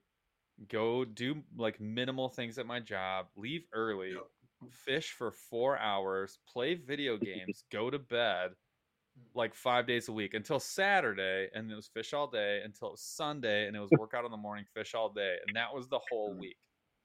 go 0.68 1.04
do 1.04 1.42
like 1.58 1.78
minimal 1.78 2.28
things 2.30 2.56
at 2.58 2.64
my 2.66 2.80
job, 2.80 3.26
leave 3.36 3.62
early, 3.74 4.12
Yep. 4.12 4.26
Fish 4.68 5.12
for 5.12 5.30
four 5.30 5.78
hours, 5.78 6.38
play 6.52 6.74
video 6.74 7.16
games, 7.18 7.64
go 7.72 7.90
to 7.90 7.98
bed 7.98 8.50
mm. 8.50 9.22
like 9.34 9.54
five 9.54 9.86
days 9.86 10.08
a 10.08 10.12
week 10.12 10.34
until 10.34 10.60
Saturday, 10.60 11.48
and 11.54 11.70
it 11.70 11.74
was 11.74 11.86
fish 11.88 12.12
all 12.12 12.26
day 12.26 12.60
until 12.64 12.88
it 12.88 12.92
was 12.92 13.02
Sunday, 13.02 13.66
and 13.66 13.76
it 13.76 13.80
was 13.80 13.90
workout 13.98 14.24
in 14.24 14.30
the 14.30 14.36
morning, 14.36 14.64
fish 14.74 14.94
all 14.94 15.10
day, 15.12 15.36
and 15.46 15.56
that 15.56 15.74
was 15.74 15.88
the 15.88 16.00
whole 16.10 16.34
mm. 16.34 16.40
week. 16.40 16.58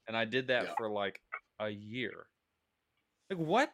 And 0.07 0.15
I 0.15 0.25
did 0.25 0.47
that 0.47 0.63
Yeah. 0.65 0.73
for 0.77 0.89
like 0.89 1.19
a 1.59 1.69
year. 1.69 2.27
Like 3.29 3.39
what? 3.39 3.71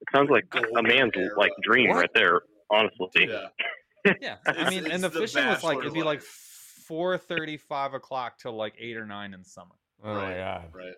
It 0.00 0.08
sounds 0.14 0.30
like 0.30 0.46
a 0.54 0.82
man's 0.82 1.12
era. 1.16 1.30
like 1.38 1.52
dream 1.62 1.88
What? 1.90 1.96
right 1.98 2.10
there. 2.14 2.42
Honestly, 2.70 3.28
Yeah. 3.28 3.48
Yeah, 4.20 4.36
I 4.46 4.70
mean, 4.70 4.90
and 4.90 5.02
the 5.02 5.08
the 5.08 5.20
fishing 5.20 5.46
was 5.46 5.62
like 5.62 5.78
it'd 5.78 5.92
be 5.92 6.02
like 6.02 6.22
four 6.22 7.18
thirty, 7.18 7.56
five 7.56 7.94
o'clock 7.94 8.38
till 8.38 8.52
like 8.52 8.74
eight 8.78 8.96
or 8.96 9.04
nine 9.04 9.34
in 9.34 9.44
summer. 9.44 9.74
Oh 10.02 10.14
my 10.14 10.22
Right. 10.22 10.36
god. 10.36 10.70
Right. 10.72 10.94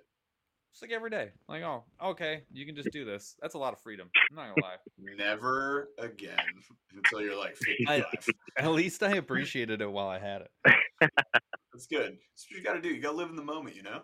It's 0.72 0.82
like 0.82 0.92
every 0.92 1.10
day. 1.10 1.30
Like, 1.48 1.62
oh, 1.62 1.84
okay, 2.02 2.42
you 2.52 2.64
can 2.64 2.74
just 2.76 2.90
do 2.92 3.04
this. 3.04 3.36
That's 3.42 3.54
a 3.54 3.58
lot 3.58 3.72
of 3.72 3.80
freedom. 3.80 4.08
I'm 4.30 4.36
not 4.36 4.54
gonna 4.54 4.66
lie. 4.66 4.76
Never 5.16 5.88
again 5.98 6.36
until 6.96 7.20
you're 7.20 7.38
like 7.38 7.56
55. 7.56 8.04
At 8.58 8.70
least 8.70 9.02
I 9.02 9.16
appreciated 9.16 9.82
it 9.82 9.90
while 9.90 10.08
I 10.08 10.18
had 10.18 10.42
it. 10.42 10.50
That's 11.72 11.86
good. 11.86 12.12
That's 12.12 12.46
what 12.50 12.58
you 12.58 12.62
got 12.62 12.74
to 12.74 12.80
do. 12.80 12.88
You 12.88 13.00
got 13.00 13.12
to 13.12 13.16
live 13.16 13.30
in 13.30 13.36
the 13.36 13.42
moment, 13.42 13.74
you 13.76 13.82
know? 13.82 14.02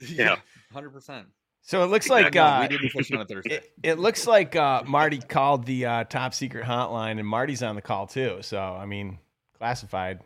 Yeah. 0.00 0.36
hundred 0.72 0.90
percent. 0.90 1.26
So 1.62 1.82
it 1.82 1.86
looks 1.86 2.10
like 2.10 2.36
uh, 2.36 2.58
we 2.62 2.76
didn't 2.76 2.90
fish 2.90 3.10
on 3.12 3.26
Thursday. 3.26 3.54
it, 3.54 3.72
it 3.82 3.98
looks 3.98 4.26
like 4.26 4.54
uh, 4.54 4.82
Marty 4.86 5.18
called 5.18 5.64
the 5.64 5.86
uh, 5.86 6.04
top 6.04 6.34
secret 6.34 6.64
hotline, 6.66 7.18
and 7.18 7.26
Marty's 7.26 7.62
on 7.62 7.74
the 7.74 7.80
call 7.82 8.06
too. 8.06 8.38
So 8.42 8.60
I 8.60 8.84
mean, 8.84 9.18
classified. 9.56 10.20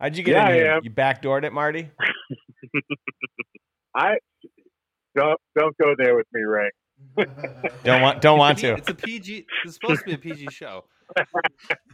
How'd 0.00 0.16
you 0.16 0.24
get 0.24 0.32
Yeah, 0.32 0.48
in 0.48 0.54
here? 0.54 0.80
You 0.82 0.90
backdoored 0.90 1.44
it, 1.44 1.52
Marty. 1.52 1.90
I 3.94 4.16
don't 5.16 5.40
don't 5.58 5.76
go 5.78 5.94
there 5.96 6.16
with 6.16 6.26
me, 6.32 6.42
Ray. 6.42 6.70
Don't 7.84 8.00
want. 8.00 8.20
Don't 8.20 8.38
want 8.38 8.58
to. 8.58 8.74
It's 8.74 8.88
a 8.88 8.94
PG. 8.94 9.46
It's 9.64 9.74
supposed 9.74 10.00
to 10.00 10.06
be 10.06 10.12
a 10.12 10.18
PG 10.18 10.48
show. 10.52 10.84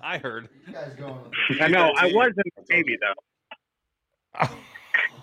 I 0.03 0.19
heard. 0.19 0.49
You 0.67 0.75
guys 0.75 0.95
going? 0.95 1.31
I 1.61 1.69
know 1.69 1.93
I 1.97 2.13
wasn't 2.13 2.47
baby 2.69 2.99
though. 3.01 4.49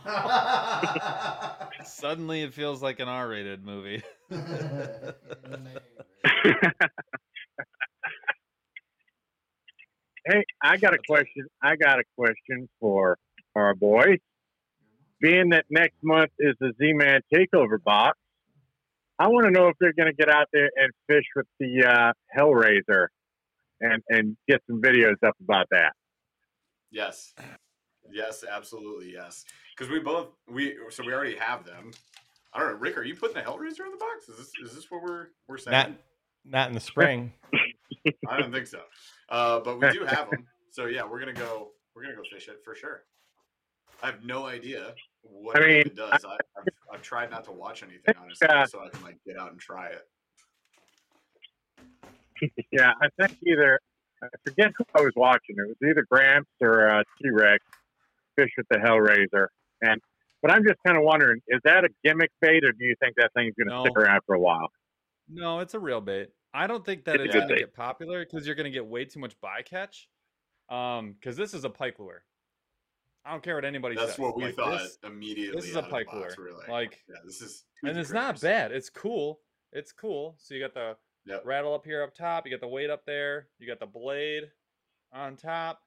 Suddenly, 1.85 2.41
it 2.41 2.53
feels 2.53 2.81
like 2.81 2.99
an 2.99 3.07
R-rated 3.07 3.63
movie. 3.63 4.01
Hey, 10.27 10.43
I 10.59 10.77
got 10.77 10.95
a 10.95 10.97
question. 11.07 11.45
I 11.61 11.75
got 11.75 11.99
a 11.99 12.03
question 12.17 12.67
for 12.79 13.17
our 13.55 13.75
boys. 13.75 14.17
Being 15.21 15.49
that 15.49 15.65
next 15.69 15.95
month 16.03 16.31
is 16.39 16.55
the 16.59 16.73
Z-Man 16.79 17.21
Takeover 17.33 17.81
box, 17.83 18.17
I 19.17 19.27
want 19.29 19.45
to 19.45 19.51
know 19.51 19.69
if 19.69 19.77
they're 19.79 19.93
going 19.93 20.11
to 20.11 20.15
get 20.15 20.29
out 20.29 20.47
there 20.51 20.69
and 20.75 20.91
fish 21.07 21.23
with 21.35 21.45
the 21.59 21.85
uh, 21.85 22.13
Hellraiser, 22.37 23.07
and 23.81 24.01
and 24.09 24.37
get 24.47 24.61
some 24.67 24.81
videos 24.81 25.15
up 25.25 25.35
about 25.41 25.67
that. 25.71 25.93
Yes. 26.91 27.33
Yes, 28.11 28.43
absolutely, 28.49 29.11
yes. 29.11 29.45
Because 29.75 29.91
we 29.91 29.99
both 29.99 30.27
we 30.49 30.77
so 30.89 31.03
we 31.05 31.13
already 31.13 31.35
have 31.37 31.65
them. 31.65 31.91
I 32.53 32.59
don't 32.59 32.73
know, 32.73 32.77
Rick. 32.77 32.97
Are 32.97 33.03
you 33.03 33.15
putting 33.15 33.35
the 33.35 33.41
Hellraiser 33.41 33.85
in 33.85 33.91
the 33.91 33.97
box? 33.97 34.29
Is 34.29 34.37
this 34.37 34.51
is 34.63 34.75
this 34.75 34.91
what 34.91 35.01
we're 35.01 35.27
we're 35.47 35.57
saying? 35.57 35.71
Not, 35.71 35.91
not 36.45 36.67
in 36.69 36.73
the 36.73 36.79
spring. 36.79 37.33
I 38.29 38.39
don't 38.39 38.51
think 38.51 38.67
so. 38.67 38.81
Uh, 39.29 39.59
but 39.59 39.79
we 39.79 39.89
do 39.89 40.05
have 40.05 40.29
them. 40.29 40.45
So 40.71 40.85
yeah, 40.85 41.03
we're 41.09 41.19
gonna 41.19 41.33
go. 41.33 41.71
We're 41.95 42.03
gonna 42.03 42.15
go 42.15 42.23
fish 42.31 42.47
it 42.47 42.61
for 42.63 42.75
sure. 42.75 43.03
I 44.03 44.07
have 44.07 44.23
no 44.23 44.45
idea 44.45 44.93
what 45.21 45.57
I 45.61 45.65
it 45.65 45.67
mean, 45.67 45.79
even 45.79 45.95
does. 45.95 46.25
I, 46.25 46.33
I've, 46.57 46.67
I've 46.93 47.01
tried 47.01 47.31
not 47.31 47.43
to 47.45 47.51
watch 47.51 47.81
anything 47.83 48.13
honestly, 48.21 48.47
Yeah. 48.49 48.65
so 48.65 48.81
I 48.81 48.89
can 48.89 49.01
like 49.03 49.17
get 49.25 49.37
out 49.39 49.51
and 49.51 49.59
try 49.59 49.87
it. 49.89 50.07
Yeah, 52.71 52.91
I 53.01 53.07
think 53.17 53.37
either 53.47 53.79
I 54.21 54.27
forget 54.45 54.71
who 54.77 54.83
I 54.93 55.01
was 55.01 55.13
watching. 55.15 55.55
It 55.57 55.67
was 55.67 55.77
either 55.89 56.05
Gramps 56.09 56.49
or 56.61 56.89
uh, 56.89 57.03
T 57.21 57.29
Rex 57.29 57.63
fish 58.35 58.49
with 58.57 58.67
the 58.69 58.77
Hellraiser, 58.77 59.47
and 59.81 60.01
but 60.41 60.51
I'm 60.51 60.63
just 60.63 60.75
kind 60.85 60.97
of 60.97 61.03
wondering, 61.03 61.39
is 61.47 61.61
that 61.63 61.85
a 61.85 61.89
gimmick 62.03 62.31
bait, 62.41 62.65
or 62.65 62.73
do 62.73 62.83
you 62.83 62.95
think 63.01 63.15
that 63.15 63.31
thing's 63.35 63.53
going 63.57 63.69
to 63.69 63.75
No. 63.75 63.83
stick 63.85 63.97
around 63.97 64.19
for 64.25 64.35
a 64.35 64.39
while? 64.39 64.69
No, 65.29 65.59
it's 65.59 65.73
a 65.75 65.79
real 65.79 66.01
bait. 66.01 66.29
I 66.53 66.67
don't 66.67 66.85
think 66.85 67.05
that 67.05 67.15
It's 67.15 67.25
it's 67.25 67.35
going 67.35 67.47
to 67.47 67.53
bait. 67.55 67.59
get 67.61 67.73
popular 67.73 68.25
because 68.25 68.45
you're 68.45 68.55
going 68.55 68.65
to 68.65 68.71
get 68.71 68.85
way 68.85 69.05
too 69.05 69.19
much 69.21 69.33
bycatch. 69.41 70.05
Um, 70.69 71.13
because 71.13 71.37
this 71.37 71.53
is 71.53 71.63
a 71.63 71.69
pike 71.69 71.99
lure. 71.99 72.23
I 73.25 73.31
don't 73.31 73.43
care 73.43 73.55
what 73.55 73.65
anybody 73.65 73.95
says. 73.95 74.05
That's 74.05 74.15
says. 74.17 74.23
what 74.23 74.37
we 74.37 74.45
Like, 74.45 74.55
thought 74.55 74.79
this- 74.81 74.97
immediately. 75.03 75.59
this 75.59 75.69
is 75.69 75.75
a 75.75 75.79
out 75.79 75.85
of 75.85 75.89
the 75.89 75.95
pike 75.95 76.13
lure. 76.13 76.35
We 76.37 76.51
like, 76.51 76.67
Like, 76.67 77.03
yeah, 77.09 77.15
this 77.25 77.41
is. 77.41 77.65
and 77.83 77.97
it's 77.97 78.11
not 78.11 78.39
bad. 78.39 78.71
It's 78.71 78.89
cool. 78.89 79.41
It's 79.71 79.91
cool. 79.91 80.35
So 80.37 80.53
you 80.53 80.59
got 80.61 80.73
the 80.73 80.97
Yep. 81.25 81.41
rattle 81.43 81.73
up 81.73 81.83
here 81.85 82.03
up 82.03 82.13
top. 82.13 82.45
You 82.45 82.51
got 82.51 82.61
the 82.61 82.67
weight 82.67 82.91
up 82.91 83.03
there. 83.05 83.49
You 83.57 83.65
got 83.67 83.79
the 83.79 83.87
blade 83.87 84.51
on 85.11 85.35
top. 85.35 85.81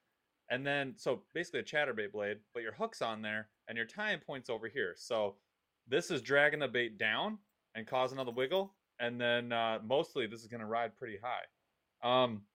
And 0.49 0.65
then, 0.67 0.97
so 0.97 1.23
basically 1.33 1.61
a 1.61 1.63
chatterbait 1.63 2.11
blade, 2.11 2.39
but 2.53 2.61
your 2.63 2.73
hook's 2.73 3.01
on 3.01 3.21
there 3.21 3.49
and 3.67 3.77
your 3.77 3.85
tying 3.85 4.19
point's 4.19 4.49
over 4.49 4.67
here. 4.67 4.95
So 4.97 5.37
this 5.87 6.11
is 6.11 6.21
dragging 6.21 6.59
the 6.59 6.67
bait 6.67 6.97
down 6.97 7.37
and 7.75 7.87
causing 7.87 8.17
another 8.17 8.31
wiggle. 8.35 8.75
And 8.99 9.21
then 9.21 9.53
uh, 9.53 9.79
mostly 9.83 10.27
this 10.27 10.41
is 10.41 10.47
going 10.47 10.59
to 10.59 10.65
ride 10.65 10.97
pretty 10.97 11.17
high. 11.23 11.45
Um, 12.03 12.45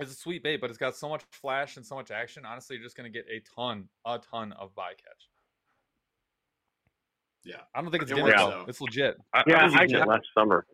it's 0.00 0.12
a 0.12 0.16
sweet 0.16 0.42
bait, 0.42 0.60
but 0.60 0.70
it's 0.70 0.78
got 0.78 0.96
so 0.96 1.08
much 1.08 1.22
flash 1.30 1.76
and 1.76 1.84
so 1.84 1.94
much 1.94 2.10
action. 2.10 2.44
Honestly, 2.46 2.76
you're 2.76 2.84
just 2.84 2.96
going 2.96 3.10
to 3.10 3.16
get 3.16 3.26
a 3.30 3.40
ton, 3.54 3.88
a 4.04 4.18
ton 4.18 4.52
of 4.52 4.74
bycatch. 4.74 5.26
Yeah. 7.44 7.56
I 7.74 7.80
don't 7.80 7.90
think 7.90 8.02
it's 8.02 8.12
It 8.12 8.16
gimmick 8.16 8.36
though. 8.36 8.50
though. 8.50 8.64
It's 8.68 8.80
legit. 8.80 9.16
I, 9.32 9.42
Yeah, 9.46 9.60
I 9.62 9.64
was 9.64 9.74
I 9.74 9.86
got- 9.86 10.08
last 10.08 10.26
summer. 10.36 10.66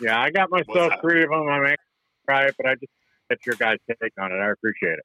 Yeah, 0.00 0.20
I 0.20 0.30
got 0.30 0.50
What's 0.50 0.68
myself 0.68 0.90
that? 0.90 1.00
three 1.00 1.24
of 1.24 1.30
them. 1.30 1.48
I 1.48 1.58
may 1.60 1.74
try 2.28 2.44
it, 2.46 2.54
but 2.56 2.66
I 2.66 2.74
just 2.74 2.92
get 3.30 3.38
your 3.46 3.56
guys' 3.56 3.78
take 3.88 4.12
on 4.20 4.30
it. 4.30 4.36
I 4.36 4.50
appreciate 4.50 4.92
it. 4.92 5.04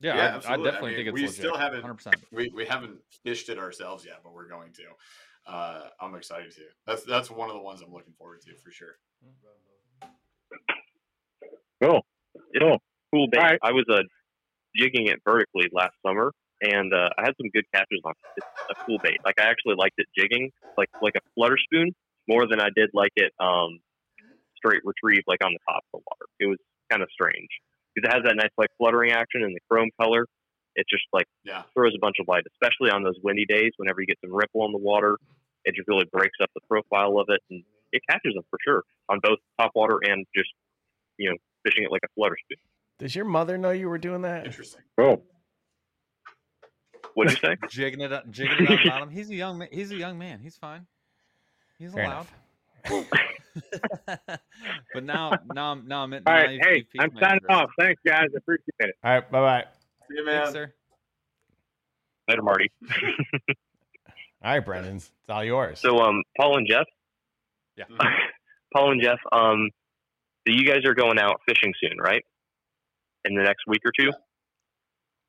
Yeah, 0.00 0.16
Yeah, 0.16 0.22
I, 0.22 0.24
I 0.24 0.28
absolutely. 0.36 0.62
I 0.68 0.70
definitely 0.70 0.90
mean, 0.90 0.96
think 0.98 1.08
it's 1.08 1.14
we 1.14 1.20
legit. 1.22 1.36
still 1.36 1.56
haven't- 1.56 1.82
100%. 1.82 2.14
We 2.32 2.50
we 2.54 2.64
haven't 2.64 2.98
fished 3.24 3.48
it 3.48 3.58
ourselves 3.58 4.04
yet, 4.04 4.20
but 4.22 4.32
we're 4.34 4.48
going 4.48 4.72
to. 4.74 4.82
Uh, 5.52 5.88
I'm 6.00 6.14
excited 6.14 6.52
to. 6.52 6.62
That's 6.86 7.02
that's 7.04 7.30
one 7.30 7.48
of 7.50 7.56
the 7.56 7.62
ones 7.62 7.82
I'm 7.82 7.92
looking 7.92 8.12
forward 8.14 8.40
to 8.42 8.54
for 8.56 8.70
sure. 8.70 8.98
Cool. 11.82 12.00
It's 12.52 12.62
Cool. 12.62 12.78
cool 13.12 13.28
bait. 13.30 13.38
Alright. 13.38 13.58
I 13.62 13.72
was 13.72 13.84
uh, 13.90 14.02
jigging 14.76 15.06
it 15.08 15.20
vertically 15.24 15.68
last 15.72 15.94
summer, 16.06 16.32
and 16.62 16.92
uh, 16.92 17.08
I 17.18 17.22
had 17.22 17.34
some 17.40 17.48
good 17.52 17.64
catches 17.74 18.00
on 18.04 18.12
it. 18.12 18.44
It's 18.44 18.46
a 18.70 18.74
cool 18.86 18.98
bait. 19.02 19.18
Like 19.24 19.34
I 19.40 19.44
actually 19.44 19.74
liked 19.78 19.94
it 19.98 20.06
jigging, 20.16 20.50
like 20.76 20.88
like 21.00 21.14
a 21.16 21.20
flutter 21.34 21.56
spoon, 21.58 21.92
more 22.28 22.46
than 22.48 22.60
I 22.60 22.68
did 22.74 22.90
like 22.92 23.12
it 23.16 23.32
um, 23.40 23.78
straight 24.56 24.82
retrieve, 24.84 25.22
like 25.26 25.42
on 25.44 25.52
the 25.52 25.58
top 25.68 25.82
of 25.92 26.00
the 26.00 26.04
water. 26.06 26.26
It 26.38 26.46
was 26.46 26.58
kind 26.90 27.02
of 27.02 27.08
strange 27.12 27.48
because 27.94 28.10
it 28.10 28.14
has 28.14 28.22
that 28.24 28.36
nice 28.36 28.52
like 28.58 28.68
fluttering 28.78 29.12
action 29.12 29.42
and 29.42 29.54
the 29.54 29.60
chrome 29.70 29.90
color. 30.00 30.26
It 30.76 30.86
just 30.88 31.04
like 31.12 31.26
Yeah. 31.44 31.62
throws 31.74 31.94
a 31.96 31.98
bunch 32.00 32.16
of 32.20 32.28
light, 32.28 32.44
especially 32.54 32.90
on 32.92 33.02
those 33.02 33.18
windy 33.24 33.44
days. 33.46 33.72
Whenever 33.76 34.00
you 34.00 34.06
get 34.06 34.18
some 34.24 34.32
ripple 34.34 34.62
on 34.62 34.70
the 34.72 34.78
water, 34.78 35.16
it 35.64 35.74
just 35.74 35.88
really 35.88 36.06
breaks 36.12 36.36
up 36.42 36.48
the 36.54 36.60
profile 36.68 37.18
of 37.18 37.26
it, 37.28 37.40
and 37.50 37.64
it 37.92 38.02
catches 38.08 38.34
them 38.34 38.44
for 38.50 38.58
sure 38.64 38.82
on 39.08 39.18
both 39.22 39.38
top 39.58 39.72
water 39.74 39.98
and 40.02 40.26
just 40.34 40.50
you 41.18 41.30
know 41.30 41.36
fishing 41.64 41.84
it 41.84 41.92
like 41.92 42.02
a 42.04 42.08
flutter 42.14 42.36
spoon. 42.44 42.58
Does 42.98 43.14
your 43.14 43.24
mother 43.24 43.56
know 43.56 43.70
you 43.70 43.88
were 43.88 43.98
doing 43.98 44.22
that? 44.22 44.46
Interesting. 44.46 44.82
Oh. 44.98 45.22
What'd 47.14 47.32
you 47.32 47.38
say? 47.38 47.56
jigging 47.70 48.00
it 48.00 48.12
up, 48.12 48.30
jigging 48.30 48.56
it 48.60 48.70
on 48.70 48.78
bottom. 48.86 49.10
He's 49.10 49.30
a 49.30 49.34
young 49.34 49.58
man. 49.58 49.68
He's 49.72 49.90
a 49.90 49.96
young 49.96 50.18
man. 50.18 50.40
He's 50.40 50.56
fine. 50.56 50.86
He's 51.78 51.92
Fair 51.92 52.04
allowed. 52.04 52.26
but 54.94 55.02
now, 55.02 55.32
now, 55.52 55.72
I'm 55.72 55.88
now 55.88 56.02
I'm 56.02 56.12
in. 56.12 56.22
All 56.26 56.34
now 56.34 56.40
right. 56.42 56.60
Hey, 56.62 56.86
I'm 56.98 57.10
my 57.14 57.20
signing 57.20 57.40
interest. 57.42 57.50
off. 57.50 57.70
Thanks, 57.78 58.00
guys. 58.06 58.26
I 58.34 58.36
appreciate 58.36 58.64
it. 58.80 58.94
All 59.02 59.14
right. 59.14 59.30
Bye 59.30 59.40
bye. 59.40 59.64
See 60.08 60.16
you, 60.16 60.24
Thanks, 60.24 60.46
man. 60.46 60.52
sir. 60.52 60.74
Later, 62.28 62.42
Marty. 62.42 62.70
All 64.42 64.52
right, 64.52 64.64
Brendan. 64.64 64.96
It's 64.96 65.10
all 65.28 65.44
yours. 65.44 65.80
So, 65.80 65.98
um, 65.98 66.22
Paul 66.38 66.58
and 66.58 66.66
Jeff. 66.66 66.86
Yeah. 67.88 67.96
Paul 68.74 68.92
and 68.92 69.02
Jeff. 69.02 69.18
Um, 69.32 69.70
so 70.46 70.54
you 70.54 70.64
guys 70.64 70.84
are 70.86 70.94
going 70.94 71.18
out 71.18 71.40
fishing 71.48 71.72
soon, 71.80 71.98
right? 71.98 72.22
In 73.24 73.34
the 73.34 73.42
next 73.42 73.64
week 73.66 73.82
or 73.84 73.92
two. 73.98 74.10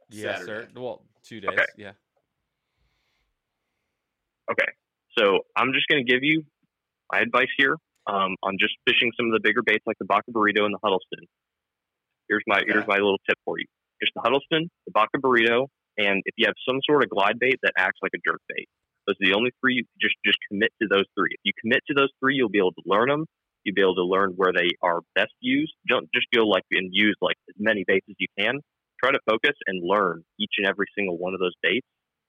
Yes, 0.09 0.45
sir. 0.45 0.67
Well, 0.75 1.03
two 1.23 1.39
days. 1.41 1.49
Okay. 1.53 1.65
Yeah. 1.77 1.91
Okay. 4.51 4.71
So 5.17 5.39
I'm 5.55 5.73
just 5.73 5.87
going 5.87 6.05
to 6.05 6.09
give 6.11 6.23
you 6.23 6.43
my 7.11 7.19
advice 7.19 7.49
here 7.57 7.75
um, 8.07 8.35
on 8.43 8.57
just 8.59 8.73
fishing 8.87 9.11
some 9.17 9.27
of 9.27 9.33
the 9.33 9.39
bigger 9.43 9.61
baits 9.61 9.83
like 9.85 9.97
the 9.99 10.05
Baca 10.05 10.31
Burrito 10.31 10.63
and 10.63 10.73
the 10.73 10.79
Huddleston. 10.83 11.27
Here's 12.29 12.43
my 12.47 12.61
here's 12.65 12.87
my 12.87 12.95
little 12.95 13.19
tip 13.27 13.37
for 13.43 13.59
you. 13.59 13.65
Just 14.01 14.13
the 14.15 14.21
Huddleston, 14.21 14.69
the 14.85 14.91
Baca 14.91 15.17
Burrito, 15.17 15.67
and 15.97 16.21
if 16.25 16.33
you 16.37 16.45
have 16.47 16.55
some 16.67 16.79
sort 16.87 17.03
of 17.03 17.09
glide 17.09 17.39
bait 17.39 17.59
that 17.63 17.73
acts 17.77 17.99
like 18.01 18.11
a 18.15 18.19
jerk 18.25 18.39
bait, 18.47 18.67
those 19.07 19.15
are 19.21 19.27
the 19.27 19.35
only 19.35 19.51
three. 19.61 19.75
You 19.75 19.83
just 19.99 20.15
just 20.25 20.37
commit 20.49 20.71
to 20.81 20.87
those 20.89 21.05
three. 21.17 21.31
If 21.31 21.41
you 21.43 21.53
commit 21.59 21.81
to 21.87 21.93
those 21.93 22.09
three, 22.19 22.35
you'll 22.35 22.49
be 22.53 22.59
able 22.59 22.73
to 22.73 22.85
learn 22.85 23.09
them. 23.09 23.25
You'll 23.63 23.75
be 23.75 23.81
able 23.81 23.95
to 23.95 24.05
learn 24.05 24.33
where 24.35 24.53
they 24.53 24.69
are 24.81 25.01
best 25.15 25.33
used. 25.39 25.73
Don't 25.87 26.09
just 26.13 26.27
go 26.33 26.45
like 26.47 26.65
and 26.71 26.89
use 26.91 27.17
like 27.21 27.37
as 27.49 27.55
many 27.57 27.83
baits 27.85 28.05
as 28.09 28.15
you 28.19 28.27
can. 28.37 28.59
Try 29.03 29.11
to 29.11 29.19
focus 29.25 29.57
and 29.65 29.81
learn 29.81 30.23
each 30.39 30.53
and 30.57 30.67
every 30.67 30.85
single 30.97 31.17
one 31.17 31.33
of 31.33 31.39
those 31.39 31.55
baits, 31.61 31.87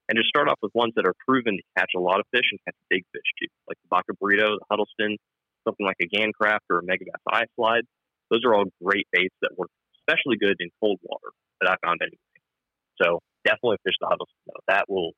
and 0.08 0.16
just 0.16 0.28
start 0.28 0.48
off 0.48 0.58
with 0.62 0.72
ones 0.74 0.92
that 0.96 1.06
are 1.06 1.14
proven 1.26 1.56
to 1.56 1.62
catch 1.76 1.92
a 1.96 2.00
lot 2.00 2.20
of 2.20 2.26
fish 2.32 2.48
and 2.50 2.60
catch 2.64 2.76
big 2.88 3.04
fish 3.12 3.28
too, 3.40 3.48
like 3.68 3.76
the 3.84 3.88
Baca 3.90 4.12
Burrito, 4.16 4.56
the 4.56 4.66
Huddleston, 4.70 5.16
something 5.64 5.84
like 5.84 6.00
a 6.00 6.08
Gancraft 6.08 6.64
or 6.70 6.78
a 6.78 6.82
Megabass 6.82 7.20
Eye 7.28 7.44
Slide. 7.56 7.84
Those 8.30 8.40
are 8.46 8.54
all 8.54 8.64
great 8.82 9.06
baits 9.12 9.34
that 9.42 9.52
work 9.58 9.68
especially 10.02 10.36
good 10.36 10.56
in 10.60 10.70
cold 10.80 10.98
water 11.02 11.30
that 11.60 11.70
I 11.70 11.76
found 11.84 12.00
anyway. 12.02 12.18
So 13.00 13.20
definitely 13.44 13.78
fish 13.84 13.94
the 14.00 14.06
Huddleston. 14.06 14.42
Though. 14.46 14.62
That 14.68 14.84
will, 14.88 15.12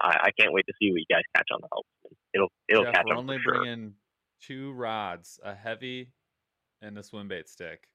I, 0.00 0.18
I 0.24 0.30
can't 0.38 0.52
wait 0.52 0.64
to 0.66 0.72
see 0.80 0.90
what 0.90 0.98
you 1.00 1.06
guys 1.10 1.22
catch 1.34 1.48
on 1.52 1.60
the 1.60 1.68
Huddleston. 1.72 2.18
It'll 2.34 2.52
it'll 2.68 2.84
Jeff, 2.84 2.94
catch 2.94 3.04
we're 3.08 3.16
only 3.16 3.36
for 3.38 3.42
sure. 3.42 3.54
bringing 3.60 3.94
two 4.40 4.72
rods, 4.72 5.40
a 5.44 5.54
heavy 5.54 6.12
and 6.82 6.96
a 6.98 7.02
swim 7.02 7.28
bait 7.28 7.48
stick, 7.48 7.88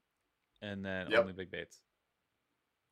and 0.62 0.84
then 0.86 1.10
Yep. 1.10 1.20
only 1.22 1.34
big 1.34 1.52
baits. 1.52 1.80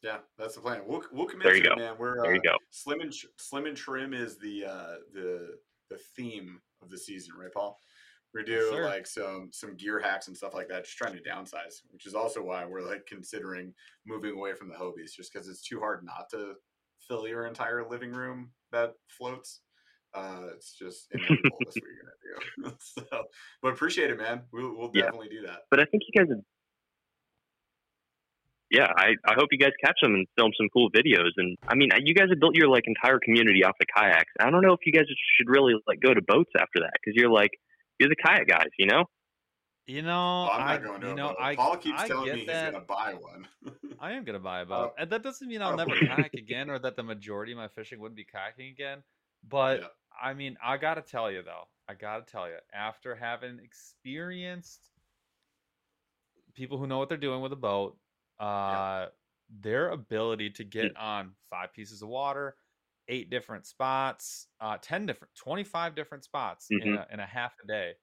Yeah, 0.01 0.17
that's 0.37 0.55
the 0.55 0.61
plan. 0.61 0.81
We'll 0.87 1.03
we'll 1.11 1.27
commit 1.27 1.43
There 1.45 1.55
you 1.55 1.63
to 1.63 1.69
go. 1.69 1.73
it, 1.75 1.79
man. 1.79 1.95
We're 1.99 2.21
There 2.23 2.33
you 2.33 2.39
uh, 2.39 2.53
go. 2.53 2.57
Slim 2.69 3.01
and 3.01 3.13
Slim 3.37 3.65
and 3.65 3.77
Trim 3.77 4.13
is 4.13 4.37
the 4.37 4.65
uh, 4.65 4.95
the 5.13 5.57
the 5.89 5.97
theme 6.15 6.61
of 6.81 6.89
the 6.89 6.97
season, 6.97 7.35
right, 7.37 7.53
Paul? 7.53 7.77
We 8.33 8.43
do 8.43 8.69
sir. 8.71 8.85
like 8.85 9.05
some 9.05 9.49
some 9.51 9.75
gear 9.75 9.99
hacks 9.99 10.27
and 10.29 10.37
stuff 10.37 10.53
like 10.53 10.69
that, 10.69 10.85
just 10.85 10.97
trying 10.97 11.13
to 11.13 11.21
downsize, 11.21 11.81
which 11.91 12.05
is 12.05 12.15
also 12.15 12.41
why 12.41 12.65
we're 12.65 12.81
like 12.81 13.05
considering 13.05 13.73
moving 14.07 14.31
away 14.31 14.53
from 14.53 14.69
the 14.69 14.75
Hobies, 14.75 15.13
just 15.13 15.33
because 15.33 15.49
it's 15.49 15.61
too 15.61 15.79
hard 15.79 16.03
not 16.05 16.29
to 16.31 16.53
fill 17.07 17.27
your 17.27 17.45
entire 17.45 17.87
living 17.89 18.11
room 18.11 18.51
that 18.71 18.93
floats. 19.07 19.61
Uh, 20.13 20.47
it's 20.55 20.73
just 20.77 21.07
inevitable. 21.13 21.57
that's 21.63 21.75
what 21.77 21.83
you're 21.83 22.03
gonna 22.03 22.71
do. 22.71 22.75
so, 22.79 23.23
but 23.61 23.69
appreciate 23.73 24.09
it, 24.11 24.17
man. 24.17 24.41
We'll, 24.51 24.75
we'll 24.77 24.91
Yeah. 24.93 25.03
definitely 25.03 25.29
do 25.29 25.41
that. 25.47 25.59
But 25.69 25.79
I 25.79 25.85
think 25.85 26.03
you 26.07 26.19
guys. 26.21 26.29
Have, 26.29 26.43
yeah, 28.69 28.87
I, 28.95 29.15
I 29.27 29.33
hope 29.35 29.49
you 29.51 29.57
guys 29.57 29.71
catch 29.83 29.97
them 30.01 30.15
and 30.15 30.25
film 30.37 30.51
some 30.57 30.69
cool 30.71 30.89
videos. 30.91 31.31
And 31.35 31.57
I 31.67 31.75
mean, 31.75 31.89
you 32.05 32.13
guys 32.13 32.27
have 32.29 32.39
built 32.39 32.55
your 32.55 32.69
like 32.69 32.85
entire 32.87 33.19
community 33.23 33.63
off 33.65 33.75
the 33.79 33.85
kayaks. 33.85 34.31
I 34.39 34.49
don't 34.49 34.61
know 34.61 34.71
if 34.73 34.79
you 34.85 34.93
guys 34.93 35.03
should 35.37 35.49
really 35.49 35.73
like 35.87 35.99
go 36.01 36.13
to 36.13 36.21
boats 36.25 36.51
after 36.57 36.79
that 36.79 36.91
because 36.93 37.19
you're 37.19 37.29
like 37.31 37.51
you're 37.99 38.09
the 38.09 38.15
kayak 38.15 38.47
guys, 38.47 38.69
you 38.79 38.87
know. 38.87 39.05
You 39.87 40.01
know, 40.03 40.47
Oh, 40.47 40.49
I'm 40.51 40.61
I 40.61 40.73
not 40.73 40.83
going 40.83 41.01
to 41.01 41.07
you 41.09 41.15
know. 41.15 41.35
I 41.39 41.55
Paul 41.55 41.77
keeps 41.77 42.01
I 42.01 42.07
telling 42.07 42.33
me 42.33 42.45
that. 42.45 42.65
he's 42.65 42.73
gonna 42.73 42.85
buy 42.85 43.13
one. 43.13 43.47
I 43.99 44.13
am 44.13 44.23
gonna 44.23 44.39
buy 44.39 44.61
a 44.61 44.65
boat, 44.65 44.93
don't- 44.95 45.03
and 45.03 45.11
that 45.11 45.23
doesn't 45.23 45.47
mean 45.47 45.61
I 45.61 45.65
I'll 45.69 45.75
never 45.77 45.97
kayak 45.97 46.35
again, 46.37 46.69
or 46.69 46.79
that 46.79 46.95
the 46.95 47.03
majority 47.03 47.51
of 47.51 47.57
my 47.57 47.67
fishing 47.67 47.99
wouldn't 47.99 48.15
be 48.15 48.25
kayaking 48.25 48.71
again. 48.71 49.03
But 49.43 49.81
Yeah. 49.81 49.87
I 50.21 50.33
mean, 50.33 50.57
I 50.63 50.77
gotta 50.77 51.01
tell 51.01 51.31
you 51.31 51.41
though, 51.41 51.65
I 51.87 51.95
gotta 51.95 52.23
tell 52.25 52.47
you, 52.47 52.57
after 52.73 53.15
having 53.15 53.59
experienced 53.59 54.91
people 56.53 56.77
who 56.77 56.87
know 56.87 56.97
what 56.97 57.09
they're 57.09 57.17
doing 57.17 57.41
with 57.41 57.53
a 57.53 57.57
boat, 57.57 57.97
uh, 58.39 59.07
their 59.49 59.89
ability 59.89 60.49
to 60.51 60.63
get 60.63 60.95
on 60.97 61.35
five 61.49 61.73
pieces 61.73 62.01
of 62.01 62.09
water, 62.09 62.57
eight 63.07 63.29
different 63.29 63.65
spots, 63.65 64.47
uh, 64.59 64.77
ten 64.81 65.05
different, 65.05 65.33
twenty-five 65.35 65.95
different 65.95 66.23
spots 66.23 66.73
in, 66.79 66.89
Mhm. 66.89 66.95
a, 66.95 67.07
in 67.13 67.19
a 67.19 67.25
half 67.25 67.55
a 67.63 67.67
day, 67.67 67.93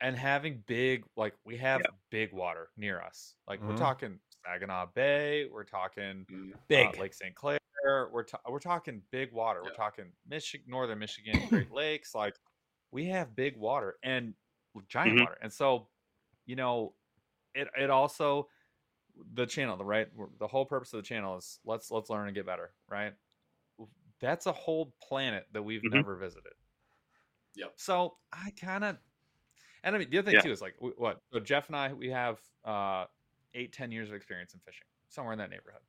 and 0.00 0.16
having 0.16 0.62
big, 0.66 1.04
like 1.16 1.34
we 1.44 1.56
have 1.58 1.80
Yeah. 1.84 1.90
big 2.10 2.32
water 2.32 2.70
near 2.76 3.00
us. 3.02 3.34
Like 3.46 3.60
we're 3.60 3.74
Mhm. 3.74 3.78
talking 3.78 4.20
Saginaw 4.44 4.86
Bay, 4.94 5.46
we're 5.46 5.64
talking 5.64 6.24
Mm. 6.26 6.54
uh, 6.54 6.58
Big. 6.68 6.96
Lake 6.98 7.12
St. 7.14 7.34
Clair. 7.34 7.58
We're 7.84 8.24
ta- 8.24 8.40
we're 8.48 8.58
talking 8.60 9.02
big 9.10 9.32
water. 9.32 9.62
We're 9.62 9.74
talking 9.74 10.12
Michigan, 10.26 10.70
northern 10.70 10.98
Michigan, 10.98 11.46
Great 11.48 11.70
Lakes. 11.72 12.14
Like 12.14 12.36
we 12.90 13.06
have 13.06 13.34
big 13.34 13.56
water 13.56 13.98
and 14.02 14.34
giant 14.88 15.18
Mhm. 15.18 15.20
water, 15.20 15.38
and 15.42 15.52
so 15.52 15.88
you 16.46 16.56
know, 16.56 16.94
it 17.54 17.68
it 17.76 17.90
also 17.90 18.48
the 19.34 19.44
channel, 19.46 19.76
the 19.76 19.84
right, 19.84 20.08
the 20.38 20.46
whole 20.48 20.64
purpose 20.64 20.92
of 20.92 20.98
the 20.98 21.06
channel 21.06 21.36
is 21.36 21.60
let's 21.64 21.90
let's 21.90 22.08
learn 22.10 22.26
and 22.28 22.34
get 22.34 22.46
better, 22.46 22.74
right? 22.88 23.14
That's 24.20 24.46
a 24.46 24.52
whole 24.52 24.94
planet 25.02 25.46
that 25.52 25.62
we've 25.62 25.82
Mhm. 25.82 25.92
never 25.94 26.16
visited. 26.16 26.52
Yep. 27.54 27.72
So 27.80 28.18
I 28.32 28.50
kind 28.52 28.84
of, 28.84 28.98
and 29.84 29.94
I 29.94 29.98
mean 29.98 30.10
the 30.10 30.18
other 30.18 30.30
thing 30.30 30.36
Yeah. 30.36 30.42
too 30.42 30.52
is 30.52 30.60
like 30.60 30.74
what? 30.78 31.18
So 31.32 31.40
Jeff 31.40 31.68
and 31.68 31.76
I, 31.76 31.92
we 31.92 32.10
have 32.10 32.40
uh 32.64 33.06
eight, 33.54 33.72
ten 33.72 33.90
years 33.90 34.08
of 34.08 34.14
experience 34.14 34.54
in 34.54 34.60
fishing, 34.60 34.86
somewhere 35.08 35.32
in 35.32 35.38
that 35.38 35.50
neighborhood. 35.50 35.82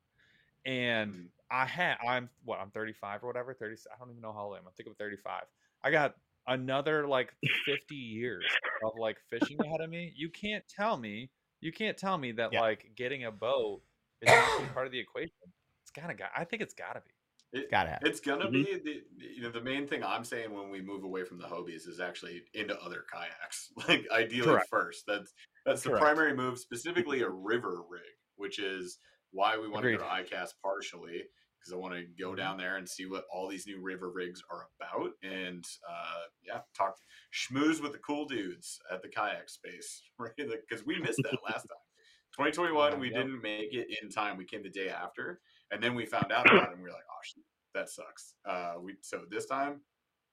And 0.65 1.13
Mhm. 1.13 1.29
I 1.49 1.65
had, 1.65 1.97
I'm 2.07 2.29
what, 2.43 2.59
I'm 2.59 2.71
35 2.71 3.23
or 3.23 3.27
whatever, 3.27 3.53
30. 3.53 3.75
I 3.93 3.97
don't 3.99 4.09
even 4.11 4.21
know 4.21 4.31
how 4.33 4.45
old 4.45 4.55
I 4.55 4.59
am. 4.59 4.67
I 4.67 4.71
think 4.71 4.87
I'm 4.87 4.95
35. 4.95 5.43
I 5.83 5.91
got 5.91 6.15
another 6.47 7.07
like 7.07 7.33
50 7.65 7.95
years 7.95 8.45
of 8.83 8.93
like 8.97 9.17
fishing 9.29 9.59
ahead 9.63 9.81
of 9.81 9.89
me. 9.89 10.13
You 10.15 10.29
can't 10.29 10.63
tell 10.67 10.97
me, 10.97 11.31
you 11.61 11.71
can't 11.71 11.97
tell 11.97 12.17
me 12.17 12.31
that 12.33 12.53
Yeah. 12.53 12.59
like 12.59 12.91
getting 12.95 13.25
a 13.25 13.31
boat 13.31 13.83
is 14.21 14.29
part 14.73 14.85
of 14.85 14.91
the 14.91 14.99
equation. 14.99 15.31
It's 15.83 15.91
gotta 15.91 16.13
got. 16.13 16.31
I 16.35 16.45
think 16.45 16.61
it's 16.61 16.73
gotta 16.73 17.01
be. 17.01 17.11
It, 17.53 17.73
have. 17.73 18.01
It's 18.01 18.19
gonna 18.19 18.49
Mhm. 18.49 18.51
be 18.51 18.77
the 18.79 19.03
you 19.17 19.41
know 19.41 19.51
the 19.51 19.61
main 19.61 19.87
thing 19.87 20.03
I'm 20.03 20.23
saying 20.23 20.51
when 20.53 20.69
we 20.69 20.81
move 20.81 21.03
away 21.03 21.23
from 21.25 21.37
the 21.37 21.47
Hobies 21.47 21.87
is 21.87 21.99
actually 21.99 22.43
into 22.53 22.79
other 22.81 23.05
kayaks. 23.11 23.71
Like 23.87 24.07
ideally 24.11 24.57
Correct. 24.57 24.69
first. 24.69 25.05
That's 25.07 25.33
that's 25.65 25.83
the 25.83 25.91
primary 25.91 26.33
move, 26.35 26.59
specifically 26.59 27.21
a 27.21 27.29
river 27.29 27.83
rig, 27.87 28.01
which 28.35 28.57
is 28.59 28.99
why 29.31 29.57
we 29.57 29.67
want 29.69 29.83
to 29.83 29.89
go 29.89 29.97
to 29.97 30.03
ICAST 30.03 30.53
partially 30.63 31.27
because 31.59 31.73
I 31.73 31.75
want 31.75 31.93
to 31.93 32.05
go 32.19 32.33
down 32.35 32.57
there 32.57 32.77
and 32.77 32.89
see 32.89 33.05
what 33.05 33.25
all 33.31 33.47
these 33.47 33.67
new 33.67 33.79
river 33.79 34.11
rigs 34.11 34.41
are 34.49 34.67
about, 34.79 35.11
and 35.21 35.63
uh, 35.87 36.23
yeah, 36.41 36.61
talk 36.75 36.95
schmooze 37.33 37.81
with 37.81 37.91
the 37.91 37.99
cool 37.99 38.25
dudes 38.25 38.81
at 38.89 39.01
the 39.03 39.09
kayak 39.09 39.47
space, 39.49 40.01
right? 40.19 40.33
Because 40.37 40.85
we 40.85 40.99
missed 40.99 41.21
that 41.23 41.43
last 41.43 41.67
time. 41.67 41.77
2021, 42.33 42.97
we 42.99 43.09
didn't 43.11 43.41
make 43.41 43.73
it 43.73 43.89
in 44.01 44.09
time. 44.09 44.37
We 44.37 44.45
came 44.45 44.63
the 44.63 44.69
day 44.69 44.89
after, 44.89 45.41
and 45.71 45.81
then 45.81 45.95
we 45.95 46.05
found 46.05 46.31
out 46.31 46.45
about 46.49 46.69
it, 46.69 46.73
and 46.73 46.77
we 46.81 46.83
were 46.83 46.93
like, 46.93 47.05
"Oh 47.09 47.19
shit, 47.23 47.43
that 47.73 47.89
sucks." 47.89 48.33
Uh, 48.47 48.73
we 48.81 48.95
so 49.01 49.21
this 49.29 49.45
time, 49.45 49.81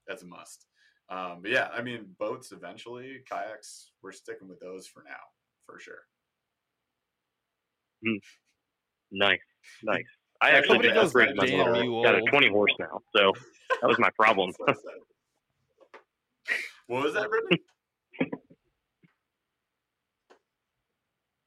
that's 0.06 0.22
a 0.22 0.26
must. 0.26 0.66
Um, 1.10 1.40
but 1.42 1.50
yeah, 1.50 1.68
I 1.72 1.80
mean, 1.80 2.14
boats 2.18 2.52
eventually, 2.52 3.22
kayaks, 3.30 3.92
we're 4.02 4.12
sticking 4.12 4.48
with 4.48 4.60
those 4.60 4.86
for 4.86 5.02
now, 5.04 5.16
for 5.64 5.78
sure. 5.78 6.00
Nice, 9.10 9.38
nice. 9.82 10.04
I 10.40 10.50
Yeah, 10.50 10.56
actually 10.58 10.68
somebody 10.68 10.88
just 10.90 11.14
goes, 11.14 11.14
upgraded 11.14 11.34
my 11.36 11.46
"Damn, 11.46 11.58
motor. 11.58 11.82
you 11.82 12.02
Got 12.02 12.14
a 12.14 12.22
20 12.30 12.48
horse 12.50 12.74
now, 12.78 13.00
so 13.16 13.32
that 13.80 13.86
was 13.88 13.98
my 13.98 14.10
problem. 14.16 14.52
So 14.66 14.74
what 16.86 17.04
was 17.04 17.12
that, 17.14 17.28
Brittany? 17.28 17.60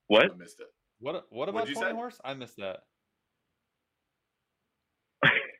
what? 0.08 0.32
I 0.32 0.36
missed 0.36 0.60
it. 0.60 0.68
What 1.00 1.26
what 1.32 1.50
about 1.50 1.68
you 1.68 1.74
20 1.74 1.90
say? 1.90 1.96
horse? 1.96 2.20
I 2.24 2.34
missed 2.36 2.58
that. 2.58 2.84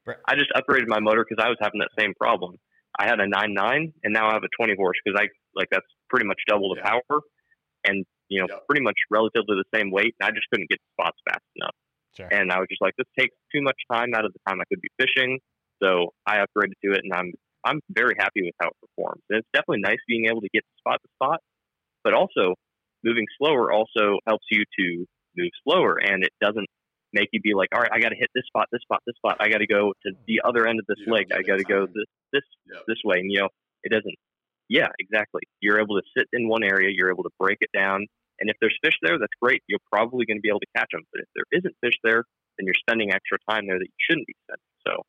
I 0.08 0.36
just 0.36 0.52
upgraded 0.56 0.88
my 0.88 1.00
motor 1.00 1.26
because 1.28 1.44
I 1.44 1.50
was 1.50 1.58
having 1.62 1.80
that 1.80 1.92
same 1.98 2.14
problem. 2.20 2.56
I 3.00 3.06
had 3.08 3.20
a 3.20 3.28
nine 3.28 3.54
nine, 3.54 3.94
and 4.04 4.14
now 4.14 4.30
I 4.30 4.34
have 4.34 4.44
a 4.44 4.52
20 4.58 4.76
horse 4.76 4.98
because 5.04 5.20
I 5.20 5.28
like 5.56 5.70
that's 5.72 5.86
pretty 6.10 6.26
much 6.26 6.40
double 6.48 6.74
the 6.74 6.82
Yeah. 6.82 6.90
power 6.90 7.22
and 7.86 8.06
you 8.30 8.42
know 8.42 8.48
pretty 8.70 8.82
much 8.84 8.96
relatively 9.10 9.56
the 9.58 9.66
same 9.78 9.92
weight. 9.92 10.16
And 10.20 10.28
I 10.28 10.32
just 10.32 10.48
couldn't 10.52 10.70
get 10.70 10.80
spots 10.94 11.18
fast 11.30 11.46
enough. 11.56 11.76
Sure. 12.18 12.28
And 12.32 12.52
I 12.52 12.60
was 12.60 12.68
just 12.70 12.82
like, 12.82 12.94
this 12.98 13.08
takes 13.18 13.36
too 13.56 13.62
much 13.62 13.78
time 13.92 14.14
out 14.14 14.26
of 14.26 14.34
the 14.34 14.40
time 14.48 14.60
I 14.60 14.66
could 14.68 14.82
be 14.82 14.90
fishing. 15.00 15.40
So 15.82 16.14
I 16.26 16.38
upgraded 16.38 16.76
to 16.84 16.92
it, 16.92 17.02
and 17.04 17.14
I'm 17.14 17.32
I'm 17.66 17.80
very 17.90 18.16
happy 18.18 18.42
with 18.44 18.56
how 18.62 18.70
it 18.70 18.78
performs. 18.82 19.22
And 19.30 19.40
it's 19.40 19.48
definitely 19.54 19.82
nice 19.82 20.00
being 20.08 20.26
able 20.30 20.42
to 20.42 20.50
get 20.54 20.64
spot 20.80 21.00
to 21.02 21.10
spot, 21.16 21.40
but 22.04 22.14
also 22.14 22.56
moving 23.04 23.26
slower 23.38 23.72
also 23.72 24.18
helps 24.28 24.46
you 24.52 24.64
to 24.80 25.06
move 25.38 25.50
slower, 25.64 25.98
and 25.98 26.24
it 26.24 26.32
doesn't 26.42 26.68
make 27.14 27.30
you 27.32 27.42
be 27.42 27.54
like, 27.54 27.70
all 27.74 27.82
right, 27.82 27.92
I 27.94 28.00
got 28.00 28.10
to 28.10 28.16
hit 28.16 28.30
this 28.34 28.46
spot, 28.48 28.68
this 28.72 28.82
spot, 28.82 29.02
this 29.06 29.16
spot. 29.16 29.38
I 29.40 29.50
got 29.50 29.60
to 29.60 29.68
go 29.68 29.94
to 30.06 30.12
the 30.28 30.42
other 30.44 30.68
end 30.68 30.80
of 30.80 30.86
this 30.88 30.98
You 31.06 31.14
lake. 31.14 31.28
I 31.34 31.42
got 31.42 31.58
to 31.58 31.64
go 31.64 31.88
this 31.88 32.10
this 32.34 32.44
this 32.88 32.98
way, 33.04 33.20
and 33.20 33.32
you 33.32 33.40
know 33.40 33.50
it 33.84 33.92
doesn't. 33.92 34.16
Yeah, 34.70 34.88
exactly. 35.00 35.42
You're 35.60 35.80
able 35.80 36.00
to 36.00 36.04
sit 36.18 36.28
in 36.32 36.48
one 36.48 36.64
area. 36.64 36.90
You're 36.94 37.12
able 37.12 37.24
to 37.24 37.34
break 37.40 37.58
it 37.62 37.70
down, 37.74 38.08
and 38.40 38.50
if 38.50 38.56
there's 38.62 38.78
fish 38.84 38.96
there, 39.02 39.20
that's 39.20 39.34
great. 39.42 39.62
You're 39.68 39.84
probably 39.92 40.26
going 40.26 40.38
to 40.38 40.42
be 40.42 40.50
able 40.50 40.62
to 40.62 40.72
catch 40.76 40.90
them. 40.92 41.04
But 41.12 41.22
if 41.22 41.28
there 41.36 41.46
isn't 41.52 41.76
fish 41.84 41.98
there, 42.04 42.24
then 42.58 42.66
you're 42.66 42.80
spending 42.80 43.12
extra 43.12 43.38
time 43.50 43.68
there 43.68 43.78
that 43.78 43.86
you 43.86 44.00
shouldn't 44.10 44.28
be 44.28 44.34
spending. 44.48 44.72
So 44.88 45.04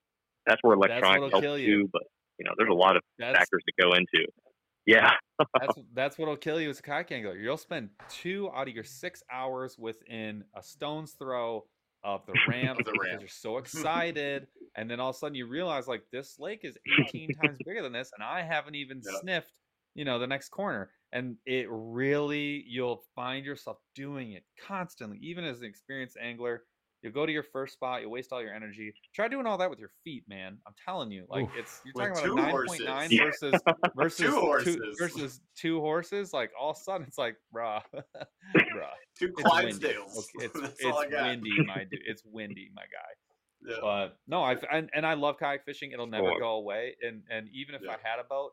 that's 0.47 0.61
where 0.63 0.75
electronics 0.75 1.31
helps 1.31 1.45
kill 1.45 1.57
too. 1.57 1.63
you. 1.63 1.89
But 1.93 2.03
you 2.39 2.45
know, 2.45 2.53
there's 2.57 2.71
a 2.71 2.75
lot 2.75 2.97
of 2.97 3.03
That's 3.19 3.39
factors 3.39 3.63
to 3.67 3.83
go 3.83 3.95
into. 3.95 4.27
Yeah, 4.87 5.13
that's 5.61 5.75
that's 5.95 6.19
what'll 6.19 6.37
kill 6.37 6.61
you 6.61 6.71
as 6.71 6.81
a 6.81 6.83
kayak 6.83 7.13
angler. 7.13 7.37
You'll 7.37 7.57
spend 7.57 7.91
two 8.09 8.51
out 8.55 8.69
of 8.69 8.75
your 8.75 8.85
six 8.85 9.23
hours 9.31 9.79
within 9.79 10.45
a 10.57 10.63
stone's 10.63 11.13
throw 11.13 11.65
of 12.05 12.27
the 12.27 12.37
ramp 12.49 12.79
Of 12.81 12.85
the 12.85 12.93
because 12.93 13.11
ramp. 13.11 13.21
you're 13.21 13.29
so 13.29 13.59
excited, 13.59 14.47
and 14.75 14.91
then 14.91 15.01
all 15.01 15.11
of 15.11 15.17
a 15.17 15.19
sudden 15.19 15.35
you 15.35 15.47
realize 15.47 15.87
like 15.89 16.05
this 16.11 16.39
lake 16.39 16.61
is 16.65 16.79
18 16.87 17.33
times 17.41 17.61
bigger 17.61 17.83
than 17.83 17.93
this, 17.93 18.11
and 18.17 18.25
I 18.25 18.43
haven't 18.43 18.75
even 18.75 19.03
Yep. 19.03 19.15
sniffed, 19.21 19.53
you 19.95 20.05
know, 20.05 20.19
the 20.19 20.27
next 20.27 20.49
corner. 20.51 20.93
and 21.13 21.37
it 21.47 21.67
really 21.71 22.65
you'll 22.67 23.05
find 23.15 23.45
yourself 23.45 23.79
doing 23.95 24.33
it 24.33 24.45
constantly 24.59 25.19
even 25.19 25.45
as 25.45 25.61
an 25.61 25.67
experienced 25.67 26.17
angler 26.21 26.65
you'll 27.03 27.13
go 27.13 27.27
to 27.27 27.33
your 27.33 27.43
first 27.43 27.75
spot 27.75 28.01
you 28.03 28.09
waste 28.09 28.33
all 28.33 28.43
your 28.43 28.55
energy 28.55 28.93
try 29.15 29.29
doing 29.29 29.47
all 29.47 29.59
that 29.59 29.69
with 29.71 29.79
your 29.79 29.91
feet 30.05 30.25
man 30.29 30.59
i'm 30.67 30.75
telling 30.85 31.11
you 31.11 31.25
like 31.29 31.45
Oof. 31.45 31.51
it's 31.57 31.81
you're 31.85 31.93
With 31.95 32.09
talking 32.15 32.25
two 32.29 32.33
about 32.35 32.49
a 32.49 32.51
horses. 32.51 32.81
9.9 32.87 33.11
Yeah. 33.11 33.25
versus 33.25 33.63
versus 33.97 34.27
Two 34.27 34.41
horses. 34.41 34.97
versus 34.99 35.41
two 35.57 35.81
horses 35.81 36.33
like 36.33 36.51
all 36.59 36.71
of 36.71 36.77
a 36.77 36.81
sudden 36.81 37.07
it's 37.07 37.19
like 37.19 37.37
bruh 37.55 37.81
bruh 37.95 38.89
Two 39.19 39.27
it's 39.37 39.43
windy. 39.63 39.87
Clydesdales. 39.89 40.17
Okay, 40.19 40.47
it's 40.47 40.61
That's 40.61 40.85
all 40.85 40.99
I 40.99 41.03
it's 41.05 41.13
got. 41.13 41.23
windy 41.27 41.51
my 41.67 41.85
dude 41.85 42.01
it's 42.07 42.23
windy 42.25 42.71
my 42.75 42.83
guy 42.83 43.69
Yeah. 43.71 43.77
but 43.81 44.19
no, 44.27 44.43
I 44.43 44.57
and, 44.73 44.91
and 44.95 45.07
I 45.07 45.15
love 45.15 45.37
kayak 45.39 45.65
fishing. 45.65 45.93
It'll 45.93 46.07
never 46.07 46.31
Cool. 46.31 46.39
go 46.41 46.51
away. 46.57 46.97
And 47.03 47.23
and 47.31 47.49
even 47.53 47.75
if 47.77 47.83
Yeah. 47.85 47.93
I 47.93 47.99
had 48.03 48.19
a 48.19 48.25
boat, 48.25 48.53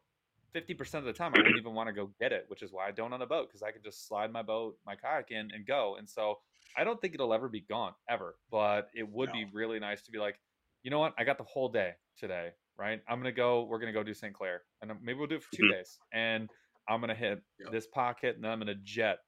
fifty 0.53 0.73
percent 0.75 1.01
of 1.01 1.07
the 1.07 1.17
time 1.17 1.33
I 1.33 1.39
wouldn't 1.39 1.57
even 1.57 1.73
want 1.73 1.87
to 1.87 1.93
go 1.93 2.11
get 2.19 2.31
it, 2.33 2.45
which 2.47 2.61
is 2.61 2.71
why 2.71 2.87
I 2.87 2.91
don't 2.91 3.11
own 3.13 3.21
a 3.21 3.25
boat 3.25 3.47
because 3.47 3.63
I 3.63 3.71
could 3.71 3.83
just 3.83 4.07
slide 4.07 4.31
my 4.31 4.43
boat, 4.43 4.77
my 4.85 4.95
kayak 4.95 5.31
in, 5.31 5.49
and 5.53 5.65
go. 5.65 5.95
And 5.97 6.07
so 6.07 6.39
I 6.77 6.83
don't 6.83 6.99
think 7.01 7.13
it'll 7.13 7.33
ever 7.33 7.49
be 7.49 7.61
gone 7.61 7.93
ever. 8.09 8.37
But 8.51 8.89
it 8.95 9.07
would 9.09 9.31
be 9.31 9.45
really 9.45 9.79
nice 9.79 10.01
to 10.03 10.11
be 10.11 10.19
like, 10.19 10.39
you 10.83 10.91
know 10.91 10.99
what? 10.99 11.13
I 11.17 11.23
got 11.23 11.37
the 11.37 11.43
whole 11.43 11.69
day 11.69 11.93
today, 12.17 12.51
right? 12.77 13.01
I'm 13.07 13.19
gonna 13.19 13.31
go. 13.31 13.63
We're 13.63 13.79
gonna 13.79 13.93
go 13.93 14.03
do 14.03 14.13
St. 14.13 14.33
Clair, 14.33 14.63
and 14.81 14.91
maybe 15.01 15.17
we'll 15.19 15.27
do 15.27 15.35
it 15.35 15.43
for 15.43 15.51
2 15.55 15.63
Mhm. 15.63 15.67
days. 15.67 15.99
And 16.13 16.49
I'm 16.87 17.01
gonna 17.01 17.15
hit 17.15 17.41
Yep. 17.59 17.71
this 17.71 17.87
pocket, 17.87 18.35
and 18.35 18.43
then 18.43 18.51
I'm 18.51 18.59
gonna 18.59 18.75
jet 18.75 19.19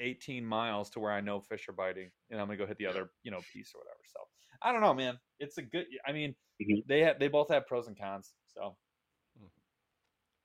18 0.00 0.44
miles 0.44 0.90
to 0.90 1.00
where 1.00 1.12
I 1.12 1.20
know 1.20 1.40
fish 1.40 1.68
are 1.68 1.72
biting, 1.72 2.10
and 2.30 2.40
I'm 2.40 2.46
gonna 2.48 2.58
go 2.58 2.66
hit 2.66 2.78
the 2.78 2.86
other, 2.86 3.10
you 3.22 3.30
know, 3.30 3.42
piece 3.52 3.72
or 3.74 3.80
whatever. 3.80 4.00
So 4.04 4.20
I 4.62 4.72
don't 4.72 4.80
know, 4.82 4.94
man. 4.94 5.18
It's 5.38 5.58
a 5.58 5.62
good. 5.62 5.86
I 6.06 6.12
mean, 6.12 6.34
Mhm. 6.60 6.82
they 6.86 7.00
have 7.00 7.18
they 7.20 7.28
both 7.28 7.50
have 7.50 7.66
pros 7.66 7.86
and 7.88 7.98
cons. 7.98 8.34
So 8.46 8.76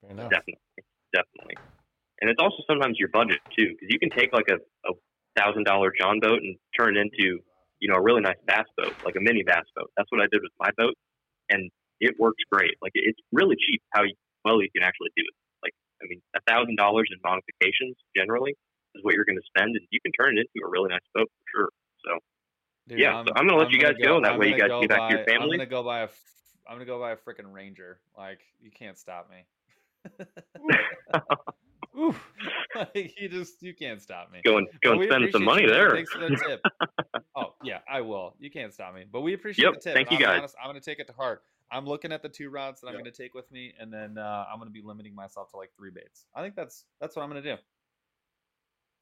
Fair 0.02 0.12
enough. 0.12 0.36
Definitely, 0.36 0.62
definitely. 1.14 1.58
And 2.22 2.30
it's 2.30 2.42
also 2.42 2.64
sometimes 2.68 2.98
your 3.00 3.10
budget 3.10 3.40
too, 3.58 3.70
because 3.76 3.90
you 3.90 4.00
can 4.00 4.12
take 4.12 4.34
like 4.34 4.50
a, 4.50 4.58
a 4.90 4.94
thousand 5.36 5.64
dollar 5.66 5.92
John 6.00 6.20
boat 6.20 6.40
and 6.42 6.56
turn 6.78 6.98
it 6.98 7.02
into, 7.02 7.40
you 7.80 7.88
know, 7.90 7.96
a 7.96 8.02
really 8.02 8.22
nice 8.22 8.40
bass 8.46 8.66
boat, 8.78 8.94
like 9.06 9.16
a 9.16 9.22
mini 9.22 9.44
bass 9.44 9.66
boat. 9.76 9.92
That's 9.98 10.12
what 10.12 10.22
I 10.22 10.28
did 10.32 10.42
with 10.42 10.52
my 10.60 10.70
boat, 10.78 10.96
and 11.50 11.70
it 12.00 12.16
works 12.20 12.42
great. 12.52 12.76
Like 12.82 12.92
it's 12.96 13.20
really 13.32 13.56
cheap 13.56 13.82
how 13.92 14.04
you, 14.04 14.16
well 14.44 14.62
you 14.62 14.70
can 14.74 14.84
actually 14.84 15.12
do 15.16 15.24
it. 15.24 15.36
Like 15.64 15.74
I 16.02 16.06
mean, 16.10 16.22
a 16.36 16.42
thousand 16.50 16.76
dollars 16.76 17.10
in 17.12 17.20
modifications 17.24 17.96
generally 18.16 18.56
is 18.96 19.04
what 19.04 19.16
you're 19.16 19.26
going 19.26 19.40
to 19.40 19.48
spend, 19.56 19.76
and 19.76 19.86
you 19.92 20.00
can 20.04 20.12
turn 20.12 20.38
it 20.38 20.42
into 20.42 20.66
a 20.66 20.70
really 20.70 20.90
nice 20.90 21.06
boat 21.14 21.30
for 21.30 21.46
sure. 21.56 21.70
So 22.06 22.12
dude, 22.90 23.00
Yeah, 23.00 23.24
so 23.24 23.34
I'm 23.36 23.48
gonna 23.48 23.62
let 23.62 23.72
you 23.72 23.80
guys 23.80 23.96
go, 24.02 24.18
and 24.18 24.26
that 24.26 24.38
way 24.38 24.48
you 24.50 24.58
guys 24.58 24.70
go 24.70 24.82
get 24.82 24.90
back 24.90 25.10
to 25.10 25.16
your 25.16 25.26
family. 25.26 25.56
I'm 25.56 25.64
gonna 25.64 25.70
go 25.70 25.84
buy 25.84 26.02
a. 26.02 26.10
f- 26.12 26.20
I'm 26.68 26.76
gonna 26.76 26.86
go 26.86 27.00
buy 27.00 27.12
a 27.12 27.18
freaking 27.18 27.52
Ranger. 27.52 28.00
Like 28.18 28.42
you 28.62 28.72
can't 28.72 28.98
stop 28.98 29.30
me. 29.30 29.46
Oof. 31.98 32.34
like, 32.76 33.14
you 33.20 33.30
just 33.30 33.62
you 33.62 33.74
can't 33.74 34.02
stop 34.02 34.32
me. 34.32 34.42
go 34.44 34.58
and 34.58 34.68
go 34.84 34.94
and 34.94 35.04
spend 35.04 35.32
some 35.32 35.44
money 35.44 35.64
you, 35.64 35.70
there. 35.70 35.92
Thanks 35.92 36.12
for 36.12 36.20
the 36.20 36.36
tip. 36.36 36.64
oh 37.36 37.54
yeah, 37.64 37.80
I 37.90 38.02
will. 38.02 38.36
You 38.40 38.50
can't 38.50 38.74
stop 38.74 38.94
me. 38.94 39.06
But 39.12 39.22
we 39.22 39.34
appreciate 39.34 39.66
Yep, 39.66 39.74
the 39.76 39.80
tip. 39.80 39.96
thank 39.96 40.10
and 40.10 40.20
you, 40.20 40.26
I'm 40.26 40.30
guys. 40.32 40.38
honest, 40.40 40.56
I'm 40.62 40.70
gonna 40.70 40.80
take 40.80 41.00
it 41.00 41.08
to 41.08 41.14
heart. 41.14 41.44
I'm 41.72 41.86
looking 41.86 42.12
at 42.12 42.22
the 42.22 42.30
two 42.30 42.50
rods 42.50 42.82
that 42.82 42.88
I'm 42.88 42.94
Yep. 42.94 43.02
gonna 43.04 43.12
take 43.12 43.34
with 43.34 43.52
me, 43.52 43.74
and 43.80 43.94
then 43.94 44.18
uh, 44.18 44.46
I'm 44.52 44.60
gonna 44.60 44.72
be 44.72 44.82
limiting 44.82 45.16
myself 45.16 45.52
to 45.52 45.58
like 45.58 45.72
three 45.78 45.92
baits. 45.92 46.26
I 46.36 46.42
think 46.42 46.56
that's 46.56 46.86
that's 47.00 47.16
what 47.16 47.24
I'm 47.24 47.30
gonna 47.30 47.42
do. 47.42 47.56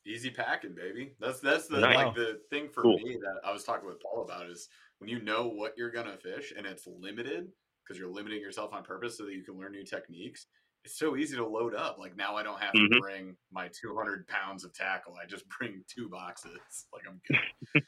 Easy 0.05 0.29
packing, 0.31 0.73
baby. 0.73 1.13
That's 1.19 1.39
that's 1.39 1.67
the 1.67 1.81
Nice. 1.81 1.95
like 1.95 2.15
the 2.15 2.39
thing 2.49 2.69
for 2.69 2.83
Cool. 2.83 2.97
me 2.97 3.17
that 3.21 3.41
I 3.47 3.51
was 3.51 3.63
talking 3.63 3.87
with 3.87 4.01
Paul 4.01 4.23
about 4.23 4.49
is 4.49 4.69
when 4.99 5.09
you 5.09 5.21
know 5.21 5.47
what 5.47 5.73
you're 5.77 5.91
gonna 5.91 6.17
fish 6.17 6.53
and 6.57 6.65
it's 6.65 6.87
limited 6.87 7.47
because 7.83 7.99
you're 7.99 8.09
limiting 8.11 8.39
yourself 8.39 8.71
on 8.73 8.83
purpose 8.83 9.17
so 9.17 9.25
that 9.25 9.33
you 9.33 9.43
can 9.43 9.57
learn 9.57 9.71
new 9.71 9.83
techniques. 9.83 10.47
It's 10.85 10.97
so 10.97 11.15
easy 11.17 11.35
to 11.35 11.45
load 11.45 11.75
up. 11.75 11.97
Like 11.99 12.15
now, 12.15 12.35
I 12.35 12.43
don't 12.43 12.59
have 12.61 12.71
to 12.73 12.79
Mhm. 12.79 12.99
bring 13.01 13.37
my 13.51 13.67
200 13.69 14.27
pounds 14.27 14.63
of 14.63 14.73
tackle. 14.73 15.15
I 15.21 15.25
just 15.25 15.45
bring 15.59 15.83
two 15.87 16.09
boxes. 16.09 16.57
Like 16.93 17.03
I'm 17.07 17.21
good. 17.27 17.83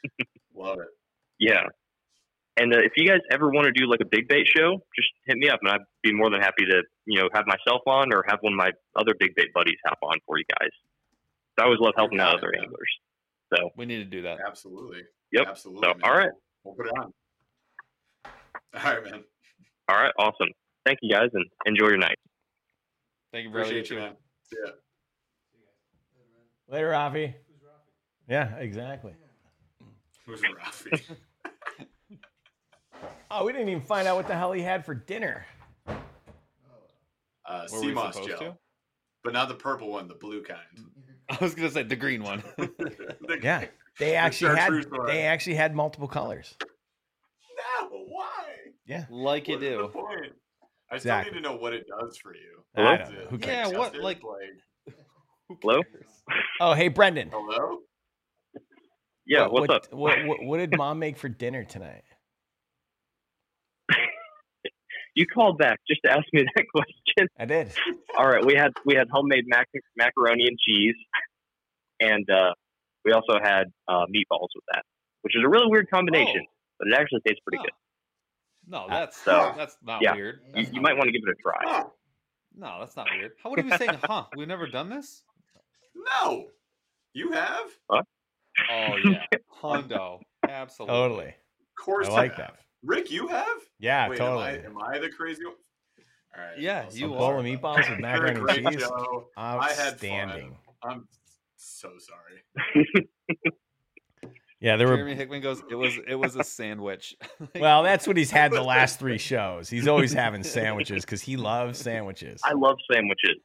Love 0.54 0.78
it. 0.80 0.88
Yeah. 1.38 1.64
And 2.58 2.74
uh, 2.74 2.80
if 2.80 2.92
you 2.96 3.06
guys 3.08 3.20
ever 3.30 3.48
want 3.50 3.64
to 3.64 3.72
do 3.72 3.86
like 3.88 4.00
a 4.02 4.04
big 4.04 4.28
bait 4.28 4.46
show, 4.46 4.76
just 4.94 5.08
hit 5.26 5.38
me 5.38 5.48
up, 5.48 5.60
and 5.62 5.72
I'd 5.72 5.80
be 6.02 6.12
more 6.12 6.28
than 6.28 6.40
happy 6.42 6.66
to, 6.66 6.82
you 7.06 7.18
know, 7.18 7.28
have 7.32 7.46
myself 7.46 7.80
on 7.86 8.12
or 8.12 8.22
have 8.28 8.38
one 8.42 8.52
of 8.52 8.58
my 8.58 8.70
other 8.94 9.14
big 9.18 9.34
bait 9.34 9.48
buddies 9.54 9.78
hop 9.86 9.98
on 10.02 10.18
for 10.26 10.36
you 10.38 10.44
guys. 10.60 10.68
I 11.58 11.64
always 11.64 11.80
love 11.80 11.94
helping 11.96 12.20
out 12.20 12.36
other 12.36 12.50
man. 12.52 12.64
anglers. 12.64 12.90
So, 13.54 13.70
We 13.76 13.86
need 13.86 13.98
to 13.98 14.04
do 14.04 14.22
that. 14.22 14.38
Absolutely. 14.46 15.02
Yep. 15.32 15.46
Absolutely. 15.48 15.82
So, 15.88 15.94
all 16.04 16.16
right. 16.16 16.30
We'll 16.64 16.74
put 16.74 16.86
it 16.86 16.92
on. 16.98 17.12
All 18.74 18.94
right, 18.94 19.04
man. 19.04 19.24
all 19.88 19.96
right, 19.96 20.12
awesome. 20.18 20.48
Thank 20.86 20.98
you 21.02 21.14
guys, 21.14 21.28
and 21.32 21.44
enjoy 21.66 21.88
your 21.88 21.98
night. 21.98 22.16
Thank 23.32 23.44
you, 23.44 23.50
brother. 23.50 23.64
Appreciate 23.70 23.90
you 23.90 23.96
you, 23.96 24.02
man. 24.02 24.16
See 24.50 24.56
ya. 24.64 24.72
Later, 26.68 26.90
Rafi. 26.90 27.34
Yeah, 28.28 28.56
exactly. 28.56 29.14
Who's 30.26 30.40
Rafi? 30.42 31.02
Oh, 33.34 33.46
we 33.46 33.52
didn't 33.52 33.70
even 33.70 33.82
find 33.82 34.06
out 34.06 34.16
what 34.16 34.26
the 34.28 34.34
hell 34.34 34.52
he 34.52 34.60
had 34.60 34.84
for 34.84 34.94
dinner. 34.94 35.46
Uh, 35.86 35.96
Were 37.46 37.68
sea 37.68 37.86
we 37.86 37.92
moss 37.94 38.12
supposed 38.14 38.28
gel, 38.30 38.38
to? 38.38 38.56
but 39.24 39.32
not 39.32 39.48
the 39.48 39.54
purple 39.54 39.90
one, 39.90 40.06
the 40.06 40.14
blue 40.14 40.42
kind. 40.42 40.60
I 41.30 41.38
was 41.42 41.54
gonna 41.54 41.70
say 41.70 41.82
the 41.82 41.96
green 41.96 42.22
one. 42.22 42.42
The- 42.58 43.38
Yeah, 43.42 43.64
they 43.98 44.16
actually 44.16 44.50
had 44.56 44.66
chartreuse 44.66 44.86
they 45.06 45.22
actually 45.22 45.54
had 45.56 45.74
multiple 45.74 46.08
colors. 46.08 46.54
No, 46.60 47.88
why? 48.06 48.26
Yeah, 48.84 49.06
like 49.08 49.48
you 49.48 49.54
What 49.54 49.62
is 49.64 49.70
the 49.70 49.76
do. 49.88 50.32
Point? 50.92 50.94
I 50.94 50.96
Exactly. 50.96 51.30
still 51.30 51.40
need 51.40 51.46
to 51.48 51.52
know 51.52 51.60
what 51.60 51.72
it 51.74 51.86
does 51.88 52.16
for 52.18 52.34
you. 52.34 52.62
I 52.76 52.94
Is 52.94 53.08
don't 53.08 53.18
it 53.18 53.28
Who 53.30 53.38
Yeah, 53.50 53.66
what, 53.78 53.96
like- 53.98 54.22
like 54.22 54.96
Hello? 55.62 55.80
Oh, 56.60 56.72
hey, 56.74 56.88
Brendan. 56.88 57.30
hello? 57.32 57.78
Yeah, 59.26 59.42
what, 59.46 59.68
what's 59.68 59.86
up? 59.86 59.92
what, 59.92 60.18
What, 60.18 60.26
what, 60.26 60.42
what 60.44 60.56
did 60.58 60.76
mom 60.76 60.98
make 60.98 61.16
for 61.16 61.28
dinner 61.28 61.64
tonight? 61.64 62.04
You 65.14 65.26
called 65.26 65.58
back 65.58 65.78
just 65.86 66.00
to 66.06 66.10
ask 66.10 66.24
me 66.32 66.42
that 66.56 66.64
question. 66.74 67.28
I 67.38 67.44
did. 67.44 67.70
All 68.18 68.26
right, 68.26 68.42
we 68.42 68.54
had 68.54 68.72
we 68.86 68.94
had 68.94 69.08
homemade 69.12 69.44
mac- 69.46 69.68
macaroni 69.94 70.46
and 70.46 70.58
cheese, 70.58 70.94
and 72.00 72.24
uh, 72.30 72.54
we 73.04 73.12
also 73.12 73.34
had 73.42 73.64
uh, 73.88 74.06
meatballs 74.08 74.48
with 74.54 74.64
that, 74.72 74.84
which 75.20 75.36
is 75.36 75.42
a 75.44 75.48
really 75.50 75.66
weird 75.68 75.90
combination, 75.90 76.40
Oh. 76.46 76.52
but 76.78 76.88
it 76.88 76.94
actually 76.98 77.20
tastes 77.26 77.40
pretty 77.46 77.58
Oh. 77.60 77.64
good. 77.64 77.72
No, 78.66 78.84
uh, 78.84 78.88
that's 78.88 79.16
So, 79.16 79.52
that's 79.56 79.76
not 79.82 80.02
yeah. 80.02 80.14
weird. 80.14 80.40
You, 80.46 80.52
That's 80.54 80.68
you 80.68 80.74
not 80.74 80.82
might 80.82 80.88
weird. 80.92 80.98
want 80.98 81.08
to 81.08 81.12
give 81.12 81.22
it 81.26 81.36
a 81.38 81.42
try. 81.42 81.82
No, 82.56 82.76
that's 82.80 82.96
not 82.96 83.06
weird. 83.16 83.32
How 83.42 83.50
would 83.50 83.58
you 83.64 83.70
be 83.70 83.76
saying, 83.76 83.98
huh? 84.04 84.24
We've 84.36 84.46
never 84.48 84.66
done 84.66 84.88
this? 84.90 85.22
No, 86.20 86.46
you 87.14 87.32
have. 87.32 87.66
Oh 87.90 88.00
yeah. 89.04 89.24
Hondo. 89.48 90.20
Absolutely. 90.48 90.94
Totally. 90.94 91.26
Of 91.28 91.84
course, 91.84 92.06
I 92.08 92.10
you 92.10 92.16
like 92.16 92.30
have. 92.36 92.38
that. 92.38 92.54
Rick, 92.84 93.10
you 93.10 93.28
have. 93.28 93.46
Yeah, 93.78 94.08
Wait, 94.08 94.18
totally. 94.18 94.58
Am 94.64 94.76
I, 94.78 94.86
am 94.90 94.94
I 94.96 94.98
the 94.98 95.08
crazy 95.08 95.44
one? 95.44 95.54
All 96.36 96.42
right. 96.44 96.58
Yeah, 96.58 96.84
I'll 96.88 96.94
you 96.96 97.06
A 97.06 97.08
stop. 97.08 97.18
bowl 97.18 97.26
are. 97.30 97.38
of 97.38 97.44
meatballs 97.44 97.90
with 97.90 97.98
macaroni 98.00 98.38
and 98.38 98.40
Great 98.48 98.66
cheese. 98.66 98.80
show. 98.80 99.28
I 99.36 99.72
had 99.72 99.98
fun. 100.00 100.56
I'm 100.82 101.06
so 101.56 101.90
sorry. 101.98 103.06
Yeah, 104.62 104.76
there 104.76 104.86
were. 104.86 104.94
Jeremy 104.94 105.16
Hickman 105.16 105.40
goes, 105.42 105.60
it 105.70 105.74
was 105.74 105.98
it 106.06 106.14
was 106.14 106.36
a 106.36 106.44
sandwich. 106.44 107.16
Like, 107.40 107.60
Well, 107.60 107.82
that's 107.82 108.06
what 108.06 108.16
he's 108.16 108.30
had 108.30 108.52
the 108.52 108.62
last 108.74 108.98
three 109.00 109.18
shows. 109.18 109.68
He's 109.68 109.88
always 109.88 110.12
having 110.12 110.44
sandwiches 110.44 111.04
because 111.04 111.20
he 111.20 111.36
loves 111.36 111.78
sandwiches. 111.80 112.40
I 112.44 112.52
love 112.52 112.78
sandwiches. 112.90 113.36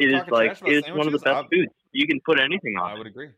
It 0.00 0.10
is 0.12 0.22
like 0.28 0.58
it's 0.64 0.88
one 0.90 1.06
of 1.06 1.12
the 1.12 1.18
best 1.18 1.44
I- 1.44 1.48
foods. 1.54 1.72
You 1.92 2.06
can 2.08 2.20
put 2.24 2.40
anything 2.40 2.76
on 2.80 2.90
I 2.90 2.94
it. 2.94 2.98
would 2.98 3.06
agree. 3.06 3.28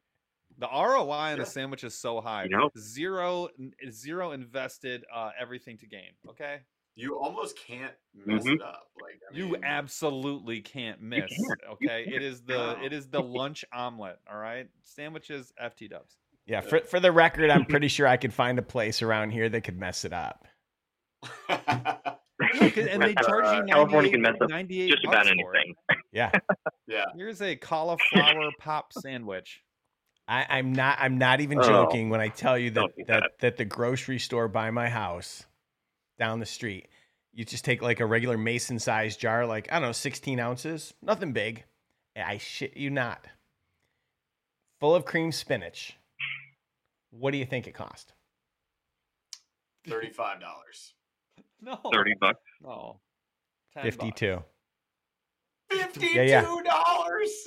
The 0.58 0.68
ROI 0.68 1.32
on 1.32 1.36
Yeah. 1.36 1.42
a 1.42 1.46
sandwich 1.46 1.84
is 1.84 1.94
so 1.98 2.20
high. 2.20 2.44
You 2.44 2.50
know? 2.50 2.70
Zero 2.78 3.48
zero 3.90 4.30
invested, 4.32 5.04
uh, 5.12 5.30
everything 5.38 5.76
to 5.78 5.86
gain. 5.86 6.12
Okay. 6.30 6.60
You 6.94 7.18
almost 7.18 7.58
can't 7.58 7.92
mess 8.14 8.44
Mhm. 8.44 8.54
it 8.54 8.62
up. 8.62 8.84
Like 9.02 9.20
I 9.30 9.36
You 9.36 9.56
absolutely 9.62 10.60
can't 10.62 11.02
miss. 11.02 11.28
can't. 11.28 11.60
Okay. 11.72 12.04
It 12.06 12.22
can't. 12.22 12.46
the 12.46 12.78
it 12.84 12.92
is 12.94 13.08
the 13.08 13.20
lunch 13.40 13.64
omelet. 13.72 14.18
All 14.30 14.38
right. 14.38 14.68
Sandwiches, 14.84 15.52
FT 15.62 15.88
dubs. 15.90 16.16
Yeah, 16.46 16.60
for, 16.60 16.80
for 16.80 17.00
the 17.00 17.10
record, 17.10 17.50
I'm 17.50 17.64
pretty 17.64 17.88
sure 17.88 18.06
I 18.06 18.16
could 18.16 18.32
find 18.32 18.58
a 18.58 18.62
place 18.62 19.02
around 19.02 19.30
here 19.30 19.48
that 19.48 19.62
could 19.62 19.78
mess 19.78 20.04
it 20.04 20.12
up. 20.12 20.46
Yeah, 21.48 22.70
'cause- 22.70 22.86
and 22.86 23.02
they 23.02 23.14
charge 23.26 23.44
you 23.56 23.62
Uh, 23.62 23.66
California 23.66 24.10
98 24.10 24.12
can 24.12 24.22
mess 24.22 24.36
up 24.40 24.50
98 24.50 24.88
Just 24.90 25.04
about 25.04 25.24
bucks 25.24 25.28
for 25.40 25.54
it. 25.54 25.58
anything. 25.58 25.74
Yeah, 26.12 26.30
yeah. 26.86 27.04
Here's 27.14 27.42
a 27.42 27.56
cauliflower 27.60 28.50
pop 28.58 28.92
sandwich. 28.92 29.62
I, 30.28 30.46
I'm 30.48 30.72
not. 30.72 30.96
I'm 31.00 31.18
not 31.18 31.40
even 31.40 31.58
Oh. 31.58 31.62
joking 31.62 32.08
when 32.10 32.20
I 32.20 32.28
tell 32.28 32.56
you 32.58 32.70
that 32.70 32.90
that, 32.96 33.06
that. 33.06 33.30
that 33.40 33.56
the 33.58 33.64
grocery 33.66 34.18
store 34.18 34.48
by 34.48 34.70
my 34.70 34.88
house, 34.88 35.44
down 36.18 36.40
the 36.40 36.46
street, 36.46 36.88
you 37.34 37.44
just 37.44 37.64
take 37.66 37.82
like 37.82 38.00
a 38.00 38.06
regular 38.06 38.38
mason 38.38 38.78
sized 38.78 39.20
jar, 39.20 39.44
like 39.46 39.68
I 39.70 39.74
don't 39.78 39.88
know, 39.88 39.92
16 39.92 40.40
ounces, 40.40 40.94
nothing 41.02 41.32
big. 41.32 41.64
I 42.16 42.38
shit 42.38 42.76
you 42.78 42.88
not, 42.88 43.26
full 44.80 44.94
of 44.94 45.04
cream 45.04 45.32
spinach. 45.32 45.98
What 47.10 47.30
do 47.32 47.38
you 47.38 47.46
think 47.46 47.66
it 47.66 47.72
cost? 47.74 48.12
Thirty-five 49.88 50.40
dollars. 50.40 50.94
No. 51.62 51.78
Thirty 51.90 52.12
bucks. 52.20 52.38
No. 52.62 53.00
10 53.74 53.84
bucks. 53.84 53.96
52. 53.96 54.42
Fifty-two 55.70 56.06
Yeah, 56.06 56.42
dollars. 56.42 56.64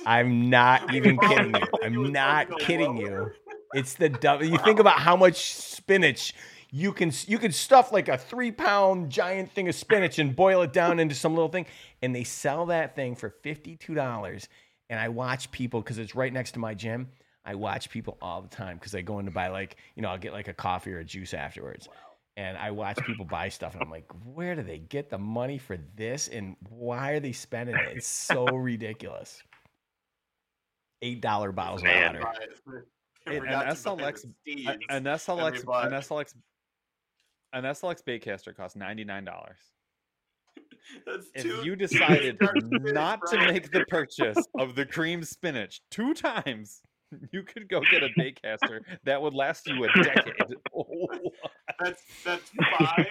yeah. 0.00 0.10
I'm 0.10 0.50
not 0.50 0.92
even 0.92 1.16
kidding 1.16 1.54
you. 1.54 1.66
I'm 1.84 2.12
not 2.12 2.58
kidding 2.58 2.96
you. 2.96 3.30
It's 3.72 3.94
the 3.94 4.08
double. 4.08 4.44
You 4.44 4.58
think 4.58 4.80
about 4.80 4.98
how 4.98 5.14
much 5.16 5.52
spinach 5.54 6.34
you 6.72 6.92
can 6.92 7.12
you 7.28 7.38
can 7.38 7.52
stuff 7.52 7.92
like 7.92 8.08
a 8.08 8.18
three 8.18 8.50
pound 8.50 9.10
giant 9.10 9.52
thing 9.52 9.68
of 9.68 9.76
spinach 9.76 10.18
and 10.18 10.34
boil 10.34 10.62
it 10.62 10.72
down 10.72 10.98
into 10.98 11.14
some 11.14 11.34
little 11.34 11.48
thing, 11.48 11.66
and 12.02 12.14
they 12.14 12.24
sell 12.24 12.66
that 12.66 12.96
thing 12.96 13.14
for 13.14 13.30
fifty 13.30 13.76
two 13.76 13.94
dollars. 13.94 14.48
And 14.88 14.98
I 14.98 15.08
watch 15.08 15.52
people 15.52 15.80
because 15.80 15.98
it's 15.98 16.16
right 16.16 16.32
next 16.32 16.52
to 16.52 16.58
my 16.58 16.74
gym. 16.74 17.10
I 17.44 17.54
watch 17.54 17.88
people 17.90 18.18
all 18.20 18.42
the 18.42 18.48
time 18.48 18.76
because 18.76 18.94
I 18.94 19.00
go 19.00 19.18
in 19.18 19.24
to 19.24 19.30
buy 19.30 19.48
like 19.48 19.76
you 19.96 20.02
know 20.02 20.08
I'll 20.08 20.18
get 20.18 20.32
like 20.32 20.48
a 20.48 20.54
coffee 20.54 20.92
or 20.92 20.98
a 20.98 21.04
juice 21.04 21.34
afterwards. 21.34 21.88
And 22.36 22.56
I 22.56 22.70
watch 22.70 22.96
people 23.04 23.24
buy 23.26 23.48
stuff, 23.48 23.74
and 23.74 23.82
I'm 23.82 23.90
like, 23.90 24.06
where 24.24 24.54
do 24.54 24.62
they 24.62 24.78
get 24.78 25.10
the 25.10 25.18
money 25.18 25.58
for 25.58 25.76
this? 25.96 26.28
And 26.28 26.56
why 26.70 27.10
are 27.10 27.20
they 27.20 27.32
spending 27.32 27.74
it? 27.74 27.96
It's 27.96 28.06
so 28.06 28.44
ridiculous. 28.52 29.42
Eight 31.02 31.20
dollar 31.20 31.52
bottles 31.52 31.82
of 31.82 31.88
water. 31.88 32.20
An, 33.26 33.34
an 33.34 33.40
Forgot 33.40 33.42
to 33.42 33.50
buy 33.50 33.64
SLX, 34.12 34.24
the 34.44 34.52
a- 34.52 34.56
Steez. 34.56 34.78
an 34.90 35.04
SLX, 35.04 35.54
an 35.84 35.92
SLX, 35.92 36.34
an 37.52 37.64
SLX 37.64 38.02
baitcaster 38.04 38.56
costs 38.56 38.76
ninety 38.76 39.04
nine 39.04 39.24
dollars. 39.24 39.58
That's 41.06 41.26
If 41.34 41.42
two- 41.42 41.62
you 41.64 41.76
decided 41.76 42.38
jars 42.40 42.62
of 42.62 42.68
spinach, 42.68 42.94
not 42.94 43.20
to 43.30 43.38
make 43.38 43.70
the 43.72 43.84
purchase 43.88 44.38
of 44.58 44.74
the 44.76 44.86
cream 44.86 45.22
spinach 45.24 45.80
two 45.90 46.14
times, 46.14 46.80
you 47.32 47.42
could 47.42 47.68
go 47.68 47.80
get 47.90 48.02
a 48.02 48.08
baitcaster 48.18 48.80
that 49.04 49.20
would 49.20 49.34
last 49.34 49.66
you 49.66 49.84
a 49.84 49.88
decade. 50.02 50.34
Oh, 50.74 51.08
that's 51.78 52.02
that's 52.24 52.50
five 52.78 53.06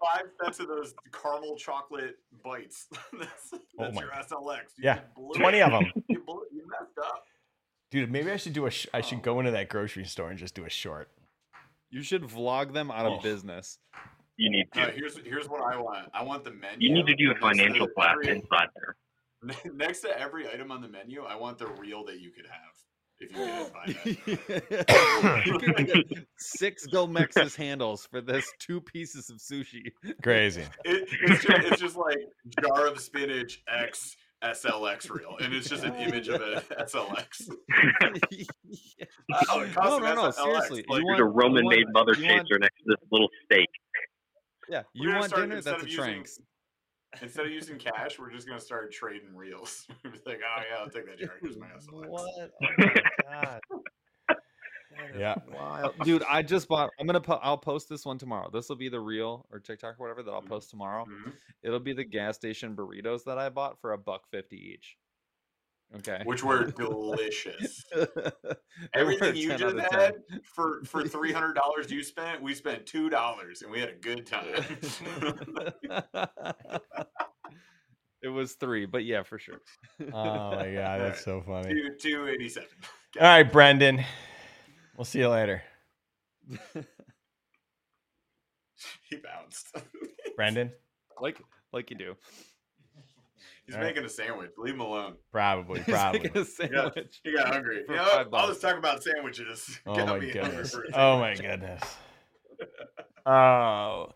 five 0.00 0.24
sets 0.42 0.60
of 0.60 0.68
those 0.68 0.94
caramel 1.12 1.56
chocolate 1.56 2.16
bites. 2.44 2.86
that's 3.18 3.50
oh 3.54 3.58
that's 3.78 3.94
my 3.94 4.02
your 4.02 4.10
SLX. 4.10 4.58
You 4.78 4.84
Yeah, 4.84 5.00
20 5.36 5.58
it. 5.58 5.70
them. 5.70 5.84
You, 6.08 6.22
blew, 6.24 6.42
you 6.52 6.64
messed 6.68 6.98
up. 6.98 7.24
Dude, 7.90 8.10
maybe 8.10 8.30
I 8.30 8.36
should 8.36 8.52
do 8.54 8.66
a. 8.66 8.70
Sh- 8.70 8.86
I 8.92 9.00
should 9.02 9.18
oh. 9.18 9.22
go 9.22 9.38
into 9.40 9.52
that 9.52 9.68
grocery 9.68 10.04
store 10.04 10.30
and 10.30 10.38
just 10.38 10.54
do 10.54 10.64
a 10.64 10.70
short. 10.70 11.10
You 11.90 12.02
should 12.02 12.22
vlog 12.22 12.72
them 12.72 12.90
out 12.90 13.06
of 13.06 13.18
Oh. 13.18 13.22
business. 13.22 13.78
You 14.36 14.50
need 14.50 14.66
No, 14.74 14.86
to. 14.86 14.92
here's 14.92 15.16
here's 15.18 15.48
what 15.48 15.60
I 15.62 15.76
want. 15.78 16.08
I 16.14 16.22
want 16.22 16.42
the 16.44 16.50
menu. 16.52 16.88
You 16.88 16.94
need 16.94 17.06
to 17.06 17.14
do 17.14 17.30
a 17.30 17.34
financial 17.36 17.86
class 17.88 18.16
inside 18.24 18.68
there. 18.74 18.96
Next 19.74 20.00
to 20.00 20.18
every 20.18 20.48
item 20.48 20.70
on 20.72 20.80
the 20.80 20.88
menu, 20.88 21.22
I 21.24 21.36
want 21.36 21.58
the 21.58 21.66
reel 21.66 22.04
that 22.06 22.20
you 22.20 22.30
could 22.30 22.46
have 22.46 22.72
if 23.22 24.06
you 24.06 24.36
get 24.36 24.62
it 24.70 24.86
by 24.86 25.42
you 25.46 25.58
could 25.58 25.86
get 25.86 26.24
six 26.38 26.86
Gomexus 26.88 27.54
handles 27.56 28.06
for 28.10 28.20
this 28.20 28.50
two 28.58 28.80
pieces 28.80 29.30
of 29.30 29.38
sushi. 29.38 29.82
Crazy. 30.22 30.64
It, 30.84 31.08
it's, 31.22 31.44
just, 31.44 31.64
it's 31.66 31.80
just 31.80 31.96
like 31.96 32.18
jar 32.60 32.86
of 32.86 32.98
spinach 33.00 33.62
X 33.68 34.16
SLX 34.42 35.08
reel, 35.10 35.36
and 35.40 35.54
it's 35.54 35.68
just 35.68 35.84
an 35.84 35.94
image 35.94 36.28
of 36.28 36.40
an 36.42 36.60
SLX. 36.80 37.48
Oh, 39.48 39.60
it 39.60 39.72
costs 39.72 39.74
no, 39.74 39.96
an 39.98 40.02
no, 40.02 40.14
no. 40.14 40.22
SLX. 40.30 40.34
Seriously, 40.34 40.84
Like, 40.88 41.00
you 41.00 41.06
want 41.06 41.20
a 41.20 41.24
Roman 41.24 41.68
made 41.68 41.86
mother 41.92 42.14
you 42.18 42.26
want- 42.28 42.48
chaser 42.48 42.58
next 42.58 42.76
to 42.78 42.84
this 42.88 42.96
little 43.12 43.28
steak. 43.44 43.68
Yeah, 44.68 44.82
you 44.94 45.10
want 45.10 45.34
dinner? 45.34 45.56
That's 45.60 45.66
a 45.66 45.74
of 45.76 45.82
using- 45.88 45.96
Tranks. 46.04 46.38
Instead 47.20 47.46
of 47.46 47.52
using 47.52 47.78
cash, 47.78 48.18
we're 48.18 48.30
just 48.30 48.46
gonna 48.48 48.60
start 48.60 48.92
trading 48.92 49.34
reels. 49.34 49.86
We'll 50.04 50.12
be 50.12 50.18
like, 50.24 50.40
oh 50.42 50.62
yeah, 50.70 50.78
I'll 50.78 50.88
take 50.88 51.06
that 51.06 51.18
jar. 51.18 51.34
Here's 51.40 51.58
my 51.58 51.66
SLX. 51.66 52.08
What? 52.08 52.50
Oh 52.62 52.68
my 52.78 52.94
god. 53.30 53.60
Yeah. 55.16 55.34
Wild. 55.52 55.94
Dude, 56.04 56.22
I 56.28 56.42
just 56.42 56.68
bought. 56.68 56.90
I'm 57.00 57.06
gonna. 57.06 57.20
Po- 57.20 57.40
I'll 57.42 57.58
post 57.58 57.88
this 57.88 58.04
one 58.04 58.18
tomorrow. 58.18 58.50
This 58.52 58.68
will 58.68 58.76
be 58.76 58.88
the 58.88 59.00
reel 59.00 59.46
or 59.50 59.58
TikTok 59.58 59.94
or 59.98 60.02
whatever 60.02 60.22
that 60.22 60.30
I'll 60.30 60.42
post 60.42 60.70
tomorrow. 60.70 61.04
Mhm. 61.06 61.32
It'll 61.62 61.80
be 61.80 61.92
the 61.92 62.04
gas 62.04 62.36
station 62.36 62.76
burritos 62.76 63.24
that 63.24 63.38
I 63.38 63.48
bought 63.48 63.80
for 63.80 63.92
a 63.92 63.98
buck 63.98 64.28
fifty 64.30 64.56
each. 64.74 64.96
Okay. 65.96 66.22
Which 66.24 66.42
were 66.42 66.64
delicious. 66.64 67.84
They 68.94 69.04
were 69.04 69.12
Everything 69.12 69.36
you 69.36 69.48
10 69.50 69.58
just 69.58 69.76
out 69.76 69.84
of 69.84 69.90
10. 69.90 70.00
had 70.00 70.14
for 70.44 70.82
for 70.84 71.06
three 71.06 71.30
hundred 71.32 71.54
dollars 71.54 71.90
you 71.90 72.02
spent, 72.02 72.42
we 72.42 72.54
spent 72.54 72.84
two 72.86 73.08
dollars, 73.10 73.62
and 73.62 73.70
we 73.70 73.78
had 73.78 73.90
a 73.90 73.94
good 73.94 74.26
time. 74.26 74.46
it 78.22 78.28
was 78.28 78.54
three, 78.54 78.86
but 78.86 79.04
yeah, 79.04 79.22
for 79.22 79.38
sure. 79.38 79.60
Oh 80.12 80.56
my 80.56 80.72
god, 80.72 81.00
that's 81.00 81.22
so 81.24 81.42
funny. 81.42 81.74
two 81.74 81.90
two 82.00 82.28
eighty 82.28 82.48
seven. 82.48 82.68
All 83.20 83.26
right, 83.26 83.42
Brendan. 83.44 84.04
We'll 84.96 85.04
see 85.04 85.20
you 85.20 85.28
later, 85.28 85.62
He 89.08 89.16
bounced. 89.16 89.74
Brendan. 90.36 90.72
like, 91.20 91.40
like 91.72 91.90
you 91.90 91.96
do. 91.96 92.14
He's 93.66 93.74
All 93.76 93.80
right. 93.80 93.88
making 93.88 94.04
a 94.04 94.08
sandwich. 94.08 94.50
Leave 94.58 94.74
him 94.74 94.80
alone. 94.80 95.14
Probably, 95.30 95.80
He's 95.84 95.94
probably. 95.94 96.20
making 96.20 96.42
a 96.42 96.44
He 96.44 96.68
got, 96.68 96.94
sandwich. 96.94 97.20
he 97.22 97.34
got 97.36 97.48
hungry. 97.54 97.84
For 97.86 97.92
You 97.92 97.98
know 97.98 98.04
five 98.06 98.26
what? 98.30 98.40
All 98.40 98.48
this 98.48 98.58
talk 98.58 98.76
about 98.76 99.02
sandwiches. 99.02 99.78
Oh 99.86 99.94
got 99.94 100.08
my 100.08 100.18
me 100.18 100.30
goodness. 100.32 100.72
for 100.74 100.82
a 100.84 100.88
Oh 100.94 101.18
my 101.20 101.34
goodness. 101.34 101.82
Oh. 103.24 104.10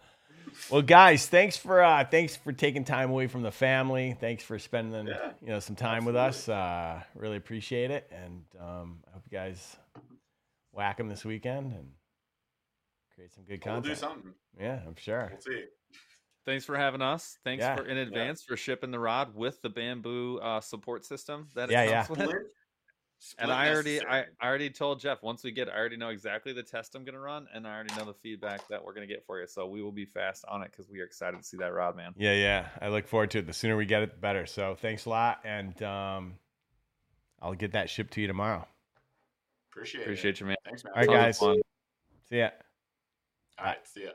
Well, 0.70 0.82
guys, 0.82 1.27
thanks 1.27 1.56
for 1.56 1.82
uh 1.82 2.05
thanks 2.05 2.35
for 2.36 2.52
taking 2.52 2.85
time 2.85 3.10
away 3.10 3.27
from 3.27 3.43
the 3.43 3.52
family. 3.52 4.16
Thanks 4.18 4.43
for 4.43 4.59
spending 4.59 5.06
Yeah, 5.06 5.32
you 5.43 5.48
know 5.48 5.59
some 5.60 5.77
time 5.77 6.05
with 6.05 6.16
us. 6.16 6.48
Uh 6.48 7.02
really 7.14 7.36
appreciate 7.36 7.90
it. 7.90 8.10
And 8.10 8.43
um 8.60 9.01
I 9.09 9.12
hope 9.12 9.23
you 9.31 9.36
guys 9.39 9.77
whack 10.73 10.97
them 10.97 11.09
this 11.09 11.24
weekend 11.24 11.73
and 11.73 11.90
create 13.14 13.35
some 13.35 13.44
good 13.44 13.60
content. 13.60 13.85
We'll 13.85 13.94
do 13.94 14.01
something. 14.01 14.35
Yeah, 14.59 14.81
I'm 14.86 14.97
sure. 14.97 15.28
We'll 15.32 15.40
see. 15.40 15.64
Thanks 16.47 16.64
for 16.64 16.77
having 16.77 17.02
us. 17.02 17.39
Thanks 17.44 17.62
Yeah. 17.62 17.74
for 17.74 17.86
in 17.86 17.98
advance 17.98 18.43
for 18.44 18.56
shipping 18.56 18.93
the 18.93 19.01
rod 19.01 19.35
with 19.35 19.60
the 19.62 19.68
bamboo 19.68 20.39
uh, 20.39 20.60
support 20.60 21.05
system 21.05 21.48
that 21.55 21.68
it 21.68 21.73
Yeah, 21.73 22.05
comes 22.05 22.20
yeah. 22.20 22.24
with. 22.27 22.47
Split, 23.18 23.44
And 23.44 23.51
I 23.51 23.70
already, 23.70 24.01
I. 24.05 24.27
I 24.40 24.47
already 24.47 24.68
told 24.68 25.01
Jeff 25.01 25.23
once 25.23 25.43
we 25.43 25.51
get, 25.51 25.70
I 25.70 25.73
already 25.73 25.97
know 25.97 26.10
exactly 26.10 26.52
the 26.52 26.62
test 26.62 26.94
I'm 26.94 27.02
gonna 27.02 27.18
run, 27.18 27.48
and 27.52 27.66
I 27.66 27.74
already 27.74 27.94
know 27.97 28.05
the 28.05 28.12
feedback 28.12 28.68
that 28.68 28.85
we're 28.85 28.93
gonna 28.93 29.06
get 29.06 29.24
for 29.27 29.40
you. 29.40 29.47
So 29.47 29.66
we 29.66 29.82
will 29.82 29.90
be 29.90 30.05
fast 30.05 30.44
on 30.48 30.60
it 30.62 30.70
because 30.70 30.90
we 30.90 31.01
are 31.01 31.05
excited 31.05 31.39
to 31.39 31.43
see 31.43 31.56
that 31.56 31.73
rod, 31.73 31.97
man. 31.97 32.12
Yeah, 32.16 32.35
yeah. 32.35 32.68
I 32.81 32.89
look 32.89 33.09
forward 33.09 33.31
to 33.31 33.39
it. 33.39 33.47
The 33.47 33.55
sooner 33.55 33.74
we 33.74 33.86
get 33.86 34.02
it, 34.02 34.10
the 34.10 34.18
better. 34.18 34.44
So 34.44 34.77
thanks 34.77 35.06
a 35.06 35.09
lot. 35.09 35.40
And 35.44 35.82
um 35.82 36.35
I'll 37.40 37.55
get 37.55 37.73
that 37.73 37.89
shipped 37.89 38.12
to 38.14 38.20
you 38.20 38.27
tomorrow. 38.27 38.68
Appreciate, 39.73 40.02
it. 40.02 40.05
Appreciate 40.05 40.31
it. 40.32 40.40
you, 40.40 40.47
man. 40.47 40.56
Thanks, 40.66 40.85
man. 40.85 40.93
All 40.94 41.01
right, 41.01 41.09
guys. 41.09 41.39
See 41.39 42.39
ya. 42.39 42.51
All 43.59 43.64
right. 43.64 43.86
See 43.89 44.05
ya. 44.05 44.10